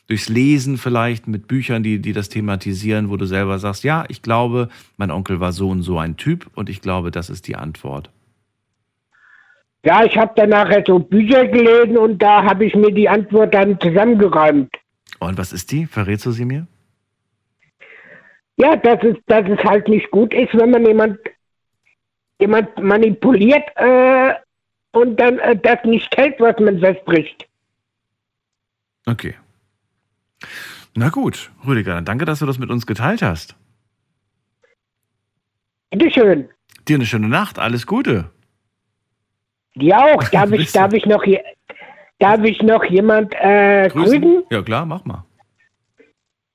durchs 0.06 0.28
Lesen 0.28 0.78
vielleicht 0.78 1.26
mit 1.26 1.48
Büchern, 1.48 1.82
die, 1.82 1.98
die 1.98 2.12
das 2.12 2.28
thematisieren, 2.28 3.10
wo 3.10 3.16
du 3.16 3.26
selber 3.26 3.58
sagst, 3.58 3.82
ja, 3.82 4.04
ich 4.08 4.22
glaube, 4.22 4.68
mein 4.96 5.10
Onkel 5.10 5.40
war 5.40 5.52
so 5.52 5.70
und 5.70 5.82
so 5.82 5.98
ein 5.98 6.16
Typ 6.16 6.46
und 6.54 6.70
ich 6.70 6.80
glaube, 6.80 7.10
das 7.10 7.30
ist 7.30 7.48
die 7.48 7.56
Antwort. 7.56 8.10
Ja, 9.84 10.04
ich 10.04 10.16
habe 10.16 10.32
dann 10.36 10.50
nachher 10.50 10.84
so 10.86 11.00
Bücher 11.00 11.46
gelesen 11.46 11.96
und 11.96 12.22
da 12.22 12.44
habe 12.44 12.64
ich 12.64 12.74
mir 12.76 12.92
die 12.92 13.08
Antwort 13.08 13.54
dann 13.54 13.80
zusammengeräumt. 13.80 14.70
Und 15.18 15.38
was 15.38 15.52
ist 15.52 15.72
die? 15.72 15.86
Verrätst 15.86 16.26
du 16.26 16.30
sie 16.30 16.44
mir? 16.44 16.68
Ja, 18.56 18.76
dass 18.76 19.02
es, 19.02 19.16
dass 19.26 19.46
es 19.48 19.58
halt 19.64 19.88
nicht 19.88 20.10
gut 20.10 20.32
ist, 20.32 20.54
wenn 20.54 20.70
man 20.70 20.86
jemand, 20.86 21.18
jemand 22.40 22.76
manipuliert 22.78 23.64
äh, 23.76 24.34
und 24.92 25.16
dann 25.20 25.38
äh, 25.40 25.56
das 25.56 25.84
nicht 25.84 26.16
hält, 26.16 26.40
was 26.40 26.58
man 26.58 26.80
verspricht. 26.80 27.46
Okay. 29.04 29.34
Na 30.94 31.10
gut, 31.10 31.50
Rüdiger, 31.66 32.00
danke, 32.00 32.24
dass 32.24 32.38
du 32.38 32.46
das 32.46 32.58
mit 32.58 32.70
uns 32.70 32.86
geteilt 32.86 33.20
hast. 33.20 33.56
Bitte 35.90 36.10
schön. 36.10 36.48
Dir 36.88 36.96
eine 36.96 37.06
schöne 37.06 37.28
Nacht, 37.28 37.58
alles 37.58 37.86
Gute. 37.86 38.30
Die 39.74 39.94
auch. 39.94 40.22
Darf 40.32 40.50
ich, 40.52 40.72
darf 40.72 40.94
ich 40.94 41.04
noch 41.04 41.22
hier, 41.22 41.42
darf 42.18 42.42
ich 42.42 42.62
noch 42.62 42.84
jemand 42.84 43.34
äh, 43.34 43.88
grüßen? 43.90 44.44
Ja 44.50 44.62
klar, 44.62 44.86
mach 44.86 45.04
mal. 45.04 45.25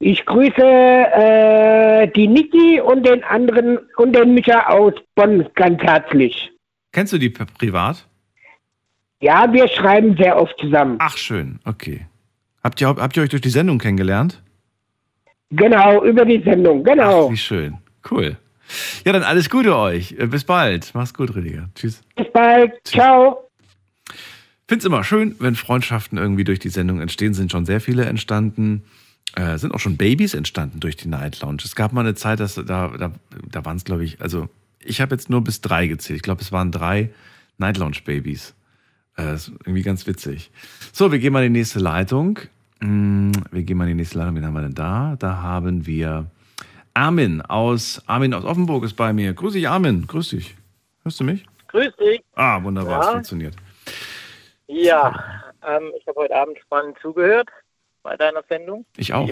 Ich 0.03 0.25
grüße 0.25 0.61
äh, 0.63 2.07
die 2.15 2.27
Niki 2.27 2.81
und 2.81 3.05
den 3.05 3.23
anderen 3.23 3.77
und 3.97 4.13
den 4.15 4.33
Micha 4.33 4.67
aus 4.67 4.93
Bonn 5.13 5.47
ganz 5.53 5.79
herzlich. 5.83 6.51
Kennst 6.91 7.13
du 7.13 7.19
die 7.19 7.29
pri- 7.29 7.45
privat? 7.57 8.07
Ja, 9.21 9.51
wir 9.53 9.67
schreiben 9.67 10.17
sehr 10.17 10.41
oft 10.41 10.57
zusammen. 10.59 10.95
Ach 10.99 11.15
schön, 11.17 11.59
okay. 11.65 12.07
Habt 12.63 12.81
ihr, 12.81 12.87
habt 12.87 13.15
ihr 13.15 13.21
euch 13.23 13.29
durch 13.29 13.43
die 13.43 13.49
Sendung 13.49 13.77
kennengelernt? 13.77 14.41
Genau, 15.51 16.03
über 16.03 16.25
die 16.25 16.41
Sendung, 16.43 16.83
genau. 16.83 17.27
Ach, 17.27 17.31
wie 17.31 17.37
schön. 17.37 17.77
Cool. 18.09 18.37
Ja, 19.05 19.11
dann 19.13 19.21
alles 19.23 19.51
Gute 19.51 19.75
euch. 19.77 20.13
Äh, 20.17 20.25
Bis 20.25 20.43
bald. 20.45 20.89
Mach's 20.95 21.13
gut, 21.13 21.35
Rüdiger. 21.35 21.69
Tschüss. 21.75 22.01
Bis 22.15 22.31
bald. 22.33 22.73
Ciao. 22.85 23.47
Find's 24.67 24.85
immer 24.85 25.03
schön, 25.03 25.35
wenn 25.39 25.53
Freundschaften 25.55 26.17
irgendwie 26.17 26.45
durch 26.45 26.57
die 26.59 26.69
Sendung 26.69 27.01
entstehen. 27.01 27.33
Sind 27.35 27.51
schon 27.51 27.65
sehr 27.65 27.81
viele 27.81 28.05
entstanden. 28.05 28.83
Äh, 29.35 29.57
sind 29.57 29.73
auch 29.73 29.79
schon 29.79 29.95
Babys 29.97 30.33
entstanden 30.33 30.79
durch 30.81 30.97
die 30.97 31.07
Night 31.07 31.39
Lounge. 31.41 31.61
Es 31.63 31.75
gab 31.75 31.93
mal 31.93 32.01
eine 32.01 32.15
Zeit, 32.15 32.39
dass 32.41 32.55
da, 32.55 32.63
da, 32.89 33.11
da 33.49 33.65
waren 33.65 33.77
es, 33.77 33.85
glaube 33.85 34.03
ich, 34.03 34.21
also 34.21 34.49
ich 34.79 34.99
habe 34.99 35.15
jetzt 35.15 35.29
nur 35.29 35.41
bis 35.43 35.61
drei 35.61 35.87
gezählt. 35.87 36.17
Ich 36.17 36.23
glaube, 36.23 36.41
es 36.41 36.51
waren 36.51 36.71
drei 36.71 37.11
Night 37.57 37.77
Lounge 37.77 37.97
Babys. 38.03 38.53
Äh, 39.17 39.35
ist 39.35 39.49
irgendwie 39.65 39.83
ganz 39.83 40.05
witzig. 40.07 40.51
So, 40.91 41.11
wir 41.11 41.19
gehen 41.19 41.31
mal 41.33 41.45
in 41.45 41.53
die 41.53 41.59
nächste 41.59 41.79
Leitung. 41.79 42.39
Mm, 42.79 43.31
Wir 43.51 43.63
gehen 43.63 43.77
mal 43.77 43.83
in 43.85 43.89
die 43.97 44.01
nächste 44.01 44.17
Leitung. 44.17 44.35
Wen 44.35 44.45
haben 44.45 44.53
wir 44.53 44.61
denn 44.63 44.73
da? 44.73 45.15
Da 45.19 45.37
haben 45.41 45.85
wir 45.85 46.25
Armin 46.93 47.41
aus 47.41 48.01
Armin 48.07 48.33
aus 48.33 48.43
Offenburg 48.43 48.83
ist 48.83 48.95
bei 48.95 49.13
mir. 49.13 49.33
Grüß 49.33 49.53
dich, 49.53 49.69
Armin. 49.69 50.07
Grüß 50.07 50.29
dich. 50.29 50.55
Hörst 51.03 51.19
du 51.21 51.23
mich? 51.23 51.45
Grüß 51.69 51.95
dich. 51.97 52.21
Ah, 52.33 52.61
wunderbar, 52.63 52.99
es 52.99 53.05
Ja. 53.05 53.11
funktioniert. 53.13 53.55
Ja, 54.67 55.43
ähm, 55.67 55.91
ich 55.99 56.07
habe 56.07 56.19
heute 56.21 56.35
Abend 56.35 56.57
spannend 56.59 56.97
zugehört 57.01 57.49
bei 58.03 58.17
deiner 58.17 58.43
Sendung. 58.49 58.85
Ich 58.97 59.13
auch. 59.13 59.29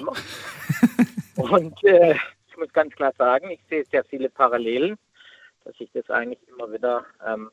Und 1.36 1.84
äh, 1.84 2.16
ich 2.50 2.58
muss 2.58 2.72
ganz 2.74 2.94
klar 2.96 3.14
sagen, 3.18 3.50
ich 3.52 3.62
sehe 3.70 3.86
sehr 3.86 4.04
viele 4.04 4.30
Parallelen, 4.30 4.98
dass 5.64 5.74
ich 5.80 5.90
das 5.94 6.10
eigentlich 6.10 6.40
immer 6.50 6.72
wieder, 6.72 7.06
ähm, 7.26 7.52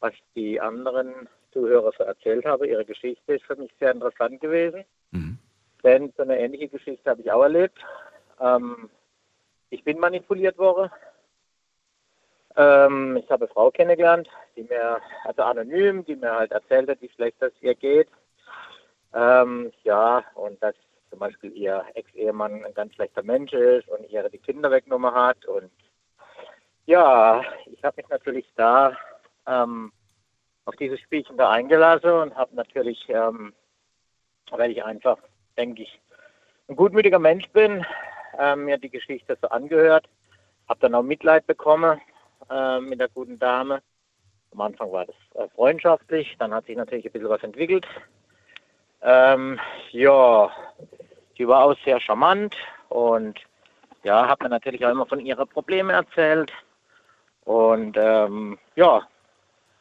was 0.00 0.12
die 0.34 0.60
anderen 0.60 1.28
Zuhörer 1.52 1.92
so 1.96 2.04
erzählt 2.04 2.44
haben, 2.44 2.64
ihre 2.64 2.84
Geschichte 2.84 3.34
ist 3.34 3.44
für 3.44 3.56
mich 3.56 3.70
sehr 3.78 3.92
interessant 3.92 4.40
gewesen. 4.40 4.84
Denn 5.82 6.12
so 6.16 6.22
eine 6.22 6.38
ähnliche 6.38 6.68
Geschichte 6.68 7.10
habe 7.10 7.22
ich 7.22 7.30
auch 7.30 7.42
erlebt. 7.42 7.78
Ähm, 8.40 8.88
ich 9.70 9.82
bin 9.84 9.98
manipuliert 9.98 10.58
worden. 10.58 10.90
Ähm, 12.56 13.16
ich 13.16 13.30
habe 13.30 13.44
eine 13.46 13.52
Frau 13.52 13.70
kennengelernt, 13.70 14.28
die 14.56 14.62
mir, 14.62 15.00
also 15.24 15.42
anonym, 15.42 16.04
die 16.04 16.16
mir 16.16 16.32
halt 16.32 16.52
erzählt 16.52 16.88
hat, 16.88 17.00
wie 17.00 17.08
schlecht 17.08 17.40
es 17.40 17.52
ihr 17.60 17.74
geht. 17.74 18.08
Ähm, 19.14 19.72
ja, 19.84 20.24
und 20.34 20.62
dass 20.62 20.74
zum 21.10 21.18
Beispiel 21.18 21.52
ihr 21.52 21.84
Ex-Ehemann 21.94 22.64
ein 22.64 22.74
ganz 22.74 22.94
schlechter 22.94 23.22
Mensch 23.22 23.52
ist 23.52 23.86
und 23.88 24.08
ihre 24.10 24.30
die 24.30 24.38
Kinder 24.38 24.70
weggenommen 24.70 25.12
hat. 25.12 25.44
Und 25.44 25.70
ja, 26.86 27.42
ich 27.66 27.84
habe 27.84 27.96
mich 27.98 28.08
natürlich 28.08 28.46
da 28.56 28.96
ähm, 29.46 29.92
auf 30.64 30.74
dieses 30.76 31.00
Spielchen 31.00 31.36
da 31.36 31.50
eingelassen 31.50 32.10
und 32.10 32.34
habe 32.34 32.54
natürlich, 32.54 32.98
ähm, 33.08 33.52
weil 34.50 34.70
ich 34.70 34.82
einfach, 34.82 35.18
denke 35.58 35.82
ich, 35.82 36.00
ein 36.68 36.76
gutmütiger 36.76 37.18
Mensch 37.18 37.48
bin, 37.50 37.84
ähm, 38.38 38.64
mir 38.64 38.78
die 38.78 38.88
Geschichte 38.88 39.36
so 39.40 39.48
angehört, 39.48 40.08
habe 40.68 40.80
dann 40.80 40.94
auch 40.94 41.02
Mitleid 41.02 41.46
bekommen 41.46 42.00
äh, 42.50 42.80
mit 42.80 43.00
der 43.00 43.08
guten 43.08 43.38
Dame. 43.38 43.82
Am 44.52 44.60
Anfang 44.60 44.92
war 44.92 45.06
das 45.06 45.16
äh, 45.34 45.48
freundschaftlich, 45.54 46.36
dann 46.38 46.54
hat 46.54 46.66
sich 46.66 46.76
natürlich 46.76 47.04
ein 47.04 47.12
bisschen 47.12 47.28
was 47.28 47.42
entwickelt. 47.42 47.86
Ähm, 49.02 49.58
ja, 49.90 50.50
die 51.36 51.48
war 51.48 51.64
auch 51.64 51.76
sehr 51.84 52.00
charmant 52.00 52.56
und 52.88 53.40
ja, 54.04 54.28
hat 54.28 54.42
mir 54.42 54.48
natürlich 54.48 54.84
auch 54.84 54.90
immer 54.90 55.06
von 55.06 55.20
ihren 55.20 55.48
Problemen 55.48 55.90
erzählt. 55.90 56.52
Und 57.44 57.96
ähm, 57.96 58.58
ja, 58.76 59.02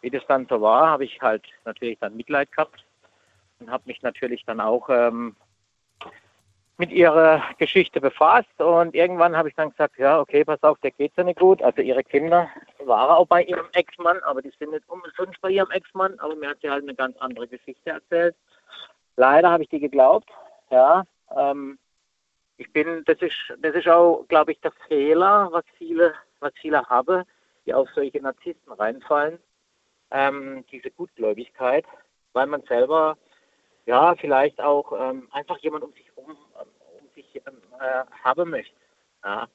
wie 0.02 0.10
das 0.10 0.26
dann 0.28 0.48
so 0.50 0.60
war, 0.62 0.90
habe 0.90 1.06
ich 1.06 1.22
halt 1.22 1.44
natürlich 1.66 2.00
dann 2.00 2.16
Mitleid 2.18 2.52
gehabt 2.52 2.84
und 3.60 3.70
habe 3.70 3.84
mich 3.86 4.02
natürlich 4.02 4.44
dann 4.46 4.60
auch 4.60 4.90
ähm, 4.90 5.36
mit 6.78 6.92
ihrer 6.92 7.44
Geschichte 7.60 8.02
befasst 8.02 8.60
und 8.60 8.96
irgendwann 8.96 9.38
habe 9.38 9.50
ich 9.50 9.56
dann 9.56 9.70
gesagt, 9.70 10.00
ja, 10.00 10.20
okay, 10.20 10.44
pass 10.44 10.64
auf, 10.64 10.80
der 10.80 10.90
geht's 10.90 11.16
ja 11.16 11.24
nicht 11.24 11.40
gut. 11.40 11.62
Also 11.62 11.82
ihre 11.82 12.04
Kinder 12.04 12.50
waren 12.84 13.12
auch 13.12 13.28
bei 13.28 13.44
ihrem 13.44 13.68
Ex-Mann, 13.74 14.18
aber 14.24 14.42
die 14.42 14.52
sind 14.58 14.72
nicht 14.72 14.90
umsonst 14.90 15.40
bei 15.42 15.52
ihrem 15.52 15.70
Ex-Mann, 15.70 16.20
aber 16.20 16.36
mir 16.36 16.50
hat 16.50 16.58
sie 16.64 16.72
halt 16.72 16.82
eine 16.82 16.96
ganz 16.96 17.16
andere 17.20 17.48
Geschichte 17.48 17.92
erzählt. 17.92 18.36
Leider 19.16 19.52
habe 19.52 19.64
ich 19.64 19.70
die 19.70 19.80
geglaubt, 19.80 20.30
ja. 20.70 21.04
Ähm, 21.36 21.78
ich 22.58 22.72
bin, 22.72 23.04
das 23.06 23.18
ist, 23.22 23.36
das 23.60 23.76
ist 23.76 23.88
auch, 23.88 24.26
glaube 24.28 24.52
ich, 24.52 24.62
der 24.62 24.72
Fehler, 24.88 25.50
was 25.52 25.64
viele, 25.78 26.14
was 26.40 26.54
viele 26.62 26.88
haben, 26.88 27.24
die 27.66 27.74
auf 27.74 27.90
solche 27.96 28.22
Narzissten 28.22 28.72
reinfallen, 28.72 29.40
ähm, 30.12 30.66
diese 30.72 30.92
Gutgläubigkeit, 30.92 31.86
weil 32.34 32.48
man 32.48 32.62
selber 32.64 33.18
ja, 33.86 34.16
vielleicht 34.16 34.62
auch 34.62 34.94
ähm, 34.94 35.28
einfach 35.32 35.58
jemand 35.60 35.84
um 35.84 35.92
sich 35.94 36.06
rum 36.16 36.38
ähm, 36.60 36.68
um 37.00 37.10
sich 37.16 37.36
ähm, 37.36 37.62
äh, 37.80 38.04
haben 38.24 38.50
möchte. 38.50 38.76
Ja. 39.24 39.48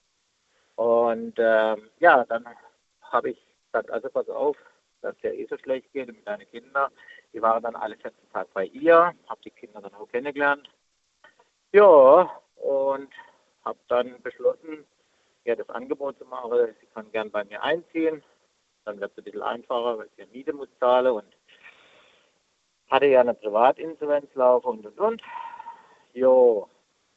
Und 0.75 1.35
ähm, 1.39 1.91
ja, 2.01 2.25
dann 2.25 2.47
habe 3.03 3.31
ich 3.31 3.39
gesagt, 3.67 3.91
also 3.91 4.09
pass 4.11 4.29
auf, 4.29 4.57
dass 5.01 5.17
der 5.19 5.39
eh 5.39 5.47
so 5.47 5.57
schlecht 5.59 5.93
geht 5.93 6.09
mit 6.09 6.27
deinen 6.27 6.49
Kindern. 6.51 6.91
Die 7.37 7.43
waren 7.43 7.63
dann 7.63 7.77
alle 7.77 7.97
14 7.99 8.31
Tage 8.33 8.49
bei 8.55 8.65
ihr, 8.65 9.13
habe 9.29 9.41
die 9.45 9.51
Kinder 9.51 9.83
dann 9.83 9.95
auch 9.95 10.09
kennengelernt. 10.09 10.71
Ja, 11.71 12.31
und 12.57 13.13
habe 13.63 13.79
dann 13.89 14.23
beschlossen, 14.23 14.87
ihr 15.45 15.55
das 15.55 15.69
Angebot 15.69 16.17
zu 16.17 16.25
machen, 16.25 16.75
sie 16.81 16.87
kann 16.95 17.13
gern 17.13 17.31
bei 17.31 17.45
mir 17.45 17.63
einziehen. 17.63 18.25
Dann 18.87 18.99
wird 19.01 19.13
es 19.13 19.19
ein 19.19 19.25
bisschen 19.25 19.43
einfacher, 19.43 19.99
weil 19.99 20.09
sie 20.17 20.23
ja 20.23 20.27
Miete 20.33 20.55
muss 20.55 20.71
zahlen 20.81 21.13
und 21.13 21.37
hatte 22.91 23.05
ja 23.05 23.21
eine 23.21 23.35
Privatinsolvenz 23.35 24.35
laufen 24.35 24.69
und 24.69 24.87
und 24.87 24.99
und. 24.99 25.23
Jo. 26.15 26.71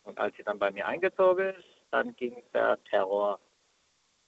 Und 0.03 0.17
als 0.17 0.35
sie 0.35 0.43
dann 0.43 0.59
bei 0.59 0.69
mir 0.69 0.85
eingezogen 0.85 1.55
ist, 1.55 1.65
dann 1.91 2.13
ging 2.17 2.43
der 2.53 2.77
Terror 2.89 3.39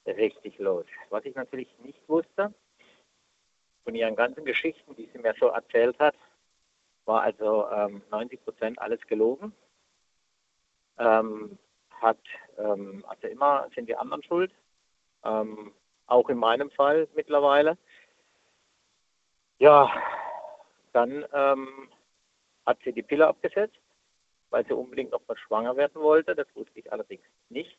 richtig 0.06 0.58
los. 0.58 0.86
Was 1.10 1.26
ich 1.26 1.36
natürlich 1.36 1.68
nicht 1.80 2.00
wusste, 2.08 2.54
von 3.84 3.96
ihren 3.96 4.16
ganzen 4.16 4.46
Geschichten, 4.46 4.96
die 4.96 5.10
sie 5.12 5.20
mir 5.20 5.34
so 5.40 5.48
erzählt 5.48 5.98
hat, 6.00 6.16
war 7.06 7.22
also 7.22 7.68
ähm, 7.70 8.02
90 8.12 8.44
Prozent 8.44 8.80
alles 8.80 9.02
gelogen. 9.08 9.54
Ähm, 10.98 11.58
hat, 12.00 12.20
ähm, 12.58 13.04
also 13.08 13.28
immer 13.28 13.68
sind 13.76 13.88
die 13.88 13.96
anderen 13.96 14.24
schuld. 14.24 14.52
Ähm, 15.24 15.74
auch 16.08 16.30
in 16.30 16.38
meinem 16.38 16.70
Fall 16.72 17.08
mittlerweile. 17.16 17.78
Ja, 19.60 19.92
dann 20.94 21.26
ähm, 21.34 21.90
hat 22.66 22.80
sie 22.84 22.92
die 22.92 23.04
Pille 23.04 23.28
abgesetzt, 23.28 23.80
weil 24.50 24.66
sie 24.66 24.74
unbedingt 24.74 25.12
noch 25.12 25.22
mal 25.28 25.38
schwanger 25.38 25.76
werden 25.78 26.02
wollte. 26.02 26.36
Das 26.36 26.48
wusste 26.56 26.80
ich 26.80 26.92
allerdings 26.92 27.24
nicht. 27.50 27.78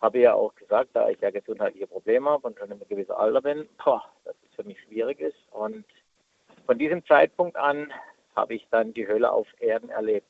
Habe 0.00 0.18
ja 0.20 0.34
auch 0.34 0.54
gesagt, 0.54 0.90
da 0.94 1.08
ich 1.10 1.20
ja 1.20 1.30
gesundheitliche 1.30 1.86
Probleme 1.86 2.30
habe 2.30 2.46
und 2.46 2.58
schon 2.58 2.68
in 2.68 2.72
einem 2.72 2.88
gewissen 2.88 3.12
Alter 3.12 3.42
bin, 3.42 3.68
boah, 3.84 4.02
dass 4.24 4.34
es 4.39 4.39
für 4.60 4.68
mich 4.68 4.80
schwierig 4.82 5.20
ist. 5.20 5.38
Und 5.50 5.84
von 6.66 6.78
diesem 6.78 7.04
Zeitpunkt 7.06 7.56
an 7.56 7.92
habe 8.36 8.54
ich 8.54 8.66
dann 8.70 8.92
die 8.92 9.08
Hölle 9.08 9.32
auf 9.32 9.46
Erden 9.58 9.88
erlebt. 9.88 10.26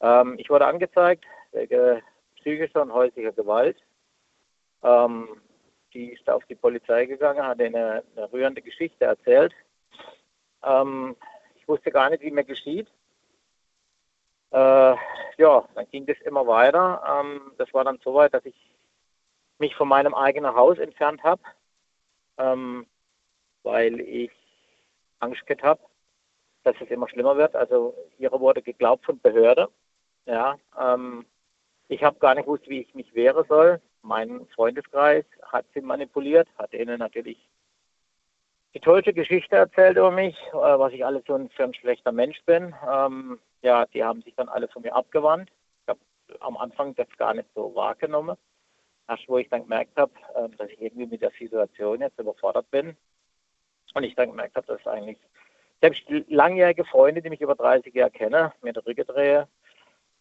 Ähm, 0.00 0.36
ich 0.38 0.48
wurde 0.48 0.66
angezeigt 0.66 1.24
wegen 1.52 2.02
psychischer 2.36 2.82
und 2.82 2.92
häuslicher 2.92 3.32
Gewalt. 3.32 3.76
Ähm, 4.82 5.28
die 5.92 6.12
ist 6.12 6.28
auf 6.30 6.44
die 6.46 6.54
Polizei 6.54 7.06
gegangen, 7.06 7.44
hat 7.44 7.60
eine, 7.60 8.04
eine 8.14 8.32
rührende 8.32 8.62
Geschichte 8.62 9.04
erzählt. 9.04 9.52
Ähm, 10.62 11.16
ich 11.56 11.66
wusste 11.66 11.90
gar 11.90 12.10
nicht, 12.10 12.22
wie 12.22 12.30
mir 12.30 12.44
geschieht. 12.44 12.88
Äh, 14.52 14.94
ja, 15.36 15.64
dann 15.74 15.90
ging 15.90 16.06
das 16.06 16.18
immer 16.24 16.46
weiter. 16.46 17.02
Ähm, 17.08 17.52
das 17.58 17.72
war 17.74 17.84
dann 17.84 17.98
so 18.04 18.14
weit, 18.14 18.32
dass 18.34 18.44
ich 18.44 18.56
mich 19.58 19.74
von 19.74 19.88
meinem 19.88 20.14
eigenen 20.14 20.54
Haus 20.54 20.78
entfernt 20.78 21.22
habe, 21.22 21.42
ähm, 22.38 22.86
weil 23.62 24.00
ich 24.00 24.30
Angst 25.18 25.46
gehabt 25.46 25.62
habe, 25.62 25.80
dass 26.64 26.76
es 26.80 26.90
immer 26.90 27.08
schlimmer 27.08 27.36
wird. 27.36 27.54
Also 27.54 27.94
ihre 28.18 28.40
wurde 28.40 28.62
geglaubt 28.62 29.04
von 29.04 29.20
Behörde. 29.20 29.68
Ja, 30.26 30.56
ähm, 30.78 31.26
ich 31.88 32.04
habe 32.04 32.18
gar 32.18 32.34
nicht 32.34 32.44
gewusst, 32.44 32.68
wie 32.68 32.80
ich 32.80 32.94
mich 32.94 33.14
wehren 33.14 33.44
soll. 33.48 33.80
Mein 34.02 34.46
Freundeskreis 34.54 35.24
hat 35.42 35.66
sie 35.74 35.80
manipuliert, 35.80 36.48
hat 36.58 36.72
ihnen 36.72 36.98
natürlich 36.98 37.38
die 38.74 38.80
tollste 38.80 39.12
Geschichte 39.12 39.56
erzählt 39.56 39.96
über 39.96 40.10
mich, 40.10 40.36
äh, 40.52 40.54
was 40.54 40.92
ich 40.92 41.04
alles 41.04 41.24
so 41.26 41.34
ein, 41.34 41.50
für 41.50 41.64
ein 41.64 41.74
schlechter 41.74 42.12
Mensch 42.12 42.40
bin. 42.44 42.74
Ähm, 42.88 43.40
ja, 43.62 43.86
die 43.86 44.04
haben 44.04 44.22
sich 44.22 44.34
dann 44.36 44.48
alle 44.48 44.68
von 44.68 44.82
mir 44.82 44.94
abgewandt. 44.94 45.50
Ich 45.82 45.88
habe 45.88 46.00
am 46.40 46.56
Anfang 46.56 46.94
das 46.94 47.08
gar 47.18 47.34
nicht 47.34 47.48
so 47.54 47.74
wahrgenommen. 47.74 48.36
Erst 49.08 49.28
wo 49.28 49.38
ich 49.38 49.48
dann 49.48 49.62
gemerkt 49.62 49.96
habe, 49.96 50.12
äh, 50.34 50.48
dass 50.56 50.70
ich 50.70 50.80
irgendwie 50.80 51.06
mit 51.06 51.22
der 51.22 51.32
Situation 51.32 52.00
jetzt 52.00 52.18
überfordert 52.18 52.70
bin, 52.70 52.96
Und 53.94 54.04
ich 54.04 54.14
dann 54.14 54.30
gemerkt 54.30 54.56
habe, 54.56 54.66
dass 54.66 54.86
eigentlich 54.86 55.18
selbst 55.80 56.02
langjährige 56.28 56.84
Freunde, 56.84 57.22
die 57.22 57.30
mich 57.30 57.40
über 57.40 57.54
30 57.54 57.94
Jahre 57.94 58.10
kennen, 58.10 58.52
mir 58.62 58.72
den 58.72 58.82
Rücken 58.82 59.06
drehe, 59.06 59.48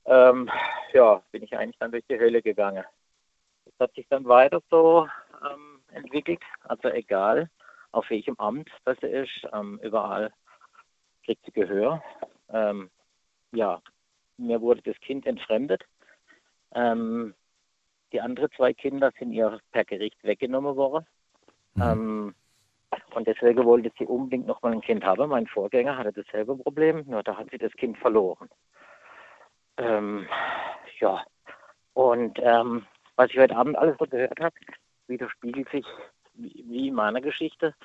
ähm, 0.06 0.50
ja, 0.94 1.22
bin 1.32 1.44
ich 1.44 1.56
eigentlich 1.56 1.78
dann 1.78 1.91
durch 1.91 2.06
die 2.10 2.20
Hölle 2.20 2.41
gegangen. 2.41 2.84
Das 3.66 3.74
hat 3.80 3.94
sich 3.94 4.08
dann 4.10 4.26
weiter 4.26 4.62
so 4.70 5.08
ähm, 5.46 5.82
entwickelt, 5.94 6.41
also 6.64 6.90
egal 6.90 7.50
auf 7.91 8.10
welchem 8.10 8.36
Amt 8.38 8.70
das 8.86 8.98
ist, 9.00 9.48
ähm, 9.54 9.80
überall 9.84 10.32
kriegt 11.26 11.44
sie 11.46 11.52
Gehör. 11.52 12.04
Ähm, 12.52 12.90
ja, 13.52 13.82
mir 14.38 14.62
wurde 14.62 14.82
das 14.84 15.00
Kind 15.02 15.26
entfremdet. 15.26 15.84
Ähm, 16.74 17.34
die 18.12 18.22
anderen 18.22 18.52
zwei 18.56 18.74
Kinder 18.74 19.12
sind 19.18 19.34
ihr 19.34 19.60
per 19.72 19.86
Gericht 19.86 20.24
weggenommen 20.24 20.76
worden. 20.76 21.06
Mhm. 21.76 22.36
Und 23.14 23.28
deswegen 23.28 23.66
wollte 23.66 23.91
sie 23.98 24.06
unbedingt 24.06 24.48
noch 24.48 24.61
mal 24.61 24.72
ein 24.72 24.82
Kind 24.82 25.03
haben. 25.03 25.30
Mein 25.30 25.48
Vorgänger 25.48 25.98
hatte 25.98 26.14
dasselbe 26.14 26.56
Problem, 26.56 27.03
nur 27.07 27.24
da 27.24 27.38
hat 27.38 27.49
sie 27.52 27.57
das 27.57 27.74
Kind 27.74 27.98
verloren. 27.98 28.49
Ähm, 29.78 30.28
ja, 30.99 31.24
und 31.94 32.40
ähm, 32.41 32.86
was 33.16 33.30
ich 33.32 33.38
heute 33.38 33.56
Abend 33.56 33.78
alles 33.78 33.98
so 33.98 34.06
gehört 34.06 34.40
habe, 34.40 34.56
widerspiegelt 35.07 35.70
sich 35.70 35.86
wie 36.34 36.88
in 36.88 36.94
meiner 36.94 37.22
Geschichte. 37.22 37.76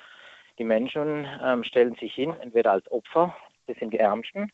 Die 0.57 0.63
Menschen 0.63 1.27
ähm, 1.43 1.63
stellen 1.63 1.95
sich 1.95 2.13
hin, 2.13 2.33
entweder 2.39 2.71
als 2.71 2.89
Opfer, 2.91 3.35
das 3.67 3.77
sind 3.77 3.91
die 3.91 3.99
Ärmsten, 3.99 4.51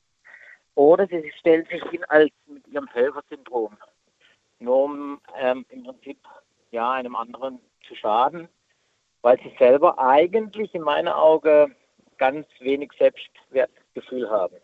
oder 0.75 1.07
sie 1.07 1.31
stellen 1.37 1.65
sich 1.65 1.83
hin 1.91 2.03
als 2.05 2.31
mit 2.47 2.67
ihrem 2.67 2.87
Helfersyndrom, 2.87 3.77
nur 4.59 4.83
um 4.83 5.21
ähm, 5.37 5.65
im 5.69 5.83
Prinzip 5.83 6.17
ja 6.71 6.91
einem 6.91 7.15
anderen 7.15 7.59
zu 7.87 7.95
schaden, 7.95 8.47
weil 9.21 9.37
sie 9.39 9.51
selber 9.57 9.99
eigentlich 9.99 10.73
in 10.73 10.81
meinen 10.81 11.07
Augen 11.07 11.75
ganz 12.17 12.45
wenig 12.59 12.91
Selbstwertgefühl 12.97 14.29
haben. 14.29 14.55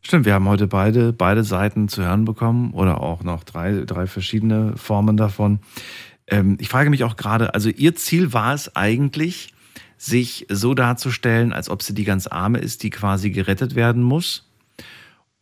Stimmt, 0.00 0.26
wir 0.26 0.34
haben 0.34 0.48
heute 0.48 0.66
beide, 0.66 1.12
beide 1.12 1.42
Seiten 1.42 1.88
zu 1.88 2.04
hören 2.04 2.24
bekommen 2.24 2.72
oder 2.72 3.02
auch 3.02 3.22
noch 3.22 3.44
drei, 3.44 3.82
drei 3.84 4.06
verschiedene 4.06 4.76
Formen 4.76 5.16
davon. 5.16 5.60
Ähm, 6.28 6.56
ich 6.60 6.68
frage 6.68 6.90
mich 6.90 7.04
auch 7.04 7.16
gerade, 7.16 7.54
also 7.54 7.68
Ihr 7.68 7.94
Ziel 7.94 8.32
war 8.32 8.54
es 8.54 8.74
eigentlich, 8.76 9.52
sich 9.98 10.46
so 10.48 10.74
darzustellen, 10.74 11.52
als 11.52 11.68
ob 11.68 11.82
sie 11.82 11.92
die 11.92 12.04
ganz 12.04 12.28
Arme 12.28 12.58
ist, 12.58 12.84
die 12.84 12.90
quasi 12.90 13.30
gerettet 13.30 13.74
werden 13.74 14.02
muss. 14.02 14.48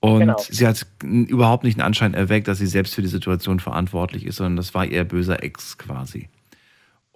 Und 0.00 0.20
genau. 0.20 0.36
sie 0.38 0.66
hat 0.66 0.86
überhaupt 1.02 1.64
nicht 1.64 1.76
den 1.76 1.82
Anschein 1.82 2.14
erweckt, 2.14 2.48
dass 2.48 2.58
sie 2.58 2.66
selbst 2.66 2.94
für 2.94 3.02
die 3.02 3.08
Situation 3.08 3.60
verantwortlich 3.60 4.24
ist, 4.24 4.36
sondern 4.36 4.56
das 4.56 4.72
war 4.74 4.86
ihr 4.86 5.04
böser 5.04 5.42
Ex 5.42 5.78
quasi. 5.78 6.28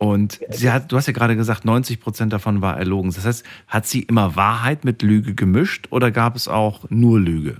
Und 0.00 0.40
sie 0.48 0.70
hat, 0.72 0.90
du 0.90 0.96
hast 0.96 1.08
ja 1.08 1.12
gerade 1.12 1.36
gesagt, 1.36 1.66
90 1.66 2.00
Prozent 2.00 2.32
davon 2.32 2.62
war 2.62 2.78
erlogen. 2.78 3.12
Das 3.14 3.26
heißt, 3.26 3.44
hat 3.68 3.84
sie 3.84 4.00
immer 4.00 4.34
Wahrheit 4.34 4.82
mit 4.82 5.02
Lüge 5.02 5.34
gemischt 5.34 5.88
oder 5.90 6.10
gab 6.10 6.36
es 6.36 6.48
auch 6.48 6.88
nur 6.88 7.20
Lüge? 7.20 7.58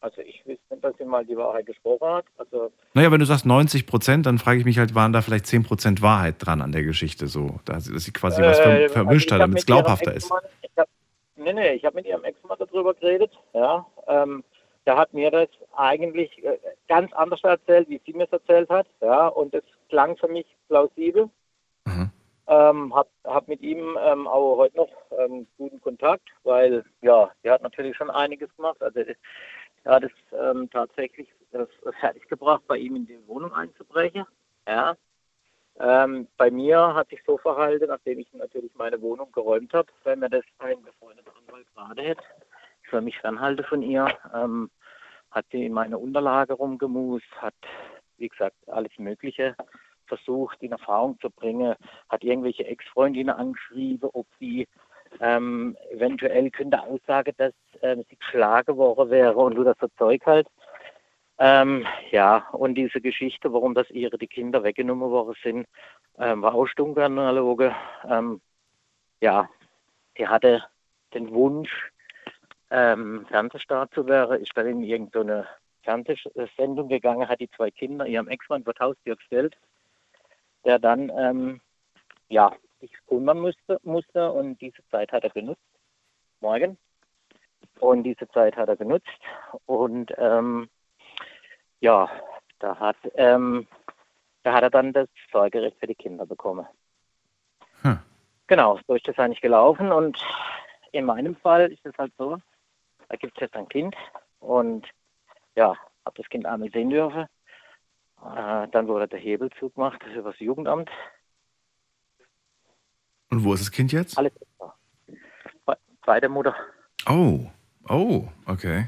Also 0.00 0.22
ich 0.22 0.44
wüsste 0.44 0.74
nicht, 0.74 0.82
dass 0.82 0.96
sie 0.98 1.04
mal 1.04 1.24
die 1.24 1.36
Wahrheit 1.36 1.66
gesprochen 1.66 2.08
hat. 2.08 2.24
Also 2.36 2.72
naja, 2.94 3.12
wenn 3.12 3.20
du 3.20 3.26
sagst 3.26 3.46
90 3.46 3.86
Prozent, 3.86 4.26
dann 4.26 4.38
frage 4.38 4.58
ich 4.58 4.64
mich 4.64 4.78
halt, 4.78 4.96
waren 4.96 5.12
da 5.12 5.22
vielleicht 5.22 5.46
10 5.46 5.62
Prozent 5.62 6.02
Wahrheit 6.02 6.34
dran 6.40 6.60
an 6.60 6.72
der 6.72 6.82
Geschichte 6.82 7.28
so, 7.28 7.60
dass 7.64 7.84
sie 7.84 8.10
quasi 8.10 8.42
äh, 8.42 8.46
was 8.46 8.58
vermischt 8.92 9.30
also 9.30 9.34
hat, 9.34 9.48
damit 9.48 9.58
es 9.60 9.66
glaubhafter 9.66 10.12
ist? 10.12 10.32
Ich 10.62 10.70
hab, 10.76 10.88
nee, 11.36 11.52
nee, 11.52 11.74
ich 11.74 11.84
habe 11.84 11.94
mit 11.94 12.06
ihrem 12.06 12.24
Ex-Mann 12.24 12.58
darüber 12.58 12.92
geredet, 12.94 13.30
ja. 13.54 13.86
Ähm, 14.08 14.42
der 14.86 14.96
hat 14.96 15.14
mir 15.14 15.30
das 15.30 15.48
eigentlich 15.74 16.44
äh, 16.44 16.58
ganz 16.88 17.12
anders 17.12 17.42
erzählt, 17.44 17.88
wie 17.88 18.00
sie 18.04 18.12
mir 18.12 18.24
es 18.24 18.32
erzählt 18.32 18.68
hat, 18.68 18.86
ja, 19.00 19.28
und 19.28 19.54
es 19.54 19.64
klang 19.88 20.16
für 20.16 20.28
mich 20.28 20.46
plausibel. 20.68 21.28
Mhm. 21.84 22.10
Ähm, 22.48 22.94
hab, 22.94 23.08
hab 23.24 23.48
mit 23.48 23.60
ihm 23.60 23.96
ähm, 24.00 24.26
auch 24.26 24.56
heute 24.56 24.76
noch 24.76 24.90
ähm, 25.18 25.46
guten 25.56 25.80
Kontakt, 25.80 26.28
weil 26.42 26.84
ja, 27.00 27.30
er 27.42 27.54
hat 27.54 27.62
natürlich 27.62 27.96
schon 27.96 28.10
einiges 28.10 28.54
gemacht. 28.56 28.82
Also 28.82 29.00
er 29.84 29.92
hat 29.92 30.04
es 30.04 30.12
ähm, 30.32 30.68
tatsächlich 30.70 31.28
das, 31.52 31.68
das 31.84 31.94
fertiggebracht, 32.00 32.66
bei 32.66 32.78
ihm 32.78 32.96
in 32.96 33.06
die 33.06 33.18
Wohnung 33.26 33.52
einzubrechen. 33.52 34.24
Ja. 34.66 34.96
Ähm, 35.80 36.28
bei 36.36 36.50
mir 36.50 36.94
hat 36.94 37.08
sich 37.08 37.20
so 37.26 37.38
verhalten, 37.38 37.86
nachdem 37.88 38.18
ich 38.18 38.32
natürlich 38.34 38.74
meine 38.74 39.00
Wohnung 39.00 39.32
geräumt 39.32 39.72
habe, 39.72 39.88
wenn 40.04 40.18
mir 40.18 40.28
das 40.28 40.44
ein 40.58 40.82
befreundeter 40.82 41.32
Anwalt 41.36 41.66
gerade 41.74 42.02
hätte, 42.02 42.22
soll 42.92 43.00
mich 43.00 43.18
fernhalte 43.18 43.64
von 43.64 43.82
ihr, 43.82 44.06
ähm, 44.32 44.70
hat 45.32 45.46
sie 45.50 45.64
in 45.64 45.72
meine 45.72 45.98
Unterlage 45.98 46.52
rumgemust, 46.52 47.26
hat, 47.38 47.54
wie 48.18 48.28
gesagt, 48.28 48.56
alles 48.68 48.92
Mögliche 48.98 49.56
versucht, 50.06 50.62
in 50.62 50.72
Erfahrung 50.72 51.18
zu 51.20 51.30
bringen, 51.30 51.74
hat 52.08 52.22
irgendwelche 52.22 52.66
Ex-Freundinnen 52.66 53.34
angeschrieben, 53.34 54.10
ob 54.12 54.26
sie 54.38 54.68
ähm, 55.20 55.76
eventuell 55.90 56.50
könnte 56.50 56.82
Aussage, 56.82 57.32
dass 57.32 57.54
ähm, 57.82 58.04
sie 58.08 58.16
geschlagen 58.16 58.76
worden 58.76 59.10
wäre 59.10 59.36
und 59.36 59.54
du 59.54 59.64
das 59.64 59.76
so 59.80 59.88
Zeug 59.98 60.24
halt. 60.26 60.48
Ähm, 61.38 61.86
ja, 62.10 62.46
und 62.52 62.74
diese 62.74 63.00
Geschichte, 63.00 63.52
warum 63.52 63.74
das 63.74 63.90
ihre 63.90 64.18
die 64.18 64.26
Kinder 64.26 64.62
weggenommen 64.62 65.10
worden 65.10 65.34
sind, 65.42 65.66
ähm, 66.18 66.42
war 66.42 66.54
auch 66.54 66.66
Stunkenanaloge. 66.66 67.74
Ähm, 68.08 68.40
ja, 69.20 69.48
sie 70.16 70.28
hatte 70.28 70.64
den 71.14 71.30
Wunsch, 71.30 71.91
ähm, 72.72 73.26
Fernsehstar 73.28 73.90
zu 73.90 74.06
werden, 74.06 74.40
ist 74.40 74.52
dann 74.54 74.66
in 74.66 74.82
irgendeine 74.82 75.46
Fernsehsendung 75.82 76.88
gegangen, 76.88 77.28
hat 77.28 77.40
die 77.40 77.50
zwei 77.50 77.70
Kinder 77.70 78.06
ihrem 78.06 78.28
Ex-Mann 78.28 78.64
vor 78.64 78.74
Haustier 78.80 79.16
gestellt, 79.16 79.56
der 80.64 80.78
dann 80.78 81.12
ähm, 81.16 81.60
ja, 82.28 82.52
sich 82.80 82.92
kümmern 83.06 83.40
musste, 83.40 83.78
musste 83.82 84.32
und 84.32 84.60
diese 84.60 84.82
Zeit 84.90 85.12
hat 85.12 85.24
er 85.24 85.30
genutzt. 85.30 85.60
Morgen. 86.40 86.78
Und 87.78 88.04
diese 88.04 88.28
Zeit 88.28 88.56
hat 88.56 88.68
er 88.68 88.76
genutzt 88.76 89.08
und 89.66 90.12
ähm, 90.16 90.68
ja, 91.80 92.08
da 92.58 92.78
hat, 92.78 92.96
ähm, 93.16 93.66
da 94.44 94.52
hat 94.52 94.62
er 94.62 94.70
dann 94.70 94.92
das 94.92 95.08
Sorgerecht 95.30 95.76
für 95.78 95.86
die 95.86 95.94
Kinder 95.94 96.26
bekommen. 96.26 96.66
Hm. 97.82 97.98
Genau, 98.46 98.78
so 98.86 98.94
ist 98.94 99.06
das 99.08 99.18
eigentlich 99.18 99.40
gelaufen 99.40 99.90
und 99.92 100.18
in 100.92 101.04
meinem 101.04 101.34
Fall 101.36 101.72
ist 101.72 101.84
es 101.84 101.96
halt 101.98 102.12
so, 102.18 102.38
da 103.12 103.18
gibt 103.18 103.36
es 103.36 103.42
jetzt 103.42 103.54
ein 103.54 103.68
Kind 103.68 103.94
und 104.40 104.86
ja, 105.54 105.76
habe 106.06 106.16
das 106.16 106.28
Kind 106.30 106.46
einmal 106.46 106.70
sehen 106.70 106.88
dürfen. 106.88 107.26
Äh, 108.24 108.68
dann 108.72 108.88
wurde 108.88 109.06
der 109.06 109.18
Hebel 109.18 109.50
zugemacht 109.60 110.02
über 110.16 110.30
das 110.30 110.40
Jugendamt. 110.40 110.88
Und 113.30 113.44
wo 113.44 113.52
ist 113.52 113.60
das 113.60 113.70
Kind 113.70 113.92
jetzt? 113.92 114.16
Alles 114.16 114.32
bei 116.04 116.20
der 116.20 116.30
Mutter. 116.30 116.56
Oh, 117.08 117.40
oh, 117.88 118.24
okay. 118.46 118.86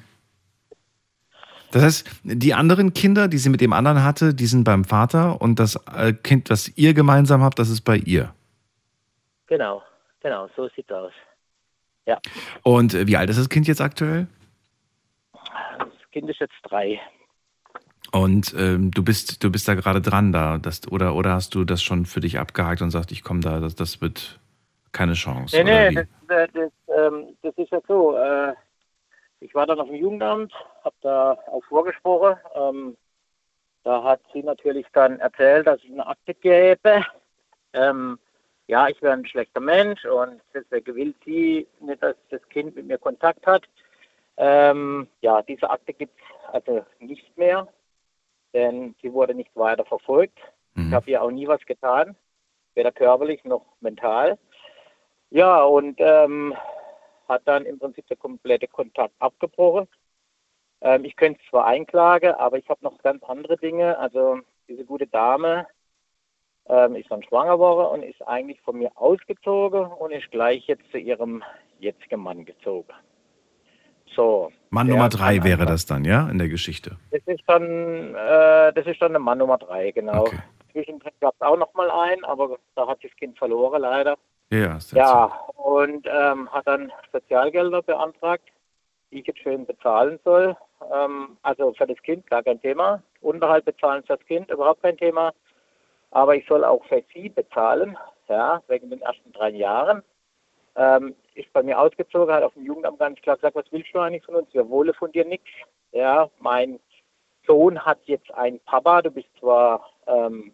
Das 1.70 1.82
heißt, 1.82 2.10
die 2.24 2.54
anderen 2.54 2.94
Kinder, 2.94 3.28
die 3.28 3.38
sie 3.38 3.50
mit 3.50 3.60
dem 3.60 3.72
anderen 3.72 4.02
hatte, 4.04 4.34
die 4.34 4.46
sind 4.46 4.64
beim 4.64 4.84
Vater 4.84 5.40
und 5.40 5.58
das 5.58 5.76
äh, 5.94 6.14
Kind, 6.14 6.48
das 6.48 6.68
ihr 6.76 6.94
gemeinsam 6.94 7.42
habt, 7.42 7.58
das 7.58 7.68
ist 7.68 7.82
bei 7.82 7.96
ihr. 7.96 8.34
Genau, 9.46 9.82
genau, 10.20 10.48
so 10.56 10.68
sieht 10.68 10.90
es 10.90 10.96
aus. 10.96 11.12
Ja. 12.06 12.18
Und 12.62 12.94
äh, 12.94 13.06
wie 13.06 13.16
alt 13.16 13.30
ist 13.30 13.38
das 13.38 13.48
Kind 13.48 13.66
jetzt 13.66 13.80
aktuell? 13.80 14.26
Das 15.32 16.10
Kind 16.12 16.28
ist 16.28 16.40
jetzt 16.40 16.54
drei. 16.62 17.00
Und 18.12 18.54
ähm, 18.56 18.90
du 18.92 19.02
bist 19.02 19.42
du 19.42 19.50
bist 19.50 19.66
da 19.66 19.74
gerade 19.74 20.00
dran 20.00 20.30
da, 20.30 20.58
das, 20.58 20.86
oder 20.90 21.16
oder 21.16 21.32
hast 21.32 21.54
du 21.54 21.64
das 21.64 21.82
schon 21.82 22.06
für 22.06 22.20
dich 22.20 22.38
abgehakt 22.38 22.80
und 22.80 22.90
sagst, 22.90 23.10
ich 23.10 23.24
komme 23.24 23.40
da, 23.40 23.58
das, 23.58 23.74
das 23.74 24.00
wird 24.00 24.38
keine 24.92 25.14
Chance? 25.14 25.56
Nee, 25.56 25.90
nee, 25.90 25.94
das, 25.94 26.06
das, 26.28 26.50
das, 26.52 26.96
ähm, 26.96 27.36
das, 27.42 27.54
ist 27.56 27.72
ja 27.72 27.80
so. 27.88 28.16
Äh, 28.16 28.54
ich 29.40 29.54
war 29.54 29.66
dann 29.66 29.80
auf 29.80 29.88
dem 29.88 29.96
Jugendamt, 29.96 30.52
habe 30.84 30.94
da 31.00 31.32
auch 31.50 31.64
vorgesprochen. 31.64 32.38
Ähm, 32.54 32.96
da 33.82 34.02
hat 34.02 34.20
sie 34.32 34.42
natürlich 34.42 34.86
dann 34.92 35.18
erzählt, 35.18 35.66
dass 35.66 35.82
es 35.82 35.90
eine 35.90 36.06
Akte 36.06 36.34
gäbe. 36.34 37.04
Ähm, 37.72 38.18
ja, 38.66 38.88
ich 38.88 39.00
wäre 39.02 39.12
ein 39.12 39.26
schlechter 39.26 39.60
Mensch 39.60 40.04
und 40.04 40.40
deswegen 40.54 40.94
will 40.94 41.14
sie 41.24 41.66
nicht, 41.80 42.02
dass 42.02 42.16
das 42.30 42.46
Kind 42.48 42.74
mit 42.74 42.86
mir 42.86 42.98
Kontakt 42.98 43.46
hat. 43.46 43.64
Ähm, 44.36 45.06
ja, 45.20 45.42
diese 45.42 45.68
Akte 45.70 45.92
gibt 45.92 46.18
es 46.18 46.54
also 46.54 46.84
nicht 46.98 47.36
mehr, 47.36 47.68
denn 48.52 48.94
sie 49.02 49.12
wurde 49.12 49.34
nicht 49.34 49.54
weiter 49.54 49.84
verfolgt. 49.84 50.38
Mhm. 50.74 50.88
Ich 50.88 50.94
habe 50.94 51.10
ihr 51.10 51.22
auch 51.22 51.30
nie 51.30 51.46
was 51.46 51.64
getan, 51.66 52.16
weder 52.74 52.90
körperlich 52.90 53.44
noch 53.44 53.66
mental. 53.80 54.38
Ja, 55.30 55.62
und 55.62 55.96
ähm, 55.98 56.54
hat 57.28 57.42
dann 57.44 57.66
im 57.66 57.78
Prinzip 57.78 58.06
der 58.06 58.16
komplette 58.16 58.68
Kontakt 58.68 59.14
abgebrochen. 59.18 59.88
Ähm, 60.80 61.04
ich 61.04 61.16
könnte 61.16 61.40
zwar 61.50 61.66
einklagen, 61.66 62.34
aber 62.34 62.58
ich 62.58 62.68
habe 62.68 62.82
noch 62.82 62.98
ganz 63.02 63.22
andere 63.24 63.56
Dinge. 63.56 63.98
Also 63.98 64.40
diese 64.68 64.84
gute 64.84 65.06
Dame 65.06 65.66
ähm, 66.68 66.96
ist 66.96 67.10
dann 67.10 67.22
schwanger 67.22 67.52
geworden 67.52 68.00
und 68.00 68.08
ist 68.08 68.22
eigentlich 68.26 68.60
von 68.62 68.78
mir 68.78 68.90
ausgezogen 68.94 69.86
und 69.86 70.12
ist 70.12 70.30
gleich 70.30 70.66
jetzt 70.66 70.90
zu 70.90 70.98
ihrem 70.98 71.42
jetzigen 71.78 72.20
Mann 72.20 72.44
gezogen. 72.44 72.92
So. 74.14 74.50
Mann 74.70 74.86
Nummer 74.86 75.08
drei 75.08 75.42
wäre 75.42 75.66
das 75.66 75.86
dann, 75.86 76.04
ja, 76.04 76.28
in 76.28 76.38
der 76.38 76.48
Geschichte? 76.48 76.96
Das 77.10 77.22
ist 77.26 77.42
dann, 77.46 78.14
äh, 78.14 78.72
das 78.72 78.86
ist 78.86 79.00
dann 79.02 79.12
der 79.12 79.20
Mann 79.20 79.38
Nummer 79.38 79.58
drei, 79.58 79.90
genau. 79.90 80.22
Okay. 80.22 80.38
Zwischendrin 80.72 81.12
gab 81.20 81.34
es 81.34 81.40
auch 81.40 81.56
noch 81.56 81.72
mal 81.74 81.90
einen, 81.90 82.24
aber 82.24 82.58
da 82.74 82.86
hat 82.86 82.98
das 83.02 83.14
Kind 83.16 83.38
verloren 83.38 83.82
leider. 83.82 84.16
Ja, 84.50 84.58
ja. 84.58 84.78
Ja, 84.92 85.24
und 85.56 86.06
ähm, 86.06 86.48
hat 86.52 86.66
dann 86.66 86.92
Sozialgelder 87.12 87.82
beantragt, 87.82 88.44
die 89.10 89.20
ich 89.20 89.26
jetzt 89.26 89.40
schön 89.40 89.66
bezahlen 89.66 90.18
soll. 90.24 90.56
Ähm, 90.92 91.36
also 91.42 91.72
für 91.74 91.86
das 91.86 92.00
Kind 92.02 92.28
gar 92.28 92.42
kein 92.42 92.60
Thema. 92.60 93.02
Unterhalt 93.20 93.64
bezahlen 93.64 94.02
für 94.02 94.16
das 94.16 94.26
Kind 94.26 94.50
überhaupt 94.50 94.82
kein 94.82 94.96
Thema. 94.96 95.32
Aber 96.14 96.36
ich 96.36 96.46
soll 96.46 96.64
auch 96.64 96.84
für 96.86 97.02
sie 97.12 97.28
bezahlen, 97.28 97.98
ja, 98.28 98.62
wegen 98.68 98.88
den 98.88 99.02
ersten 99.02 99.32
drei 99.32 99.50
Jahren. 99.50 100.02
Ähm, 100.76 101.14
ist 101.34 101.52
bei 101.52 101.62
mir 101.62 101.78
ausgezogen, 101.78 102.34
hat 102.34 102.42
auf 102.42 102.54
dem 102.54 102.64
Jugendamt 102.64 102.98
ganz 102.98 103.20
klar 103.20 103.36
gesagt, 103.36 103.56
was 103.56 103.70
willst 103.70 103.92
du 103.92 103.98
eigentlich 103.98 104.24
von 104.24 104.36
uns? 104.36 104.52
Wir 104.54 104.68
wollen 104.68 104.94
von 104.94 105.12
dir 105.12 105.24
nichts. 105.24 105.50
Ja, 105.92 106.30
mein 106.38 106.80
Sohn 107.46 107.78
hat 107.84 107.98
jetzt 108.04 108.32
einen 108.32 108.60
Papa, 108.60 109.02
du 109.02 109.10
bist 109.10 109.28
zwar 109.38 109.88
ähm, 110.06 110.52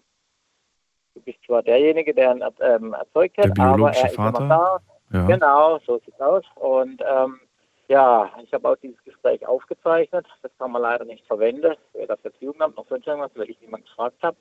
du 1.15 1.21
bist 1.21 1.39
zwar 1.47 1.63
derjenige, 1.63 2.15
der 2.15 2.33
ihn 2.33 2.45
ähm, 2.61 2.95
erzeugt 2.95 3.39
hat, 3.39 3.59
aber 3.59 3.93
er 3.93 4.07
ist 4.07 4.17
immer 4.17 4.33
da. 4.33 4.79
Ja. 5.13 5.27
Genau, 5.27 5.79
so 5.87 5.99
sieht's 5.99 6.21
aus. 6.21 6.45
Und 6.55 7.03
ähm, 7.07 7.41
ja, 7.89 8.31
ich 8.43 8.53
habe 8.53 8.69
auch 8.69 8.77
dieses 8.77 9.03
Gespräch 9.05 9.45
aufgezeichnet. 9.47 10.27
Das 10.43 10.53
kann 10.59 10.71
man 10.71 10.83
leider 10.83 11.05
nicht 11.05 11.27
verwenden, 11.27 11.75
für 11.93 12.07
das 12.07 12.19
Jugendamt 12.41 12.77
noch 12.77 12.87
sonst 12.89 13.07
irgendwas, 13.07 13.33
weil 13.35 13.51
ich 13.51 13.61
niemand 13.61 13.85
gefragt 13.87 14.23
habe, 14.23 14.37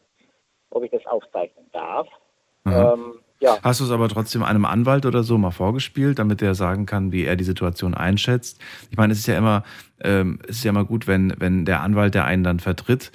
ob 0.71 0.83
ich 0.83 0.91
das 0.91 1.05
aufzeichnen 1.05 1.65
darf. 1.71 2.07
Ähm, 2.65 3.15
ja, 3.39 3.57
Hast 3.63 3.79
du 3.79 3.85
es 3.85 3.91
aber 3.91 4.09
trotzdem 4.09 4.43
einem 4.43 4.65
Anwalt 4.65 5.05
oder 5.05 5.23
so 5.23 5.37
mal 5.37 5.51
vorgespielt, 5.51 6.19
damit 6.19 6.41
der 6.41 6.55
sagen 6.55 6.85
kann, 6.85 7.11
wie 7.11 7.23
er 7.23 7.37
die 7.37 7.45
Situation 7.45 7.93
einschätzt? 7.93 8.59
Ich 8.91 8.97
meine, 8.97 9.13
es 9.13 9.19
ist 9.19 9.27
ja 9.27 9.37
immer, 9.37 9.63
ähm, 10.01 10.39
es 10.43 10.57
ist 10.57 10.63
ja 10.65 10.71
immer 10.71 10.83
gut, 10.83 11.07
wenn, 11.07 11.33
wenn 11.39 11.63
der 11.63 11.81
Anwalt, 11.81 12.15
der 12.15 12.25
einen 12.25 12.43
dann 12.43 12.59
vertritt, 12.59 13.11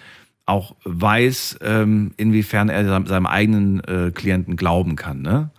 auch 0.47 0.75
weiß, 0.85 1.59
ähm, 1.63 2.13
inwiefern 2.17 2.69
er 2.71 2.85
seinem, 2.87 3.07
seinem 3.07 3.27
eigenen 3.27 3.81
äh, 3.85 4.11
Klienten 4.13 4.57
glauben 4.57 4.97
kann, 4.97 5.23
ne? 5.23 5.51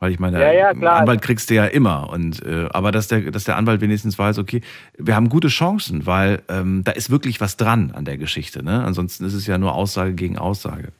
Weil 0.00 0.12
ich 0.12 0.20
meine, 0.20 0.40
Ja, 0.40 0.52
ja, 0.52 0.74
klar. 0.74 1.00
Anwalt 1.00 1.22
kriegst 1.22 1.50
du 1.50 1.54
ja 1.54 1.64
immer. 1.64 2.10
Und 2.10 2.44
äh, 2.46 2.68
aber 2.70 2.92
dass 2.92 3.08
der, 3.08 3.32
dass 3.32 3.44
der 3.44 3.56
Anwalt 3.56 3.80
wenigstens 3.80 4.16
weiß, 4.16 4.38
okay, 4.38 4.60
wir 4.96 5.16
haben 5.16 5.28
gute 5.28 5.48
Chancen, 5.48 6.06
weil 6.06 6.42
ähm, 6.48 6.84
da 6.84 6.92
ist 6.92 7.10
wirklich 7.10 7.40
was 7.40 7.56
dran 7.56 7.90
an 7.90 8.04
der 8.04 8.16
Geschichte, 8.16 8.62
ne? 8.62 8.84
Ansonsten 8.84 9.24
ist 9.24 9.34
es 9.34 9.46
ja 9.46 9.58
nur 9.58 9.74
Aussage 9.74 10.14
gegen 10.14 10.38
Aussage. 10.38 10.92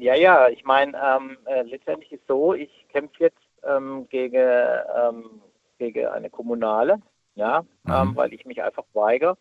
Ja, 0.00 0.14
ja, 0.14 0.48
ich 0.48 0.64
meine, 0.64 0.96
ähm, 0.96 1.38
äh, 1.46 1.62
letztendlich 1.62 2.12
ist 2.12 2.26
so, 2.28 2.54
ich 2.54 2.70
kämpfe 2.92 3.24
jetzt 3.24 3.40
ähm, 3.64 4.06
gegen, 4.08 4.48
ähm, 4.96 5.42
gegen 5.78 6.06
eine 6.06 6.30
Kommunale, 6.30 7.02
ja, 7.34 7.64
ähm, 7.88 8.14
weil 8.14 8.32
ich 8.32 8.46
mich 8.46 8.62
einfach 8.62 8.84
weigere, 8.92 9.36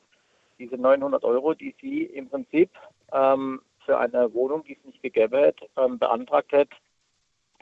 diese 0.58 0.76
900 0.76 1.24
Euro, 1.24 1.54
die 1.54 1.76
sie 1.80 2.06
im 2.06 2.28
Prinzip 2.28 2.72
ähm, 3.12 3.62
für 3.86 4.00
eine 4.00 4.34
Wohnung, 4.34 4.64
die 4.64 4.74
es 4.74 4.84
nicht 4.86 5.04
gegeben 5.04 5.40
hat, 5.40 5.58
ähm, 5.78 6.00
beantragt 6.00 6.52
hat, 6.52 6.70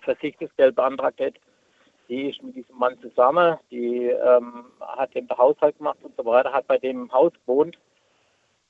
Versicherungsgeld 0.03 0.75
beantragt 0.75 1.19
hat, 1.19 1.33
die 2.07 2.29
ist 2.29 2.41
mit 2.43 2.55
diesem 2.55 2.77
Mann 2.77 2.97
zusammen, 3.01 3.57
die 3.71 4.13
hat 4.79 5.15
den 5.15 5.27
Haushalt 5.27 5.75
gemacht 5.79 5.97
und 6.03 6.15
so 6.15 6.23
weiter, 6.23 6.53
hat 6.53 6.67
bei 6.67 6.77
dem 6.77 7.01
im 7.01 7.11
Haus 7.11 7.33
gewohnt. 7.45 7.79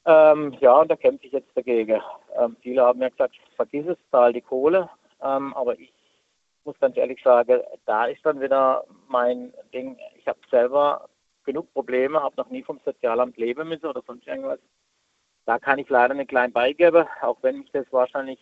Ähm, 0.05 0.55
ja, 0.59 0.73
und 0.81 0.89
da 0.89 0.95
kämpfe 0.95 1.25
ich 1.25 1.33
jetzt 1.33 1.55
dagegen. 1.55 2.01
Ähm, 2.37 2.55
viele 2.61 2.83
haben 2.83 3.01
ja 3.01 3.09
gesagt, 3.09 3.35
vergiss 3.55 3.87
es, 3.87 3.97
zahl 4.11 4.33
die 4.33 4.41
Kohle. 4.41 4.89
Ähm, 5.21 5.53
aber 5.55 5.77
ich 5.79 5.91
muss 6.63 6.79
ganz 6.79 6.97
ehrlich 6.97 7.21
sagen, 7.23 7.61
da 7.85 8.05
ist 8.05 8.25
dann 8.25 8.39
wieder 8.39 8.85
mein 9.07 9.53
Ding. 9.73 9.97
Ich 10.17 10.27
habe 10.27 10.39
selber 10.49 11.09
genug 11.43 11.71
Probleme, 11.73 12.21
habe 12.21 12.35
noch 12.37 12.49
nie 12.49 12.63
vom 12.63 12.79
Sozialamt 12.83 13.37
leben 13.37 13.69
müssen 13.69 13.85
oder 13.85 14.01
sonst 14.05 14.27
irgendwas. 14.27 14.59
Da 15.45 15.59
kann 15.59 15.79
ich 15.79 15.89
leider 15.89 16.13
nicht 16.13 16.29
klein 16.29 16.51
beigeben, 16.51 17.05
auch 17.21 17.37
wenn 17.41 17.61
ich 17.61 17.71
das 17.71 17.85
wahrscheinlich, 17.91 18.39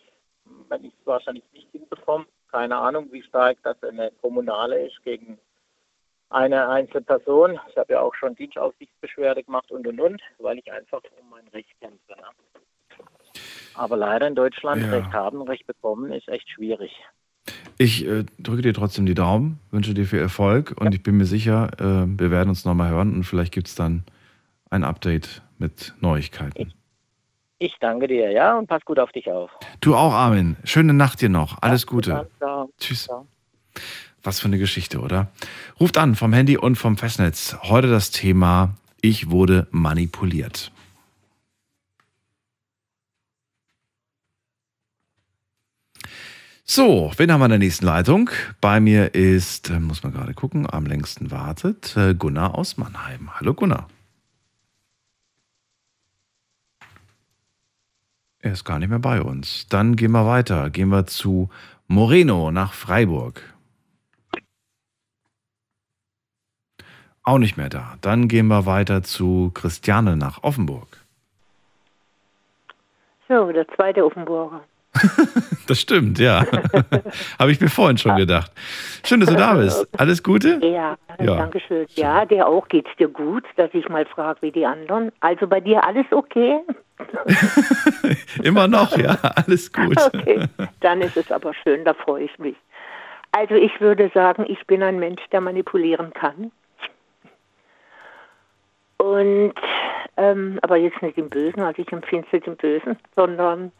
wenn 0.68 0.84
ich 0.84 0.94
es 0.98 1.06
wahrscheinlich 1.06 1.44
nicht 1.52 1.70
hinbekomme. 1.70 2.26
Keine 2.50 2.76
Ahnung, 2.76 3.08
wie 3.10 3.22
stark 3.22 3.58
das 3.62 3.82
eine 3.82 4.10
kommunale 4.22 4.86
ist 4.86 5.02
gegen 5.02 5.38
eine 6.34 6.68
einzelne 6.68 7.02
Person. 7.02 7.58
Ich 7.70 7.76
habe 7.76 7.92
ja 7.92 8.00
auch 8.00 8.14
schon 8.14 8.34
Dienstaufsichtsbeschwerde 8.34 9.44
gemacht 9.44 9.70
und 9.70 9.86
und 9.86 10.00
und, 10.00 10.20
weil 10.38 10.58
ich 10.58 10.70
einfach 10.72 11.00
um 11.20 11.30
mein 11.30 11.46
Recht 11.48 11.68
kämpfe. 11.80 11.98
Ne? 12.08 12.26
Aber 13.74 13.96
leider 13.96 14.26
in 14.26 14.34
Deutschland 14.34 14.82
Ja. 14.82 14.90
Recht 14.90 15.12
haben, 15.12 15.42
Recht 15.42 15.66
bekommen 15.66 16.12
ist 16.12 16.28
echt 16.28 16.48
schwierig. 16.50 16.92
Ich 17.78 18.06
äh, 18.06 18.24
drücke 18.38 18.62
dir 18.62 18.74
trotzdem 18.74 19.06
die 19.06 19.14
Daumen, 19.14 19.58
wünsche 19.70 19.94
dir 19.94 20.06
viel 20.06 20.20
Erfolg 20.20 20.74
und 20.78 20.94
ich 20.94 21.02
bin 21.02 21.16
mir 21.16 21.24
sicher, 21.24 21.70
äh, 21.78 22.06
wir 22.06 22.30
werden 22.30 22.48
uns 22.48 22.64
nochmal 22.64 22.90
hören 22.90 23.14
und 23.14 23.24
vielleicht 23.24 23.52
gibt 23.52 23.68
es 23.68 23.74
dann 23.74 24.04
ein 24.70 24.84
Update 24.84 25.42
mit 25.58 25.94
Neuigkeiten. 26.00 26.72
Ich 27.58 27.74
danke 27.80 28.08
dir, 28.08 28.30
ja, 28.30 28.58
und 28.58 28.66
pass 28.66 28.84
gut 28.84 28.98
auf 28.98 29.12
dich 29.12 29.30
auf. 29.30 29.50
Du 29.80 29.94
auch, 29.94 30.12
Armin. 30.12 30.56
Schöne 30.64 30.92
Nacht 30.92 31.20
dir 31.20 31.28
noch. 31.28 31.62
Alles 31.62 31.86
Gute. 31.86 32.28
Ciao. 32.38 32.70
Tschüss. 32.78 33.08
Was 34.24 34.40
für 34.40 34.46
eine 34.46 34.58
Geschichte, 34.58 35.00
oder? 35.00 35.30
Ruft 35.78 35.98
an 35.98 36.14
vom 36.14 36.32
Handy 36.32 36.56
und 36.56 36.76
vom 36.76 36.96
Festnetz. 36.96 37.56
Heute 37.62 37.88
das 37.88 38.10
Thema 38.10 38.74
Ich 39.02 39.30
wurde 39.30 39.68
manipuliert. 39.70 40.72
So, 46.64 47.12
wen 47.18 47.30
haben 47.30 47.40
wir 47.40 47.44
in 47.44 47.50
der 47.50 47.58
nächsten 47.58 47.84
Leitung? 47.84 48.30
Bei 48.62 48.80
mir 48.80 49.14
ist, 49.14 49.68
äh, 49.68 49.78
muss 49.78 50.02
man 50.02 50.14
gerade 50.14 50.32
gucken, 50.32 50.66
am 50.68 50.86
längsten 50.86 51.30
wartet, 51.30 51.94
äh, 51.94 52.14
Gunnar 52.14 52.54
aus 52.54 52.78
Mannheim. 52.78 53.38
Hallo 53.38 53.52
Gunnar. 53.52 53.88
Er 58.38 58.52
ist 58.52 58.64
gar 58.64 58.78
nicht 58.78 58.88
mehr 58.88 58.98
bei 58.98 59.20
uns. 59.20 59.66
Dann 59.68 59.96
gehen 59.96 60.12
wir 60.12 60.26
weiter. 60.26 60.70
Gehen 60.70 60.88
wir 60.88 61.06
zu 61.06 61.50
Moreno 61.86 62.50
nach 62.50 62.72
Freiburg. 62.72 63.53
Auch 67.24 67.38
nicht 67.38 67.56
mehr 67.56 67.70
da. 67.70 67.94
Dann 68.02 68.28
gehen 68.28 68.46
wir 68.48 68.66
weiter 68.66 69.02
zu 69.02 69.50
Christiane 69.54 70.16
nach 70.16 70.42
Offenburg. 70.42 70.98
So, 73.28 73.50
der 73.52 73.66
zweite 73.68 74.04
Offenburger. 74.04 74.60
Das 75.66 75.80
stimmt, 75.80 76.18
ja. 76.18 76.44
Habe 77.38 77.50
ich 77.50 77.58
mir 77.58 77.70
vorhin 77.70 77.96
schon 77.96 78.16
gedacht. 78.16 78.52
Schön, 79.02 79.20
dass 79.20 79.30
du 79.30 79.34
da 79.36 79.54
bist. 79.54 79.88
Alles 79.98 80.22
Gute? 80.22 80.60
Ja, 80.62 80.98
Ja. 81.18 81.36
danke 81.36 81.58
schön. 81.58 81.86
Ja, 81.94 82.26
dir 82.26 82.46
auch. 82.46 82.68
Geht's 82.68 82.90
dir 82.98 83.08
gut, 83.08 83.44
dass 83.56 83.70
ich 83.72 83.88
mal 83.88 84.04
frage 84.04 84.42
wie 84.42 84.52
die 84.52 84.66
anderen? 84.66 85.10
Also 85.20 85.46
bei 85.46 85.60
dir 85.60 85.82
alles 85.82 86.04
okay? 86.10 86.58
Immer 88.42 88.68
noch, 88.68 88.94
ja. 88.98 89.16
Alles 89.36 89.72
gut. 89.72 89.96
Okay, 90.12 90.46
dann 90.80 91.00
ist 91.00 91.16
es 91.16 91.32
aber 91.32 91.54
schön, 91.54 91.82
da 91.86 91.94
freue 91.94 92.24
ich 92.24 92.38
mich. 92.38 92.56
Also 93.32 93.54
ich 93.54 93.80
würde 93.80 94.10
sagen, 94.12 94.44
ich 94.46 94.66
bin 94.66 94.82
ein 94.82 94.98
Mensch, 94.98 95.22
der 95.32 95.40
manipulieren 95.40 96.12
kann. 96.12 96.52
Und, 99.04 99.52
ähm, 100.16 100.58
aber 100.62 100.76
jetzt 100.76 101.02
nicht 101.02 101.18
im 101.18 101.28
Bösen, 101.28 101.60
also 101.60 101.82
ich 101.82 101.92
empfinde 101.92 102.26
es 102.26 102.32
nicht 102.32 102.46
im 102.46 102.56
Bösen, 102.56 102.96
sondern 103.14 103.70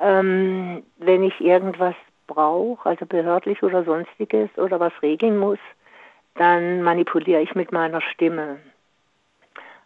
ähm, 0.00 0.84
wenn 0.98 1.24
ich 1.24 1.40
irgendwas 1.40 1.96
brauche, 2.28 2.88
also 2.88 3.04
behördlich 3.04 3.60
oder 3.64 3.82
sonstiges 3.82 4.56
oder 4.56 4.78
was 4.78 4.92
regeln 5.02 5.36
muss, 5.36 5.58
dann 6.36 6.82
manipuliere 6.82 7.40
ich 7.40 7.56
mit 7.56 7.72
meiner 7.72 8.00
Stimme. 8.02 8.60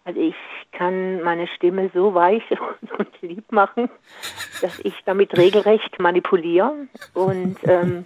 Also 0.05 0.21
ich 0.21 0.37
kann 0.73 1.23
meine 1.23 1.47
Stimme 1.49 1.91
so 1.95 2.15
weich 2.15 2.45
und 2.99 3.23
lieb 3.23 3.51
machen, 3.51 3.89
dass 4.61 4.79
ich 4.81 4.95
damit 5.07 5.39
regelrecht 5.39 5.99
manipuliere. 5.99 6.87
Und 7.15 7.57
ähm, 7.63 8.05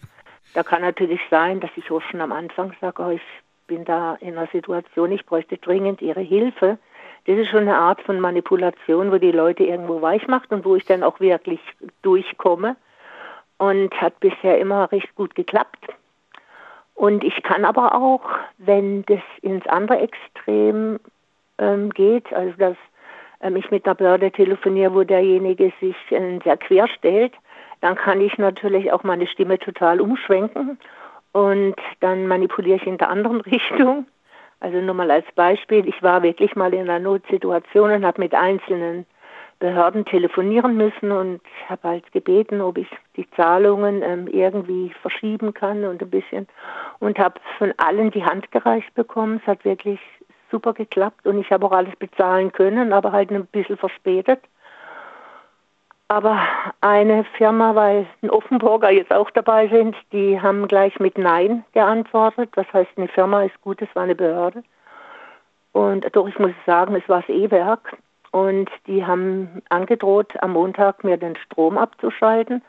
da 0.54 0.62
kann 0.62 0.82
natürlich 0.82 1.20
sein, 1.30 1.58
dass 1.58 1.70
ich 1.74 1.90
auch 1.90 2.00
schon 2.02 2.20
am 2.20 2.30
Anfang 2.30 2.74
sage, 2.80 3.02
oh, 3.02 3.10
ich 3.10 3.22
bin 3.70 3.84
da 3.84 4.16
in 4.20 4.36
einer 4.36 4.48
Situation, 4.48 5.12
ich 5.12 5.24
bräuchte 5.24 5.56
dringend 5.56 6.02
Ihre 6.02 6.20
Hilfe. 6.20 6.76
Das 7.26 7.38
ist 7.38 7.50
schon 7.50 7.60
eine 7.60 7.78
Art 7.78 8.00
von 8.02 8.18
Manipulation, 8.18 9.12
wo 9.12 9.18
die 9.18 9.30
Leute 9.30 9.62
irgendwo 9.62 10.02
weich 10.02 10.26
macht 10.26 10.50
und 10.50 10.64
wo 10.64 10.74
ich 10.74 10.84
dann 10.86 11.04
auch 11.04 11.20
wirklich 11.20 11.60
durchkomme. 12.02 12.74
Und 13.58 13.94
hat 14.00 14.18
bisher 14.18 14.58
immer 14.58 14.90
recht 14.90 15.14
gut 15.14 15.36
geklappt. 15.36 15.86
Und 16.94 17.22
ich 17.22 17.42
kann 17.44 17.64
aber 17.64 17.94
auch, 17.94 18.22
wenn 18.58 19.04
das 19.04 19.20
ins 19.40 19.66
andere 19.68 20.00
Extrem 20.00 20.98
ähm, 21.58 21.90
geht, 21.90 22.32
also 22.32 22.52
dass 22.58 22.76
ähm, 23.40 23.54
ich 23.54 23.70
mit 23.70 23.86
einer 23.86 23.94
Behörde 23.94 24.32
telefoniere, 24.32 24.94
wo 24.94 25.04
derjenige 25.04 25.72
sich 25.80 25.96
äh, 26.10 26.40
sehr 26.42 26.56
quer 26.56 26.88
stellt, 26.88 27.34
dann 27.82 27.94
kann 27.94 28.20
ich 28.20 28.36
natürlich 28.36 28.90
auch 28.92 29.04
meine 29.04 29.28
Stimme 29.28 29.60
total 29.60 30.00
umschwenken 30.00 30.78
und 31.32 31.76
dann 32.00 32.26
manipuliere 32.26 32.76
ich 32.76 32.86
in 32.86 32.98
der 32.98 33.10
anderen 33.10 33.40
Richtung. 33.42 34.06
Also 34.60 34.78
nur 34.78 34.94
mal 34.94 35.10
als 35.10 35.26
Beispiel, 35.34 35.88
ich 35.88 36.02
war 36.02 36.22
wirklich 36.22 36.54
mal 36.54 36.74
in 36.74 36.82
einer 36.82 36.98
Notsituation 36.98 37.92
und 37.92 38.04
habe 38.04 38.20
mit 38.20 38.34
einzelnen 38.34 39.06
Behörden 39.58 40.06
telefonieren 40.06 40.76
müssen 40.76 41.12
und 41.12 41.40
habe 41.68 41.88
halt 41.88 42.12
gebeten, 42.12 42.60
ob 42.60 42.78
ich 42.78 42.88
die 43.16 43.30
Zahlungen 43.32 44.02
ähm, 44.02 44.26
irgendwie 44.26 44.90
verschieben 45.02 45.52
kann 45.52 45.84
und 45.84 46.02
ein 46.02 46.10
bisschen 46.10 46.48
und 46.98 47.18
habe 47.18 47.40
von 47.58 47.72
allen 47.76 48.10
die 48.10 48.24
Hand 48.24 48.50
gereicht 48.52 48.92
bekommen. 48.94 49.40
Es 49.42 49.46
hat 49.46 49.64
wirklich 49.64 50.00
super 50.50 50.72
geklappt 50.72 51.26
und 51.26 51.38
ich 51.38 51.50
habe 51.50 51.66
auch 51.66 51.72
alles 51.72 51.94
bezahlen 51.96 52.52
können, 52.52 52.92
aber 52.92 53.12
halt 53.12 53.30
ein 53.30 53.46
bisschen 53.46 53.76
verspätet. 53.76 54.40
Aber 56.10 56.40
eine 56.80 57.22
Firma, 57.36 57.76
weil 57.76 58.04
ein 58.20 58.30
Offenburger 58.30 58.90
jetzt 58.90 59.12
auch 59.12 59.30
dabei 59.30 59.68
sind, 59.68 59.94
die 60.10 60.40
haben 60.40 60.66
gleich 60.66 60.98
mit 60.98 61.16
Nein 61.16 61.64
geantwortet. 61.72 62.50
Was 62.56 62.66
heißt, 62.72 62.90
eine 62.96 63.06
Firma 63.06 63.44
ist 63.44 63.60
gut, 63.60 63.80
es 63.80 63.94
war 63.94 64.02
eine 64.02 64.16
Behörde. 64.16 64.64
Und 65.70 66.04
doch, 66.16 66.26
ich 66.26 66.36
muss 66.36 66.50
sagen, 66.66 66.96
es 66.96 67.08
war 67.08 67.20
das 67.20 67.28
E-Werk. 67.28 67.96
Und 68.32 68.68
die 68.88 69.06
haben 69.06 69.62
angedroht, 69.68 70.32
am 70.42 70.54
Montag 70.54 71.04
mir 71.04 71.16
den 71.16 71.36
Strom 71.36 71.78
abzuschalten. 71.78 72.60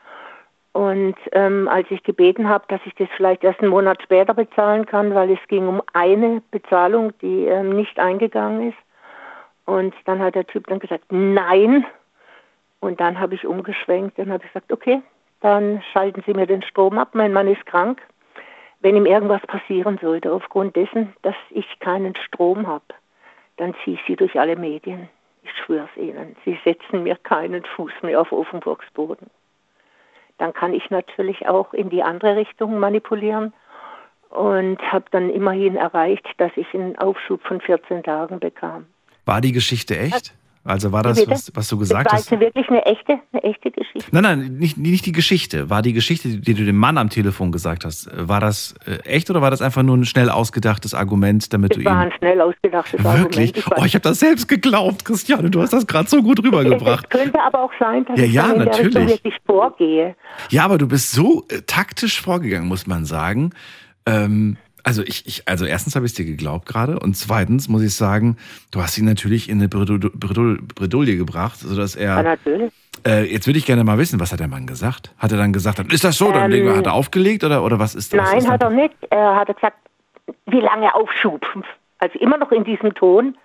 Und 0.70 1.16
ähm, 1.32 1.66
als 1.66 1.90
ich 1.90 2.04
gebeten 2.04 2.48
habe, 2.48 2.66
dass 2.68 2.80
ich 2.84 2.94
das 2.94 3.08
vielleicht 3.16 3.42
erst 3.42 3.58
einen 3.58 3.70
Monat 3.70 4.00
später 4.04 4.34
bezahlen 4.34 4.86
kann, 4.86 5.16
weil 5.16 5.32
es 5.32 5.48
ging 5.48 5.66
um 5.66 5.82
eine 5.94 6.42
Bezahlung, 6.52 7.12
die 7.18 7.46
ähm, 7.46 7.70
nicht 7.70 7.98
eingegangen 7.98 8.68
ist. 8.68 8.78
Und 9.64 9.94
dann 10.04 10.20
hat 10.20 10.36
der 10.36 10.46
Typ 10.46 10.68
dann 10.68 10.78
gesagt, 10.78 11.06
nein, 11.10 11.84
und 12.82 13.00
dann 13.00 13.20
habe 13.20 13.36
ich 13.36 13.46
umgeschwenkt 13.46 14.18
und 14.18 14.32
habe 14.32 14.44
gesagt, 14.44 14.72
okay, 14.72 15.00
dann 15.40 15.82
schalten 15.92 16.22
Sie 16.26 16.34
mir 16.34 16.46
den 16.46 16.62
Strom 16.62 16.98
ab. 16.98 17.10
Mein 17.12 17.32
Mann 17.32 17.46
ist 17.46 17.64
krank. 17.64 18.02
Wenn 18.80 18.96
ihm 18.96 19.06
irgendwas 19.06 19.40
passieren 19.42 19.98
sollte, 20.02 20.32
aufgrund 20.32 20.74
dessen, 20.74 21.14
dass 21.22 21.36
ich 21.50 21.78
keinen 21.78 22.16
Strom 22.16 22.66
habe, 22.66 22.84
dann 23.56 23.72
ziehe 23.82 23.96
ich 23.96 24.02
Sie 24.08 24.16
durch 24.16 24.38
alle 24.38 24.56
Medien. 24.56 25.08
Ich 25.44 25.50
schwöre 25.64 25.88
es 25.94 26.02
Ihnen. 26.02 26.34
Sie 26.44 26.58
setzen 26.64 27.04
mir 27.04 27.14
keinen 27.14 27.64
Fuß 27.64 27.92
mehr 28.02 28.20
auf 28.20 28.32
Offenburgs 28.32 28.90
Boden. 28.94 29.30
Dann 30.38 30.52
kann 30.52 30.74
ich 30.74 30.90
natürlich 30.90 31.46
auch 31.46 31.72
in 31.72 31.88
die 31.88 32.02
andere 32.02 32.34
Richtung 32.34 32.80
manipulieren 32.80 33.52
und 34.30 34.80
habe 34.90 35.04
dann 35.12 35.30
immerhin 35.30 35.76
erreicht, 35.76 36.26
dass 36.38 36.50
ich 36.56 36.74
einen 36.74 36.98
Aufschub 36.98 37.42
von 37.42 37.60
14 37.60 38.02
Tagen 38.02 38.40
bekam. 38.40 38.86
War 39.24 39.40
die 39.40 39.52
Geschichte 39.52 39.96
echt? 39.96 40.34
Also 40.64 40.92
war 40.92 41.02
das, 41.02 41.26
was, 41.28 41.50
was, 41.54 41.68
du 41.68 41.76
gesagt 41.76 42.06
war 42.06 42.12
hast? 42.12 42.26
Das 42.26 42.32
war 42.32 42.40
wirklich 42.40 42.68
eine 42.68 42.86
echte, 42.86 43.18
eine 43.32 43.42
echte 43.42 43.72
Geschichte. 43.72 44.08
Nein, 44.12 44.22
nein, 44.22 44.56
nicht, 44.58 44.78
nicht 44.78 45.04
die 45.06 45.12
Geschichte. 45.12 45.70
War 45.70 45.82
die 45.82 45.92
Geschichte, 45.92 46.28
die 46.28 46.54
du 46.54 46.64
dem 46.64 46.76
Mann 46.76 46.98
am 46.98 47.10
Telefon 47.10 47.50
gesagt 47.50 47.84
hast, 47.84 48.08
war 48.14 48.38
das 48.38 48.76
äh, 48.86 48.98
echt 49.04 49.28
oder 49.28 49.42
war 49.42 49.50
das 49.50 49.60
einfach 49.60 49.82
nur 49.82 49.96
ein 49.96 50.04
schnell 50.04 50.30
ausgedachtes 50.30 50.94
Argument, 50.94 51.52
damit 51.52 51.72
das 51.72 51.78
du 51.78 51.84
war 51.84 51.92
ihm... 51.94 51.98
ein 51.98 52.12
schnell 52.18 52.40
ausgedachtes 52.40 53.02
Wirklich? 53.02 53.56
Argument. 53.56 53.56
Ich 53.56 53.82
oh, 53.82 53.84
ich 53.84 53.94
habe 53.94 54.02
das 54.02 54.20
selbst 54.20 54.46
geglaubt, 54.46 55.04
Christiane. 55.04 55.50
Du 55.50 55.60
hast 55.60 55.72
das 55.72 55.84
gerade 55.84 56.08
so 56.08 56.22
gut 56.22 56.40
rübergebracht. 56.44 57.06
Es 57.10 57.20
könnte 57.20 57.40
aber 57.40 57.64
auch 57.64 57.72
sein, 57.80 58.04
dass 58.04 58.16
Ja, 58.16 58.24
ich 58.24 58.32
ja, 58.32 58.54
natürlich. 58.54 58.94
der 58.94 59.08
wirklich 59.08 59.34
vorgehe. 59.44 60.14
Ja, 60.50 60.64
aber 60.64 60.78
du 60.78 60.86
bist 60.86 61.10
so 61.10 61.44
äh, 61.48 61.62
taktisch 61.66 62.20
vorgegangen, 62.20 62.68
muss 62.68 62.86
man 62.86 63.04
sagen. 63.04 63.50
Ähm, 64.06 64.56
also 64.84 65.02
ich, 65.02 65.26
ich, 65.26 65.48
also 65.48 65.64
erstens 65.64 65.94
habe 65.96 66.06
ich 66.06 66.12
es 66.12 66.16
dir 66.16 66.24
geglaubt 66.24 66.66
gerade 66.66 66.98
und 66.98 67.16
zweitens 67.16 67.68
muss 67.68 67.82
ich 67.82 67.94
sagen, 67.94 68.36
du 68.70 68.82
hast 68.82 68.96
ihn 68.98 69.04
natürlich 69.04 69.48
in 69.48 69.58
eine 69.58 69.68
Bredou- 69.68 69.98
Bredou- 70.10 70.58
Bredouille 70.74 71.16
gebracht, 71.16 71.58
sodass 71.58 71.94
er. 71.96 72.16
Ja, 72.16 72.22
natürlich. 72.22 72.72
Äh, 73.06 73.24
jetzt 73.32 73.46
würde 73.46 73.58
ich 73.58 73.66
gerne 73.66 73.84
mal 73.84 73.98
wissen, 73.98 74.20
was 74.20 74.32
hat 74.32 74.40
der 74.40 74.48
Mann 74.48 74.66
gesagt? 74.66 75.12
Hat 75.18 75.32
er 75.32 75.38
dann 75.38 75.52
gesagt, 75.52 75.78
dann 75.78 75.86
ist 75.90 76.04
das 76.04 76.16
so, 76.18 76.30
dann 76.30 76.52
Ähm, 76.52 76.76
hat 76.76 76.86
er 76.86 76.92
aufgelegt 76.94 77.42
oder, 77.44 77.64
oder 77.64 77.78
was 77.78 77.94
ist 77.94 78.12
das? 78.12 78.20
Nein, 78.30 78.38
ist 78.38 78.48
hat 78.50 78.62
er 78.62 78.70
nicht. 78.70 78.94
Er 79.10 79.34
hat 79.36 79.48
gesagt, 79.54 79.76
wie 80.46 80.60
lange 80.60 80.94
Aufschub? 80.94 81.44
Also 81.98 82.18
immer 82.18 82.36
noch 82.38 82.52
in 82.52 82.64
diesem 82.64 82.94
Ton. 82.94 83.36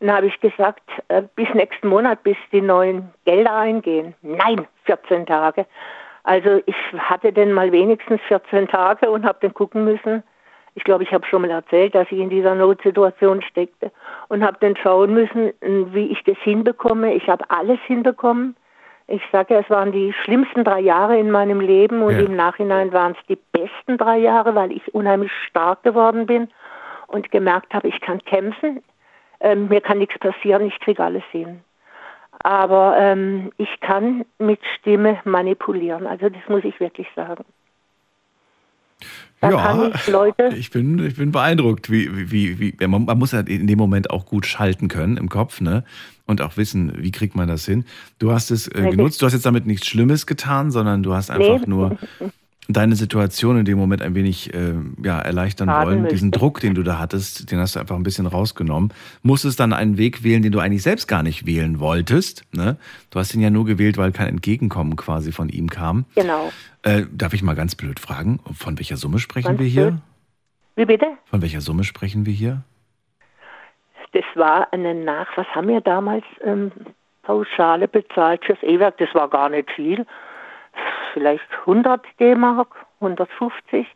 Dann 0.00 0.10
habe 0.12 0.26
ich 0.26 0.38
gesagt, 0.40 0.82
äh, 1.08 1.22
bis 1.36 1.48
nächsten 1.54 1.88
Monat, 1.88 2.22
bis 2.22 2.36
die 2.52 2.60
neuen 2.60 3.08
Gelder 3.24 3.54
eingehen. 3.56 4.14
Nein, 4.22 4.66
14 4.84 5.24
Tage. 5.26 5.66
Also 6.22 6.60
ich 6.66 6.74
hatte 6.98 7.32
denn 7.32 7.52
mal 7.52 7.70
wenigstens 7.72 8.20
14 8.28 8.68
Tage 8.68 9.10
und 9.10 9.24
habe 9.24 9.38
dann 9.40 9.54
gucken 9.54 9.84
müssen. 9.84 10.22
Ich 10.76 10.84
glaube, 10.84 11.04
ich 11.04 11.12
habe 11.12 11.26
schon 11.26 11.40
mal 11.40 11.50
erzählt, 11.50 11.94
dass 11.94 12.06
ich 12.12 12.18
in 12.18 12.28
dieser 12.28 12.54
Notsituation 12.54 13.40
steckte 13.40 13.90
und 14.28 14.44
habe 14.44 14.58
dann 14.60 14.76
schauen 14.76 15.14
müssen, 15.14 15.52
wie 15.62 16.08
ich 16.08 16.22
das 16.24 16.36
hinbekomme. 16.42 17.14
Ich 17.14 17.28
habe 17.28 17.44
alles 17.48 17.78
hinbekommen. 17.86 18.54
Ich 19.08 19.22
sage, 19.32 19.54
ja, 19.54 19.60
es 19.60 19.70
waren 19.70 19.90
die 19.90 20.12
schlimmsten 20.12 20.64
drei 20.64 20.80
Jahre 20.80 21.18
in 21.18 21.30
meinem 21.30 21.60
Leben 21.60 22.02
und 22.02 22.18
Ja. 22.18 22.26
im 22.26 22.36
Nachhinein 22.36 22.92
waren 22.92 23.12
es 23.12 23.26
die 23.26 23.38
besten 23.52 23.96
drei 23.96 24.18
Jahre, 24.18 24.54
weil 24.54 24.70
ich 24.70 24.94
unheimlich 24.94 25.32
stark 25.48 25.82
geworden 25.82 26.26
bin 26.26 26.48
und 27.06 27.30
gemerkt 27.30 27.72
habe, 27.72 27.88
ich 27.88 27.98
kann 28.02 28.18
kämpfen, 28.24 28.82
ähm, 29.40 29.68
mir 29.68 29.80
kann 29.80 29.98
nichts 29.98 30.18
passieren, 30.18 30.66
ich 30.66 30.78
kriege 30.80 31.02
alles 31.02 31.24
hin. 31.30 31.62
Aber 32.42 32.96
ähm, 32.98 33.50
ich 33.56 33.80
kann 33.80 34.26
mit 34.38 34.60
Stimme 34.78 35.20
manipulieren, 35.24 36.06
also 36.06 36.28
das 36.28 36.46
muss 36.48 36.64
ich 36.64 36.78
wirklich 36.80 37.08
sagen. 37.16 37.46
Da 39.40 39.90
ich 39.94 40.06
Leute, 40.08 40.48
ich 40.56 40.70
bin, 40.70 40.98
ich 41.04 41.16
bin 41.16 41.30
beeindruckt, 41.30 41.90
wie, 41.90 42.30
wie, 42.30 42.58
wie, 42.58 42.86
man, 42.86 43.04
man 43.04 43.18
muss 43.18 43.32
ja 43.32 43.40
in 43.40 43.66
dem 43.66 43.78
Moment 43.78 44.10
auch 44.10 44.26
gut 44.26 44.46
schalten 44.46 44.88
können 44.88 45.16
im 45.16 45.28
Kopf, 45.28 45.60
ne? 45.60 45.84
Und 46.24 46.40
auch 46.40 46.56
wissen, 46.56 46.92
wie 46.96 47.12
kriegt 47.12 47.36
man 47.36 47.46
das 47.46 47.64
hin. 47.66 47.84
Du 48.18 48.32
hast 48.32 48.50
es 48.50 48.66
äh, 48.68 48.88
genutzt, 48.90 49.22
du 49.22 49.26
hast 49.26 49.34
jetzt 49.34 49.46
damit 49.46 49.66
nichts 49.66 49.86
Schlimmes 49.86 50.26
getan, 50.26 50.70
sondern 50.70 51.02
du 51.02 51.14
hast 51.14 51.30
einfach 51.30 51.60
Nee. 51.60 51.66
nur 51.66 51.98
deine 52.68 52.96
Situation 52.96 53.58
in 53.58 53.64
dem 53.64 53.78
Moment 53.78 54.02
ein 54.02 54.14
wenig 54.14 54.52
äh, 54.54 54.74
ja, 55.02 55.18
erleichtern 55.20 55.66
Baden 55.68 55.86
wollen. 55.86 56.02
müssen. 56.02 56.14
Diesen 56.14 56.30
Druck, 56.30 56.60
den 56.60 56.74
du 56.74 56.82
da 56.82 56.98
hattest, 56.98 57.50
den 57.50 57.58
hast 57.58 57.76
du 57.76 57.80
einfach 57.80 57.96
ein 57.96 58.02
bisschen 58.02 58.26
rausgenommen. 58.26 58.92
Musstest 59.22 59.60
dann 59.60 59.72
einen 59.72 59.98
Weg 59.98 60.24
wählen, 60.24 60.42
den 60.42 60.52
du 60.52 60.58
eigentlich 60.58 60.82
selbst 60.82 61.06
gar 61.06 61.22
nicht 61.22 61.46
wählen 61.46 61.78
wolltest. 61.80 62.44
Ne? 62.52 62.76
Du 63.10 63.18
hast 63.18 63.34
ihn 63.34 63.40
ja 63.40 63.50
nur 63.50 63.64
gewählt, 63.64 63.98
weil 63.98 64.12
kein 64.12 64.28
Entgegenkommen 64.28 64.96
quasi 64.96 65.32
von 65.32 65.48
ihm 65.48 65.70
kam. 65.70 66.04
genau. 66.14 66.50
Äh, 66.82 67.02
darf 67.12 67.32
ich 67.34 67.42
mal 67.42 67.54
ganz 67.56 67.74
blöd 67.74 67.98
fragen, 67.98 68.38
von 68.54 68.78
welcher 68.78 68.96
Summe 68.96 69.18
sprechen 69.18 69.48
Ganz 69.48 69.58
wir 69.60 69.66
hier? 69.66 69.86
blöd. 69.90 70.00
Wie 70.76 70.84
bitte? 70.84 71.06
Von 71.24 71.42
welcher 71.42 71.60
Summe 71.60 71.82
sprechen 71.82 72.26
wir 72.26 72.32
hier? 72.32 72.62
Das 74.12 74.24
war 74.34 74.72
eine 74.72 74.94
Nach, 74.94 75.26
was 75.36 75.46
haben 75.48 75.68
wir 75.68 75.80
damals 75.80 76.24
ähm, 76.44 76.70
Pauschale 77.22 77.88
bezahlt 77.88 78.44
fürs 78.44 78.62
E-Werk? 78.62 78.98
Das 78.98 79.08
war 79.14 79.28
gar 79.28 79.48
nicht 79.48 79.70
viel. 79.72 80.06
Vielleicht 81.12 81.44
100 81.60 82.00
D-Mark, 82.20 82.74
150. 83.00 83.86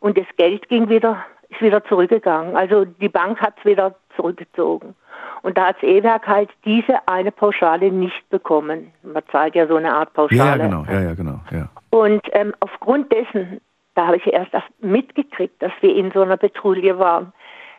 Und 0.00 0.18
das 0.18 0.26
Geld 0.36 0.68
ging 0.68 0.88
wieder, 0.88 1.24
ist 1.48 1.60
wieder 1.60 1.84
zurückgegangen. 1.84 2.56
Also 2.56 2.84
die 2.84 3.08
Bank 3.08 3.40
hat 3.40 3.54
es 3.58 3.64
wieder 3.64 3.94
zurückgezogen. 4.14 4.94
Und 5.42 5.56
da 5.56 5.68
hat 5.68 5.76
das 5.76 5.84
E-Werk 5.84 6.26
halt 6.26 6.50
diese 6.64 6.96
eine 7.06 7.30
Pauschale 7.30 7.90
nicht 7.92 8.28
bekommen. 8.30 8.92
Man 9.02 9.22
zahlt 9.30 9.54
ja 9.54 9.66
so 9.66 9.76
eine 9.76 9.92
Art 9.92 10.12
Pauschale. 10.12 10.38
ja, 10.38 10.56
genau, 10.56 10.84
ja, 10.90 11.00
ja, 11.00 11.14
genau, 11.14 11.40
ja. 11.52 11.68
Und 11.90 12.22
ähm, 12.32 12.52
aufgrund 12.60 13.12
dessen, 13.12 13.60
da 13.94 14.08
habe 14.08 14.16
ich 14.16 14.26
erst 14.26 14.52
das 14.52 14.64
mitgekriegt, 14.80 15.62
dass 15.62 15.72
wir 15.80 15.94
in 15.94 16.10
so 16.10 16.22
einer 16.22 16.36
Patrouille 16.36 16.98
waren, 16.98 17.32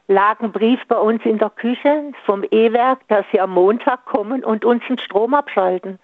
lag 0.08 0.40
ein 0.40 0.52
Brief 0.52 0.80
bei 0.88 0.98
uns 0.98 1.24
in 1.26 1.38
der 1.38 1.50
Küche 1.50 2.12
vom 2.26 2.44
E-Werk, 2.50 3.00
dass 3.10 3.26
sie 3.32 3.40
am 3.40 3.52
Montag 3.52 4.06
kommen 4.06 4.44
und 4.44 4.64
uns 4.64 4.84
den 4.88 4.98
Strom 4.98 5.34
abschalten. 5.34 6.00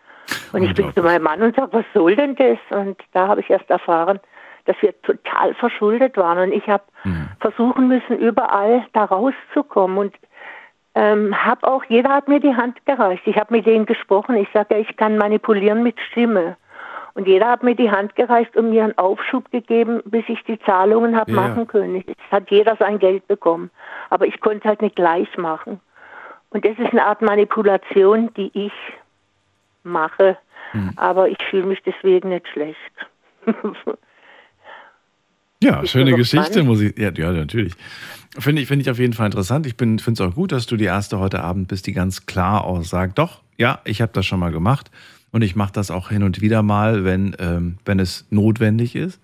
Und 0.52 0.64
ich 0.64 0.74
bin 0.74 0.94
zu 0.94 1.02
meinem 1.02 1.24
Mann 1.24 1.41
und 1.41 1.56
sage, 1.56 1.74
was 1.74 1.86
soll 1.94 2.16
denn 2.16 2.36
das? 2.36 2.58
Und 2.70 2.98
da 3.12 3.28
habe 3.28 3.41
ich 3.41 3.50
erst 3.50 3.70
erfahren, 3.70 4.20
dass 4.66 4.76
wir 4.82 5.00
total 5.02 5.54
verschuldet 5.56 6.16
waren. 6.18 6.50
Und 6.50 6.52
ich 6.54 6.68
habe 6.68 6.84
versuchen 7.40 7.88
müssen, 7.88 8.18
überall 8.18 8.86
da 8.94 9.06
rauszukommen. 9.06 9.98
Und 9.98 10.16
ähm, 10.95 11.36
habe 11.45 11.68
auch, 11.68 11.84
jeder 11.86 12.10
hat 12.10 12.28
mir 12.28 12.40
die 12.40 12.56
Hand 12.56 12.86
gereicht. 12.86 13.24
Ich 13.26 13.38
habe 13.38 13.54
mit 13.54 13.66
denen 13.66 13.86
gesprochen. 13.86 14.36
Ich 14.36 14.48
sage, 14.54 14.76
ja, 14.76 14.82
ich 14.82 14.95
kann 14.95 15.18
manipulieren 15.18 15.84
mit 15.84 16.00
Stimme. 16.12 16.56
Und 17.16 17.28
jeder 17.28 17.50
hat 17.50 17.62
mir 17.64 17.76
die 17.76 17.91
Hand 17.91 18.16
gereicht 18.16 18.56
und 18.56 18.72
mir 18.72 18.84
einen 18.84 18.98
Aufschub 18.98 19.52
gegeben, 19.52 20.02
bis 20.06 20.24
ich 20.28 20.44
die 20.45 20.60
Zahlungen 20.60 21.16
habe 21.16 21.32
Ja, 21.32 21.41
machen 21.41 21.68
können. 21.68 22.04
Es 22.08 22.32
hat 22.32 22.50
jeder 22.50 22.76
sein 22.78 22.98
Geld 22.98 23.28
bekommen. 23.28 23.70
Aber 24.10 24.26
ich 24.26 24.40
konnte 24.40 24.68
halt 24.68 24.82
nicht 24.82 24.95
gleich 24.95 25.36
machen. 25.38 25.80
Und 26.50 26.66
das 26.66 26.78
ist 26.78 26.91
eine 26.91 27.06
Art 27.06 27.22
Manipulation, 27.22 28.32
die 28.36 28.52
ich 28.54 28.74
mache. 29.84 30.38
Aber 30.95 31.30
ich 31.30 31.38
fühle 31.49 31.68
mich 31.68 31.80
deswegen 31.85 32.30
nicht 32.30 32.47
schlecht. 32.47 32.77
Ja, 35.64 35.80
Bist 35.81 35.93
schöne 35.93 36.14
Geschichte, 36.14 36.64
muss 36.64 36.81
ich. 36.81 36.97
Ja, 36.97 37.11
ja 37.15 37.31
natürlich. 37.31 37.73
Finde 38.38 38.61
ich, 38.61 38.68
finde 38.68 38.81
ich 38.81 38.89
auf 38.89 38.99
jeden 38.99 39.14
Fall 39.14 39.27
interessant. 39.27 39.65
Ich 39.65 39.76
finde 39.76 40.03
es 40.05 40.22
auch 40.22 40.34
gut, 40.34 40.51
dass 40.51 40.65
du 40.65 40.76
die 40.76 40.85
erste 40.85 41.19
heute 41.19 41.41
Abend 41.43 41.68
bist, 41.68 41.88
die 41.88 41.93
ganz 41.93 42.26
klar 42.26 42.65
auch 42.65 42.81
sagt, 42.84 43.19
doch, 43.19 43.41
ja, 43.57 43.80
ich 43.85 44.01
habe 44.01 44.11
das 44.14 44.26
schon 44.26 44.39
mal 44.39 44.51
gemacht 44.51 44.91
und 45.31 45.41
ich 45.41 45.55
mache 45.55 45.72
das 45.72 45.91
auch 45.91 46.10
hin 46.10 46.23
und 46.23 46.41
wieder 46.41 46.64
mal, 46.64 47.05
wenn, 47.05 47.35
ähm, 47.39 47.77
wenn 47.85 47.99
es 47.99 48.27
notwendig 48.30 48.95
ist. 48.95 49.22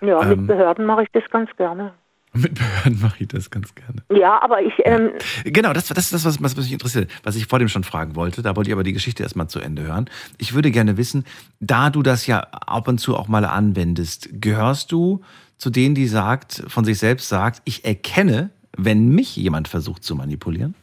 Ja, 0.00 0.22
Ähm. 0.22 0.28
mit 0.30 0.46
Behörden 0.46 0.86
mache 0.86 1.02
ich 1.02 1.08
das 1.12 1.24
ganz 1.30 1.54
gerne. 1.56 1.92
Mit 2.32 2.54
Behörden 2.54 3.00
mache 3.00 3.16
ich 3.20 3.28
das 3.28 3.50
ganz 3.50 3.74
gerne. 3.74 4.02
Ja, 4.08 4.40
aber 4.40 4.62
ich, 4.62 4.72
ähm, 4.84 5.10
Genau, 5.44 5.72
das, 5.72 5.88
das 5.88 5.98
ist 5.98 6.12
das, 6.12 6.24
was, 6.24 6.42
was 6.42 6.56
mich 6.56 6.72
interessiert, 6.72 7.10
was 7.24 7.34
ich 7.34 7.46
vor 7.46 7.58
dem 7.58 7.68
schon 7.68 7.82
fragen 7.82 8.14
wollte. 8.14 8.42
Da 8.42 8.54
wollte 8.54 8.70
ich 8.70 8.72
aber 8.74 8.84
die 8.84 8.92
Geschichte 8.92 9.22
erstmal 9.22 9.48
zu 9.48 9.58
Ende 9.58 9.82
hören. 9.82 10.08
Ich 10.38 10.54
würde 10.54 10.70
gerne 10.70 10.96
wissen, 10.96 11.24
da 11.58 11.90
du 11.90 12.02
das 12.02 12.26
ja 12.26 12.40
ab 12.40 12.86
und 12.86 12.98
zu 12.98 13.16
auch 13.16 13.26
mal 13.26 13.44
anwendest, 13.44 14.28
gehörst 14.32 14.92
du 14.92 15.22
zu 15.58 15.70
denen, 15.70 15.94
die 15.94 16.06
sagt, 16.06 16.62
von 16.68 16.84
sich 16.84 16.98
selbst 16.98 17.28
sagt, 17.28 17.62
ich 17.64 17.84
erkenne, 17.84 18.50
wenn 18.76 19.08
mich 19.08 19.36
jemand 19.36 19.66
versucht 19.66 20.04
zu 20.04 20.14
manipulieren? 20.14 20.74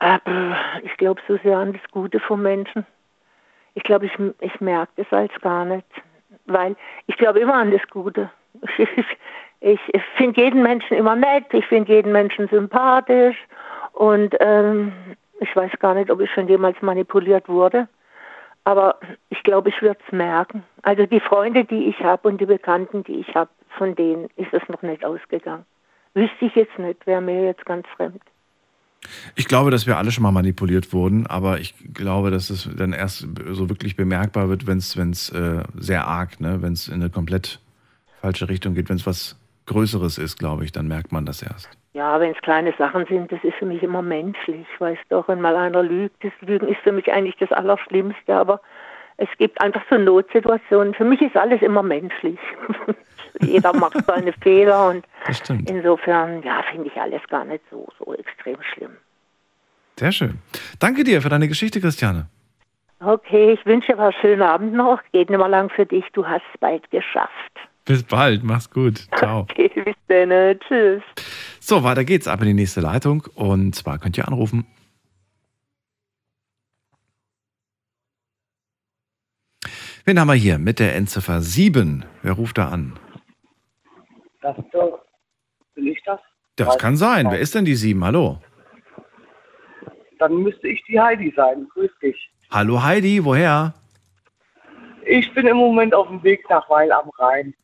äh, 0.00 0.54
ich 0.82 0.96
glaube 0.98 1.20
so 1.26 1.38
sehr 1.42 1.58
an 1.58 1.72
das 1.72 1.82
Gute 1.90 2.20
vom 2.20 2.42
Menschen. 2.42 2.86
Ich 3.74 3.82
glaube, 3.82 4.06
ich, 4.06 4.12
ich 4.40 4.60
merke 4.60 4.92
das 4.96 5.12
als 5.12 5.32
gar 5.40 5.64
nicht. 5.64 5.86
Weil 6.46 6.76
ich 7.06 7.16
glaube 7.16 7.40
immer 7.40 7.54
an 7.54 7.70
das 7.70 7.82
Gute. 7.90 8.30
Ich, 9.66 9.80
finde 10.18 10.42
jeden 10.42 10.62
Menschen 10.62 10.94
immer 10.94 11.16
nett, 11.16 11.46
ich 11.52 11.64
finde 11.64 11.90
jeden 11.90 12.12
Menschen 12.12 12.48
sympathisch 12.48 13.36
und 13.94 14.34
ähm, 14.40 14.92
ich 15.40 15.56
weiß 15.56 15.72
gar 15.78 15.94
nicht, 15.94 16.10
ob 16.10 16.20
ich 16.20 16.30
schon 16.32 16.48
jemals 16.48 16.76
manipuliert 16.82 17.48
wurde. 17.48 17.88
Aber 18.64 18.98
ich 19.30 19.42
glaube, 19.42 19.70
ich 19.70 19.80
würde 19.80 19.98
es 20.06 20.12
merken. 20.12 20.64
Also 20.82 21.06
die 21.06 21.20
Freunde, 21.20 21.64
die 21.64 21.86
ich 21.86 21.98
habe 22.00 22.28
und 22.28 22.42
die 22.42 22.46
Bekannten, 22.46 23.04
die 23.04 23.20
ich 23.20 23.34
habe, 23.34 23.48
von 23.78 23.94
denen 23.94 24.28
ist 24.36 24.52
es 24.52 24.62
noch 24.68 24.82
nicht 24.82 25.02
ausgegangen. 25.02 25.64
Wüsste 26.12 26.44
ich 26.44 26.54
jetzt 26.54 26.78
nicht, 26.78 27.06
wäre 27.06 27.22
mir 27.22 27.46
jetzt 27.46 27.64
ganz 27.64 27.86
fremd. 27.96 28.20
Ich 29.34 29.48
glaube, 29.48 29.70
dass 29.70 29.86
wir 29.86 29.96
alle 29.96 30.10
schon 30.10 30.22
mal 30.22 30.32
manipuliert 30.32 30.92
wurden, 30.92 31.26
aber 31.26 31.58
ich 31.58 31.74
glaube, 31.92 32.30
dass 32.30 32.50
es 32.50 32.68
dann 32.76 32.92
erst 32.92 33.26
so 33.50 33.68
wirklich 33.68 33.96
bemerkbar 33.96 34.48
wird, 34.48 34.66
wenn 34.66 34.78
es 34.78 35.30
äh, 35.30 35.62
sehr 35.74 36.06
arg, 36.06 36.40
ne? 36.40 36.62
wenn 36.62 36.72
es 36.72 36.88
in 36.88 36.94
eine 36.94 37.10
komplett 37.10 37.60
falsche 38.24 38.48
Richtung 38.48 38.74
geht, 38.74 38.88
wenn 38.88 38.96
es 38.96 39.06
was 39.06 39.36
Größeres 39.66 40.16
ist, 40.16 40.38
glaube 40.38 40.64
ich, 40.64 40.72
dann 40.72 40.88
merkt 40.88 41.12
man 41.12 41.26
das 41.26 41.42
erst. 41.42 41.68
Ja, 41.92 42.18
wenn 42.20 42.32
es 42.32 42.40
kleine 42.40 42.72
Sachen 42.78 43.04
sind, 43.06 43.30
das 43.30 43.44
ist 43.44 43.54
für 43.58 43.66
mich 43.66 43.82
immer 43.82 44.00
menschlich. 44.00 44.66
Weißt 44.78 45.02
doch, 45.10 45.28
wenn 45.28 45.42
mal 45.42 45.54
einer 45.56 45.82
lügt, 45.82 46.24
das 46.24 46.32
Lügen 46.40 46.68
ist 46.68 46.80
für 46.80 46.92
mich 46.92 47.12
eigentlich 47.12 47.36
das 47.36 47.52
Allerschlimmste, 47.52 48.34
aber 48.34 48.62
es 49.18 49.28
gibt 49.36 49.60
einfach 49.60 49.82
so 49.90 49.98
Notsituationen. 49.98 50.94
Für 50.94 51.04
mich 51.04 51.20
ist 51.20 51.36
alles 51.36 51.60
immer 51.60 51.82
menschlich. 51.82 52.38
Jeder 53.42 53.74
macht 53.74 54.02
seine 54.06 54.32
Fehler 54.42 54.88
und 54.88 55.04
insofern, 55.68 56.42
ja, 56.42 56.62
finde 56.70 56.88
ich 56.88 56.96
alles 56.96 57.22
gar 57.28 57.44
nicht 57.44 57.62
so, 57.70 57.86
so 57.98 58.14
extrem 58.14 58.56
schlimm. 58.72 58.96
Sehr 59.98 60.12
schön. 60.12 60.38
Danke 60.78 61.04
dir 61.04 61.20
für 61.20 61.28
deine 61.28 61.48
Geschichte, 61.48 61.78
Christiane. 61.78 62.28
Okay, 63.00 63.52
ich 63.52 63.66
wünsche 63.66 63.92
dir 63.92 63.98
einen 63.98 64.14
schönen 64.20 64.42
Abend 64.42 64.72
noch. 64.72 65.00
Geht 65.12 65.28
nicht 65.28 65.38
mehr 65.38 65.48
lang 65.48 65.68
für 65.68 65.84
dich. 65.84 66.06
Du 66.14 66.26
hast 66.26 66.42
es 66.54 66.60
bald 66.60 66.90
geschafft. 66.90 67.54
Bis 67.84 68.02
bald, 68.02 68.42
mach's 68.42 68.70
gut. 68.70 69.06
Ciao. 69.18 69.42
Okay, 69.50 69.70
bis 69.84 69.94
dann. 70.08 70.58
Tschüss. 70.60 71.02
So, 71.60 71.82
weiter 71.82 72.04
geht's 72.04 72.28
ab 72.28 72.40
in 72.40 72.48
die 72.48 72.54
nächste 72.54 72.80
Leitung. 72.80 73.24
Und 73.34 73.74
zwar 73.74 73.98
könnt 73.98 74.16
ihr 74.16 74.26
anrufen. 74.26 74.66
Wen 80.06 80.20
haben 80.20 80.28
wir 80.28 80.34
hier 80.34 80.58
mit 80.58 80.78
der 80.80 80.94
Endziffer 80.96 81.40
7? 81.40 82.04
Wer 82.22 82.32
ruft 82.32 82.58
da 82.58 82.68
an? 82.68 82.98
Das 84.42 84.56
ist 84.58 84.66
doch. 84.72 85.00
Bin 85.74 85.86
ich 85.86 86.02
das? 86.04 86.20
Das 86.56 86.76
kann 86.78 86.96
sein. 86.96 87.26
Wer 87.30 87.38
ist 87.40 87.54
denn 87.54 87.64
die 87.64 87.74
7? 87.74 88.04
Hallo. 88.04 88.38
Dann 90.18 90.36
müsste 90.42 90.68
ich 90.68 90.82
die 90.84 91.00
Heidi 91.00 91.32
sein. 91.34 91.66
Grüß 91.72 91.90
dich. 92.02 92.30
Hallo 92.50 92.82
Heidi, 92.82 93.24
woher? 93.24 93.74
Ich 95.06 95.32
bin 95.34 95.46
im 95.46 95.56
Moment 95.56 95.94
auf 95.94 96.08
dem 96.08 96.22
Weg 96.22 96.48
nach 96.48 96.68
Weil 96.70 96.92
am 96.92 97.10
Rhein. 97.18 97.54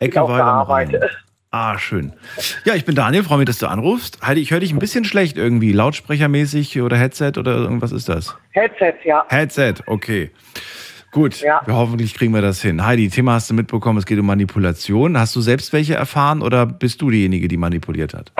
Ecke 0.00 0.22
auf 0.22 0.30
Weil 0.30 0.36
der 0.38 0.46
am. 0.46 0.66
Rhein. 0.66 1.00
Ah, 1.52 1.78
schön. 1.78 2.12
Ja, 2.64 2.74
ich 2.74 2.84
bin 2.84 2.94
Daniel, 2.94 3.22
freue 3.24 3.38
mich, 3.38 3.46
dass 3.46 3.58
du 3.58 3.66
anrufst. 3.66 4.20
Heidi, 4.26 4.42
ich 4.42 4.50
höre 4.50 4.60
dich 4.60 4.72
ein 4.72 4.78
bisschen 4.78 5.04
schlecht 5.04 5.38
irgendwie, 5.38 5.72
lautsprechermäßig 5.72 6.82
oder 6.82 6.96
Headset 6.96 7.32
oder 7.38 7.52
irgendwas 7.52 7.92
ist 7.92 8.08
das? 8.08 8.36
Headset, 8.50 8.94
ja. 9.04 9.24
Headset, 9.28 9.74
okay. 9.86 10.30
Gut, 11.12 11.40
wir 11.42 11.62
hoffentlich 11.74 12.14
kriegen 12.14 12.34
wir 12.34 12.42
das 12.42 12.60
hin. 12.60 12.84
Heidi, 12.84 13.08
Thema 13.08 13.34
hast 13.34 13.48
du 13.48 13.54
mitbekommen, 13.54 13.98
es 13.98 14.04
geht 14.04 14.18
um 14.18 14.26
Manipulation. 14.26 15.16
Hast 15.18 15.34
du 15.34 15.40
selbst 15.40 15.72
welche 15.72 15.94
erfahren 15.94 16.42
oder 16.42 16.66
bist 16.66 17.00
du 17.00 17.10
diejenige, 17.10 17.48
die 17.48 17.56
manipuliert 17.56 18.12
hat? 18.12 18.32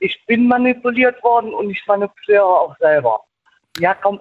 Ich 0.00 0.18
bin 0.26 0.48
manipuliert 0.48 1.22
worden 1.22 1.52
und 1.54 1.70
ich 1.70 1.80
manipuliere 1.86 2.44
auch 2.44 2.76
selber. 2.80 3.20
Ja, 3.78 3.94
komm, 3.94 4.20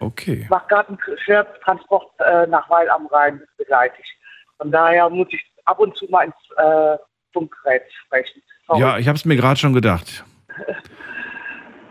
Okay. 0.00 0.40
ich 0.42 0.50
mache 0.50 0.66
gerade 0.68 0.88
einen 0.88 0.98
Schwertransport 1.24 2.10
äh, 2.18 2.46
nach 2.48 2.68
Weil 2.68 2.90
am 2.90 3.06
Rhein, 3.06 3.40
begleite 3.56 3.94
ich. 4.00 4.16
Von 4.58 4.70
daher 4.70 5.08
muss 5.10 5.28
ich 5.30 5.44
ab 5.64 5.78
und 5.78 5.96
zu 5.96 6.06
mal 6.06 6.24
ins 6.24 6.34
äh, 6.56 6.96
Funkgerät 7.32 7.82
sprechen. 8.06 8.42
Sorry. 8.66 8.80
Ja, 8.80 8.98
ich 8.98 9.08
habe 9.08 9.16
es 9.16 9.24
mir 9.24 9.36
gerade 9.36 9.58
schon 9.58 9.72
gedacht. 9.74 10.24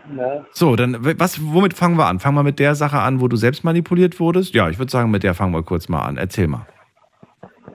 Ne? 0.08 0.44
So, 0.50 0.76
dann 0.76 0.96
was, 1.18 1.38
womit 1.40 1.74
fangen 1.74 1.96
wir 1.96 2.06
an? 2.06 2.18
Fangen 2.18 2.34
wir 2.36 2.42
mit 2.42 2.58
der 2.58 2.74
Sache 2.74 2.98
an, 2.98 3.20
wo 3.20 3.28
du 3.28 3.36
selbst 3.36 3.64
manipuliert 3.64 4.18
wurdest? 4.20 4.54
Ja, 4.54 4.68
ich 4.68 4.78
würde 4.78 4.90
sagen, 4.90 5.10
mit 5.10 5.22
der 5.22 5.34
fangen 5.34 5.54
wir 5.54 5.62
kurz 5.62 5.88
mal 5.88 6.04
an. 6.04 6.16
Erzähl 6.16 6.48
mal. 6.48 6.66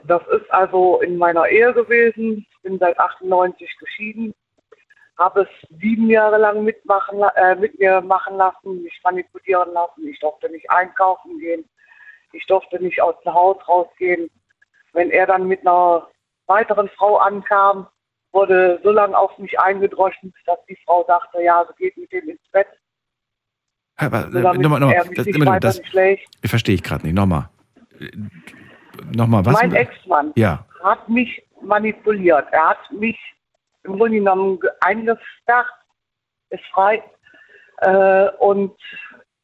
Das 0.03 0.21
ist 0.27 0.49
also 0.51 1.01
in 1.01 1.17
meiner 1.17 1.47
Ehe 1.47 1.73
gewesen. 1.73 2.45
Ich 2.49 2.61
bin 2.61 2.79
seit 2.79 2.99
98 2.99 3.69
geschieden. 3.79 4.33
Habe 5.17 5.41
es 5.41 5.79
sieben 5.79 6.09
Jahre 6.09 6.37
lang 6.37 6.63
mitmachen, 6.63 7.21
äh, 7.35 7.55
mit 7.55 7.79
mir 7.79 8.01
machen 8.01 8.37
lassen, 8.37 8.83
mich 8.83 8.99
manipulieren 9.03 9.73
lassen. 9.73 10.07
Ich 10.07 10.19
durfte 10.19 10.49
nicht 10.49 10.69
einkaufen 10.69 11.39
gehen. 11.39 11.65
Ich 12.33 12.45
durfte 12.45 12.81
nicht 12.81 13.01
aus 13.01 13.15
dem 13.25 13.33
Haus 13.33 13.57
rausgehen. 13.67 14.29
Wenn 14.97 15.11
er 15.11 15.27
dann 15.27 15.47
mit 15.47 15.61
einer 15.61 16.07
weiteren 16.47 16.89
Frau 16.97 17.17
ankam, 17.17 17.85
wurde 18.31 18.79
so 18.83 18.89
lange 18.89 19.15
auf 19.15 19.37
mich 19.37 19.59
eingedroschen, 19.59 20.33
dass 20.47 20.57
die 20.67 20.77
Frau 20.85 21.05
sagte, 21.05 21.43
ja, 21.43 21.63
sie 21.67 21.75
geht 21.83 21.97
mit 21.97 22.11
dem 22.11 22.29
ins 22.29 22.41
Bett. 22.51 22.65
Aber, 23.97 24.23
So, 24.31 24.39
nochmal, 24.39 24.79
nochmal. 24.79 24.95
Das, 25.15 25.25
nicht 25.27 25.63
das 25.63 25.81
schlägt. 25.85 26.27
verstehe 26.45 26.73
ich 26.75 26.81
gerade 26.83 27.05
nicht. 27.05 27.13
Nochmal. 27.15 27.47
Nochmal, 29.15 29.45
was? 29.45 29.53
Mein 29.53 29.75
Ex-Mann 29.75 30.33
Ja. 30.35 30.65
hat 30.83 31.07
mich 31.07 31.43
manipuliert. 31.61 32.47
Er 32.51 32.69
hat 32.69 32.91
mich 32.91 33.17
im 33.83 33.97
Grunde 33.97 34.17
genommen 34.17 34.59
ge- 34.59 34.69
eingesperrt, 34.81 35.67
ist 36.49 36.63
frei. 36.73 37.03
Äh, 37.81 38.29
und 38.39 38.75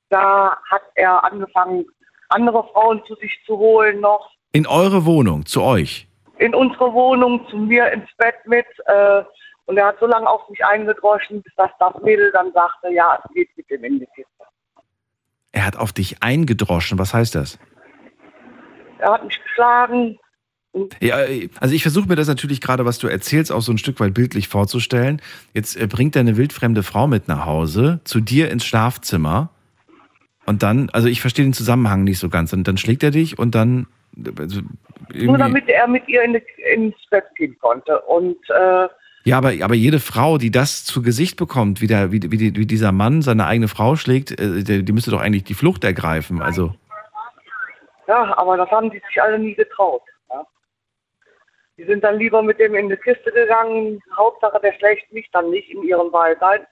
da 0.10 0.58
hat 0.72 0.82
er 0.96 1.24
angefangen, 1.24 1.86
andere 2.30 2.68
Frauen 2.70 3.04
zu 3.06 3.14
sich 3.16 3.40
zu 3.46 3.56
holen 3.58 4.00
noch. 4.00 4.32
In 4.54 4.68
eure 4.68 5.04
Wohnung, 5.06 5.48
zu 5.48 5.64
euch. 5.64 6.08
In 6.38 6.54
unsere 6.54 6.94
Wohnung, 6.94 7.46
zu 7.50 7.58
mir 7.58 7.92
ins 7.92 8.10
Bett 8.18 8.36
mit. 8.46 8.66
Äh, 8.86 9.24
und 9.66 9.78
er 9.78 9.88
hat 9.88 10.00
so 10.00 10.06
lange 10.06 10.30
auf 10.30 10.48
mich 10.50 10.64
eingedroschen, 10.64 11.42
bis 11.42 11.52
das, 11.58 11.72
das 11.80 11.94
Mädel 12.04 12.32
dann 12.32 12.54
sagte, 12.54 12.94
ja, 12.94 13.18
es 13.24 13.34
geht 13.34 13.50
mit 13.58 13.70
dem 13.72 13.84
in 13.84 14.00
die 14.00 14.06
Kiste. 14.16 14.30
Er 15.54 15.66
hat 15.66 15.76
auf 15.76 15.92
dich 15.92 16.22
eingedroschen. 16.22 17.00
Was 17.00 17.16
heißt 17.16 17.34
das? 17.34 17.58
Er 19.00 19.14
hat 19.14 19.26
mich 19.26 19.42
geschlagen. 19.42 20.20
Ja, 21.02 21.22
äh, 21.22 21.50
also 21.60 21.74
ich 21.74 21.82
versuche 21.82 22.08
mir 22.08 22.16
das 22.16 22.28
natürlich 22.28 22.62
gerade, 22.62 22.86
was 22.86 23.00
du 23.00 23.08
erzählst, 23.08 23.52
auch 23.52 23.62
so 23.62 23.72
ein 23.72 23.80
Stück 23.80 24.00
weit 24.00 24.14
bildlich 24.14 24.50
vorzustellen. 24.50 25.20
Jetzt 25.56 25.76
äh, 25.76 25.88
bringt 25.88 26.16
er 26.16 26.20
eine 26.20 26.38
wildfremde 26.38 26.84
Frau 26.84 27.08
mit 27.08 27.28
nach 27.28 27.48
Hause, 27.48 28.02
zu 28.04 28.20
dir 28.20 28.52
ins 28.52 28.66
Schlafzimmer. 28.66 29.50
Und 30.46 30.62
dann, 30.62 30.92
also 30.92 31.08
ich 31.08 31.22
verstehe 31.22 31.46
den 31.46 31.54
Zusammenhang 31.54 32.04
nicht 32.04 32.20
so 32.20 32.30
ganz. 32.30 32.54
Und 32.54 32.68
dann 32.68 32.78
schlägt 32.78 33.02
er 33.02 33.10
dich 33.10 33.40
und 33.40 33.56
dann. 33.56 33.88
Also 34.38 34.62
Nur 35.14 35.38
damit 35.38 35.68
er 35.68 35.88
mit 35.88 36.08
ihr 36.08 36.24
in 36.24 36.34
die, 36.34 36.44
ins 36.74 36.96
Bett 37.10 37.26
gehen 37.36 37.58
konnte. 37.60 38.00
Und 38.02 38.38
äh, 38.50 38.88
Ja, 39.24 39.38
aber, 39.38 39.54
aber 39.62 39.76
jede 39.76 40.00
Frau, 40.00 40.38
die 40.38 40.52
das 40.52 40.86
zu 40.86 41.02
Gesicht 41.02 41.38
bekommt, 41.38 41.82
wie, 41.82 41.88
der, 41.88 42.12
wie, 42.12 42.22
wie, 42.24 42.56
wie 42.56 42.66
dieser 42.66 42.92
Mann 42.92 43.22
seine 43.22 43.46
eigene 43.46 43.68
Frau 43.68 43.96
schlägt, 43.96 44.32
äh, 44.40 44.64
die, 44.64 44.84
die 44.84 44.94
müsste 44.94 45.12
doch 45.12 45.22
eigentlich 45.22 45.44
die 45.44 45.54
Flucht 45.54 45.84
ergreifen. 45.84 46.42
Also, 46.42 46.74
Ja, 48.08 48.38
aber 48.38 48.58
das 48.58 48.70
haben 48.70 48.92
die 48.92 49.02
sich 49.08 49.22
alle 49.22 49.40
nie 49.40 49.56
getraut. 49.56 50.04
Ja. 50.30 50.46
Die 51.78 51.86
sind 51.86 52.04
dann 52.04 52.20
lieber 52.20 52.42
mit 52.42 52.60
dem 52.60 52.76
in 52.76 52.90
die 52.90 52.98
Kiste 52.98 53.32
gegangen. 53.32 54.00
Hauptsache, 54.16 54.60
der 54.62 54.74
schlägt 54.74 55.12
mich 55.12 55.30
dann 55.32 55.50
nicht 55.50 55.70
in 55.70 55.84
ihrem 55.84 56.12
Beisein. 56.12 56.66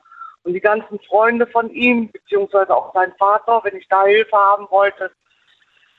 Und 0.43 0.53
die 0.53 0.61
ganzen 0.61 0.99
Freunde 1.07 1.45
von 1.47 1.69
ihm, 1.69 2.11
beziehungsweise 2.11 2.75
auch 2.75 2.93
sein 2.93 3.13
Vater, 3.19 3.61
wenn 3.63 3.75
ich 3.77 3.87
da 3.89 4.05
Hilfe 4.05 4.35
haben 4.35 4.65
wollte, 4.71 5.11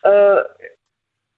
äh, 0.02 0.42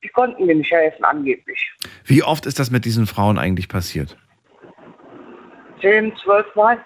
die 0.05 0.09
konnten 0.09 0.47
mir 0.47 0.55
nicht 0.55 0.71
helfen, 0.71 1.05
angeblich. 1.05 1.73
wie 2.05 2.23
oft 2.23 2.47
ist 2.47 2.59
das 2.59 2.71
mit 2.71 2.85
diesen 2.85 3.07
Frauen 3.07 3.39
eigentlich 3.39 3.69
passiert? 3.69 4.17
Zehn, 5.81 6.13
zwölf 6.23 6.47
Mal. 6.55 6.85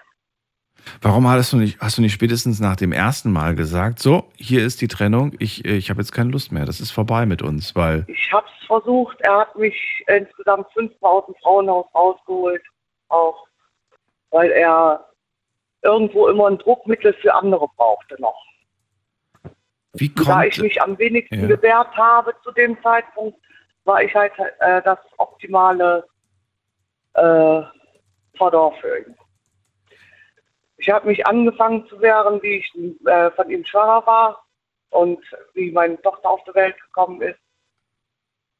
Warum 1.01 1.27
hast 1.27 1.53
du 1.53 1.57
nicht, 1.57 1.79
hast 1.79 1.97
du 1.97 2.01
nicht 2.01 2.13
spätestens 2.13 2.59
nach 2.59 2.77
dem 2.77 2.93
ersten 2.93 3.31
Mal 3.31 3.53
gesagt, 3.53 3.99
so, 3.99 4.31
hier 4.35 4.65
ist 4.65 4.81
die 4.81 4.87
Trennung, 4.87 5.33
ich, 5.39 5.65
äh, 5.65 5.75
ich 5.75 5.89
habe 5.89 5.99
jetzt 6.01 6.13
keine 6.13 6.31
Lust 6.31 6.51
mehr, 6.51 6.65
das 6.65 6.79
ist 6.79 6.91
vorbei 6.91 7.25
mit 7.25 7.41
uns, 7.41 7.75
weil 7.75 8.05
Ich 8.07 8.31
habe 8.31 8.47
es 8.47 8.65
versucht. 8.65 9.19
Er 9.21 9.39
hat 9.39 9.55
mich 9.57 9.75
insgesamt 10.07 10.67
fünfmal 10.73 11.11
aus 11.11 11.25
dem 11.25 11.35
Frauenhaus 11.41 11.85
rausgeholt. 11.93 12.61
Auch 13.09 13.47
weil 14.31 14.51
er 14.51 15.05
irgendwo 15.81 16.27
immer 16.27 16.47
ein 16.47 16.57
Druckmittel 16.59 17.13
für 17.21 17.33
andere 17.33 17.67
brauchte 17.75 18.15
noch. 18.21 18.37
Wie 19.93 20.09
Und 20.09 20.27
da 20.27 20.33
kommt. 20.33 20.45
ich 20.45 20.59
mich 20.59 20.81
am 20.81 20.97
wenigsten 20.97 21.41
Ja. 21.41 21.47
gewehrt 21.47 21.95
habe 21.95 22.33
zu 22.43 22.51
dem 22.51 22.81
Zeitpunkt, 22.83 23.37
war 23.85 24.03
ich 24.03 24.13
halt 24.13 24.33
äh, 24.59 24.81
das 24.83 24.99
optimale 25.17 26.05
äh, 27.13 27.61
Vordor 28.37 28.73
für 28.81 28.99
ihn. 28.99 29.15
Ich 30.77 30.89
habe 30.89 31.07
mich 31.07 31.25
angefangen 31.27 31.85
zu 31.87 31.99
wehren, 31.99 32.41
wie 32.41 32.57
ich 32.57 33.05
äh, 33.07 33.31
von 33.31 33.49
ihm 33.49 33.65
schwanger 33.65 34.05
war 34.05 34.45
und 34.91 35.19
wie 35.53 35.71
meine 35.71 36.01
Tochter 36.01 36.29
auf 36.29 36.43
die 36.45 36.55
Welt 36.55 36.79
gekommen 36.81 37.21
ist. 37.21 37.39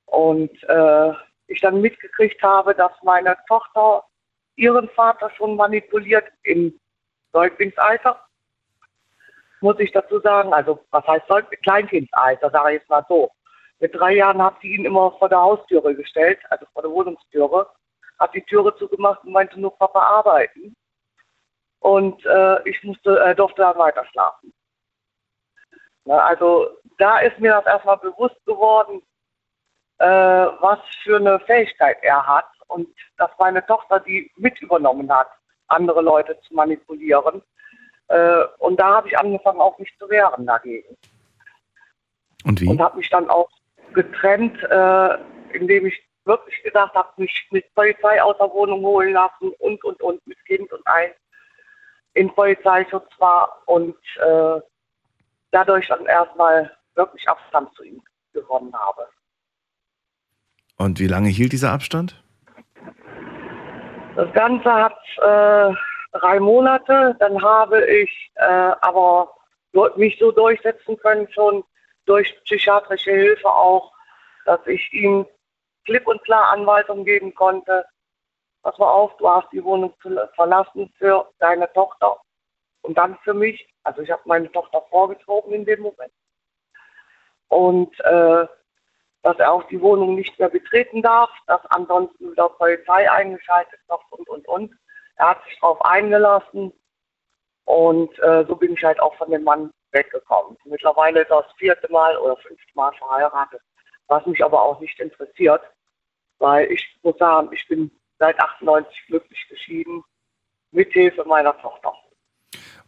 Und 0.05 0.51
äh, 0.63 1.13
ich 1.47 1.61
dann 1.61 1.81
mitgekriegt 1.81 2.41
habe, 2.43 2.73
dass 2.75 2.91
meine 3.03 3.37
Tochter 3.47 4.03
ihren 4.55 4.89
Vater 4.89 5.29
schon 5.37 5.55
manipuliert 5.55 6.25
im 6.43 6.77
Säuglingsalter. 7.31 8.19
Muss 9.61 9.79
ich 9.79 9.91
dazu 9.91 10.19
sagen, 10.19 10.53
also 10.53 10.79
was 10.91 11.05
heißt 11.05 11.25
Kleinkindsalter, 11.63 12.49
sage 12.49 12.69
ich 12.69 12.79
jetzt 12.79 12.89
mal 12.89 13.05
so. 13.09 13.29
Mit 13.79 13.95
drei 13.95 14.13
Jahren 14.13 14.41
hat 14.41 14.55
sie 14.61 14.75
ihn 14.75 14.85
immer 14.85 15.11
vor 15.13 15.29
der 15.29 15.39
Haustüre 15.39 15.95
gestellt, 15.95 16.39
also 16.49 16.65
vor 16.73 16.81
der 16.81 16.91
Wohnungstüre, 16.91 17.69
hat 18.19 18.33
die 18.33 18.43
Türe 18.43 18.75
zugemacht 18.75 19.23
und 19.23 19.31
meinte 19.31 19.59
nur 19.59 19.77
Papa 19.77 20.01
arbeiten. 20.01 20.75
Und 21.79 22.25
äh, 22.25 22.69
ich 22.69 22.83
musste, 22.83 23.19
äh, 23.19 23.35
durfte 23.35 23.61
dann 23.61 23.77
weiter 23.77 24.05
schlafen. 24.11 24.53
Also 26.05 26.67
da 26.97 27.19
ist 27.19 27.39
mir 27.39 27.51
das 27.51 27.65
erstmal 27.65 27.97
bewusst 27.97 28.43
geworden, 28.45 29.01
äh, 29.99 30.05
was 30.05 30.79
für 31.03 31.17
eine 31.17 31.39
Fähigkeit 31.41 31.97
er 32.01 32.25
hat 32.25 32.49
und 32.67 32.89
dass 33.17 33.29
meine 33.37 33.65
Tochter 33.65 33.99
die 33.99 34.31
mit 34.37 34.59
übernommen 34.61 35.11
hat, 35.11 35.29
andere 35.67 36.01
Leute 36.01 36.39
zu 36.41 36.53
manipulieren. 36.53 37.41
Äh, 38.09 38.43
und 38.57 38.79
da 38.79 38.95
habe 38.95 39.07
ich 39.07 39.17
angefangen, 39.17 39.61
auch 39.61 39.77
mich 39.79 39.95
zu 39.97 40.09
wehren 40.09 40.45
dagegen. 40.45 40.97
Und 42.43 42.59
wie? 42.61 42.67
Und 42.67 42.81
habe 42.81 42.97
mich 42.97 43.09
dann 43.09 43.29
auch 43.29 43.49
getrennt, 43.93 44.61
äh, 44.63 45.17
indem 45.53 45.85
ich 45.85 46.01
wirklich 46.25 46.61
gedacht 46.63 46.93
habe, 46.93 47.09
mich 47.17 47.47
mit 47.51 47.73
Polizei 47.73 48.21
aus 48.21 48.37
der 48.37 48.51
Wohnung 48.51 48.81
holen 48.81 49.13
lassen 49.13 49.51
und, 49.59 49.83
und, 49.83 50.01
und, 50.01 50.25
mit 50.27 50.43
Kind 50.45 50.71
und 50.71 50.85
ein 50.85 51.11
in 52.13 52.33
Polizeischutz 52.33 53.07
war 53.19 53.61
und 53.65 53.95
äh, 54.17 54.61
dadurch 55.51 55.87
dann 55.87 56.05
erstmal 56.05 56.71
wirklich 56.95 57.27
Abstand 57.29 57.73
zu 57.75 57.83
ihm 57.83 58.01
gewonnen 58.33 58.73
habe. 58.73 59.07
Und 60.77 60.99
wie 60.99 61.07
lange 61.07 61.29
hielt 61.29 61.53
dieser 61.53 61.71
Abstand? 61.71 62.21
Das 64.15 64.33
Ganze 64.33 64.73
hat 64.73 64.97
äh, 65.21 65.73
drei 66.11 66.39
Monate. 66.39 67.15
Dann 67.19 67.41
habe 67.41 67.85
ich 67.85 68.31
äh, 68.35 68.71
aber 68.81 69.33
mich 69.95 70.17
so 70.19 70.31
durchsetzen 70.31 70.97
können, 70.97 71.31
schon 71.31 71.63
durch 72.05 72.35
psychiatrische 72.43 73.11
Hilfe 73.11 73.49
auch, 73.49 73.93
dass 74.45 74.65
ich 74.65 74.91
ihm 74.93 75.27
klipp 75.85 76.07
und 76.07 76.23
klar 76.23 76.51
Anweisungen 76.51 77.05
geben 77.05 77.33
konnte. 77.35 77.85
Pass 78.63 78.77
mal 78.77 78.91
auf, 78.91 79.15
du 79.17 79.29
hast 79.29 79.51
die 79.51 79.63
Wohnung 79.63 79.93
verlassen 80.35 80.91
für 80.97 81.29
deine 81.39 81.71
Tochter 81.73 82.17
und 82.81 82.97
dann 82.97 83.17
für 83.23 83.33
mich. 83.33 83.67
Also 83.83 84.01
ich 84.01 84.11
habe 84.11 84.21
meine 84.25 84.51
Tochter 84.51 84.81
vorgezogen 84.89 85.53
in 85.53 85.65
dem 85.65 85.81
Moment. 85.81 86.11
Und 87.47 87.99
äh, 88.01 88.47
dass 89.21 89.37
er 89.37 89.51
auch 89.51 89.63
die 89.63 89.81
Wohnung 89.81 90.15
nicht 90.15 90.37
mehr 90.39 90.49
betreten 90.49 91.01
darf, 91.01 91.29
dass 91.47 91.65
ansonsten 91.67 92.31
wieder 92.31 92.49
Polizei 92.49 93.09
eingeschaltet 93.11 93.79
wird 93.87 94.01
und, 94.11 94.29
und, 94.29 94.47
und. 94.47 94.73
Er 95.19 95.31
hat 95.31 95.43
sich 95.43 95.59
darauf 95.59 95.83
eingelassen 95.83 96.71
und 97.65 98.17
äh, 98.19 98.45
so 98.47 98.55
bin 98.55 98.73
ich 98.73 98.83
halt 98.83 98.99
auch 99.01 99.15
von 99.15 99.29
dem 99.29 99.43
Mann 99.43 99.69
weggekommen. 99.91 100.57
Mittlerweile 100.63 101.21
ist 101.21 101.29
er 101.29 101.41
das 101.41 101.51
vierte 101.57 101.91
Mal 101.91 102.17
oder 102.17 102.37
fünfte 102.37 102.71
Mal 102.73 102.91
verheiratet, 102.93 103.61
was 104.07 104.25
mich 104.25 104.43
aber 104.43 104.61
auch 104.61 104.79
nicht 104.79 104.97
interessiert, 104.99 105.61
weil 106.39 106.71
ich 106.71 106.97
muss 107.03 107.17
sagen, 107.17 107.49
ich 107.51 107.67
bin 107.67 107.91
seit 108.17 108.39
98 108.39 109.07
glücklich 109.07 109.45
geschieden, 109.49 110.03
mit 110.71 110.91
Hilfe 110.93 111.25
meiner 111.25 111.57
Tochter. 111.59 111.93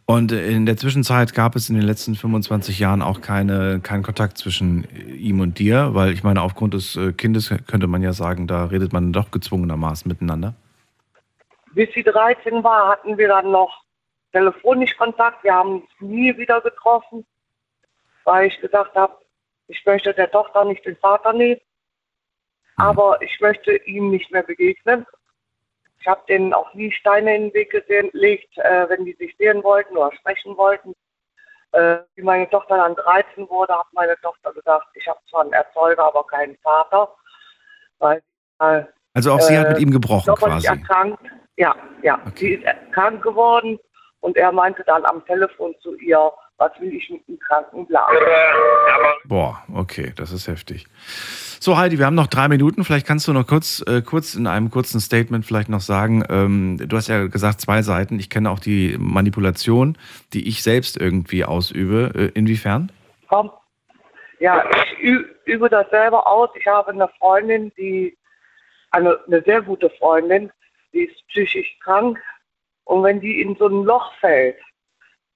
Und 0.06 0.32
in 0.32 0.66
der 0.66 0.76
Zwischenzeit 0.76 1.34
gab 1.34 1.54
es 1.54 1.68
in 1.68 1.76
den 1.76 1.84
letzten 1.84 2.14
25 2.14 2.78
Jahren 2.78 3.02
auch 3.02 3.20
keine, 3.20 3.80
keinen 3.80 4.02
Kontakt 4.02 4.38
zwischen 4.38 4.84
ihm 5.06 5.40
und 5.40 5.58
dir, 5.58 5.94
weil 5.94 6.12
ich 6.12 6.22
meine, 6.22 6.40
aufgrund 6.40 6.74
des 6.74 6.96
äh, 6.96 7.12
Kindes 7.12 7.54
könnte 7.66 7.86
man 7.86 8.02
ja 8.02 8.12
sagen, 8.12 8.46
da 8.46 8.64
redet 8.64 8.92
man 8.92 9.12
doch 9.12 9.30
gezwungenermaßen 9.30 10.08
miteinander. 10.08 10.54
Bis 11.74 11.92
sie 11.94 12.02
13 12.02 12.62
war, 12.62 12.88
hatten 12.88 13.16
wir 13.16 13.28
dann 13.28 13.50
noch 13.50 13.82
telefonisch 14.32 14.96
Kontakt. 14.96 15.44
Wir 15.44 15.54
haben 15.54 15.82
uns 15.82 15.90
nie 16.00 16.36
wieder 16.36 16.60
getroffen, 16.60 17.26
weil 18.24 18.48
ich 18.48 18.60
gesagt 18.60 18.94
habe, 18.94 19.16
ich 19.68 19.84
möchte 19.86 20.12
der 20.12 20.30
Tochter 20.30 20.64
nicht 20.64 20.84
den 20.84 20.96
Vater 20.96 21.32
nehmen, 21.32 21.60
mhm. 22.76 22.84
aber 22.84 23.22
ich 23.22 23.40
möchte 23.40 23.76
ihm 23.84 24.10
nicht 24.10 24.30
mehr 24.30 24.42
begegnen. 24.42 25.06
Ich 26.00 26.06
habe 26.06 26.22
denen 26.28 26.52
auch 26.52 26.74
nie 26.74 26.90
Steine 26.90 27.36
in 27.36 27.42
den 27.44 27.54
Weg 27.54 27.70
gelegt, 27.70 28.58
äh, 28.58 28.88
wenn 28.88 29.04
die 29.04 29.12
sich 29.14 29.36
sehen 29.36 29.62
wollten 29.62 29.96
oder 29.96 30.12
sprechen 30.16 30.56
wollten. 30.56 30.94
Äh, 31.70 31.98
wie 32.16 32.22
meine 32.22 32.50
Tochter 32.50 32.76
dann 32.76 32.96
13 32.96 33.48
wurde, 33.48 33.74
hat 33.74 33.86
meine 33.92 34.16
Tochter 34.20 34.52
gesagt, 34.52 34.88
ich 34.94 35.06
habe 35.06 35.20
zwar 35.30 35.42
einen 35.42 35.52
Erzeuger, 35.52 36.04
aber 36.04 36.26
keinen 36.26 36.56
Vater. 36.58 37.14
Weil, 37.98 38.20
äh, 38.58 38.82
also 39.14 39.32
auch 39.32 39.40
sie 39.40 39.56
hat 39.56 39.68
mit 39.70 39.78
ihm 39.78 39.90
gebrochen 39.90 40.34
quasi. 40.34 40.66
Erkrankt. 40.66 41.22
Ja, 41.56 41.74
ja. 42.02 42.20
Okay. 42.26 42.32
Sie 42.36 42.52
ist 42.54 42.64
krank 42.92 43.22
geworden 43.22 43.78
und 44.20 44.36
er 44.36 44.52
meinte 44.52 44.82
dann 44.86 45.04
am 45.04 45.24
Telefon 45.26 45.74
zu 45.82 45.94
ihr, 45.96 46.30
was 46.58 46.70
will 46.80 46.94
ich 46.94 47.10
mit 47.10 47.26
dem 47.26 47.38
kranken 47.40 47.86
Blasen? 47.86 48.16
Boah, 49.24 49.62
okay, 49.74 50.12
das 50.16 50.32
ist 50.32 50.46
heftig. 50.46 50.86
So, 51.60 51.76
Heidi, 51.76 51.98
wir 51.98 52.06
haben 52.06 52.14
noch 52.14 52.26
drei 52.26 52.48
Minuten. 52.48 52.84
Vielleicht 52.84 53.06
kannst 53.06 53.28
du 53.28 53.32
noch 53.32 53.46
kurz, 53.46 53.84
äh, 53.86 54.02
kurz 54.02 54.34
in 54.34 54.46
einem 54.46 54.70
kurzen 54.70 55.00
Statement 55.00 55.44
vielleicht 55.44 55.68
noch 55.68 55.80
sagen, 55.80 56.24
ähm, 56.28 56.76
du 56.78 56.96
hast 56.96 57.08
ja 57.08 57.26
gesagt, 57.26 57.60
zwei 57.60 57.82
Seiten. 57.82 58.18
Ich 58.18 58.30
kenne 58.30 58.50
auch 58.50 58.58
die 58.58 58.96
Manipulation, 58.98 59.96
die 60.32 60.48
ich 60.48 60.62
selbst 60.62 61.00
irgendwie 61.00 61.44
ausübe. 61.44 62.12
Äh, 62.14 62.38
inwiefern? 62.38 62.90
Komm. 63.28 63.50
Ja, 64.40 64.64
ich 65.00 65.24
übe 65.44 65.68
das 65.68 65.88
selber 65.90 66.26
aus. 66.26 66.50
Ich 66.54 66.66
habe 66.66 66.90
eine 66.90 67.08
Freundin, 67.18 67.72
die, 67.76 68.16
eine, 68.90 69.18
eine 69.26 69.42
sehr 69.42 69.62
gute 69.62 69.88
Freundin, 69.90 70.50
die 70.92 71.04
ist 71.04 71.26
psychisch 71.28 71.78
krank. 71.80 72.18
Und 72.84 73.02
wenn 73.02 73.20
die 73.20 73.40
in 73.40 73.56
so 73.56 73.66
ein 73.66 73.84
Loch 73.84 74.12
fällt 74.14 74.58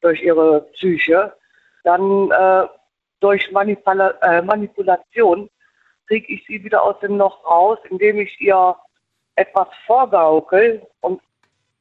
durch 0.00 0.22
ihre 0.22 0.62
Psyche, 0.72 1.34
dann 1.84 2.30
äh, 2.30 2.68
durch 3.20 3.50
Manipula 3.52 4.10
äh, 4.22 4.42
Manipulation 4.42 5.48
kriege 6.06 6.32
ich 6.32 6.44
sie 6.46 6.62
wieder 6.62 6.82
aus 6.82 6.98
dem 7.00 7.16
Loch 7.16 7.44
raus, 7.44 7.78
indem 7.90 8.20
ich 8.20 8.40
ihr 8.40 8.76
etwas 9.36 9.68
vorgaukel 9.86 10.86
und 11.00 11.20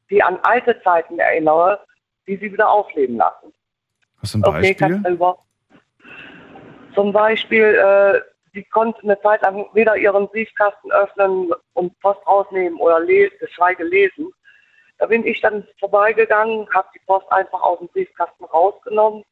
sie 0.09 0.21
an 0.21 0.39
alte 0.43 0.79
Zeiten 0.83 1.19
erinnere, 1.19 1.79
die 2.27 2.37
sie 2.37 2.51
wieder 2.51 2.69
aufleben 2.69 3.17
lassen. 3.17 3.53
Hast 4.21 4.33
du 4.33 4.39
ein 4.39 4.41
Beispiel? 4.41 5.01
Okay, 5.03 5.33
Zum 6.93 7.11
Beispiel, 7.11 7.63
äh, 7.63 8.21
sie 8.55 8.63
konnte 8.63 9.03
eine 9.03 9.21
Zeit 9.21 9.43
lang 9.43 9.67
weder 9.73 9.95
ihren 9.95 10.27
Briefkasten 10.29 10.91
öffnen 10.91 11.51
und 11.73 11.99
Post 11.99 12.25
rausnehmen 12.25 12.79
oder 12.79 12.99
le 12.99 13.29
geschweige 13.39 13.83
lesen. 13.83 14.31
Da 14.97 15.05
bin 15.05 15.27
ich 15.27 15.41
dann 15.41 15.67
vorbeigegangen, 15.79 16.67
habe 16.73 16.87
die 16.95 17.01
Post 17.05 17.31
einfach 17.31 17.61
aus 17.61 17.77
dem 17.77 17.89
Briefkasten 17.89 18.45
rausgenommen 18.45 19.23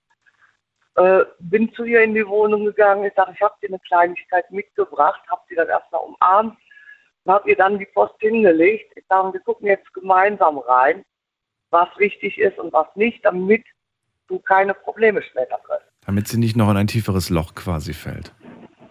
äh, 0.95 1.26
bin 1.40 1.74
zu 1.74 1.86
ihr 1.86 2.02
in 2.04 2.14
die 2.14 2.28
Wohnung 2.28 2.66
gegangen. 2.66 3.06
Ich 3.06 3.14
sage, 3.16 3.32
ich 3.34 3.41
habe 3.41 3.56
dir 3.62 3.70
eine 3.70 3.80
Kleinigkeit 3.80 4.50
mitgebracht, 4.52 5.22
habe 5.28 5.41
sie 5.50 5.56
dann 5.56 5.68
erstmal 5.68 6.02
umarmt 6.02 6.58
und 7.24 7.34
habe 7.34 7.50
ihr 7.50 7.56
dann 7.56 7.80
die 7.80 7.88
Post 7.88 8.16
hingelegt. 8.20 8.91
Ich 8.95 9.06
sage, 9.10 9.34
wir 9.34 9.40
gucken 9.41 9.68
jetzt 9.68 9.91
gemeinsam 9.94 10.60
rein, 10.60 11.04
was 11.72 11.88
wichtig 11.98 12.38
ist 12.38 12.60
und 12.60 12.72
was 12.74 12.88
nicht, 12.95 13.26
damit 13.26 13.64
du 14.28 14.40
keine 14.40 14.74
Probleme 14.74 15.22
später 15.24 15.60
kriegst. 15.64 15.88
Damit 16.06 16.28
sie 16.28 16.38
nicht 16.38 16.56
noch 16.56 16.70
in 16.70 16.78
ein 16.78 16.88
tieferes 16.88 17.30
Loch 17.30 17.56
quasi 17.56 17.94
fällt. 17.94 18.34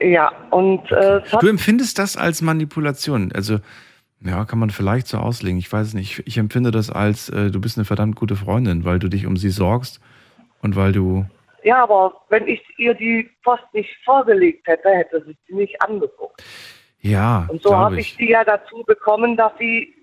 Ja, 0.01 0.33
und 0.51 0.91
äh, 0.91 1.21
du 1.41 1.49
empfindest 1.49 1.99
das 1.99 2.17
als 2.17 2.43
Manipulation. 2.43 3.33
Also 3.33 3.59
ja, 4.25 4.45
kann 4.45 4.59
man 4.59 4.71
vielleicht 4.71 5.09
so 5.09 5.19
auslegen. 5.19 5.59
Ich 5.59 5.73
weiß 5.73 5.95
nicht. 5.95 6.23
Ich 6.27 6.39
empfinde 6.39 6.71
das 6.71 6.91
als, 6.91 7.29
äh, 7.29 7.51
du 7.51 7.61
bist 7.61 7.77
eine 7.77 7.85
verdammt 7.85 8.17
gute 8.17 8.37
Freundin, 8.37 8.85
weil 8.85 8.99
du 8.99 9.09
dich 9.09 9.27
um 9.27 9.37
sie 9.37 9.51
sorgst 9.51 10.01
und 10.61 10.77
weil 10.77 10.93
du 10.93 11.27
ja, 11.65 11.83
aber 11.83 12.13
wenn 12.29 12.49
ich 12.49 12.61
ihr 12.77 12.95
die 12.95 13.31
Post 13.45 13.63
nicht 13.73 13.91
vorgelegt 14.05 14.67
hätte, 14.67 14.89
hätte 14.91 15.23
sie 15.25 15.37
sie 15.47 15.55
nicht 15.55 15.81
angeguckt. 15.81 16.43
Ja. 17.01 17.47
Und 17.49 17.63
so 17.63 17.77
habe 17.77 18.01
ich 18.01 18.15
sie 18.15 18.31
ja 18.31 18.45
dazu 18.45 18.83
bekommen, 18.85 19.37
dass 19.37 19.53
sie 19.59 19.95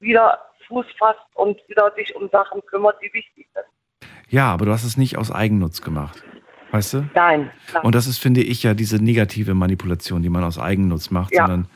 wieder 0.00 0.38
Fuß 0.68 0.86
fasst 0.98 1.20
und 1.34 1.56
wieder 1.68 1.92
sich 1.96 2.14
um 2.14 2.28
Sachen 2.30 2.60
kümmert, 2.66 2.96
die 3.02 3.12
wichtig 3.12 3.48
sind. 3.52 4.10
Ja, 4.28 4.52
aber 4.52 4.66
du 4.66 4.72
hast 4.72 4.84
es 4.84 4.96
nicht 4.96 5.16
aus 5.16 5.32
Eigennutz 5.32 5.82
gemacht. 5.82 6.22
Weißt 6.70 6.94
du? 6.94 7.08
Nein. 7.14 7.50
nein. 7.72 7.82
Und 7.82 7.94
das 7.94 8.06
ist, 8.06 8.18
finde 8.18 8.42
ich, 8.42 8.62
ja 8.62 8.74
diese 8.74 9.02
negative 9.02 9.54
Manipulation, 9.54 10.22
die 10.22 10.28
man 10.28 10.44
aus 10.44 10.58
Eigennutz 10.58 11.10
macht, 11.10 11.32
ja. 11.32 11.46
sondern 11.46 11.68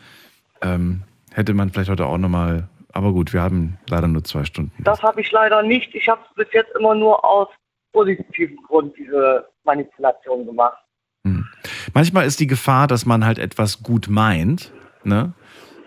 ähm, 0.60 1.02
hätte 1.32 1.54
man 1.54 1.70
vielleicht 1.70 1.90
heute 1.90 2.06
auch 2.06 2.18
nochmal. 2.18 2.68
Aber 2.92 3.12
gut, 3.12 3.32
wir 3.32 3.40
haben 3.40 3.78
leider 3.88 4.06
nur 4.06 4.22
zwei 4.22 4.44
Stunden. 4.44 4.82
Das 4.84 5.02
habe 5.02 5.20
ich 5.22 5.32
leider 5.32 5.62
nicht. 5.62 5.94
Ich 5.94 6.08
habe 6.08 6.20
es 6.28 6.34
bis 6.34 6.52
jetzt 6.52 6.70
immer 6.78 6.94
nur 6.94 7.24
aus 7.24 7.48
positiven 7.92 8.56
Grund 8.66 8.94
diese 8.98 9.46
Manipulation 9.64 10.44
gemacht. 10.44 10.76
Hm. 11.24 11.46
Manchmal 11.94 12.26
ist 12.26 12.40
die 12.40 12.46
Gefahr, 12.46 12.86
dass 12.86 13.06
man 13.06 13.24
halt 13.24 13.38
etwas 13.38 13.82
gut 13.82 14.08
meint, 14.08 14.72
ne? 15.04 15.32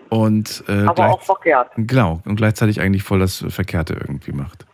Und, 0.08 0.64
äh, 0.68 0.82
Aber 0.82 0.94
gleich, 0.94 1.10
auch 1.10 1.22
verkehrt. 1.22 1.70
Genau, 1.76 2.22
und 2.24 2.36
gleichzeitig 2.36 2.80
eigentlich 2.80 3.02
voll 3.02 3.18
das 3.18 3.44
Verkehrte 3.48 3.94
irgendwie 3.94 4.32
macht. 4.32 4.64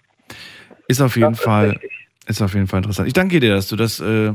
Ist 0.88 1.00
auf 1.00 1.16
jeden 1.16 1.32
das 1.32 1.40
Fall. 1.40 1.80
Ist, 2.26 2.40
auf 2.40 2.54
jeden 2.54 2.68
Fall 2.68 2.78
interessant. 2.78 3.08
Ich 3.08 3.14
danke 3.14 3.40
dir, 3.40 3.52
dass 3.54 3.68
du 3.68 3.76
das 3.76 3.98
äh, 3.98 4.32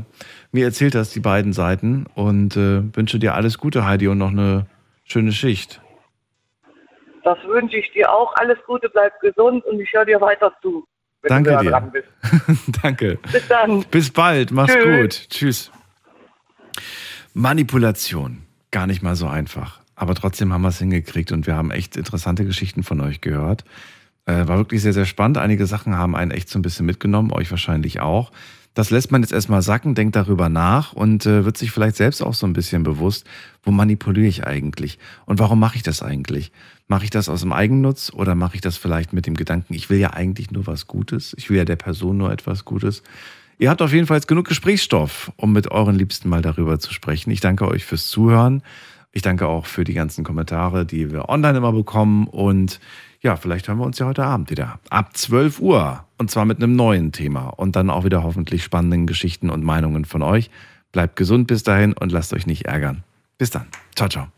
mir 0.52 0.64
erzählt 0.64 0.94
hast, 0.94 1.14
die 1.14 1.20
beiden 1.20 1.52
Seiten, 1.52 2.06
und 2.14 2.56
äh, 2.56 2.82
wünsche 2.94 3.18
dir 3.18 3.34
alles 3.34 3.58
Gute, 3.58 3.86
Heidi, 3.86 4.08
und 4.08 4.18
noch 4.18 4.30
eine 4.30 4.66
schöne 5.04 5.32
Schicht. 5.32 5.80
Das 7.24 7.38
wünsche 7.46 7.78
ich 7.78 7.90
dir 7.92 8.12
auch. 8.12 8.34
Alles 8.36 8.58
Gute, 8.66 8.88
bleib 8.90 9.18
gesund 9.20 9.64
und 9.64 9.80
ich 9.80 9.92
höre 9.92 10.04
dir 10.04 10.20
weiter 10.20 10.52
zu. 10.62 10.86
Danke 11.22 11.58
dir. 11.58 11.90
Danke. 12.82 13.18
Bis 13.32 13.48
dann. 13.48 13.84
Bis 13.90 14.10
bald. 14.10 14.50
Mach's 14.50 14.72
Tschüss. 14.72 15.00
gut. 15.00 15.28
Tschüss. 15.30 15.72
Manipulation. 17.34 18.42
Gar 18.70 18.86
nicht 18.86 19.02
mal 19.02 19.16
so 19.16 19.26
einfach. 19.26 19.80
Aber 19.94 20.14
trotzdem 20.14 20.52
haben 20.52 20.62
wir 20.62 20.68
es 20.68 20.78
hingekriegt 20.78 21.32
und 21.32 21.46
wir 21.46 21.56
haben 21.56 21.70
echt 21.70 21.96
interessante 21.96 22.44
Geschichten 22.44 22.82
von 22.82 23.00
euch 23.00 23.20
gehört. 23.20 23.64
Äh, 24.28 24.46
war 24.46 24.58
wirklich 24.58 24.82
sehr, 24.82 24.92
sehr 24.92 25.06
spannend. 25.06 25.38
Einige 25.38 25.66
Sachen 25.66 25.96
haben 25.96 26.14
einen 26.14 26.32
echt 26.32 26.50
so 26.50 26.58
ein 26.58 26.62
bisschen 26.62 26.84
mitgenommen, 26.84 27.32
euch 27.32 27.50
wahrscheinlich 27.50 28.00
auch. 28.00 28.30
Das 28.74 28.90
lässt 28.90 29.10
man 29.10 29.22
jetzt 29.22 29.32
erstmal 29.32 29.62
sacken, 29.62 29.94
denkt 29.94 30.16
darüber 30.16 30.50
nach 30.50 30.92
und 30.92 31.24
äh, 31.24 31.46
wird 31.46 31.56
sich 31.56 31.70
vielleicht 31.70 31.96
selbst 31.96 32.20
auch 32.20 32.34
so 32.34 32.46
ein 32.46 32.52
bisschen 32.52 32.82
bewusst, 32.82 33.26
wo 33.62 33.70
manipuliere 33.70 34.26
ich 34.26 34.46
eigentlich 34.46 34.98
und 35.24 35.38
warum 35.38 35.58
mache 35.58 35.76
ich 35.76 35.82
das 35.82 36.02
eigentlich? 36.02 36.52
Mache 36.88 37.04
ich 37.04 37.10
das 37.10 37.30
aus 37.30 37.40
dem 37.40 37.54
Eigennutz 37.54 38.12
oder 38.12 38.34
mache 38.34 38.56
ich 38.56 38.60
das 38.60 38.76
vielleicht 38.76 39.14
mit 39.14 39.26
dem 39.26 39.34
Gedanken, 39.34 39.72
ich 39.72 39.88
will 39.88 39.98
ja 39.98 40.10
eigentlich 40.10 40.50
nur 40.50 40.66
was 40.66 40.86
Gutes, 40.86 41.34
ich 41.38 41.48
will 41.48 41.56
ja 41.56 41.64
der 41.64 41.76
Person 41.76 42.18
nur 42.18 42.30
etwas 42.30 42.66
Gutes? 42.66 43.02
Ihr 43.58 43.70
habt 43.70 43.80
auf 43.80 43.94
jeden 43.94 44.06
Fall 44.06 44.18
jetzt 44.18 44.28
genug 44.28 44.46
Gesprächsstoff, 44.46 45.32
um 45.36 45.52
mit 45.54 45.70
euren 45.70 45.96
Liebsten 45.96 46.28
mal 46.28 46.42
darüber 46.42 46.78
zu 46.78 46.92
sprechen. 46.92 47.30
Ich 47.30 47.40
danke 47.40 47.66
euch 47.66 47.86
fürs 47.86 48.08
Zuhören. 48.08 48.62
Ich 49.10 49.22
danke 49.22 49.46
auch 49.46 49.64
für 49.64 49.84
die 49.84 49.94
ganzen 49.94 50.22
Kommentare, 50.22 50.84
die 50.84 51.10
wir 51.10 51.30
online 51.30 51.56
immer 51.56 51.72
bekommen 51.72 52.26
und 52.26 52.78
ja, 53.20 53.36
vielleicht 53.36 53.68
hören 53.68 53.78
wir 53.78 53.84
uns 53.84 53.98
ja 53.98 54.06
heute 54.06 54.24
Abend 54.24 54.50
wieder. 54.50 54.78
Ab 54.90 55.16
12 55.16 55.60
Uhr. 55.60 56.04
Und 56.18 56.30
zwar 56.30 56.44
mit 56.44 56.62
einem 56.62 56.76
neuen 56.76 57.12
Thema. 57.12 57.48
Und 57.48 57.76
dann 57.76 57.90
auch 57.90 58.04
wieder 58.04 58.22
hoffentlich 58.22 58.62
spannenden 58.62 59.06
Geschichten 59.06 59.50
und 59.50 59.64
Meinungen 59.64 60.04
von 60.04 60.22
euch. 60.22 60.50
Bleibt 60.92 61.16
gesund 61.16 61.46
bis 61.46 61.62
dahin 61.62 61.92
und 61.92 62.12
lasst 62.12 62.32
euch 62.32 62.46
nicht 62.46 62.66
ärgern. 62.66 63.02
Bis 63.36 63.50
dann. 63.50 63.66
Ciao, 63.94 64.08
ciao. 64.08 64.28